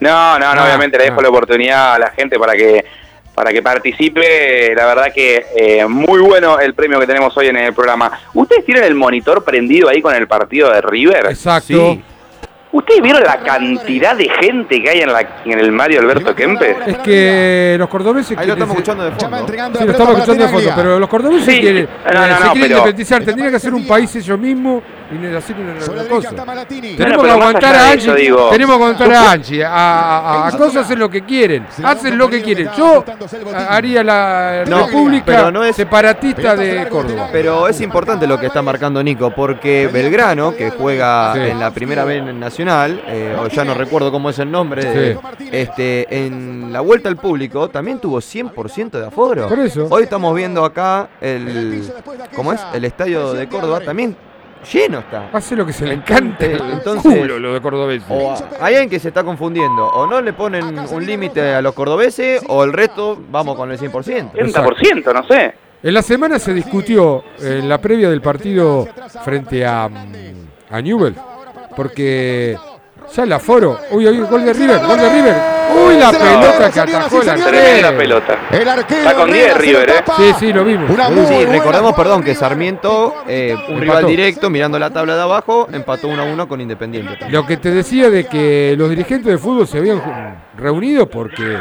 No, 0.00 0.38
no, 0.38 0.54
no, 0.54 0.60
Ah, 0.62 0.64
obviamente 0.64 0.96
le 0.96 1.04
dejo 1.04 1.20
ah. 1.20 1.22
la 1.24 1.28
oportunidad 1.28 1.94
a 1.96 1.98
la 1.98 2.10
gente 2.12 2.38
para 2.38 2.54
que 2.54 2.82
para 3.34 3.52
que 3.52 3.60
participe. 3.60 4.74
La 4.74 4.86
verdad 4.86 5.12
que 5.14 5.44
eh, 5.54 5.86
muy 5.86 6.18
bueno 6.20 6.58
el 6.58 6.72
premio 6.72 6.98
que 6.98 7.06
tenemos 7.06 7.36
hoy 7.36 7.48
en 7.48 7.56
el 7.58 7.74
programa. 7.74 8.18
¿Ustedes 8.32 8.64
tienen 8.64 8.82
el 8.84 8.94
monitor 8.94 9.44
prendido 9.44 9.90
ahí 9.90 10.00
con 10.00 10.14
el 10.14 10.26
partido 10.26 10.72
de 10.72 10.80
River? 10.80 11.26
Exacto. 11.26 11.92
Sí. 11.92 12.02
¿Ustedes 12.70 13.00
vieron 13.02 13.22
la 13.22 13.38
cantidad 13.38 14.14
de 14.14 14.28
gente 14.28 14.82
que 14.82 14.90
hay 14.90 15.00
en, 15.00 15.10
la, 15.10 15.20
en 15.44 15.58
el 15.58 15.72
Mario 15.72 16.00
Alberto 16.00 16.34
Kempes? 16.34 16.76
Es 16.86 16.98
que 16.98 17.76
los 17.78 17.88
cordobeses 17.88 18.36
Ahí 18.36 18.46
lo 18.46 18.54
quieren- 18.56 18.70
estamos 18.70 18.76
escuchando 18.76 19.04
de 19.04 19.10
fondo. 19.12 19.46
Sí, 19.78 19.84
lo 19.86 19.90
estamos 19.92 20.14
escuchando 20.18 20.44
de 20.44 20.50
fondo, 20.52 20.72
pero 20.76 20.98
los 20.98 21.08
cordobeses 21.08 21.54
Sí, 21.54 21.60
quieren, 21.62 21.88
no, 22.04 22.12
no, 22.12 22.24
eh, 22.26 22.28
se 22.28 22.44
no, 22.44 22.52
quieren 22.52 22.60
pero- 22.68 22.78
independizar, 22.80 23.24
tendrían 23.24 23.50
que 23.50 23.56
hacer 23.56 23.72
un 23.74 23.86
país 23.86 24.14
ellos 24.16 24.38
mismos 24.38 24.82
y 25.10 25.14
no 25.14 25.38
hacer 25.38 25.56
una, 25.56 25.74
cosa. 26.08 26.30
Tenemos 26.68 27.24
que 27.24 27.30
aguantar 27.30 27.74
a 27.74 27.90
Angie, 27.90 28.14
digo- 28.14 28.50
tenemos 28.50 28.76
que 28.76 28.82
aguantar 28.82 29.12
a 29.12 29.30
Angie, 29.32 29.64
a, 29.64 29.70
a, 30.18 30.48
a 30.48 30.52
cosas 30.52 30.84
hacen 30.84 30.98
lo 30.98 31.08
que 31.08 31.22
quieren, 31.24 31.66
hacen 31.82 32.18
lo 32.18 32.28
que 32.28 32.42
quieren. 32.42 32.68
Yo 32.76 33.04
haría 33.68 34.04
la 34.04 34.64
No, 34.66 34.86
República 34.86 35.24
pero 35.26 35.50
no 35.50 35.64
es- 35.64 35.76
separatista 35.76 36.54
de 36.56 36.88
Córdoba. 36.88 37.28
Pero 37.32 37.68
es 37.68 37.80
importante 37.80 38.26
lo 38.26 38.38
que 38.38 38.46
está 38.46 38.60
marcando 38.62 39.02
Nico, 39.02 39.30
porque 39.34 39.88
Belgrano, 39.92 40.54
que 40.54 40.70
juega 40.70 41.32
Sí. 41.34 41.40
en 41.40 41.60
la 41.60 41.70
primera 41.70 42.04
vez 42.04 42.22
en 42.26 42.38
Nacional, 42.38 43.02
eh, 43.06 43.36
o 43.38 43.48
ya 43.48 43.64
no 43.64 43.74
recuerdo 43.74 44.10
cómo 44.12 44.30
es 44.30 44.38
el 44.38 44.50
nombre, 44.50 44.84
de- 44.84 45.18
este, 45.52 46.06
en 46.26 46.72
la 46.72 46.80
vuelta 46.80 47.08
al 47.08 47.16
público 47.16 47.68
también 47.68 47.98
tuvo 47.98 48.20
100% 48.20 48.98
de 48.98 49.06
aforo. 49.06 49.48
Por 49.48 49.58
eso. 49.60 49.86
Hoy 49.90 50.02
estamos 50.04 50.34
viendo 50.34 50.64
acá 50.64 51.08
el, 51.20 51.82
¿cómo 52.34 52.52
es? 52.52 52.60
El 52.74 52.84
estadio 52.84 53.32
de 53.32 53.48
Córdoba 53.48 53.80
también 53.80 54.16
lleno 54.72 54.98
está. 55.00 55.28
Hace 55.32 55.56
lo 55.56 55.64
que 55.66 55.72
se 55.72 55.86
le 55.86 55.94
encanta. 55.94 56.44
Entonces, 56.46 57.18
Culo 57.18 57.38
lo 57.38 57.54
de 57.54 57.60
cordobeses. 57.60 58.08
o 58.10 58.30
a- 58.32 58.66
alguien 58.66 58.88
que 58.88 58.98
se 58.98 59.08
está 59.08 59.22
confundiendo, 59.24 59.86
o 59.88 60.06
no 60.06 60.20
le 60.20 60.32
ponen 60.32 60.78
un 60.78 61.06
límite 61.06 61.54
a 61.54 61.62
los 61.62 61.74
cordobeses, 61.74 62.42
o 62.48 62.64
el 62.64 62.72
resto 62.72 63.18
vamos 63.30 63.56
con 63.56 63.70
el 63.70 63.78
100%. 63.78 64.32
30%, 64.32 65.12
no 65.12 65.24
sé. 65.26 65.54
En 65.82 65.94
la 65.94 66.02
semana 66.02 66.38
se 66.38 66.52
discutió 66.52 67.22
en 67.40 67.68
la 67.68 67.78
previa 67.80 68.10
del 68.10 68.20
partido 68.20 68.88
frente 69.24 69.64
a, 69.64 69.88
mm, 69.88 70.74
a 70.74 70.80
Newell, 70.82 71.14
porque 71.76 72.56
ya 73.14 73.22
el 73.22 73.32
aforo. 73.32 73.78
Uy, 73.90 74.06
uy, 74.06 74.18
gol 74.20 74.44
de 74.44 74.52
River, 74.52 74.80
gol 74.86 74.98
de 74.98 75.08
River. 75.10 75.36
Uy, 75.86 75.96
la 75.98 76.10
pelota 76.10 76.70
que 76.70 76.80
atajó 76.80 77.22
la 77.22 77.34
Tremenda 77.36 77.96
pelota. 77.96 78.38
Está 78.50 79.14
con 79.14 79.30
10 79.30 79.56
River, 79.58 79.90
¿eh? 79.90 80.04
Sí, 80.16 80.32
sí, 80.38 80.52
lo 80.52 80.64
vimos. 80.64 80.90
Sí, 81.28 81.44
recordemos, 81.44 81.94
perdón, 81.94 82.22
que 82.22 82.34
Sarmiento, 82.34 83.22
eh, 83.28 83.54
un 83.54 83.60
Empató. 83.60 83.80
rival 83.80 84.06
directo, 84.06 84.50
mirando 84.50 84.78
la 84.78 84.90
tabla 84.90 85.14
de 85.16 85.22
abajo, 85.22 85.68
empató 85.72 86.08
1 86.08 86.22
a 86.22 86.24
1 86.24 86.48
con 86.48 86.60
Independiente. 86.60 87.18
Lo 87.30 87.46
que 87.46 87.56
te 87.58 87.70
decía 87.70 88.10
de 88.10 88.26
que 88.26 88.74
los 88.78 88.88
dirigentes 88.90 89.30
de 89.30 89.38
fútbol 89.38 89.66
se 89.66 89.78
habían 89.78 90.00
reunido 90.56 91.08
porque 91.08 91.58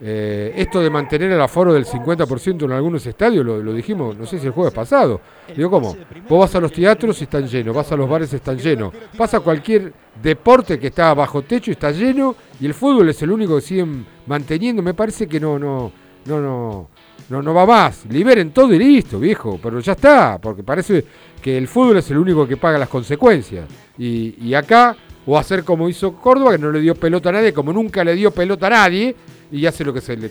eh, 0.00 0.52
esto 0.56 0.80
de 0.80 0.90
mantener 0.90 1.32
el 1.32 1.40
aforo 1.40 1.74
del 1.74 1.84
50% 1.84 2.64
en 2.64 2.72
algunos 2.72 3.04
estadios, 3.04 3.44
lo, 3.44 3.72
dijimos, 3.72 4.16
no 4.16 4.26
sé 4.26 4.38
si 4.38 4.46
el 4.46 4.52
jueves 4.52 4.72
pasado. 4.72 5.20
Digo, 5.56 5.70
¿cómo? 5.70 5.96
Vos 6.28 6.40
vas 6.40 6.54
a 6.54 6.60
los 6.60 6.72
teatros 6.72 7.20
y 7.20 7.24
están 7.24 7.48
llenos, 7.48 7.74
vas 7.74 7.90
a 7.90 7.96
los 7.96 8.08
bares 8.08 8.32
y 8.32 8.36
están 8.36 8.58
llenos, 8.58 8.92
vas 9.16 9.34
a 9.34 9.40
cualquier 9.40 9.92
deporte 10.22 10.78
que 10.78 10.88
está 10.88 11.12
bajo 11.14 11.42
techo 11.42 11.70
y 11.70 11.72
está 11.72 11.90
lleno, 11.90 12.36
y 12.60 12.66
el 12.66 12.74
fútbol 12.74 13.08
es 13.08 13.20
el 13.22 13.32
único 13.32 13.56
que 13.56 13.62
siguen 13.62 14.06
manteniendo. 14.26 14.82
Me 14.82 14.94
parece 14.94 15.26
que 15.26 15.40
no, 15.40 15.58
no, 15.58 15.90
no, 16.26 16.40
no. 16.40 16.88
No, 17.28 17.42
no 17.42 17.52
va 17.52 17.66
más. 17.66 18.06
Liberen 18.06 18.52
todo 18.52 18.72
y 18.72 18.78
listo, 18.78 19.20
viejo. 19.20 19.60
Pero 19.62 19.80
ya 19.80 19.92
está, 19.92 20.38
porque 20.38 20.62
parece 20.62 21.04
que 21.42 21.58
el 21.58 21.68
fútbol 21.68 21.98
es 21.98 22.10
el 22.10 22.16
único 22.16 22.48
que 22.48 22.56
paga 22.56 22.78
las 22.78 22.88
consecuencias. 22.88 23.68
Y 23.98 24.54
acá, 24.54 24.96
o 25.26 25.36
hacer 25.36 25.62
como 25.62 25.90
hizo 25.90 26.14
Córdoba, 26.14 26.52
que 26.52 26.58
no 26.58 26.70
le 26.72 26.80
dio 26.80 26.94
pelota 26.94 27.28
a 27.28 27.32
nadie, 27.32 27.52
como 27.52 27.70
nunca 27.70 28.02
le 28.02 28.14
dio 28.14 28.30
pelota 28.30 28.68
a 28.68 28.70
nadie, 28.70 29.14
y 29.50 29.66
hace 29.66 29.84
lo 29.84 29.92
que 29.94 30.00
se 30.00 30.16
le, 30.16 30.30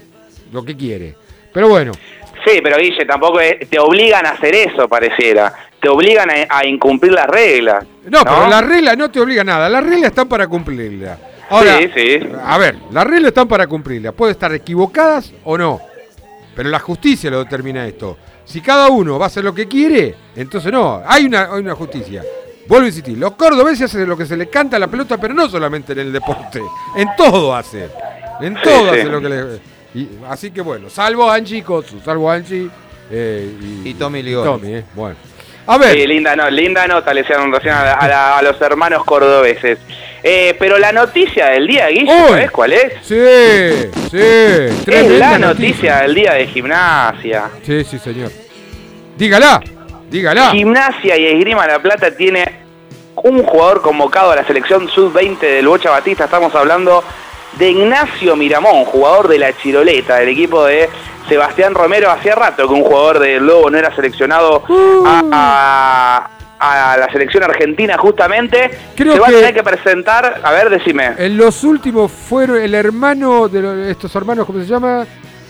lo 0.51 0.63
que 0.63 0.75
quiere. 0.75 1.15
Pero 1.53 1.69
bueno, 1.69 1.91
Sí, 2.45 2.59
pero 2.63 2.77
Guille, 2.77 3.05
tampoco 3.05 3.39
es- 3.41 3.67
te 3.69 3.77
obligan 3.79 4.25
a 4.25 4.29
hacer 4.29 4.55
eso, 4.55 4.87
pareciera. 4.87 5.53
Te 5.81 5.89
obligan 5.89 6.29
a, 6.29 6.33
a 6.57 6.65
incumplir 6.65 7.11
las 7.11 7.25
reglas. 7.27 7.83
no, 8.05 8.23
pero 8.23 8.47
las 8.47 8.65
reglas 8.65 8.97
no 8.97 9.11
te 9.11 9.19
obliga 9.19 9.41
a 9.41 9.45
nada. 9.45 9.67
Las 9.69 9.83
reglas 9.83 10.11
están 10.11 10.29
para 10.29 10.47
cumplirlas. 10.47 11.17
Ahora, 11.49 11.77
Sí, 11.79 11.89
sí. 11.95 12.19
a 12.45 12.57
ver, 12.57 12.77
las 12.91 13.05
reglas 13.05 13.29
están 13.29 13.47
para 13.47 13.67
cumplirlas. 13.67 14.13
Pueden 14.13 14.31
estar 14.33 14.53
equivocadas 14.53 15.33
o 15.43 15.57
no. 15.57 15.81
Pero 16.55 16.69
la 16.69 16.79
justicia 16.79 17.29
lo 17.29 17.43
determina 17.43 17.85
esto. 17.85 18.17
Si 18.45 18.61
cada 18.61 18.87
uno 18.87 19.19
va 19.19 19.25
a 19.25 19.27
hacer 19.27 19.43
lo 19.43 19.53
que 19.53 19.67
quiere, 19.67 20.15
entonces 20.35 20.71
no. 20.71 21.01
Hay 21.05 21.25
una, 21.25 21.49
hay 21.53 21.59
una 21.59 21.75
justicia. 21.75 22.23
Vuelvo 22.67 22.85
a 22.85 22.87
insistir, 22.89 23.17
los 23.17 23.33
cordobeses 23.33 23.93
hacen 23.93 24.07
lo 24.07 24.15
que 24.17 24.25
se 24.25 24.37
les 24.37 24.47
canta 24.49 24.77
a 24.77 24.79
la 24.79 24.87
pelota, 24.87 25.17
pero 25.17 25.33
no 25.33 25.49
solamente 25.49 25.93
en 25.93 25.99
el 25.99 26.13
deporte. 26.13 26.61
En 26.95 27.07
todo 27.17 27.53
hacen. 27.55 27.89
En 28.41 28.55
Sí, 28.63 28.69
hacen 28.69 29.11
lo 29.11 29.21
que 29.21 29.29
les... 29.29 29.45
y- 29.95 30.09
así 30.29 30.51
que 30.51 30.61
bueno, 30.61 30.89
salvo 30.89 31.29
Angie 31.29 31.57
y 31.57 31.61
Kotsu, 31.61 31.99
salvo 32.03 32.29
Angie 32.29 32.69
eh, 33.11 33.49
y, 33.83 33.89
Y 33.89 33.93
Tommy. 33.95 34.23
Tommy, 34.33 34.75
eh, 34.75 34.83
bueno. 34.93 35.15
A 35.65 35.77
ver. 35.77 35.93
Sí, 35.97 36.07
linda, 36.07 36.35
no, 36.35 36.49
linda 36.49 36.87
nota 36.87 37.13
le 37.13 37.21
hicieron 37.21 37.51
recién 37.51 37.73
a, 37.73 37.83
la- 37.83 37.93
a 37.93 38.07
la- 38.07 38.37
a 38.37 38.41
los 38.41 38.59
hermanos 38.61 39.03
cordobeses. 39.03 39.79
Eh, 40.23 40.55
pero 40.59 40.77
la 40.77 40.91
noticia 40.91 41.47
del 41.47 41.67
día, 41.67 41.87
Guille. 41.87 42.07
¿sabes 42.29 42.51
cuál 42.51 42.73
es? 42.73 42.93
Sí, 43.01 43.15
sí. 44.11 44.17
Es 44.91 45.09
la 45.11 45.37
noticia 45.37 45.97
del 45.97 46.15
día 46.15 46.33
de 46.33 46.47
gimnasia. 46.47 47.49
Sí, 47.63 47.83
sí, 47.83 47.99
señor. 47.99 48.31
Dígala, 49.17 49.61
dígala. 50.09 50.51
Gimnasia 50.51 51.17
y 51.17 51.25
Esgrima 51.27 51.65
La 51.67 51.79
Plata 51.81 52.11
tiene 52.15 52.59
un 53.15 53.43
jugador 53.43 53.81
convocado 53.81 54.31
a 54.31 54.35
la 54.37 54.45
selección 54.45 54.89
sub-20 54.89 55.39
del 55.39 55.67
Bocha 55.67 55.89
Batista. 55.91 56.25
Estamos 56.25 56.53
hablando 56.55 57.03
de 57.57 57.69
Ignacio 57.71 58.35
Miramón, 58.35 58.85
jugador 58.85 59.27
de 59.27 59.39
la 59.39 59.55
Chiroleta, 59.57 60.17
del 60.17 60.29
equipo 60.29 60.65
de 60.65 60.89
Sebastián 61.27 61.73
Romero. 61.73 62.09
Hacía 62.11 62.35
rato 62.35 62.67
que 62.67 62.73
un 62.73 62.83
jugador 62.83 63.19
del 63.19 63.45
Lobo 63.45 63.69
no 63.69 63.77
era 63.77 63.93
seleccionado 63.95 64.63
a, 65.05 65.21
a- 65.31 66.29
a 66.59 66.97
la 66.97 67.07
selección 67.11 67.43
argentina 67.43 67.97
justamente. 67.99 68.71
Creo 68.95 69.13
Se 69.13 69.19
va 69.19 69.27
que- 69.27 69.35
a 69.35 69.37
tener 69.39 69.53
que 69.53 69.63
presentar, 69.63 70.41
a 70.43 70.51
ver, 70.51 70.69
decime. 70.71 71.11
En 71.17 71.37
los 71.37 71.63
últimos 71.63 72.11
fueron 72.11 72.57
el 72.57 72.73
hermano 72.73 73.47
de 73.47 73.91
estos 73.91 74.15
hermanos, 74.15 74.45
¿cómo 74.47 74.59
se 74.59 74.65
llama? 74.65 75.05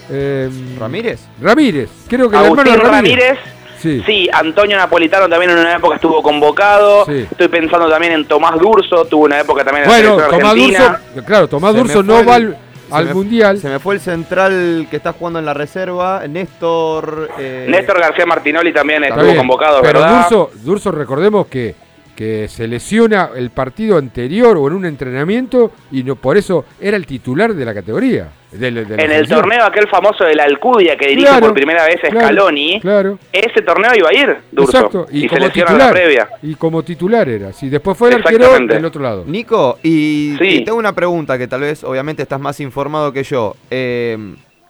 Eh, 0.09 0.49
¿Ramírez? 0.79 1.21
Ramírez. 1.41 1.89
Creo 2.09 2.29
que 2.29 2.37
el 2.37 2.45
hermano 2.45 2.71
de 2.71 2.77
Ramírez. 2.77 3.37
Sí. 3.81 4.29
Antonio 4.33 4.77
Napolitano 4.77 5.27
también 5.29 5.51
en 5.51 5.59
una 5.59 5.75
época 5.75 5.95
estuvo 5.95 6.21
convocado. 6.21 7.05
Sí. 7.05 7.27
Estoy 7.29 7.47
pensando 7.47 7.89
también 7.89 8.13
en 8.13 8.25
Tomás 8.25 8.59
Durso, 8.59 9.05
tuvo 9.05 9.25
una 9.25 9.39
época 9.39 9.63
también 9.63 9.85
en 9.85 9.91
la 9.91 9.97
Bueno, 9.97 10.15
Tomás 10.27 10.43
argentina. 10.51 10.99
Durso, 11.13 11.25
claro, 11.27 11.47
Tomás 11.47 11.71
Se 11.73 11.77
Durso 11.79 12.03
no 12.03 12.19
el- 12.19 12.27
va 12.29 12.35
al, 12.35 12.57
se 12.89 12.95
al 12.95 13.05
me- 13.05 13.13
mundial. 13.13 13.57
Se 13.59 13.69
me 13.69 13.79
fue 13.79 13.95
el 13.95 14.01
central 14.01 14.87
que 14.89 14.97
está 14.97 15.13
jugando 15.13 15.39
en 15.39 15.45
la 15.45 15.53
reserva, 15.53 16.23
Néstor. 16.27 17.29
eh, 17.37 17.67
Néstor 17.69 17.99
García 17.99 18.25
Martinoli 18.25 18.73
también 18.73 19.03
Está 19.03 19.15
estuvo 19.15 19.25
bien, 19.31 19.37
convocado, 19.37 19.81
Pero 19.81 19.99
¿verdad? 20.01 20.21
Durso, 20.29 20.51
Durso, 20.63 20.91
recordemos 20.91 21.47
que, 21.47 21.75
que 22.17 22.47
se 22.47 22.67
lesiona 22.67 23.29
el 23.35 23.51
partido 23.51 23.95
anterior 23.99 24.57
o 24.57 24.67
en 24.67 24.73
un 24.73 24.85
entrenamiento 24.87 25.71
y 25.91 26.01
no 26.03 26.15
por 26.15 26.35
eso 26.35 26.65
era 26.81 26.97
el 26.97 27.05
titular 27.05 27.53
de 27.53 27.63
la 27.63 27.73
categoría. 27.75 28.29
de 28.51 28.71
la- 28.71 28.81
de 28.85 28.95
la 28.97 29.03
en 29.03 29.11
el 29.11 29.27
torneo 29.27 29.63
aquel 29.65 29.87
famoso 29.89 30.23
de 30.23 30.33
la 30.33 30.45
Alcudia 30.45 30.95
que 30.97 31.09
dirige 31.09 31.27
Claro, 31.27 31.47
por 31.47 31.53
primera 31.53 31.85
vez 31.85 31.99
Scaloni, 32.09 32.79
Claro. 32.79 33.19
ese 33.31 33.61
torneo 33.61 33.91
iba 33.95 34.09
a 34.09 34.13
ir 34.13 34.37
Durso 34.51 34.77
Exacto, 34.77 35.05
y, 35.11 35.23
se 35.23 35.27
como 35.27 35.45
lesiona 35.45 35.47
en 35.47 35.51
titular. 35.75 35.87
la 35.87 35.91
previa. 35.93 36.29
Y 36.41 36.55
como 36.55 36.81
titular 36.83 37.27
era. 37.29 37.53
Si 37.53 37.69
después 37.69 37.95
fue 37.97 38.09
el 38.09 38.15
arquero 38.15 38.57
del 38.65 38.85
otro 38.85 39.01
lado. 39.03 39.25
Nico, 39.27 39.77
y, 39.83 40.35
Sí. 40.39 40.45
y 40.47 40.63
tengo 40.63 40.79
una 40.79 40.93
pregunta 40.95 41.37
que 41.37 41.47
tal 41.47 41.61
vez 41.61 41.83
obviamente 41.83 42.23
estás 42.23 42.39
más 42.39 42.59
informado 42.61 43.11
que 43.13 43.23
yo. 43.23 43.55
Eh, 43.69 44.17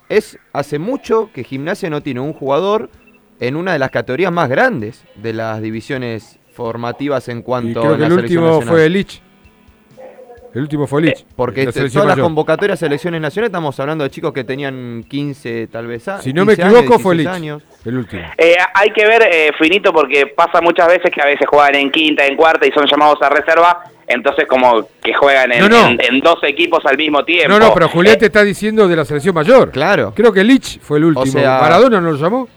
es 0.10 0.38
hace 0.53 0.80
mucho 0.80 1.30
que 1.34 1.44
Gimnasia 1.45 1.90
no 1.90 2.02
tiene 2.02 2.19
un 2.19 2.34
jugador 2.34 2.90
en 3.40 3.56
una 3.56 3.72
de 3.74 3.80
las 3.80 3.91
categorías 3.91 4.32
más 4.34 4.49
grandes 4.49 5.03
de 5.15 5.34
las 5.34 5.61
divisiones 5.61 6.37
formativas 6.58 7.30
en 7.30 7.38
Y 7.40 7.44
cuanto 7.44 7.80
creo 7.82 7.94
a 7.94 7.96
que 7.96 8.02
la 8.02 8.08
el 8.08 8.14
selección 8.16 8.44
último 8.44 8.60
nacional. 8.60 8.76
fue 8.82 8.90
Lich. 8.90 9.22
El 10.56 10.62
último 10.64 10.88
fue 10.88 11.02
Lich. 11.04 11.24
Porque 11.36 11.64
la 11.66 11.70
este, 11.70 11.88
todas 11.90 12.08
las 12.08 12.18
convocatorias 12.18 12.80
a 12.82 12.86
selecciones 12.88 13.22
nacionales 13.22 13.50
estamos 13.50 13.80
hablando 13.80 14.04
de 14.04 14.10
chicos 14.10 14.34
que 14.34 14.44
tenían 14.44 15.04
15 15.08 15.68
tal 15.68 15.86
vez 15.86 16.04
Si 16.22 16.34
no 16.34 16.46
me 16.46 16.54
15 16.56 16.64
años, 16.64 16.80
equivoco, 16.80 17.00
fue 17.00 17.16
16 17.16 17.18
Lich. 17.18 17.28
años. 17.28 17.64
El 17.86 17.98
último. 17.98 18.24
Eh, 18.38 18.56
hay 18.74 18.90
que 18.90 19.06
ver, 19.06 19.22
eh, 19.32 19.52
Finito, 19.60 19.94
porque 19.94 20.26
pasa 20.36 20.60
muchas 20.62 20.88
veces 20.88 21.12
que 21.14 21.22
a 21.22 21.26
veces 21.26 21.46
juegan 21.48 21.76
en 21.76 21.92
quinta, 21.92 22.26
en 22.26 22.36
cuarta 22.36 22.66
y 22.66 22.72
son 22.72 22.88
llamados 22.90 23.20
a 23.22 23.30
reserva, 23.30 23.84
entonces 24.08 24.46
como 24.48 24.88
que 25.04 25.14
juegan 25.14 25.52
en, 25.52 25.60
No, 25.60 25.70
no. 25.70 25.88
en- 25.90 26.00
en 26.02 26.20
dos 26.22 26.40
equipos 26.44 26.84
al 26.86 26.98
mismo 26.98 27.24
tiempo. 27.24 27.50
No, 27.50 27.60
no, 27.60 27.72
pero 27.74 27.88
Julián 27.90 28.18
te 28.18 28.26
está 28.28 28.44
diciendo 28.44 28.88
de 28.88 28.96
la 28.96 29.06
selección 29.06 29.36
mayor. 29.36 29.70
Claro. 29.72 30.12
Creo 30.16 30.34
que 30.34 30.44
Lich 30.44 30.80
fue 30.82 30.98
el 30.98 31.06
último. 31.06 31.26
sea- 31.28 31.60
Maradona 31.62 32.02
no 32.02 32.12
lo 32.12 32.18
llamó. 32.18 32.48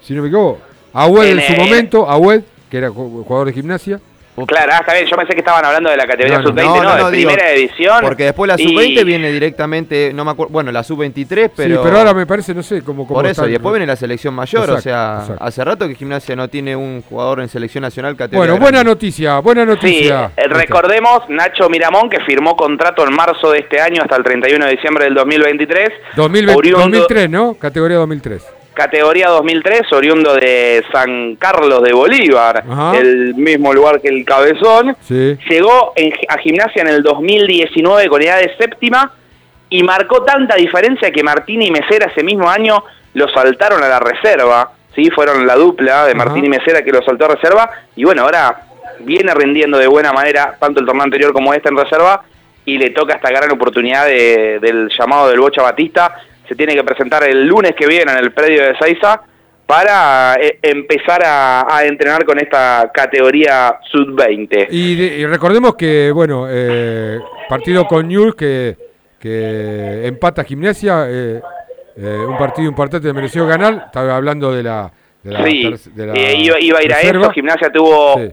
Si 0.00 0.14
no 0.14 0.22
me 0.22 0.28
equivoco. 0.28 0.60
Agüed 0.94 1.30
en, 1.32 1.38
En, 1.38 1.46
su 1.46 1.52
eh, 1.52 1.56
momento, 1.58 2.10
Agüed, 2.10 2.42
que 2.70 2.78
era 2.78 2.88
ju- 2.88 3.24
jugador 3.24 3.48
de 3.48 3.52
gimnasia. 3.52 4.00
Claro, 4.46 4.72
ah, 4.72 4.78
está 4.80 4.94
bien, 4.94 5.04
yo 5.06 5.16
pensé 5.16 5.34
que 5.34 5.40
estaban 5.40 5.62
hablando 5.62 5.90
de 5.90 5.98
la 5.98 6.06
categoría 6.06 6.38
No, 6.38 6.44
no, 6.44 6.48
sub-20, 6.48 6.82
no, 6.82 7.10
de 7.10 7.16
digo, 7.16 7.30
primera 7.30 7.50
edición. 7.52 7.96
Porque 8.00 8.24
después 8.24 8.48
la 8.48 8.54
y- 8.58 8.64
sub-20 8.64 9.04
viene 9.04 9.32
directamente, 9.32 10.12
no 10.14 10.24
me 10.24 10.30
acuerdo, 10.30 10.52
bueno, 10.52 10.72
la 10.72 10.82
sub-23, 10.82 11.50
pero... 11.54 11.74
sí, 11.76 11.80
pero 11.84 11.98
ahora 11.98 12.14
me 12.14 12.24
parece, 12.24 12.54
no 12.54 12.62
sé 12.62 12.80
cómo 12.82 13.06
Por 13.06 13.26
eso, 13.26 13.46
y 13.46 13.50
después 13.50 13.74
viene 13.74 13.86
la 13.86 13.96
selección 13.96 14.32
mayor, 14.32 14.70
o 14.70 14.80
sea, 14.80 15.18
exacto. 15.20 15.44
hace 15.44 15.62
rato 15.64 15.86
que 15.88 15.94
Gimnasia 15.94 16.36
no 16.36 16.48
tiene 16.48 16.74
un 16.74 17.02
jugador 17.02 17.40
en 17.40 17.48
selección 17.48 17.82
nacional 17.82 18.16
categoría 18.16 18.52
Bueno, 18.52 18.62
buena 18.64 18.82
noticia, 18.82 19.40
buena 19.40 19.62
Sí, 19.64 19.68
noticia. 19.68 20.30
eh, 20.36 20.48
recordemos 20.48 21.28
Nacho 21.28 21.68
Miramón 21.68 22.08
que 22.08 22.20
firmó 22.20 22.56
contrato 22.56 23.06
en 23.06 23.12
marzo 23.14 23.50
de 23.50 23.58
este 23.58 23.78
año 23.78 24.00
hasta 24.00 24.16
el 24.16 24.22
31 24.22 24.64
de 24.64 24.70
diciembre 24.70 25.04
del 25.04 25.14
2023. 25.14 25.90
2020 26.16 26.56
oriundo- 26.58 26.78
2003, 26.84 27.28
¿no? 27.28 27.54
Categoría 27.54 27.98
2003. 27.98 28.42
Categoría 28.84 29.28
2003, 29.28 29.92
oriundo 29.92 30.34
de 30.34 30.82
San 30.90 31.36
Carlos 31.36 31.82
de 31.82 31.92
Bolívar, 31.92 32.64
Ajá. 32.68 32.96
el 32.98 33.34
mismo 33.34 33.72
lugar 33.74 34.00
que 34.00 34.08
el 34.08 34.24
Cabezón. 34.24 34.96
Sí. 35.02 35.36
Llegó 35.48 35.92
en- 35.96 36.12
a 36.28 36.38
gimnasia 36.38 36.80
en 36.82 36.88
el 36.88 37.02
2019 37.02 38.08
con 38.08 38.22
edad 38.22 38.38
de 38.38 38.56
séptima 38.56 39.12
y 39.68 39.82
marcó 39.82 40.22
tanta 40.22 40.56
diferencia 40.56 41.10
que 41.10 41.22
Martín 41.22 41.60
y 41.62 41.70
Mesera 41.70 42.06
ese 42.10 42.24
mismo 42.24 42.48
año 42.48 42.82
lo 43.14 43.28
saltaron 43.28 43.82
a 43.82 43.88
la 43.88 43.98
reserva. 44.00 44.72
¿sí? 44.94 45.10
Fueron 45.10 45.46
la 45.46 45.54
dupla 45.56 46.06
de 46.06 46.14
Martín 46.14 46.44
y 46.44 46.48
Mesera 46.48 46.82
que 46.82 46.90
lo 46.90 47.02
saltó 47.02 47.26
a 47.26 47.34
reserva. 47.36 47.70
Y 47.96 48.04
bueno, 48.04 48.22
ahora 48.22 48.62
viene 49.00 49.32
rindiendo 49.34 49.76
de 49.78 49.86
buena 49.86 50.12
manera 50.12 50.56
tanto 50.58 50.80
el 50.80 50.86
torneo 50.86 51.04
anterior 51.04 51.32
como 51.32 51.52
este 51.54 51.68
en 51.68 51.76
reserva 51.76 52.22
y 52.64 52.78
le 52.78 52.90
toca 52.90 53.14
esta 53.14 53.30
gran 53.30 53.50
oportunidad 53.52 54.06
de- 54.06 54.58
del 54.60 54.88
llamado 54.98 55.28
del 55.28 55.40
Bocha 55.40 55.62
Batista. 55.62 56.14
Se 56.50 56.56
tiene 56.56 56.74
que 56.74 56.82
presentar 56.82 57.22
el 57.22 57.46
lunes 57.46 57.74
que 57.78 57.86
viene 57.86 58.10
en 58.10 58.18
el 58.18 58.32
predio 58.32 58.64
de 58.64 58.76
Seiza 58.76 59.22
para 59.66 60.34
eh, 60.34 60.58
empezar 60.62 61.22
a, 61.24 61.64
a 61.76 61.84
entrenar 61.84 62.24
con 62.24 62.40
esta 62.40 62.90
categoría 62.92 63.78
sub-20. 63.92 64.66
Y, 64.68 65.00
y 65.00 65.26
recordemos 65.26 65.76
que, 65.76 66.10
bueno, 66.10 66.46
eh, 66.50 67.20
partido 67.48 67.84
con 67.86 68.08
Newell's 68.08 68.34
que, 68.34 68.76
que 69.20 70.08
empata 70.08 70.42
gimnasia, 70.42 71.04
eh, 71.08 71.40
eh, 71.96 72.24
un 72.28 72.36
partido 72.36 72.68
importante 72.68 73.12
mereció 73.12 73.46
ganar. 73.46 73.84
Estaba 73.86 74.16
hablando 74.16 74.52
de 74.52 74.64
la. 74.64 74.90
De 75.22 75.30
la 75.32 75.44
Sí, 75.44 75.72
de 75.94 76.06
la 76.06 76.14
eh, 76.14 76.34
iba, 76.36 76.58
iba 76.58 76.78
a 76.80 76.82
ir 76.82 76.92
a 76.92 77.00
esto. 77.02 77.30
Gimnasia 77.30 77.70
tuvo 77.70 78.16
Sí. 78.18 78.32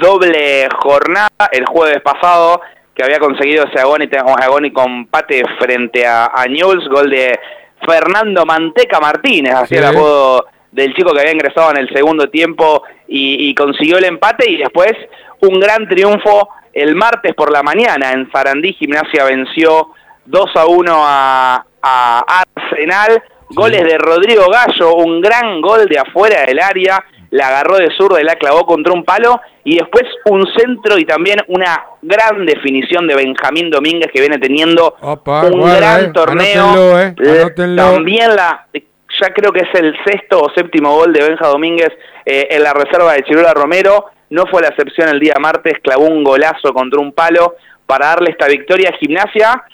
doble 0.00 0.66
jornada 0.80 1.28
el 1.52 1.64
jueves 1.66 2.00
pasado 2.00 2.60
que 2.94 3.02
había 3.02 3.18
conseguido 3.18 3.64
ese 3.64 3.80
agónico, 3.80 4.82
empate 4.84 5.42
frente 5.58 6.06
a, 6.06 6.26
a 6.26 6.46
Newell's, 6.46 6.88
gol 6.88 7.10
de 7.10 7.38
Fernando 7.86 8.44
Manteca 8.44 9.00
Martínez, 9.00 9.54
así 9.54 9.74
Sí. 9.74 9.76
el 9.76 9.84
apodo 9.86 10.46
del 10.70 10.94
chico 10.94 11.12
que 11.12 11.20
había 11.20 11.32
ingresado 11.32 11.70
en 11.72 11.78
el 11.78 11.88
segundo 11.92 12.28
tiempo 12.30 12.82
y, 13.08 13.48
y 13.50 13.54
consiguió 13.54 13.98
el 13.98 14.04
empate 14.04 14.50
y 14.50 14.56
después 14.58 14.92
un 15.40 15.58
gran 15.60 15.88
triunfo 15.88 16.48
el 16.72 16.94
martes 16.94 17.34
por 17.34 17.50
la 17.52 17.62
mañana 17.62 18.12
en 18.12 18.30
Sarandí. 18.32 18.72
Gimnasia 18.72 19.24
venció 19.24 19.88
2 20.24 20.50
a 20.56 20.66
1 20.66 20.92
a, 20.96 21.64
a 21.82 22.42
Arsenal. 22.54 23.22
Goles 23.50 23.84
de 23.84 23.98
Rodrigo 23.98 24.46
Gallo, 24.50 24.94
un 24.94 25.20
gran 25.20 25.60
gol 25.60 25.84
de 25.86 25.98
afuera 25.98 26.46
del 26.46 26.58
área, 26.58 27.04
la 27.32 27.48
agarró 27.48 27.78
de 27.78 27.90
zurda 27.96 28.20
y 28.20 28.24
la 28.24 28.36
clavó 28.36 28.64
contra 28.66 28.92
un 28.92 29.04
palo, 29.04 29.40
y 29.64 29.76
después 29.76 30.04
un 30.26 30.46
centro 30.56 30.98
y 30.98 31.04
también 31.04 31.38
una 31.48 31.82
gran 32.02 32.44
definición 32.44 33.06
de 33.06 33.14
Benjamín 33.16 33.70
Domínguez 33.70 34.10
que 34.12 34.20
viene 34.20 34.38
teniendo 34.38 34.96
Opa, 35.00 35.46
un 35.46 35.62
gran 35.62 36.04
eh, 36.04 36.10
torneo. 36.12 36.64
anótenlo, 36.64 37.00
eh, 37.00 37.14
Eh, 37.18 37.40
anótenlo. 37.40 37.82
También 37.82 38.36
la, 38.36 38.66
ya 38.74 39.32
creo 39.32 39.50
que 39.50 39.60
es 39.60 39.74
el 39.74 39.94
sexto 40.04 40.42
o 40.42 40.50
séptimo 40.54 40.94
gol 40.94 41.12
de 41.12 41.22
Benja 41.26 41.46
Domínguez 41.46 41.90
eh, 42.26 42.48
en 42.50 42.62
la 42.62 42.74
reserva 42.74 43.14
de 43.14 43.22
Chirola 43.24 43.54
Romero. 43.54 44.06
No 44.30 44.44
fue 44.46 44.60
la 44.62 44.68
excepción 44.68 45.08
el 45.08 45.18
día 45.20 45.34
martes, 45.40 45.74
clavó 45.82 46.04
un 46.06 46.22
golazo 46.24 46.72
contra 46.74 47.00
un 47.00 47.12
palo 47.12 47.56
para 47.86 48.08
darle 48.08 48.30
esta 48.30 48.46
victoria 48.46 48.90
a 48.90 48.98
Gimnasia 48.98 49.64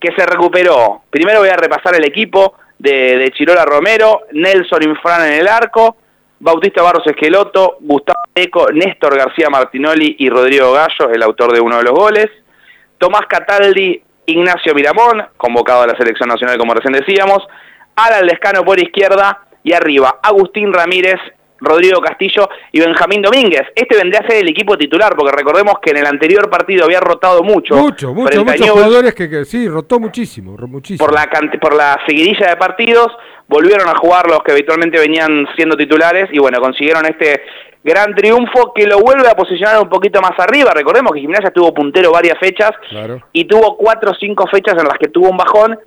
que 0.00 0.12
se 0.16 0.24
recuperó. 0.24 1.02
Primero 1.10 1.40
voy 1.40 1.48
a 1.48 1.56
repasar 1.56 1.96
el 1.96 2.04
equipo 2.04 2.54
de, 2.78 3.16
de 3.16 3.30
Chirola 3.32 3.64
Romero, 3.64 4.22
Nelson 4.32 4.84
Infran 4.84 5.26
en 5.26 5.40
el 5.40 5.48
arco, 5.48 5.96
Bautista 6.40 6.82
Barros 6.82 7.06
Esqueloto, 7.06 7.78
Gustavo 7.80 8.20
Eco, 8.34 8.70
Néstor 8.72 9.16
García 9.16 9.48
Martinoli 9.50 10.16
y 10.18 10.30
Rodrigo 10.30 10.72
Gallo, 10.72 11.10
el 11.12 11.22
autor 11.22 11.52
de 11.52 11.60
uno 11.60 11.78
de 11.78 11.82
los 11.82 11.92
goles. 11.92 12.26
Tomás 12.98 13.26
Cataldi, 13.28 14.00
Ignacio 14.26 14.74
Miramón, 14.74 15.26
convocado 15.36 15.82
a 15.82 15.86
la 15.86 15.96
selección 15.96 16.28
nacional 16.28 16.58
como 16.58 16.74
recién 16.74 16.92
decíamos, 16.92 17.46
Alan 17.96 18.26
Lescano 18.26 18.64
por 18.64 18.78
izquierda 18.80 19.46
y 19.64 19.72
arriba 19.72 20.20
Agustín 20.22 20.72
Ramírez, 20.72 21.18
Rodrigo 21.60 22.00
Castillo 22.00 22.48
y 22.72 22.80
Benjamín 22.80 23.22
Domínguez. 23.22 23.62
Este 23.74 23.96
vendría 23.96 24.20
a 24.20 24.26
ser 24.28 24.42
el 24.42 24.48
equipo 24.48 24.76
titular, 24.76 25.14
porque 25.16 25.36
recordemos 25.36 25.74
que 25.82 25.90
en 25.90 25.98
el 25.98 26.06
anterior 26.06 26.48
partido 26.50 26.84
había 26.84 27.00
rotado 27.00 27.42
mucho. 27.42 27.74
Mucho, 27.76 28.14
mucho, 28.14 28.44
muchos 28.44 28.70
jugadores 28.70 29.14
que, 29.14 29.28
que 29.28 29.44
sí, 29.44 29.68
rotó 29.68 29.98
muchísimo, 30.00 30.56
muchísimo. 30.68 31.04
por 31.04 31.14
la 31.14 31.28
por 31.60 31.74
la 31.74 31.98
seguidilla 32.06 32.48
de 32.50 32.56
partidos, 32.56 33.08
volvieron 33.46 33.88
a 33.88 33.96
jugar 33.96 34.28
los 34.28 34.42
que 34.42 34.52
habitualmente 34.52 34.98
venían 34.98 35.46
siendo 35.56 35.76
titulares 35.76 36.28
y 36.32 36.38
bueno, 36.38 36.60
consiguieron 36.60 37.06
este 37.06 37.42
gran 37.84 38.14
triunfo 38.14 38.72
que 38.74 38.86
lo 38.86 38.98
vuelve 38.98 39.28
a 39.28 39.34
posicionar 39.34 39.80
un 39.80 39.88
poquito 39.88 40.20
más 40.20 40.32
arriba. 40.38 40.72
Recordemos 40.74 41.12
que 41.12 41.20
Gimnasia 41.20 41.48
estuvo 41.48 41.72
puntero 41.72 42.12
varias 42.12 42.38
fechas 42.38 42.70
Claro. 42.88 43.22
y 43.32 43.44
tuvo 43.46 43.76
cuatro 43.76 44.10
o 44.10 44.14
cinco 44.14 44.46
fechas 44.50 44.74
en 44.78 44.84
las 44.86 44.98
que 44.98 45.08
tuvo 45.08 45.30
un 45.30 45.36
bajón. 45.36 45.78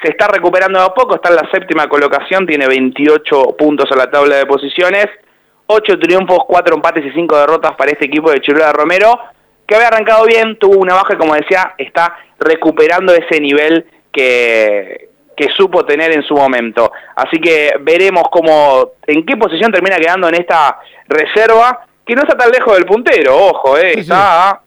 Se 0.00 0.10
está 0.10 0.28
recuperando 0.28 0.78
de 0.78 0.86
a 0.86 0.90
poco, 0.90 1.16
está 1.16 1.28
en 1.30 1.36
la 1.36 1.50
séptima 1.50 1.88
colocación, 1.88 2.46
tiene 2.46 2.66
28 2.66 3.56
puntos 3.58 3.90
en 3.90 3.98
la 3.98 4.10
tabla 4.10 4.36
de 4.36 4.46
posiciones, 4.46 5.06
8 5.66 5.98
triunfos, 5.98 6.40
4 6.46 6.76
empates 6.76 7.04
y 7.06 7.10
5 7.12 7.38
derrotas 7.38 7.72
para 7.76 7.90
este 7.90 8.06
equipo 8.06 8.30
de 8.30 8.40
Chirola 8.40 8.72
Romero, 8.72 9.18
que 9.66 9.74
había 9.74 9.88
arrancado 9.88 10.24
bien, 10.26 10.58
tuvo 10.58 10.78
una 10.78 10.94
baja 10.94 11.14
y 11.14 11.18
como 11.18 11.34
decía, 11.34 11.74
está 11.78 12.16
recuperando 12.38 13.14
ese 13.14 13.40
nivel 13.40 13.86
que, 14.10 15.10
que 15.36 15.48
supo 15.50 15.84
tener 15.84 16.12
en 16.12 16.22
su 16.22 16.34
momento. 16.34 16.92
Así 17.16 17.38
que 17.40 17.74
veremos 17.80 18.24
cómo, 18.30 18.92
en 19.06 19.24
qué 19.24 19.36
posición 19.36 19.72
termina 19.72 19.96
quedando 19.96 20.28
en 20.28 20.34
esta 20.34 20.78
reserva, 21.08 21.86
que 22.04 22.14
no 22.14 22.22
está 22.22 22.36
tan 22.36 22.50
lejos 22.50 22.74
del 22.74 22.84
puntero, 22.84 23.36
ojo, 23.36 23.78
eh, 23.78 24.00
está 24.00 24.50
a 24.50 24.60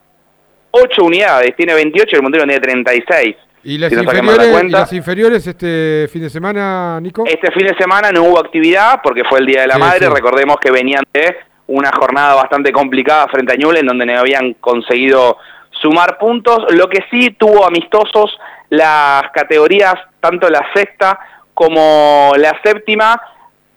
8 0.70 1.04
unidades, 1.04 1.54
tiene 1.56 1.74
28 1.74 2.08
y 2.10 2.16
el 2.16 2.22
puntero 2.22 2.44
tiene 2.44 2.60
36. 2.60 3.36
¿Y 3.68 3.78
las, 3.78 3.90
si 3.90 3.96
la 3.96 4.02
inferiores, 4.02 4.64
y 4.64 4.68
las 4.68 4.92
inferiores 4.92 5.46
este 5.46 6.08
fin 6.12 6.22
de 6.22 6.30
semana, 6.30 7.00
Nico? 7.00 7.24
Este 7.26 7.50
fin 7.50 7.66
de 7.66 7.74
semana 7.76 8.12
no 8.12 8.22
hubo 8.22 8.38
actividad 8.38 9.00
porque 9.02 9.24
fue 9.24 9.40
el 9.40 9.46
Día 9.46 9.62
de 9.62 9.66
la 9.66 9.74
Sí, 9.74 9.80
Madre. 9.80 10.06
sí. 10.06 10.12
Recordemos 10.14 10.56
que 10.60 10.70
venían 10.70 11.02
de 11.12 11.36
una 11.66 11.90
jornada 11.90 12.34
bastante 12.36 12.70
complicada 12.70 13.26
frente 13.26 13.54
a 13.54 13.56
Ñuble 13.56 13.80
en 13.80 13.86
donde 13.86 14.06
no 14.06 14.18
habían 14.20 14.54
conseguido 14.54 15.38
sumar 15.82 16.16
puntos. 16.18 16.64
Lo 16.74 16.88
que 16.88 17.04
sí 17.10 17.30
tuvo 17.30 17.66
amistosos 17.66 18.38
las 18.70 19.24
categorías, 19.32 19.94
tanto 20.20 20.48
la 20.48 20.64
sexta 20.72 21.18
como 21.52 22.34
la 22.36 22.56
séptima. 22.62 23.20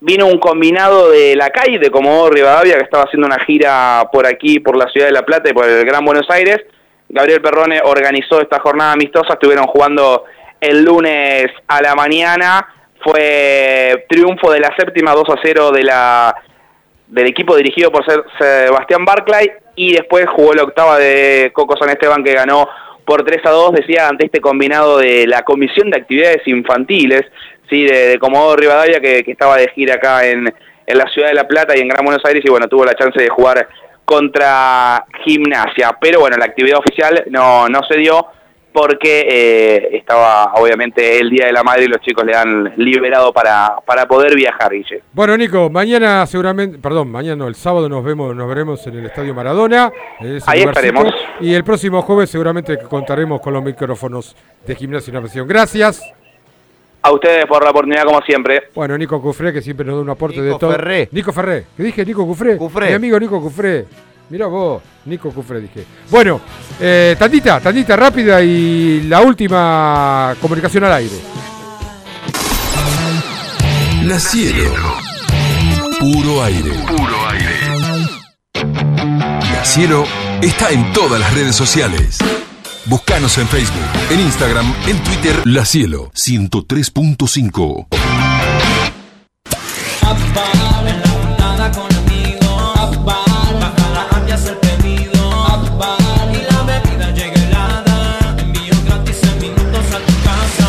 Vino 0.01 0.27
un 0.27 0.37
combinado 0.39 1.09
de 1.09 1.35
la 1.35 1.49
calle, 1.49 1.79
de 1.79 1.89
Comodoro 1.89 2.33
Rivadavia, 2.35 2.77
que 2.77 2.83
estaba 2.83 3.03
haciendo 3.05 3.25
una 3.25 3.39
gira 3.43 4.07
por 4.13 4.27
aquí, 4.27 4.59
por 4.59 4.77
la 4.77 4.87
ciudad 4.87 5.07
de 5.07 5.13
La 5.13 5.25
Plata 5.25 5.49
y 5.49 5.53
por 5.53 5.65
el 5.65 5.83
Gran 5.83 6.05
Buenos 6.05 6.29
Aires. 6.29 6.59
Gabriel 7.09 7.41
Perrone 7.41 7.81
organizó 7.83 8.39
esta 8.39 8.59
jornada 8.59 8.93
amistosa, 8.93 9.33
estuvieron 9.33 9.65
jugando 9.65 10.25
el 10.61 10.83
lunes 10.83 11.47
a 11.67 11.81
la 11.81 11.95
mañana, 11.95 12.67
fue 13.03 14.05
triunfo 14.07 14.51
de 14.51 14.59
la 14.59 14.75
séptima 14.77 15.13
2 15.13 15.29
a 15.29 15.39
0 15.41 15.71
de 15.71 15.83
la, 15.83 16.35
del 17.07 17.27
equipo 17.27 17.55
dirigido 17.55 17.91
por 17.91 18.05
Sebastián 18.37 19.05
Barclay 19.05 19.49
y 19.75 19.93
después 19.93 20.27
jugó 20.29 20.53
la 20.53 20.63
octava 20.63 20.99
de 20.99 21.51
Coco 21.53 21.77
San 21.77 21.89
Esteban 21.89 22.23
que 22.23 22.33
ganó 22.33 22.69
por 23.05 23.23
3 23.23 23.43
a 23.45 23.49
2, 23.49 23.71
decía, 23.73 24.07
ante 24.07 24.25
este 24.25 24.39
combinado 24.39 24.99
de 24.99 25.25
la 25.25 25.41
Comisión 25.41 25.89
de 25.89 25.97
Actividades 25.97 26.47
Infantiles, 26.47 27.23
sí, 27.67 27.85
de, 27.85 28.09
de 28.09 28.19
Comodoro 28.19 28.57
Rivadavia 28.57 28.99
que, 28.99 29.23
que 29.23 29.31
estaba 29.31 29.57
de 29.57 29.69
gira 29.69 29.95
acá 29.95 30.27
en, 30.27 30.53
en 30.85 30.97
la 30.97 31.07
ciudad 31.09 31.29
de 31.29 31.33
La 31.33 31.47
Plata 31.47 31.75
y 31.75 31.81
en 31.81 31.87
Gran 31.87 32.05
Buenos 32.05 32.23
Aires 32.25 32.43
y 32.45 32.49
bueno, 32.49 32.67
tuvo 32.67 32.85
la 32.85 32.93
chance 32.93 33.19
de 33.19 33.29
jugar 33.29 33.67
contra 34.09 35.05
Gimnasia, 35.23 35.95
pero 36.01 36.21
bueno, 36.21 36.35
la 36.35 36.45
actividad 36.45 36.79
oficial 36.79 37.25
no, 37.29 37.69
no 37.69 37.83
se 37.83 37.95
dio 37.95 38.25
porque 38.73 39.27
eh, 39.29 39.97
estaba 39.97 40.53
obviamente 40.55 41.19
el 41.19 41.29
Día 41.29 41.45
de 41.45 41.51
la 41.51 41.61
Madre 41.61 41.83
y 41.83 41.87
los 41.87 42.01
chicos 42.01 42.25
le 42.25 42.35
han 42.35 42.73
liberado 42.77 43.31
para, 43.31 43.75
para 43.85 44.07
poder 44.07 44.35
viajar, 44.35 44.71
Guille. 44.71 45.03
Bueno, 45.13 45.37
Nico, 45.37 45.69
mañana 45.69 46.25
seguramente, 46.25 46.79
perdón, 46.79 47.11
mañana 47.11 47.35
no, 47.35 47.47
el 47.47 47.55
sábado 47.55 47.87
nos 47.87 48.03
vemos, 48.03 48.35
nos 48.35 48.49
veremos 48.49 48.85
en 48.87 48.97
el 48.97 49.05
Estadio 49.05 49.35
Maradona. 49.35 49.91
ese 50.19 50.49
Ahí 50.49 50.61
estaremos. 50.61 51.05
Y 51.39 51.53
el 51.53 51.63
próximo 51.63 52.01
jueves 52.01 52.31
seguramente 52.31 52.79
contaremos 52.79 53.41
con 53.41 53.53
los 53.53 53.63
micrófonos 53.63 54.35
de 54.65 54.75
Gimnasia 54.75 55.11
y 55.11 55.13
Natación. 55.13 55.47
Gracias. 55.47 56.01
A 57.01 57.11
ustedes 57.11 57.45
por 57.45 57.63
la 57.63 57.69
oportunidad 57.69 58.03
como 58.03 58.21
siempre. 58.21 58.69
Bueno, 58.75 58.97
Nico 58.97 59.21
Cufré, 59.21 59.53
que 59.53 59.61
siempre 59.61 59.85
nos 59.85 59.95
da 59.95 60.01
un 60.01 60.09
aporte 60.09 60.41
de 60.41 60.47
Nico 60.47 60.59
todo. 60.59 60.71
Ferré. 60.71 61.07
Nico 61.11 61.31
Ferré. 61.31 61.65
¿Qué 61.77 61.83
dije? 61.83 62.05
Nico 62.05 62.25
Cufré. 62.25 62.57
Cufré. 62.57 62.87
Mi 62.89 62.93
amigo 62.93 63.19
Nico 63.19 63.41
Cufré. 63.41 63.85
Mirá 64.29 64.45
vos, 64.47 64.81
Nico 65.05 65.31
Cufré 65.31 65.61
dije. 65.61 65.85
Bueno, 66.11 66.39
eh, 66.79 67.15
tantita, 67.17 67.59
tantita 67.59 67.95
rápida 67.95 68.41
y 68.41 69.03
la 69.03 69.21
última 69.21 70.35
comunicación 70.41 70.83
al 70.83 70.93
aire. 70.93 71.15
La 74.03 74.19
Cielo. 74.19 74.93
Puro 75.99 76.43
aire. 76.43 76.71
Puro 76.87 77.29
aire. 77.29 77.55
La 79.53 79.65
Cielo 79.65 80.03
está 80.41 80.69
en 80.69 80.91
todas 80.93 81.19
las 81.19 81.33
redes 81.33 81.55
sociales. 81.55 82.19
Búscanos 82.85 83.37
en 83.37 83.47
Facebook, 83.47 83.83
en 84.09 84.19
Instagram, 84.21 84.73
en 84.87 85.03
Twitter. 85.03 85.35
La 85.45 85.65
Cielo 85.65 86.11
103.5. 86.15 87.87
en 90.87 91.01
la 91.01 91.09
juntada 91.09 91.71
con 91.71 91.93
amigos. 91.93 93.05
Baja 93.05 93.51
la 93.59 93.67
app 94.03 94.27
y 94.27 94.31
haz 94.31 94.47
el 94.47 94.57
pedido. 94.57 95.11
Y 96.33 96.51
la 96.51 96.63
bebida 96.63 97.11
llega 97.11 97.43
helada. 97.43 98.35
Envío 98.39 98.73
gratis 98.85 99.23
en 99.23 99.39
minutos 99.41 99.85
a 99.93 99.99
tu 99.99 100.13
casa. 100.23 100.67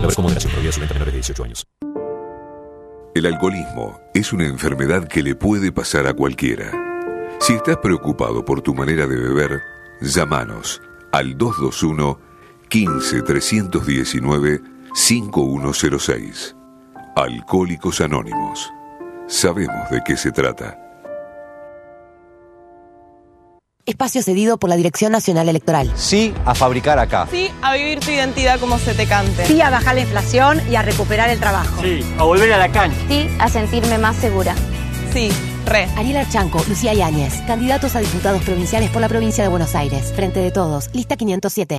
La 0.00 0.06
ves 0.06 0.16
con 0.16 0.24
moderación, 0.24 0.52
prohibida 0.52 0.72
su 0.72 0.80
venta 0.80 0.94
a 0.94 0.98
menores 0.98 1.14
de 1.14 1.18
18 1.18 1.44
años. 1.44 1.66
El 3.14 3.26
alcoholismo 3.26 4.00
es 4.12 4.32
una 4.32 4.46
enfermedad 4.46 5.08
que 5.08 5.22
le 5.22 5.34
puede 5.34 5.72
pasar 5.72 6.06
a 6.06 6.14
cualquiera. 6.14 6.70
Si 7.40 7.54
estás 7.54 7.76
preocupado 7.78 8.44
por 8.44 8.60
tu 8.60 8.74
manera 8.74 9.06
de 9.06 9.16
beber, 9.16 9.75
llámanos 10.00 10.80
al 11.12 11.36
221 11.36 12.18
15 12.68 13.22
319 13.22 14.60
5106. 14.94 16.56
Alcohólicos 17.14 18.00
Anónimos. 18.00 18.70
Sabemos 19.28 19.90
de 19.90 20.02
qué 20.04 20.16
se 20.16 20.32
trata. 20.32 20.78
Espacio 23.86 24.20
cedido 24.20 24.58
por 24.58 24.68
la 24.68 24.74
Dirección 24.74 25.12
Nacional 25.12 25.48
Electoral. 25.48 25.92
Sí 25.94 26.34
a 26.44 26.56
fabricar 26.56 26.98
acá. 26.98 27.28
Sí 27.30 27.52
a 27.62 27.74
vivir 27.74 28.00
tu 28.00 28.10
identidad 28.10 28.58
como 28.58 28.78
se 28.78 28.94
te 28.94 29.06
cante. 29.06 29.46
Sí 29.46 29.60
a 29.60 29.70
bajar 29.70 29.94
la 29.94 30.00
inflación 30.00 30.60
y 30.68 30.74
a 30.74 30.82
recuperar 30.82 31.30
el 31.30 31.38
trabajo. 31.38 31.82
Sí 31.82 32.04
a 32.18 32.24
volver 32.24 32.52
a 32.52 32.58
la 32.58 32.72
cancha. 32.72 32.98
Sí 33.08 33.28
a 33.38 33.48
sentirme 33.48 33.96
más 33.98 34.16
segura. 34.16 34.56
Sí, 35.16 35.30
re. 35.64 35.84
Ariel 35.96 36.18
Archanco, 36.18 36.62
Lucía 36.68 36.92
Yáñez, 36.92 37.40
candidatos 37.46 37.96
a 37.96 38.00
diputados 38.00 38.42
provinciales 38.42 38.90
por 38.90 39.00
la 39.00 39.08
provincia 39.08 39.42
de 39.42 39.48
Buenos 39.48 39.74
Aires. 39.74 40.12
Frente 40.14 40.40
de 40.40 40.50
todos, 40.50 40.90
lista 40.92 41.16
507. 41.16 41.78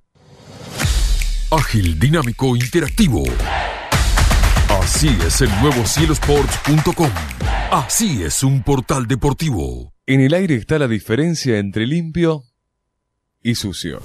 Ágil, 1.52 2.00
dinámico, 2.00 2.56
interactivo. 2.56 3.26
Así 4.82 5.16
es 5.24 5.42
el 5.42 5.52
nuevo 5.62 5.86
cielosports.com. 5.86 7.12
Así 7.70 8.24
es 8.24 8.42
un 8.42 8.64
portal 8.64 9.06
deportivo. 9.06 9.94
En 10.08 10.22
el 10.22 10.34
aire 10.34 10.56
está 10.56 10.80
la 10.80 10.88
diferencia 10.88 11.60
entre 11.60 11.86
limpio 11.86 12.42
y 13.44 13.54
sucio. 13.54 14.02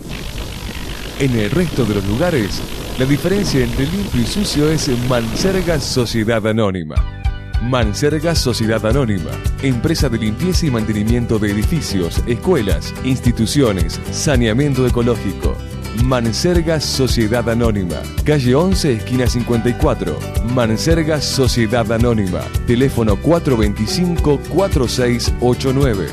En 1.18 1.38
el 1.38 1.50
resto 1.50 1.86
de 1.86 1.94
los 1.94 2.04
lugares, 2.04 2.60
la 2.98 3.06
diferencia 3.06 3.64
entre 3.64 3.86
limpio 3.86 4.20
y 4.20 4.26
sucio 4.26 4.70
es 4.70 4.90
Manserga 5.08 5.80
Sociedad 5.80 6.46
Anónima. 6.46 7.21
Manserga 7.62 8.34
Sociedad 8.34 8.84
Anónima, 8.84 9.30
empresa 9.62 10.08
de 10.08 10.18
limpieza 10.18 10.66
y 10.66 10.70
mantenimiento 10.70 11.38
de 11.38 11.52
edificios, 11.52 12.20
escuelas, 12.26 12.92
instituciones, 13.04 14.00
saneamiento 14.10 14.84
ecológico. 14.84 15.56
Manserga 16.02 16.80
Sociedad 16.80 17.48
Anónima, 17.48 18.02
calle 18.24 18.56
11, 18.56 18.94
esquina 18.94 19.28
54. 19.28 20.18
Manserga 20.52 21.20
Sociedad 21.20 21.92
Anónima, 21.92 22.40
teléfono 22.66 23.16
425-4689. 23.16 26.08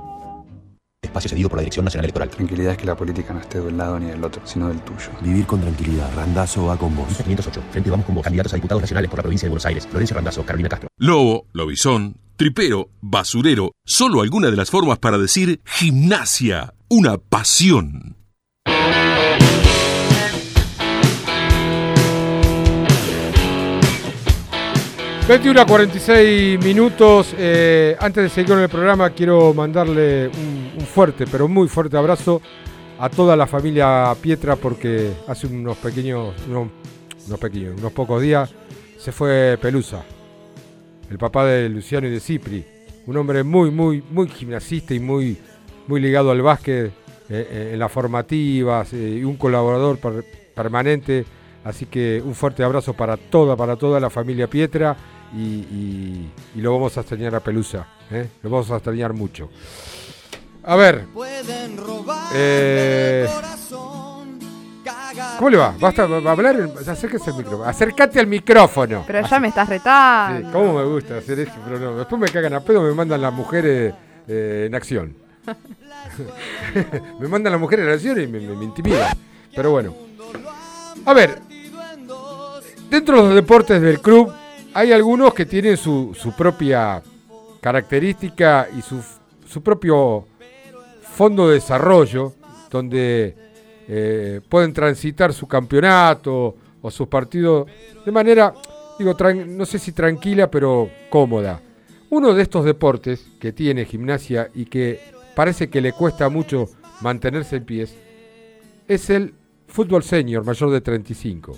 Espacio 1.07 1.29
cedido 1.29 1.49
por 1.49 1.57
la 1.57 1.61
Dirección 1.61 1.83
Nacional 1.83 2.05
Electoral. 2.05 2.29
Tranquilidad 2.29 2.73
es 2.73 2.77
que 2.77 2.85
la 2.85 2.95
política 2.95 3.33
no 3.33 3.39
esté 3.39 3.59
de 3.59 3.67
un 3.67 3.77
lado 3.77 3.99
ni 3.99 4.07
del 4.07 4.23
otro, 4.23 4.41
sino 4.45 4.67
del 4.67 4.81
tuyo. 4.81 5.09
Vivir 5.21 5.45
con 5.45 5.61
tranquilidad. 5.61 6.09
Randazo 6.15 6.65
va 6.65 6.77
con 6.77 6.95
vos. 6.95 7.07
508. 7.07 7.63
Frente 7.71 7.89
vamos 7.89 8.05
con 8.05 8.15
vos. 8.15 8.23
Candidatos 8.23 8.53
a 8.53 8.55
diputados 8.55 8.81
nacionales 8.81 9.09
por 9.09 9.19
la 9.19 9.23
provincia 9.23 9.47
de 9.47 9.49
Buenos 9.49 9.65
Aires. 9.65 9.87
Florencia 9.87 10.15
Randazo, 10.15 10.45
Carolina 10.45 10.69
Castro. 10.69 10.89
Lobo, 10.97 11.45
lobizón, 11.53 12.17
tripero, 12.35 12.89
basurero, 13.01 13.71
solo 13.85 14.21
alguna 14.21 14.49
de 14.51 14.57
las 14.57 14.69
formas 14.69 14.99
para 14.99 15.17
decir 15.17 15.61
gimnasia, 15.65 16.73
una 16.89 17.17
pasión. 17.17 18.17
21 25.27 25.59
a 25.59 25.65
46 25.65 26.63
minutos. 26.63 27.35
Eh, 27.37 27.97
antes 27.99 28.23
de 28.23 28.29
seguir 28.29 28.47
con 28.47 28.59
el 28.59 28.69
programa, 28.69 29.09
quiero 29.09 29.53
mandarle 29.53 30.29
un, 30.29 30.66
un 30.77 30.85
fuerte, 30.85 31.25
pero 31.31 31.47
muy 31.47 31.67
fuerte 31.67 31.97
abrazo 31.97 32.41
a 32.99 33.09
toda 33.09 33.35
la 33.35 33.47
familia 33.47 34.13
Pietra 34.21 34.55
porque 34.55 35.11
hace 35.27 35.47
unos 35.47 35.77
pequeños, 35.77 36.33
unos, 36.47 36.69
unos 37.27 37.39
pequeños, 37.39 37.79
unos 37.79 37.91
pocos 37.93 38.21
días 38.21 38.53
se 38.97 39.11
fue 39.11 39.57
Pelusa, 39.61 40.03
el 41.09 41.17
papá 41.17 41.45
de 41.45 41.69
Luciano 41.69 42.07
y 42.07 42.11
de 42.11 42.19
Cipri, 42.19 42.65
un 43.05 43.17
hombre 43.17 43.43
muy, 43.43 43.71
muy, 43.71 44.03
muy 44.11 44.27
gimnasista 44.27 44.93
y 44.93 44.99
muy, 44.99 45.37
muy 45.87 46.01
ligado 46.01 46.31
al 46.31 46.41
básquet 46.41 46.87
eh, 46.87 46.91
eh, 47.29 47.69
en 47.73 47.79
las 47.79 47.91
formativas 47.91 48.91
eh, 48.93 49.17
y 49.21 49.23
un 49.23 49.35
colaborador 49.37 49.97
per- 49.99 50.25
permanente. 50.55 51.25
Así 51.63 51.85
que 51.85 52.21
un 52.23 52.33
fuerte 52.33 52.63
abrazo 52.63 52.93
para 52.93 53.17
toda, 53.17 53.55
para 53.55 53.75
toda 53.75 53.99
la 53.99 54.09
familia 54.09 54.47
Pietra 54.47 54.95
y, 55.35 55.37
y- 55.39 56.31
lo 56.55 56.73
vamos 56.73 56.97
a 56.97 57.01
extrañar 57.01 57.35
a 57.35 57.39
Pelusa, 57.41 57.87
lo 58.41 58.49
vamos 58.49 58.71
a 58.71 58.75
extrañar 58.77 59.13
mucho. 59.13 59.49
A 60.69 60.75
ver, 60.75 61.05
eh, 62.33 63.25
¿cómo 65.37 65.49
le 65.49 65.57
va? 65.57 65.73
¿Basta 65.79 66.05
va 66.07 66.29
a 66.29 66.33
hablar? 66.33 66.69
Acérquese 66.85 67.29
al 67.29 67.37
micrófono. 67.37 67.63
Acércate 67.69 68.19
al 68.19 68.27
micrófono. 68.27 69.03
Pero 69.07 69.25
ya 69.25 69.39
me 69.39 69.47
estás 69.47 69.69
retando. 69.69 70.45
Sí, 70.47 70.53
¿Cómo 70.53 70.73
me 70.73 70.83
gusta 70.83 71.17
hacer 71.19 71.39
eso? 71.39 71.53
Pero 71.65 71.79
no, 71.79 71.95
después 71.97 72.19
me 72.19 72.27
cagan 72.27 72.53
a 72.53 72.59
pedo, 72.59 72.81
me 72.81 72.93
mandan 72.93 73.21
las 73.21 73.31
mujeres 73.31 73.93
eh, 74.27 74.65
en 74.67 74.75
acción. 74.75 75.15
me 77.19 77.27
mandan 77.29 77.53
las 77.53 77.61
mujeres 77.61 77.85
en 77.87 77.93
acción 77.93 78.21
y 78.21 78.27
me, 78.27 78.41
me- 78.41 78.55
me 78.55 78.65
intimidan. 78.65 79.17
Pero 79.55 79.71
bueno. 79.71 79.93
A 81.05 81.13
ver, 81.13 81.39
dentro 82.89 83.17
de 83.21 83.23
los 83.23 83.35
deportes 83.35 83.81
del 83.81 84.01
club 84.01 84.33
hay 84.73 84.91
algunos 84.91 85.33
que 85.33 85.45
tienen 85.45 85.77
su, 85.77 86.13
su 86.19 86.35
propia 86.35 87.01
característica 87.61 88.67
y 88.77 88.81
su, 88.81 89.01
su 89.47 89.63
propio 89.63 90.25
fondo 91.17 91.47
de 91.47 91.55
desarrollo, 91.55 92.35
donde 92.69 93.35
eh, 93.87 94.39
pueden 94.47 94.71
transitar 94.71 95.33
su 95.33 95.47
campeonato 95.47 96.55
o 96.79 96.91
sus 96.91 97.07
partidos 97.07 97.67
de 98.05 98.11
manera, 98.11 98.53
digo, 98.99 99.17
no 99.47 99.65
sé 99.65 99.79
si 99.79 99.93
tranquila, 99.93 100.51
pero 100.51 100.87
cómoda. 101.09 101.59
Uno 102.11 102.35
de 102.35 102.43
estos 102.43 102.65
deportes 102.65 103.25
que 103.39 103.51
tiene 103.51 103.85
gimnasia 103.85 104.51
y 104.53 104.65
que 104.65 104.99
parece 105.35 105.71
que 105.71 105.81
le 105.81 105.91
cuesta 105.91 106.29
mucho 106.29 106.69
mantenerse 107.01 107.55
en 107.55 107.65
pies 107.65 107.95
es 108.87 109.09
el 109.09 109.33
fútbol 109.67 110.03
senior 110.03 110.45
mayor 110.45 110.69
de 110.69 110.81
35. 110.81 111.57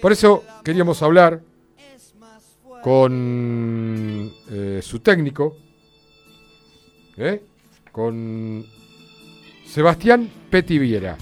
Por 0.00 0.12
eso 0.12 0.44
queríamos 0.62 1.02
hablar 1.02 1.40
con 2.84 4.32
eh, 4.48 4.78
su 4.80 5.00
técnico, 5.00 5.56
¿eh? 7.16 7.42
con 7.90 8.64
Sebastián 9.76 10.28
Petiviera. 10.50 11.16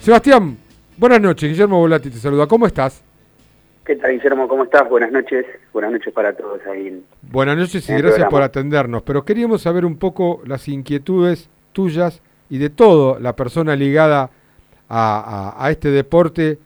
Sebastián, 0.00 0.58
buenas 0.98 1.22
noches, 1.22 1.48
Guillermo 1.48 1.78
Volati 1.78 2.10
te 2.10 2.18
saluda, 2.18 2.46
¿cómo 2.46 2.66
estás? 2.66 3.02
¿Qué 3.86 3.96
tal, 3.96 4.12
Guillermo? 4.12 4.46
¿Cómo 4.46 4.64
estás? 4.64 4.86
Buenas 4.90 5.10
noches. 5.10 5.46
Buenas 5.72 5.92
noches 5.92 6.12
para 6.12 6.34
todos 6.36 6.60
ahí. 6.70 6.88
en- 6.88 7.04
Buenas 7.22 7.56
noches 7.56 7.88
y 7.88 7.94
gracias 7.94 8.28
por 8.28 8.42
atendernos, 8.42 9.00
pero 9.04 9.24
queríamos 9.24 9.62
saber 9.62 9.86
un 9.86 9.96
poco 9.96 10.42
las 10.44 10.68
inquietudes 10.68 11.48
tuyas 11.72 12.20
y 12.50 12.58
de 12.58 12.68
toda 12.68 13.18
la 13.20 13.34
persona 13.34 13.74
ligada 13.74 14.28
a, 14.90 15.54
a- 15.56 15.64
a 15.66 15.70
este 15.70 15.90
deporte 15.90 16.50
eh, 16.50 16.58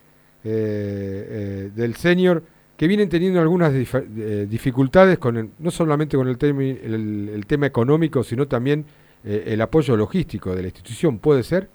eh, 0.45 1.71
del 1.73 1.95
senior 1.95 2.43
que 2.77 2.89
vienen 2.89 3.09
teniendo 3.09 3.41
algunas 3.41 3.73
dif- 3.73 4.05
eh, 4.19 4.47
dificultades 4.51 5.19
con 5.19 5.37
el- 5.37 5.51
no 5.61 5.71
solamente 5.71 6.17
con 6.17 6.27
el- 6.27 7.31
el 7.33 7.47
tema 7.47 7.67
económico, 7.67 8.25
sino 8.25 8.49
también 8.49 8.85
eh, 9.25 9.45
el 9.47 9.61
apoyo 9.61 9.97
logístico 9.97 10.55
de 10.55 10.63
la 10.63 10.69
institución, 10.69 11.19
¿puede 11.19 11.43
ser? 11.43 11.69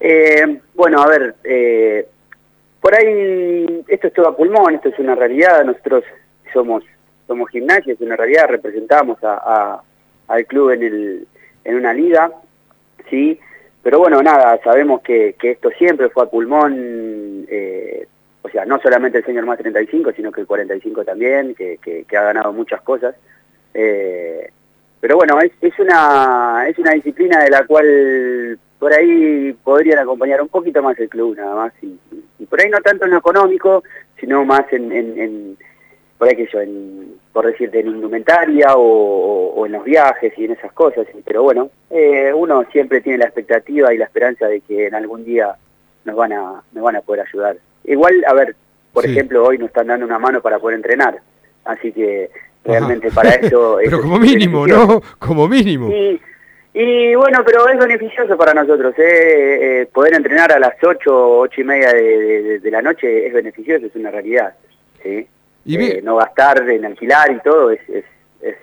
Eh, 0.00 0.60
bueno, 0.74 1.02
a 1.02 1.08
ver, 1.08 1.34
eh, 1.44 2.06
por 2.80 2.94
ahí 2.94 3.84
esto 3.88 4.06
es 4.08 4.12
todo 4.12 4.28
a 4.28 4.36
pulmón, 4.36 4.74
esto 4.74 4.88
es 4.90 4.98
una 4.98 5.14
realidad. 5.14 5.64
Nosotros 5.64 6.04
somos 6.52 6.84
somos 7.26 7.50
gimnasia, 7.50 7.92
es 7.92 8.00
una 8.00 8.16
realidad, 8.16 8.46
representamos 8.48 9.18
a, 9.22 9.82
al 10.28 10.46
club 10.46 10.70
en, 10.70 10.82
el, 10.82 11.26
en 11.64 11.74
una 11.74 11.92
liga, 11.92 12.30
sí, 13.10 13.38
pero 13.82 13.98
bueno, 13.98 14.22
nada, 14.22 14.60
sabemos 14.62 15.00
que, 15.02 15.34
que 15.38 15.52
esto 15.52 15.70
siempre 15.70 16.08
fue 16.10 16.24
a 16.24 16.30
pulmón, 16.30 17.46
eh, 17.48 18.06
o 18.42 18.48
sea, 18.48 18.64
no 18.64 18.78
solamente 18.80 19.18
el 19.18 19.24
señor 19.24 19.44
más 19.44 19.58
35, 19.58 20.12
sino 20.12 20.30
que 20.30 20.40
el 20.40 20.46
45 20.46 21.04
también, 21.04 21.54
que, 21.54 21.78
que, 21.78 22.04
que 22.04 22.16
ha 22.16 22.22
ganado 22.22 22.52
muchas 22.52 22.80
cosas. 22.82 23.16
Eh, 23.74 24.50
pero 25.00 25.16
bueno, 25.16 25.38
es, 25.40 25.52
es, 25.60 25.78
una, 25.78 26.64
es 26.68 26.78
una 26.78 26.92
disciplina 26.92 27.42
de 27.42 27.50
la 27.50 27.64
cual 27.66 28.58
por 28.78 28.92
ahí 28.92 29.52
podrían 29.64 29.98
acompañar 30.00 30.40
un 30.42 30.48
poquito 30.48 30.82
más 30.82 30.98
el 30.98 31.08
club 31.08 31.36
nada 31.36 31.54
más, 31.54 31.72
y, 31.82 31.98
y- 32.40 32.46
por 32.46 32.60
ahí 32.60 32.68
no 32.70 32.78
tanto 32.80 33.04
en 33.04 33.10
lo 33.10 33.18
económico, 33.18 33.82
sino 34.20 34.44
más 34.44 34.70
en, 34.72 34.92
en, 34.92 35.18
en, 35.20 35.56
por 36.16 36.28
ahí 36.28 36.36
que 36.36 36.46
yo, 36.52 36.60
en, 36.60 37.14
por 37.32 37.44
decirte, 37.46 37.80
en 37.80 37.88
indumentaria 37.88 38.74
o, 38.76 38.80
o- 38.82 39.54
o 39.54 39.66
en 39.66 39.72
los 39.72 39.84
viajes 39.84 40.32
y 40.36 40.44
en 40.44 40.52
esas 40.52 40.72
cosas, 40.72 41.06
pero 41.24 41.42
bueno, 41.42 41.70
eh, 41.90 42.32
uno 42.34 42.64
siempre 42.70 43.00
tiene 43.00 43.18
la 43.18 43.24
expectativa 43.26 43.92
y 43.92 43.98
la 43.98 44.04
esperanza 44.04 44.46
de 44.46 44.60
que 44.60 44.86
en 44.86 44.94
algún 44.94 45.24
día 45.24 45.56
nos 46.04 46.14
van 46.16 46.32
a, 46.32 46.62
nos 46.72 46.84
van 46.84 46.96
a 46.96 47.00
poder 47.00 47.26
ayudar. 47.26 47.56
Igual, 47.84 48.24
a 48.26 48.34
ver, 48.34 48.54
por 48.92 49.04
Sí. 49.04 49.10
ejemplo, 49.10 49.44
hoy 49.44 49.58
nos 49.58 49.68
están 49.68 49.88
dando 49.88 50.06
una 50.06 50.18
mano 50.18 50.40
para 50.40 50.58
poder 50.58 50.76
entrenar, 50.76 51.18
así 51.64 51.92
que 51.92 52.30
realmente 52.66 53.10
para 53.10 53.30
eso... 53.34 53.78
Pero 53.82 53.96
es- 53.96 54.02
como 54.02 54.18
mínimo. 54.18 54.66
¿no? 54.66 55.00
Como 55.18 55.48
mínimo. 55.48 55.88
Y, 55.90 56.20
y 56.74 57.14
bueno, 57.14 57.38
pero 57.44 57.68
es 57.68 57.78
beneficioso 57.78 58.36
para 58.36 58.52
nosotros. 58.54 58.94
¿eh? 58.98 59.82
Eh, 59.82 59.86
poder 59.92 60.14
entrenar 60.14 60.52
a 60.52 60.58
las 60.58 60.74
8, 60.82 61.38
8 61.38 61.60
y 61.60 61.64
media 61.64 61.92
de, 61.92 62.02
de- 62.42 62.58
de 62.60 62.70
la 62.70 62.82
noche 62.82 63.26
es 63.26 63.32
beneficioso, 63.32 63.86
es 63.86 63.94
una 63.96 64.10
realidad. 64.10 64.54
¿sí? 65.02 65.26
Y 65.64 65.76
Eh, 65.76 66.00
no 66.04 66.16
gastar 66.16 66.68
en 66.68 66.84
alquilar 66.84 67.32
y 67.32 67.40
todo 67.40 67.70
es, 67.70 67.80
es, 67.88 68.04
es, 68.40 68.54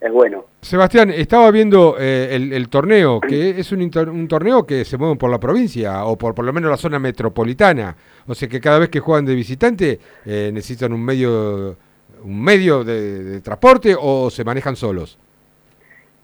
es 0.00 0.12
bueno. 0.12 0.46
Sebastián, 0.62 1.10
estaba 1.10 1.50
viendo 1.50 1.96
eh, 1.98 2.28
el, 2.32 2.52
el 2.52 2.68
torneo, 2.68 3.20
que 3.20 3.58
es 3.60 3.72
un, 3.72 3.80
un 3.82 4.28
torneo 4.28 4.64
que 4.66 4.84
se 4.84 4.96
mueve 4.96 5.16
por 5.16 5.30
la 5.30 5.38
provincia, 5.40 6.04
o 6.04 6.16
por, 6.16 6.34
por 6.34 6.44
lo 6.44 6.52
menos 6.52 6.70
la 6.70 6.76
zona 6.76 6.98
metropolitana. 6.98 7.96
O 8.26 8.34
sea 8.34 8.48
que 8.48 8.60
cada 8.60 8.78
vez 8.78 8.88
que 8.90 9.00
juegan 9.00 9.24
de 9.26 9.34
visitante 9.34 9.98
eh, 10.24 10.50
necesitan 10.52 10.92
un 10.92 11.04
medio, 11.04 11.76
un 12.24 12.42
medio 12.42 12.84
de, 12.84 13.24
de 13.24 13.40
transporte 13.40 13.96
o 13.98 14.30
se 14.30 14.44
manejan 14.44 14.76
solos. 14.76 15.18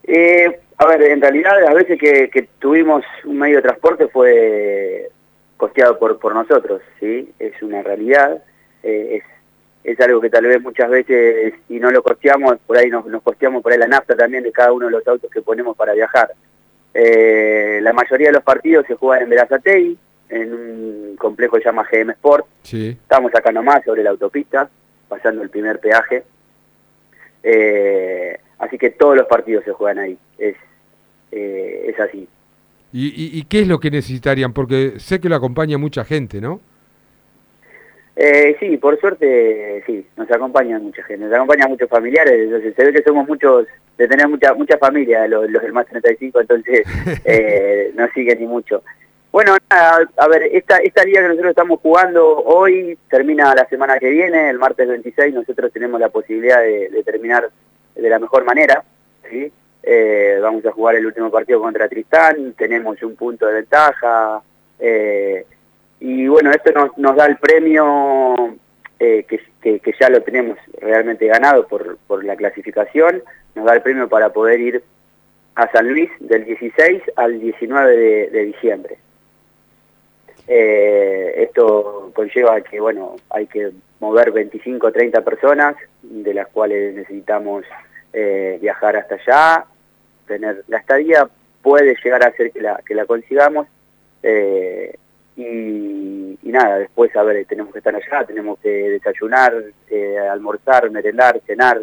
Eh, 0.05 0.60
a 0.78 0.86
ver, 0.86 1.02
en 1.02 1.20
realidad 1.20 1.52
las 1.64 1.74
veces 1.74 1.98
que, 1.98 2.31
que 2.31 2.48
tuvimos 2.59 3.05
un 3.24 3.39
medio 3.39 3.56
de 3.56 3.62
transporte 3.62 4.09
fue 4.09 5.10
costeado 5.56 5.98
por, 5.98 6.18
por 6.18 6.35
nosotros, 6.35 6.82
¿sí? 7.01 7.32
Es 7.39 7.60
una 7.62 7.82
realidad, 7.82 8.43
eh, 8.82 9.23
es, 9.23 9.93
es 9.93 10.01
algo 10.01 10.20
que 10.20 10.31
tal 10.31 10.44
vez 10.44 10.60
muchas 10.62 10.90
veces, 10.90 11.55
si 11.66 11.81
no 11.81 11.90
lo 11.90 12.02
costeamos, 12.02 12.59
por 12.66 12.77
ahí 12.77 12.90
nos, 12.90 13.06
nos 13.06 13.23
costeamos 13.23 13.62
por 13.62 13.73
ahí 13.73 13.78
la 13.78 13.89
nafta 13.89 14.14
también 14.14 14.43
de 14.43 14.52
cada 14.52 14.73
uno 14.73 14.86
de 14.86 14.93
los 14.93 15.06
autos 15.09 15.31
que 15.31 15.43
ponemos 15.43 15.77
para 15.77 15.94
viajar. 15.94 16.32
Eh, 16.93 17.81
la 17.82 17.93
mayoría 17.93 18.28
de 18.28 18.35
los 18.35 18.43
partidos 18.43 18.86
se 18.86 18.94
juegan 18.94 19.24
en 19.24 19.31
Verazatei, 19.31 19.98
en 20.28 20.52
un 20.52 21.16
complejo 21.16 21.56
que 21.56 21.62
se 21.62 21.68
llama 21.68 21.86
GM 21.90 22.10
Sport, 22.10 22.47
Sí. 22.62 22.89
Estamos 23.01 23.35
acá 23.35 23.52
nomás 23.52 23.85
sobre 23.85 24.02
la 24.02 24.10
autopista, 24.10 24.68
pasando 25.08 25.42
el 25.42 25.50
primer 25.50 25.80
peaje. 25.80 26.24
Eh, 27.42 28.38
así 28.58 28.78
que 28.78 28.90
todos 28.90 29.16
los 29.16 29.26
partidos 29.26 29.64
se 29.64 29.72
juegan 29.72 29.98
ahí. 29.98 30.18
Es, 30.38 30.56
eh, 31.32 31.86
es 31.88 32.00
así. 32.00 32.28
¿Y, 32.92 33.06
y, 33.08 33.38
y 33.38 33.42
qué 33.44 33.60
es 33.60 33.68
lo 33.68 33.78
que 33.78 33.90
necesitarían? 33.90 34.52
Porque 34.52 34.94
sé 34.98 35.20
que 35.20 35.28
lo 35.28 35.36
acompaña 35.36 35.78
mucha 35.78 36.04
gente, 36.04 36.40
¿no? 36.40 36.60
Eh, 38.18 38.56
sí, 38.58 38.78
por 38.78 38.98
suerte, 38.98 39.82
sí, 39.84 40.06
nos 40.16 40.30
acompañan 40.30 40.82
mucha 40.82 41.02
gente, 41.02 41.26
nos 41.26 41.34
acompañan 41.34 41.68
muchos 41.68 41.90
familiares, 41.90 42.44
entonces 42.44 42.74
se 42.74 42.84
ve 42.86 42.90
que 42.90 43.02
somos 43.02 43.28
muchos, 43.28 43.66
de 43.98 44.08
tener 44.08 44.26
mucha 44.26 44.54
mucha 44.54 44.78
familia, 44.78 45.28
los, 45.28 45.50
los 45.50 45.62
del 45.62 45.74
más 45.74 45.86
35, 45.86 46.40
entonces 46.40 46.80
eh, 47.26 47.92
no 47.94 48.08
siguen 48.14 48.40
ni 48.40 48.46
mucho. 48.46 48.82
Bueno, 49.36 49.54
nada, 49.68 50.08
a 50.16 50.28
ver, 50.28 50.44
esta, 50.44 50.78
esta 50.78 51.04
liga 51.04 51.20
que 51.20 51.28
nosotros 51.28 51.50
estamos 51.50 51.80
jugando 51.80 52.38
hoy 52.38 52.96
termina 53.10 53.54
la 53.54 53.68
semana 53.68 53.98
que 53.98 54.08
viene, 54.08 54.48
el 54.48 54.58
martes 54.58 54.88
26, 54.88 55.34
nosotros 55.34 55.70
tenemos 55.74 56.00
la 56.00 56.08
posibilidad 56.08 56.62
de, 56.62 57.02
terminar 57.04 57.50
de 57.94 58.08
la 58.08 58.18
mejor 58.18 58.44
manera, 58.44 58.82
¿sí? 59.30 59.52
Eh, 59.82 60.38
vamos 60.40 60.64
a 60.64 60.72
jugar 60.72 60.94
el 60.96 61.04
último 61.04 61.30
partido 61.30 61.60
contra 61.60 61.86
Tristán, 61.86 62.54
tenemos 62.56 63.02
un 63.02 63.14
punto 63.14 63.46
de 63.46 63.52
ventaja, 63.52 64.40
eh, 64.78 65.44
y 66.00 66.26
bueno, 66.28 66.50
esto 66.50 66.72
nos, 66.96 67.14
da 67.14 67.26
el 67.26 67.36
premio 67.36 68.56
eh, 68.98 69.26
que, 69.28 69.40
que- 69.80 69.94
ya 70.00 70.08
lo 70.08 70.22
tenemos 70.22 70.56
realmente 70.80 71.26
ganado 71.26 71.66
por, 71.68 71.98
por 72.06 72.24
la 72.24 72.36
clasificación, 72.36 73.22
nos 73.54 73.66
da 73.66 73.74
el 73.74 73.82
premio 73.82 74.08
para 74.08 74.30
poder 74.30 74.60
ir 74.60 74.82
a 75.56 75.70
San 75.72 75.90
Luis 75.90 76.08
del 76.20 76.46
16 76.46 77.02
al 77.16 77.38
19 77.38 77.96
de, 77.98 78.30
de 78.30 78.44
diciembre. 78.46 78.96
Eh, 80.48 81.35
esto 81.39 82.12
conlleva 82.14 82.60
que, 82.60 82.81
bueno, 82.81 83.16
hay 83.31 83.47
que 83.47 83.73
mover 84.01 84.31
25 84.31 84.86
o 84.86 84.93
30 84.93 85.23
personas, 85.23 85.77
de 86.02 86.35
las 86.35 86.48
cuales 86.48 86.94
necesitamos 86.94 87.64
eh, 88.12 88.59
viajar 88.60 88.97
hasta 88.97 89.16
allá, 89.16 89.64
tener 90.27 90.64
la 90.68 90.78
estadía, 90.78 91.28
puede 91.62 91.97
llegar 92.02 92.24
a 92.24 92.32
ser 92.32 92.52
que 92.52 92.60
la, 92.60 92.81
que 92.86 92.94
la 92.94 93.06
consigamos, 93.06 93.66
eh, 94.23 94.97
y, 95.36 96.39
y 96.43 96.52
nada, 96.52 96.78
después, 96.78 97.14
a 97.16 97.23
ver, 97.23 97.44
tenemos 97.47 97.73
que 97.73 97.78
estar 97.78 97.94
allá, 97.94 98.24
tenemos 98.24 98.59
que 98.60 98.68
desayunar, 98.68 99.55
eh, 99.89 100.18
almorzar, 100.18 100.90
merendar, 100.90 101.40
cenar, 101.47 101.82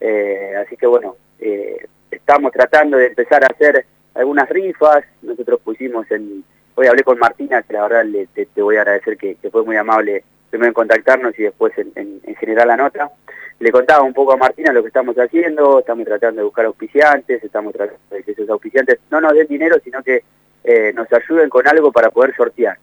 eh, 0.00 0.54
así 0.64 0.76
que 0.76 0.86
bueno, 0.86 1.16
eh, 1.38 1.86
estamos 2.10 2.52
tratando 2.52 2.96
de 2.96 3.06
empezar 3.06 3.44
a 3.44 3.48
hacer 3.48 3.84
algunas 4.14 4.48
rifas, 4.48 5.04
nosotros 5.22 5.60
pusimos 5.62 6.10
en, 6.10 6.42
hoy 6.78 6.86
hablé 6.86 7.02
con 7.02 7.18
Martina, 7.18 7.62
que 7.62 7.72
la 7.72 7.82
verdad 7.82 8.04
le, 8.04 8.26
te, 8.28 8.46
te 8.46 8.62
voy 8.62 8.76
a 8.76 8.82
agradecer 8.82 9.16
que, 9.16 9.34
que 9.34 9.50
fue 9.50 9.64
muy 9.64 9.76
amable 9.76 10.22
primero 10.48 10.68
en 10.68 10.74
contactarnos 10.74 11.36
y 11.38 11.42
después 11.42 11.76
en, 11.76 11.90
en- 11.96 12.20
en 12.24 12.34
generar 12.36 12.66
la 12.66 12.76
nota. 12.76 13.10
Le 13.58 13.72
contaba 13.72 14.04
un 14.04 14.14
poco 14.14 14.32
a 14.32 14.36
Martina 14.36 14.72
lo 14.72 14.82
que 14.82 14.86
estamos 14.88 15.16
haciendo, 15.16 15.80
estamos 15.80 16.06
tratando 16.06 16.40
de 16.40 16.44
buscar 16.44 16.66
auspiciantes, 16.66 17.42
estamos 17.42 17.72
tratando 17.74 18.00
de 18.10 18.22
que 18.22 18.30
esos 18.30 18.48
auspiciantes 18.48 19.00
no 19.10 19.20
nos 19.20 19.34
den 19.34 19.48
dinero, 19.48 19.76
sino 19.82 20.02
que 20.04 20.22
eh, 20.62 20.92
nos 20.94 21.12
ayuden 21.12 21.48
con 21.48 21.66
algo 21.66 21.90
para 21.90 22.10
poder 22.10 22.34
sortear. 22.36 22.78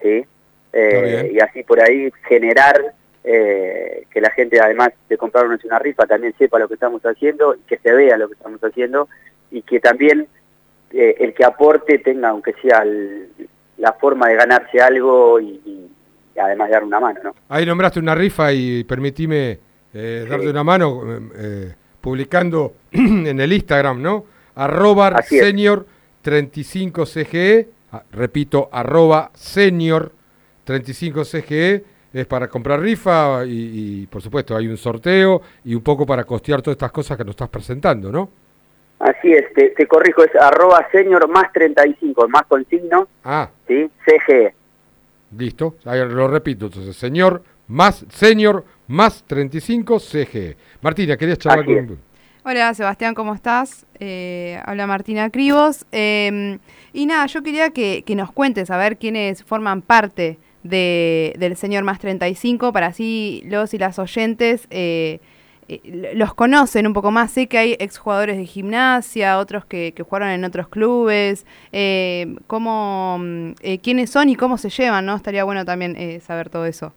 ¿sí? 0.00 0.24
Eh, 0.72 1.30
y 1.34 1.40
así 1.40 1.62
por 1.64 1.80
ahí 1.82 2.10
generar 2.26 2.94
eh, 3.24 4.04
que 4.10 4.20
la 4.22 4.30
gente 4.30 4.58
además 4.60 4.90
de 5.08 5.18
comprarnos 5.18 5.62
una 5.64 5.78
rifa 5.78 6.06
también 6.06 6.34
sepa 6.38 6.58
lo 6.58 6.68
que 6.68 6.74
estamos 6.74 7.02
haciendo 7.04 7.54
que 7.66 7.76
se 7.76 7.92
vea 7.92 8.16
lo 8.16 8.28
que 8.28 8.34
estamos 8.34 8.60
haciendo 8.64 9.08
y 9.50 9.60
que 9.62 9.78
también 9.80 10.26
eh, 10.92 11.16
el 11.20 11.34
que 11.34 11.44
aporte 11.44 11.98
tenga 11.98 12.30
aunque 12.30 12.54
sea 12.62 12.82
el- 12.82 13.28
la 13.78 13.92
forma 13.94 14.28
de 14.28 14.34
ganarse 14.36 14.80
algo 14.80 15.40
y, 15.40 15.60
y 15.64 16.38
además 16.38 16.68
de 16.68 16.74
dar 16.74 16.84
una 16.84 17.00
mano, 17.00 17.20
¿no? 17.24 17.34
Ahí 17.48 17.64
nombraste 17.64 17.98
una 17.98 18.14
rifa 18.14 18.52
y 18.52 18.84
permitime 18.84 19.58
eh, 19.94 20.26
darte 20.28 20.48
una 20.48 20.62
mano 20.62 21.02
eh, 21.06 21.20
eh, 21.36 21.74
publicando 22.00 22.74
en 22.92 23.40
el 23.40 23.52
Instagram, 23.52 24.00
¿no? 24.02 24.24
Arroba 24.54 25.22
senior 25.22 25.86
35 26.22 27.06
CGE, 27.06 27.68
ah, 27.92 28.02
repito, 28.12 28.68
arroba 28.70 29.30
senior 29.34 30.12
35 30.64 31.24
CGE, 31.24 31.84
es 32.12 32.26
para 32.26 32.48
comprar 32.48 32.80
rifa 32.80 33.44
y, 33.46 34.02
y, 34.02 34.06
por 34.06 34.20
supuesto 34.20 34.56
hay 34.56 34.66
un 34.68 34.76
sorteo 34.76 35.40
y 35.64 35.74
un 35.74 35.82
poco 35.82 36.04
para 36.04 36.24
costear 36.24 36.60
todas 36.60 36.74
estas 36.74 36.92
cosas 36.92 37.16
que 37.16 37.24
nos 37.24 37.32
estás 37.32 37.48
presentando, 37.48 38.10
¿no? 38.12 38.28
Así 39.00 39.32
es, 39.32 39.52
te, 39.54 39.70
te 39.70 39.86
corrijo, 39.86 40.22
es 40.22 40.34
arroba 40.36 40.86
senior 40.92 41.26
más 41.28 41.52
35, 41.52 42.28
más 42.28 42.44
con 42.46 42.64
signo, 42.68 43.08
Ah, 43.24 43.50
¿sí? 43.66 43.90
CGE. 44.04 44.54
listo, 45.36 45.76
ahí 45.86 46.00
lo 46.06 46.28
repito, 46.28 46.66
entonces, 46.66 46.94
señor 46.96 47.42
más 47.66 48.04
senior 48.10 48.64
más 48.88 49.22
35 49.26 49.98
CGE. 50.00 50.56
Martina, 50.82 51.16
¿querías 51.16 51.38
charlar 51.38 51.60
Así 51.64 51.74
con 51.86 51.98
Hola 52.42 52.74
Sebastián, 52.74 53.14
¿cómo 53.14 53.34
estás? 53.34 53.86
Eh, 53.98 54.58
habla 54.64 54.86
Martina 54.86 55.28
Cribos. 55.30 55.86
Eh, 55.92 56.58
y 56.92 57.06
nada, 57.06 57.26
yo 57.26 57.42
quería 57.42 57.70
que, 57.70 58.02
que 58.04 58.14
nos 58.16 58.32
cuentes 58.32 58.70
a 58.70 58.76
ver 58.78 58.96
quiénes 58.96 59.44
forman 59.44 59.82
parte 59.82 60.38
de, 60.62 61.34
del 61.38 61.56
Señor 61.56 61.84
Más 61.84 61.98
35 62.00 62.72
para 62.72 62.86
así 62.88 63.42
los 63.46 63.72
y 63.74 63.78
las 63.78 63.98
oyentes 63.98 64.66
eh, 64.70 65.20
los 66.12 66.34
conocen 66.34 66.86
un 66.86 66.92
poco 66.92 67.10
más. 67.10 67.30
Sé 67.30 67.46
que 67.46 67.58
hay 67.58 67.76
exjugadores 67.78 68.36
de 68.36 68.44
gimnasia, 68.44 69.38
otros 69.38 69.64
que, 69.64 69.94
jugaron 69.98 70.28
en 70.30 70.44
otros 70.44 70.68
clubes. 70.68 71.46
Eh, 71.72 72.36
cómo, 72.46 73.18
mm, 73.20 73.52
eh, 73.62 73.78
¿Quiénes 73.80 74.10
son 74.10 74.28
y 74.28 74.36
cómo 74.36 74.58
se 74.58 74.70
llevan? 74.70 75.06
¿no? 75.06 75.16
Estaría 75.16 75.44
bueno 75.44 75.64
también 75.64 75.96
eh, 75.96 76.20
saber 76.20 76.50
todo 76.50 76.66
eso. 76.66 76.92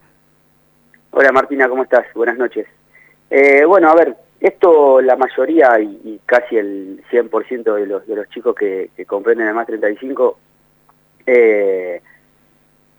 Hola 1.10 1.30
Martina, 1.32 1.68
¿cómo 1.68 1.84
estás? 1.84 2.06
Buenas 2.14 2.36
noches. 2.36 2.66
Eh, 3.30 3.64
bueno, 3.64 3.88
a 3.88 3.94
ver, 3.94 4.16
esto 4.40 5.00
la 5.00 5.16
mayoría 5.16 5.78
y, 5.80 6.20
casi 6.26 6.56
el 6.56 7.02
100% 7.10 7.74
de 7.74 7.86
los, 7.86 8.06
de 8.06 8.16
los 8.16 8.28
chicos 8.30 8.54
que, 8.54 8.90
que 8.96 9.06
comprenden 9.06 9.48
el 9.48 9.54
más 9.54 9.66
35 9.66 10.38
eh, 11.26 12.02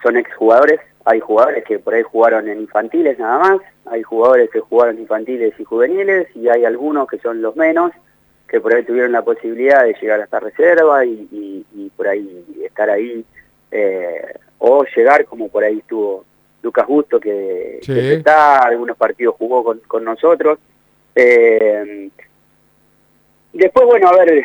son 0.02 0.18
exjugadores. 0.18 0.80
Hay 1.06 1.20
jugadores 1.20 1.64
que 1.66 1.78
por 1.80 1.94
ahí 1.94 2.02
jugaron 2.04 2.50
en 2.50 2.60
infantiles 2.62 3.20
nada 3.20 3.38
más, 3.38 3.60
hay 3.86 4.02
jugadores 4.02 4.50
que 4.50 4.60
jugaron 4.60 4.98
infantiles 5.00 5.54
y 5.60 5.64
juveniles 5.64 6.28
y 6.36 6.50
hay 6.50 6.66
algunos 6.66 7.08
que 7.08 7.20
son 7.20 7.42
los 7.42 7.56
menos, 7.56 7.92
que 8.48 8.60
por 8.60 8.74
ahí 8.74 8.84
tuvieron 8.84 9.12
la 9.12 9.22
posibilidad 9.24 9.84
de 9.84 9.94
llegar 10.02 10.20
hasta 10.22 10.40
reserva 10.40 11.06
y, 11.06 11.28
y- 11.32 11.66
y 11.76 11.90
por 11.96 12.08
ahí 12.08 12.44
estar 12.64 12.90
ahí, 12.90 13.24
eh, 13.72 14.34
o 14.58 14.84
llegar 14.96 15.26
como 15.26 15.48
por 15.50 15.64
ahí 15.64 15.78
estuvo 15.80 16.26
Lucas 16.64 16.86
Justo, 16.86 17.20
que, 17.20 17.80
Sí. 17.84 17.94
que 17.94 18.14
está, 18.16 18.64
algunos 18.64 18.98
partidos 18.98 19.36
jugó 19.38 19.64
con, 19.64 19.80
con 19.82 20.04
nosotros. 20.04 20.58
Eh, 21.14 22.10
después, 23.54 23.86
bueno, 23.86 24.08
a 24.10 24.18
ver, 24.26 24.44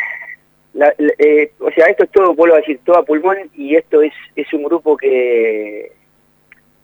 la- 0.74 0.94
la- 0.98 1.12
eh, 1.18 1.52
o 1.58 1.70
sea, 1.70 1.86
esto 1.86 2.04
es 2.04 2.10
todo, 2.10 2.34
vuelvo 2.34 2.56
a 2.56 2.58
decir, 2.58 2.80
todo 2.84 2.98
a 2.98 3.04
pulmón 3.04 3.38
y 3.54 3.76
esto 3.76 4.02
es, 4.02 4.12
es 4.36 4.52
un 4.52 4.64
grupo 4.64 4.96
que, 4.96 5.92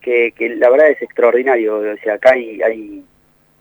que, 0.06 0.48
la 0.56 0.70
verdad 0.70 0.90
es 0.90 1.02
extraordinario. 1.02 1.78
O 1.78 1.96
sea, 1.98 2.14
acá 2.14 2.32
hay, 2.32 2.62
hay 2.62 3.04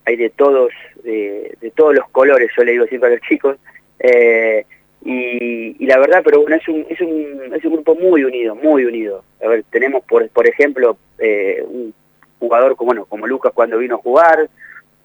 hay 0.07 0.15
de 0.17 0.29
todos, 0.29 0.71
de 1.03 1.73
todos 1.75 1.95
los 1.95 2.07
colores, 2.09 2.51
yo 2.55 2.63
le 2.63 2.73
digo 2.73 2.85
siempre 2.85 3.09
a 3.09 3.13
los 3.13 3.21
chicos, 3.21 3.57
eh, 3.99 4.63
y, 5.03 5.83
y 5.83 5.85
la 5.87 5.99
verdad, 5.99 6.21
pero 6.23 6.41
bueno, 6.41 6.55
es 6.55 6.67
un, 6.67 6.85
es 6.89 6.99
un, 6.99 7.53
es 7.55 7.63
un 7.63 7.73
grupo 7.73 7.95
muy 7.95 8.23
unido, 8.23 8.55
muy 8.55 8.85
unido. 8.85 9.23
A 9.43 9.47
ver, 9.47 9.63
tenemos 9.69 10.03
por, 10.03 10.27
por 10.29 10.47
ejemplo 10.47 10.97
eh, 11.19 11.63
un 11.67 11.93
jugador 12.39 12.75
como, 12.75 12.87
bueno, 12.87 13.05
como 13.05 13.27
Lucas 13.27 13.53
cuando 13.53 13.77
vino 13.77 13.95
a 13.95 13.99
jugar, 13.99 14.49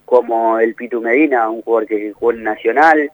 como 0.07 0.59
el 0.59 0.75
Pitu 0.75 1.01
Medina, 1.01 1.51
un 1.51 1.63
jugador 1.63 1.87
que 1.87 2.13
jugó 2.13 2.33
en 2.33 2.43
Nacional, 2.43 3.11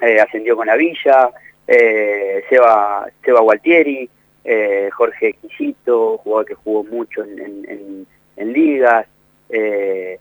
eh, 0.00 0.20
ascendió 0.20 0.56
con 0.56 0.66
la 0.66 0.76
Villa, 0.76 1.30
eh, 1.66 2.42
Seba, 2.48 3.08
Seba 3.22 3.40
Gualtieri, 3.40 4.08
eh, 4.46 4.88
Jorge 4.92 5.34
Quisito, 5.34 6.18
jugador 6.18 6.46
que 6.46 6.54
jugó 6.54 6.84
mucho 6.84 7.22
en, 7.24 8.06
ligas, 8.52 9.06
eh, 9.48 10.18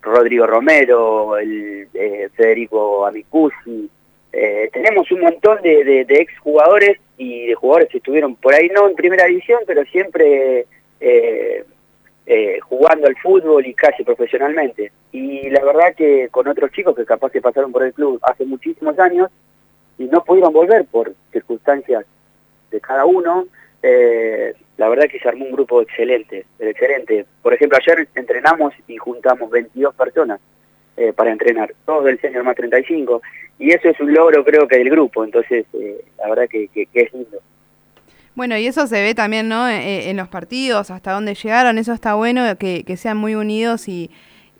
Rodrigo 0.00 0.46
Romero, 0.46 1.36
el, 1.36 1.88
eh, 1.92 2.28
Federico 2.34 3.04
Amicusi. 3.04 3.90
Eh, 4.32 4.70
tenemos 4.72 5.10
un 5.10 5.20
montón 5.20 5.60
de, 5.62 5.82
de, 5.82 6.04
de 6.04 6.14
exjugadores 6.20 6.98
y 7.18 7.46
de 7.46 7.54
jugadores 7.54 7.88
que 7.88 7.98
estuvieron 7.98 8.36
por 8.36 8.54
ahí, 8.54 8.68
no 8.68 8.88
en 8.88 8.94
primera 8.94 9.26
división, 9.26 9.60
pero 9.66 9.84
siempre 9.86 10.66
eh, 11.00 11.64
eh, 12.26 12.58
jugando 12.60 13.06
al 13.06 13.16
fútbol 13.16 13.66
y 13.66 13.74
casi 13.74 14.04
profesionalmente. 14.04 14.92
Y 15.12 15.48
la 15.50 15.64
verdad 15.64 15.94
que 15.96 16.28
con 16.30 16.46
otros 16.48 16.70
chicos 16.72 16.94
que 16.94 17.04
capaz 17.04 17.30
que 17.30 17.40
pasaron 17.40 17.72
por 17.72 17.82
el 17.82 17.92
club 17.92 18.20
hace 18.22 18.44
muchísimos 18.44 18.98
años 18.98 19.30
y 19.98 20.04
no 20.04 20.22
pudieron 20.22 20.52
volver 20.52 20.84
por 20.84 21.12
circunstancias 21.32 22.04
de 22.70 22.80
cada 22.80 23.04
uno, 23.04 23.46
eh, 23.82 24.54
la 24.76 24.88
verdad 24.88 25.06
que 25.10 25.18
se 25.18 25.28
armó 25.28 25.44
un 25.44 25.52
grupo 25.52 25.80
excelente, 25.82 26.44
excelente. 26.58 27.24
Por 27.42 27.54
ejemplo, 27.54 27.78
ayer 27.80 28.08
entrenamos 28.14 28.74
y 28.86 28.96
juntamos 28.96 29.50
22 29.50 29.94
personas 29.94 30.40
eh, 30.96 31.12
para 31.12 31.30
entrenar, 31.30 31.74
todos 31.84 32.04
del 32.04 32.20
senior 32.20 32.42
más 32.44 32.56
35, 32.56 33.20
y 33.58 33.70
eso 33.72 33.88
es 33.88 34.00
un 34.00 34.12
logro 34.12 34.44
creo 34.44 34.66
que 34.66 34.78
del 34.78 34.90
grupo, 34.90 35.24
entonces 35.24 35.66
eh, 35.74 36.04
la 36.18 36.28
verdad 36.28 36.48
que, 36.48 36.68
que- 36.68 36.88
es 36.94 37.12
lindo. 37.12 37.38
Bueno, 38.34 38.56
y 38.58 38.66
eso 38.66 38.86
se 38.86 39.00
ve 39.02 39.14
también, 39.14 39.48
¿no? 39.48 39.66
Eh, 39.68 40.10
en 40.10 40.16
los 40.18 40.28
partidos, 40.28 40.90
hasta 40.90 41.12
dónde 41.12 41.34
llegaron, 41.34 41.78
eso 41.78 41.92
está 41.94 42.14
bueno, 42.14 42.42
que, 42.58 42.84
que 42.84 42.96
sean 42.98 43.16
muy 43.16 43.34
unidos 43.34 43.88
y, 43.88 44.10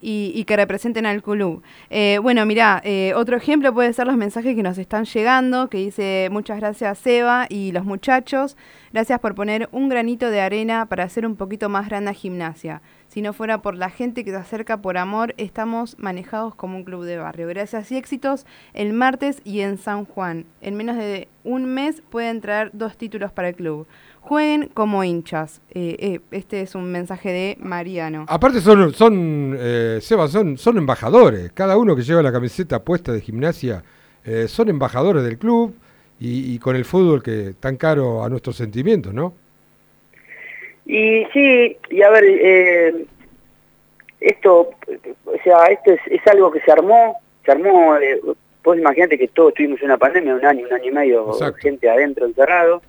y, 0.07 0.31
y 0.37 0.45
que 0.45 0.57
representen 0.57 1.05
al 1.05 1.21
club. 1.21 1.65
Eh, 1.91 2.21
bueno, 2.23 2.47
mirá, 2.47 2.81
eh, 2.85 3.13
otro 3.17 3.37
ejemplo 3.37 3.75
puede 3.75 3.93
ser 3.93 4.07
los 4.07 4.17
mensajes 4.17 4.55
que 4.55 4.63
nos 4.63 4.79
están 4.79 5.05
llegando, 5.05 5.69
que 5.69 5.79
dice 5.79 6.29
muchas 6.31 6.61
gracias 6.61 6.99
Seba 6.99 7.47
y 7.49 7.73
los 7.73 7.85
muchachos, 7.85 8.57
gracias 8.93 9.19
por 9.19 9.35
poner 9.35 9.69
un 9.73 9.89
granito 9.89 10.31
de 10.31 10.41
arena 10.41 10.87
para 10.87 11.03
hacer 11.03 11.27
un 11.27 11.35
poquito 11.35 11.69
más 11.69 11.89
grande 11.89 12.13
a 12.13 12.15
gimnasia. 12.15 12.83
Si 13.09 13.21
no 13.21 13.33
fuera 13.33 13.63
por 13.63 13.75
la 13.75 13.91
gente 13.91 14.25
que 14.25 14.31
se 14.31 14.37
acerca 14.37 14.81
por 14.81 14.97
amor, 14.97 15.35
estamos 15.39 15.99
manejados 15.99 16.55
como 16.55 16.77
un 16.77 16.85
club 16.85 17.05
de 17.05 17.17
barrio. 17.17 17.49
Gracias 17.49 17.91
y 17.91 17.97
éxitos 17.97 18.47
el 18.75 18.93
martes 18.93 19.41
y 19.43 19.61
en 19.61 19.79
San 19.79 20.05
Juan. 20.05 20.45
En 20.61 20.77
menos 20.77 20.97
de 20.97 21.29
un 21.43 21.65
mes 21.65 22.03
pueden 22.11 22.41
traer 22.41 22.71
dos 22.75 22.97
títulos 22.97 23.33
para 23.33 23.49
el 23.49 23.57
club. 23.57 23.87
Jueguen 24.27 24.69
como 24.75 25.05
hinchas. 25.05 25.63
Eh, 25.71 25.97
eh, 26.01 26.21
este 26.33 26.61
es 26.61 26.75
un 26.75 26.91
mensaje 26.91 27.31
de 27.31 27.57
Mariano. 27.61 28.27
Aparte 28.29 28.61
son, 28.61 28.93
son 28.93 29.57
eh, 29.59 29.99
Seba, 30.03 30.27
son, 30.27 30.59
son 30.59 30.79
embajadores. 30.79 31.53
Cada 31.53 31.77
uno 31.77 31.95
que 31.95 32.03
lleva 32.03 32.23
la 32.23 32.33
camiseta 32.33 32.83
puesta 32.83 33.13
de 33.13 33.21
gimnasia 33.21 33.85
eh, 34.25 34.49
son 34.49 34.69
embajadores 34.69 35.23
del 35.23 35.39
club 35.39 35.77
y, 36.19 36.55
y 36.55 36.59
con 36.59 36.75
el 36.75 36.85
fútbol 36.85 37.23
que 37.23 37.55
tan 37.61 37.77
caro 37.77 38.25
a 38.25 38.29
nuestros 38.29 38.57
sentimientos, 38.57 39.15
¿no? 39.15 39.35
Y 40.87 41.25
sí, 41.33 41.77
y 41.91 42.03
a 42.03 42.11
ver, 42.11 42.25
eh, 42.25 43.07
esto, 44.21 44.71
o 45.25 45.37
sea, 45.43 45.67
esto 45.67 45.93
es, 45.93 46.01
es 46.07 46.27
algo 46.27 46.51
que 46.51 46.61
se 46.61 46.73
armó, 46.73 47.21
se 47.45 47.53
armó, 47.53 47.97
eh, 47.97 48.21
vos 48.63 48.77
imaginate 48.79 49.19
que 49.19 49.29
todos 49.29 49.55
tuvimos 49.55 49.83
una 49.83 49.99
pandemia, 49.99 50.35
un 50.35 50.45
año, 50.45 50.67
un 50.67 50.73
año 50.73 50.89
y 50.89 50.93
medio, 50.93 51.33
Exacto. 51.33 51.59
gente 51.61 51.89
adentro 51.89 52.27
encerrado, 52.27 52.83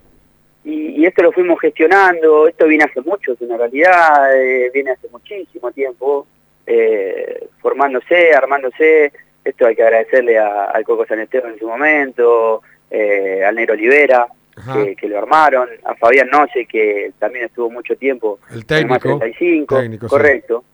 y, 0.68 1.00
y 1.00 1.06
esto 1.06 1.22
lo 1.22 1.32
fuimos 1.32 1.58
gestionando, 1.60 2.46
esto 2.48 2.66
viene 2.66 2.84
hace 2.84 3.00
mucho, 3.00 3.32
es 3.32 3.40
una 3.40 3.56
realidad, 3.56 4.36
eh, 4.36 4.70
viene 4.72 4.90
hace 4.92 5.08
muchísimo 5.10 5.70
tiempo, 5.72 6.26
eh, 6.66 7.46
formándose, 7.60 8.32
armándose, 8.34 9.12
esto 9.44 9.66
hay 9.66 9.74
que 9.74 9.82
agradecerle 9.82 10.38
a- 10.38 10.64
al 10.66 10.84
Coco 10.84 11.06
San 11.06 11.20
Esteban 11.20 11.52
en 11.54 11.58
su 11.58 11.66
momento, 11.68 12.62
eh, 12.90 13.42
al 13.44 13.54
Negro 13.54 13.74
Olivera, 13.74 14.26
que, 14.74 14.96
que 14.96 15.08
lo 15.08 15.18
armaron, 15.18 15.68
a 15.84 15.94
Fabián 15.94 16.28
Noce, 16.30 16.66
que 16.66 17.12
también 17.18 17.44
estuvo 17.46 17.70
mucho 17.70 17.94
tiempo 17.96 18.40
El 18.50 18.56
el 18.58 18.66
técnico. 18.66 19.18
35, 19.18 19.76
técnico, 19.78 20.06
sí. 20.08 20.10
correcto, 20.10 20.64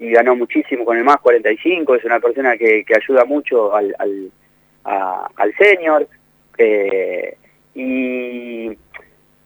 y 0.00 0.10
ganó 0.10 0.34
muchísimo 0.36 0.84
con 0.84 0.96
el 0.98 1.04
más 1.04 1.18
45, 1.20 1.94
es 1.94 2.04
una 2.04 2.18
persona 2.20 2.56
que, 2.56 2.84
que 2.84 2.94
ayuda 2.96 3.24
mucho 3.24 3.74
al, 3.74 3.94
al, 3.98 4.30
a- 4.84 5.28
al 5.36 5.54
senior, 5.56 6.06
eh, 6.58 7.36
y 7.74 8.76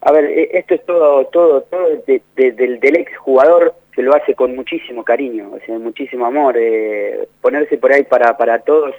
a 0.05 0.11
ver, 0.11 0.25
e- 0.25 0.49
esto 0.53 0.73
es 0.75 0.85
todo, 0.85 1.25
todo, 1.27 1.61
todo 1.63 1.87
de- 2.07 2.21
de- 2.35 2.51
del, 2.51 2.79
del 2.79 2.95
ex 2.97 3.17
jugador 3.17 3.73
que 3.91 4.01
lo 4.01 4.15
hace 4.15 4.33
con 4.35 4.55
muchísimo 4.55 5.03
cariño, 5.03 5.51
o 5.53 5.59
sea, 5.65 5.77
muchísimo 5.79 6.25
amor, 6.25 6.55
eh, 6.57 7.27
ponerse 7.41 7.77
por 7.77 7.91
ahí 7.91 8.03
para, 8.03 8.35
para 8.37 8.59
todos, 8.59 8.95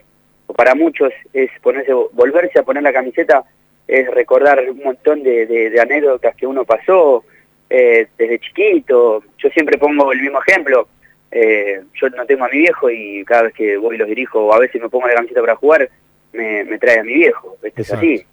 o 0.46 0.52
para 0.52 0.74
muchos, 0.74 1.12
es 1.32 1.50
ponerse, 1.62 1.92
volverse 2.12 2.58
a 2.58 2.62
poner 2.62 2.82
la 2.82 2.92
camiseta, 2.92 3.44
es 3.88 4.08
recordar 4.10 4.62
un 4.70 4.82
montón 4.82 5.22
de, 5.22 5.76
anécdotas 5.80 6.34
que 6.36 6.46
uno 6.46 6.64
pasó 6.64 7.24
eh, 7.68 8.06
desde 8.16 8.38
chiquito. 8.38 9.22
Yo 9.38 9.48
siempre 9.50 9.76
pongo 9.78 10.10
el 10.12 10.20
mismo 10.22 10.38
ejemplo. 10.46 10.88
Eh, 11.30 11.82
yo 12.00 12.08
no 12.10 12.24
tengo 12.24 12.44
a 12.44 12.48
mi 12.48 12.58
viejo 12.58 12.88
y 12.88 13.24
cada 13.24 13.42
vez 13.42 13.54
que 13.54 13.76
voy 13.76 13.96
y 13.96 13.98
los 13.98 14.08
dirijo 14.08 14.44
o 14.46 14.54
a 14.54 14.58
veces 14.60 14.80
me 14.80 14.88
pongo 14.88 15.08
la 15.08 15.14
camiseta 15.14 15.40
para 15.40 15.56
jugar, 15.56 15.90
me, 16.32 16.64
me 16.64 16.78
trae 16.78 17.00
a 17.00 17.04
mi 17.04 17.14
viejo. 17.14 17.56
Esto 17.62 17.82
es 17.82 17.88
así. 17.98 18.24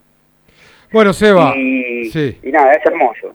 Bueno, 0.92 1.14
Seba, 1.14 1.54
Y, 1.56 2.10
sí. 2.12 2.38
y 2.44 2.52
nada, 2.52 2.74
es 2.74 2.86
hermoso. 2.86 3.34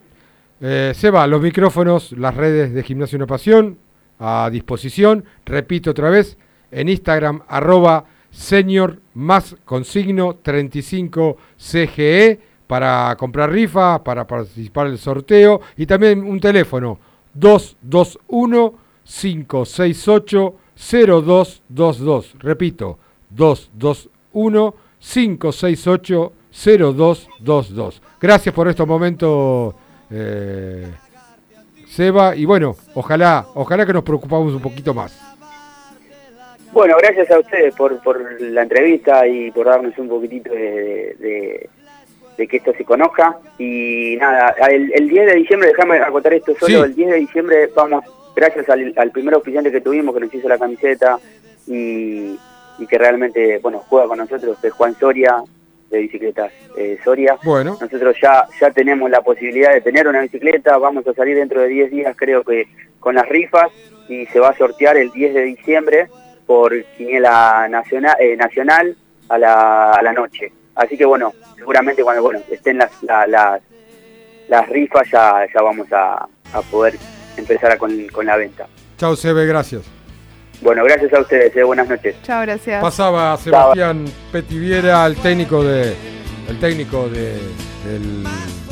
Eh, 0.60 0.92
Seba, 0.94 1.26
los 1.26 1.40
micrófonos, 1.40 2.12
las 2.12 2.34
redes 2.34 2.72
de 2.74 2.82
Gimnasio 2.82 3.16
Una 3.16 3.26
Pasión 3.26 3.78
a 4.18 4.48
disposición. 4.50 5.24
Repito 5.44 5.90
otra 5.90 6.10
vez, 6.10 6.36
en 6.70 6.88
Instagram, 6.88 7.42
arroba 7.48 8.04
senior 8.30 8.98
más 9.14 9.56
consigno 9.64 10.36
35 10.42 11.36
CGE 11.56 12.38
para 12.66 13.14
comprar 13.18 13.50
rifa, 13.50 14.02
para 14.02 14.26
participar 14.26 14.86
en 14.86 14.92
el 14.92 14.98
sorteo 14.98 15.60
y 15.76 15.86
también 15.86 16.24
un 16.24 16.40
teléfono 16.40 16.98
221 17.34 18.74
568 19.04 20.56
0222. 20.76 22.34
Repito, 22.40 22.98
221 23.30 24.74
568 24.98 26.32
0222. 26.32 26.32
Gracias 28.20 28.54
por 28.54 28.68
estos 28.68 28.86
momentos, 28.86 29.74
eh, 30.10 30.86
Seba. 31.88 32.34
Y 32.34 32.44
bueno, 32.44 32.74
ojalá, 32.94 33.46
ojalá 33.54 33.84
que 33.86 33.92
nos 33.92 34.02
preocupamos 34.02 34.52
un 34.54 34.60
poquito 34.62 34.94
más. 34.94 35.18
Bueno, 36.72 36.96
gracias 36.98 37.30
a 37.30 37.38
ustedes 37.38 37.74
por, 37.74 38.02
por 38.02 38.40
la 38.40 38.62
entrevista 38.62 39.26
y 39.26 39.50
por 39.50 39.66
darnos 39.66 39.96
un 39.98 40.08
poquitito 40.08 40.50
de, 40.52 41.16
de- 41.18 41.70
de 42.36 42.46
que 42.46 42.58
esto 42.58 42.72
se 42.76 42.84
conozca. 42.84 43.38
Y 43.58 44.16
nada, 44.20 44.54
el, 44.70 44.92
el 44.94 45.08
10 45.08 45.26
de 45.26 45.34
diciembre, 45.36 45.68
déjame 45.68 45.98
acotar 46.00 46.34
esto 46.34 46.52
solo, 46.60 46.66
Sí. 46.80 46.84
el 46.90 46.94
10 46.94 47.10
de 47.12 47.16
diciembre 47.16 47.70
vamos, 47.74 48.04
gracias 48.34 48.68
al, 48.68 48.92
al 48.96 49.10
primer 49.10 49.34
oficiante 49.34 49.72
que 49.72 49.80
tuvimos 49.80 50.14
que 50.14 50.20
nos 50.20 50.34
hizo 50.34 50.46
la 50.46 50.58
camiseta 50.58 51.18
y, 51.66 52.36
y 52.78 52.86
que 52.86 52.98
realmente, 52.98 53.58
bueno, 53.62 53.82
juega 53.88 54.06
con 54.08 54.18
nosotros, 54.18 54.58
que 54.60 54.66
es 54.66 54.72
Juan 54.74 54.94
Soria, 54.98 55.36
de 55.90 55.98
bicicletas 55.98 56.52
eh, 56.76 56.98
Soria. 57.04 57.36
Bueno, 57.44 57.76
Nosotros 57.80 58.16
ya, 58.20 58.46
ya 58.60 58.70
tenemos 58.70 59.10
la 59.10 59.20
posibilidad 59.22 59.72
de 59.72 59.80
tener 59.80 60.08
una 60.08 60.20
bicicleta, 60.20 60.76
vamos 60.78 61.06
a 61.06 61.14
salir 61.14 61.36
dentro 61.36 61.60
de 61.60 61.68
10 61.68 61.90
días 61.90 62.16
creo 62.16 62.42
que 62.42 62.66
con 63.00 63.14
las 63.14 63.28
rifas 63.28 63.68
y 64.08 64.26
se 64.26 64.40
va 64.40 64.48
a 64.50 64.56
sortear 64.56 64.96
el 64.96 65.10
10 65.12 65.34
de 65.34 65.42
diciembre 65.42 66.08
por 66.46 66.72
quiniela 66.96 67.66
nacional, 67.68 68.16
eh, 68.20 68.36
nacional 68.36 68.96
a 69.28 69.38
la, 69.38 69.92
a 69.92 70.02
la 70.02 70.12
noche. 70.12 70.52
Así 70.74 70.96
que 70.96 71.04
bueno, 71.04 71.32
seguramente 71.56 72.02
cuando 72.02 72.22
bueno 72.22 72.40
estén 72.50 72.78
las, 72.78 72.90
la- 73.02 73.26
las, 73.26 73.62
las 74.48 74.68
rifas 74.68 75.08
ya, 75.10 75.46
ya 75.52 75.62
vamos 75.62 75.86
a, 75.92 76.26
a 76.52 76.62
poder 76.70 76.94
empezar 77.36 77.72
a 77.72 77.78
con, 77.78 78.06
con 78.08 78.26
la 78.26 78.36
venta. 78.36 78.66
chao 78.96 79.16
Sebe, 79.16 79.46
gracias. 79.46 79.82
Bueno, 80.62 80.82
gracias 80.84 81.12
a 81.12 81.20
ustedes, 81.20 81.54
eh, 81.54 81.62
buenas 81.62 81.88
noches. 81.88 82.16
Chao, 82.22 82.42
gracias. 82.42 82.82
Pasaba 82.82 83.36
Sebastián 83.36 84.04
Petiviera, 84.32 85.06
el 85.06 85.16
técnico 85.16 85.62
de 85.62 85.94
el 86.48 86.58
técnico 86.60 87.08
de, 87.08 87.32
del 87.84 88.24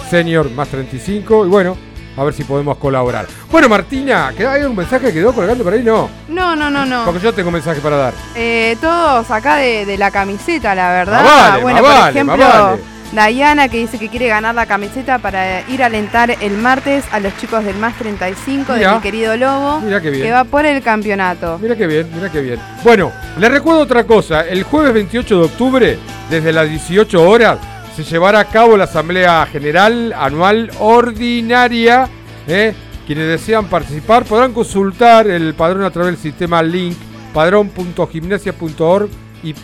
senior 0.08 0.48
más 0.50 0.68
35 0.68 1.46
y 1.46 1.48
bueno, 1.48 1.76
a 2.16 2.22
ver 2.24 2.32
si 2.32 2.44
podemos 2.44 2.78
colaborar. 2.78 3.26
Bueno, 3.50 3.68
Martina, 3.68 4.32
¿queda- 4.36 4.52
¿hay 4.52 4.62
un 4.62 4.74
mensaje 4.76 5.06
que 5.08 5.12
quedó 5.14 5.32
colgando 5.32 5.62
por 5.64 5.72
ahí? 5.72 5.82
No, 5.82 6.08
No, 6.28 6.54
no, 6.56 6.70
no, 6.70 6.86
no. 6.86 7.04
porque 7.04 7.20
yo 7.20 7.32
tengo 7.34 7.50
mensaje 7.50 7.80
para 7.80 7.96
dar. 7.96 8.14
Eh, 8.34 8.76
todos 8.80 9.30
acá 9.30 9.56
de, 9.56 9.84
de 9.84 9.98
la 9.98 10.10
camiseta, 10.10 10.74
la 10.74 10.90
verdad. 10.92 11.22
Más 11.22 11.50
vale, 11.50 11.62
bueno, 11.62 11.82
más 11.82 11.90
por 11.90 12.00
vale, 12.00 12.10
ejemplo, 12.10 12.36
más 12.36 12.62
vale. 12.62 12.82
Dayana 13.14 13.68
que 13.68 13.78
dice 13.78 13.98
que 13.98 14.08
quiere 14.08 14.26
ganar 14.26 14.54
la 14.54 14.66
camiseta 14.66 15.18
para 15.18 15.60
ir 15.68 15.82
a 15.82 15.86
alentar 15.86 16.30
el 16.40 16.56
martes 16.56 17.04
a 17.12 17.20
los 17.20 17.36
chicos 17.36 17.64
del 17.64 17.76
más 17.76 17.96
35 17.96 18.72
de 18.72 18.78
Mirá. 18.80 18.96
mi 18.96 19.00
querido 19.00 19.36
Lobo. 19.36 19.80
Mirá 19.80 20.00
qué 20.00 20.10
bien. 20.10 20.24
Que 20.24 20.32
va 20.32 20.44
por 20.44 20.66
el 20.66 20.82
campeonato. 20.82 21.58
Mira 21.60 21.76
qué 21.76 21.86
bien, 21.86 22.10
mira 22.12 22.30
qué 22.30 22.40
bien. 22.40 22.58
Bueno, 22.82 23.12
les 23.38 23.50
recuerdo 23.50 23.80
otra 23.82 24.04
cosa. 24.04 24.40
El 24.42 24.64
jueves 24.64 24.92
28 24.92 25.38
de 25.38 25.44
octubre, 25.44 25.98
desde 26.28 26.52
las 26.52 26.68
18 26.68 27.28
horas, 27.28 27.58
se 27.94 28.02
llevará 28.02 28.40
a 28.40 28.44
cabo 28.46 28.76
la 28.76 28.84
Asamblea 28.84 29.46
General 29.46 30.12
Anual 30.18 30.70
Ordinaria. 30.80 32.08
¿eh? 32.48 32.74
Quienes 33.06 33.28
desean 33.28 33.66
participar 33.66 34.24
podrán 34.24 34.52
consultar 34.52 35.28
el 35.28 35.54
padrón 35.54 35.84
a 35.84 35.90
través 35.90 36.14
del 36.14 36.20
sistema 36.20 36.62
link 36.62 36.96
padrón.gimnasia.org 37.32 39.08
y 39.44 39.54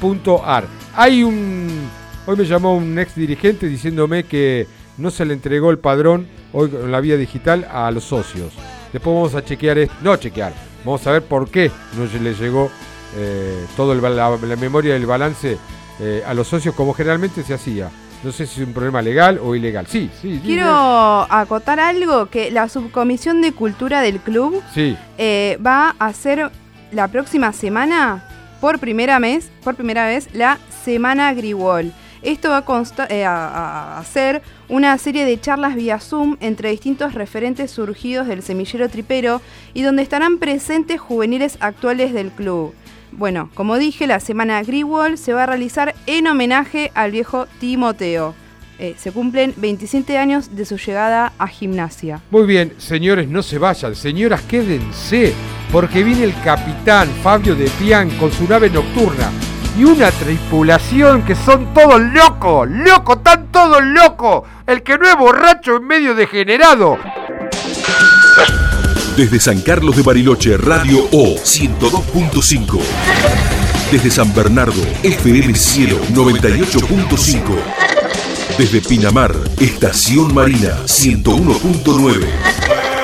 .ar. 0.44 0.64
Hay 0.94 1.24
un... 1.24 1.99
Hoy 2.31 2.36
me 2.36 2.44
llamó 2.44 2.77
un 2.77 2.97
ex 2.97 3.16
dirigente 3.16 3.66
diciéndome 3.66 4.23
que 4.23 4.69
no 4.98 5.11
se 5.11 5.24
le 5.24 5.35
entregó 5.35 5.73
el 5.73 5.81
padrón 5.81 6.28
hoy 6.52 6.70
en 6.73 6.93
la 6.93 7.01
vía 7.01 7.16
digital 7.16 7.66
a 7.69 7.90
los 7.90 8.05
socios. 8.05 8.52
Después 8.93 9.16
vamos 9.16 9.35
a 9.35 9.44
chequear 9.44 9.78
esto. 9.78 9.94
No 10.01 10.15
chequear. 10.16 10.52
Vamos 10.85 11.05
a 11.09 11.11
ver 11.11 11.23
por 11.23 11.51
qué 11.51 11.73
no 11.98 12.07
se 12.07 12.20
le 12.20 12.35
llegó 12.35 12.70
eh, 13.16 13.66
todo 13.77 13.93
el, 13.94 14.01
la, 14.01 14.11
la 14.36 14.57
memoria 14.57 14.93
del 14.94 15.07
balance 15.07 15.59
eh, 15.98 16.23
a 16.24 16.32
los 16.32 16.47
socios 16.47 16.73
como 16.77 16.94
generalmente 16.94 17.43
se 17.43 17.52
hacía. 17.52 17.90
No 18.23 18.31
sé 18.31 18.47
si 18.47 18.61
es 18.61 18.66
un 18.69 18.74
problema 18.74 19.02
legal 19.02 19.40
o 19.43 19.57
ilegal. 19.57 19.89
Sí, 19.89 20.09
sí. 20.23 20.40
Quiero 20.44 20.70
acotar 21.28 21.81
algo, 21.81 22.27
que 22.27 22.52
la 22.52 22.69
subcomisión 22.69 23.40
de 23.43 23.51
cultura 23.51 24.02
del 24.02 24.20
club 24.20 24.62
Sí. 24.73 24.97
eh, 25.19 25.59
va 25.66 25.97
a 25.98 26.07
hacer 26.07 26.52
la 26.93 27.09
próxima 27.09 27.52
semana, 27.52 28.23
por 28.61 28.78
primera 28.78 29.19
vez, 29.19 29.51
por 29.65 29.74
primera 29.74 30.07
vez, 30.07 30.28
la 30.32 30.59
Semana 30.85 31.35
Griwall. 31.35 31.93
Esto 32.23 32.51
va 32.51 32.59
a, 32.59 32.65
consta- 32.65 33.07
eh, 33.09 33.25
a- 33.25 33.99
hacer 33.99 34.43
una 34.69 34.97
serie 34.99 35.25
de 35.25 35.41
charlas 35.41 35.75
vía 35.75 35.99
Zoom 35.99 36.37
entre 36.41 36.71
distintos 36.71 37.15
referentes 37.15 37.71
surgidos 37.71 38.27
del 38.27 38.43
semillero 38.43 38.89
tripero 38.89 39.41
y 39.75 39.83
donde 39.83 40.03
estarán 40.03 40.39
presentes 40.39 41.01
juveniles 41.01 41.57
actuales 41.61 42.13
del 42.13 42.31
club. 42.31 42.75
Bueno, 43.13 43.51
como 43.55 43.77
dije, 43.79 44.07
la 44.07 44.21
semana 44.21 44.63
Griwall 44.63 45.19
se 45.19 45.33
va 45.33 45.43
a 45.45 45.47
realizar 45.47 45.95
en 46.07 46.27
homenaje 46.29 46.93
al 46.95 47.11
viejo 47.11 47.47
Timoteo. 47.59 48.35
Eh, 48.79 48.95
se 48.97 49.13
cumplen 49.13 49.53
27 49.57 50.17
años 50.17 50.55
de 50.57 50.65
su 50.65 50.77
llegada 50.79 51.33
a 51.39 51.47
gimnasia. 51.49 52.21
Muy 52.31 52.47
bien, 52.47 52.73
señores, 52.79 53.29
no 53.29 53.43
se 53.43 53.59
vayan. 53.59 53.95
Señoras, 53.95 54.43
quédense. 54.43 55.35
Porque 55.73 56.03
viene 56.03 56.25
el 56.25 56.35
capitán 56.43 57.09
Fabio 57.23 57.55
de 57.55 57.69
Pian 57.79 58.09
con 58.19 58.33
su 58.33 58.49
nave 58.49 58.71
nocturna. 58.71 59.31
Y 59.81 59.85
una 59.85 60.11
tripulación 60.11 61.23
que 61.23 61.35
son 61.35 61.73
todos 61.73 61.98
locos. 61.98 62.69
¡Locos! 62.69 63.16
¡Están 63.16 63.47
todos 63.51 63.82
locos! 63.82 64.43
El 64.66 64.82
que 64.82 64.98
no 64.98 65.09
es 65.09 65.16
borracho 65.16 65.77
es 65.77 65.81
medio 65.81 66.15
degenerado. 66.15 66.98
Desde 69.16 69.40
San 69.40 69.62
Carlos 69.62 69.97
de 69.97 70.02
Bariloche, 70.02 70.59
Radio 70.59 70.98
O 71.12 71.35
102.5. 71.35 72.78
Desde 73.90 74.11
San 74.11 74.35
Bernardo, 74.35 74.82
FM 75.02 75.55
Cielo 75.55 75.98
98.5. 76.12 77.40
Desde 78.59 78.82
Pinamar, 78.82 79.35
Estación 79.59 80.35
Marina 80.35 80.77
101.9. 80.85 82.99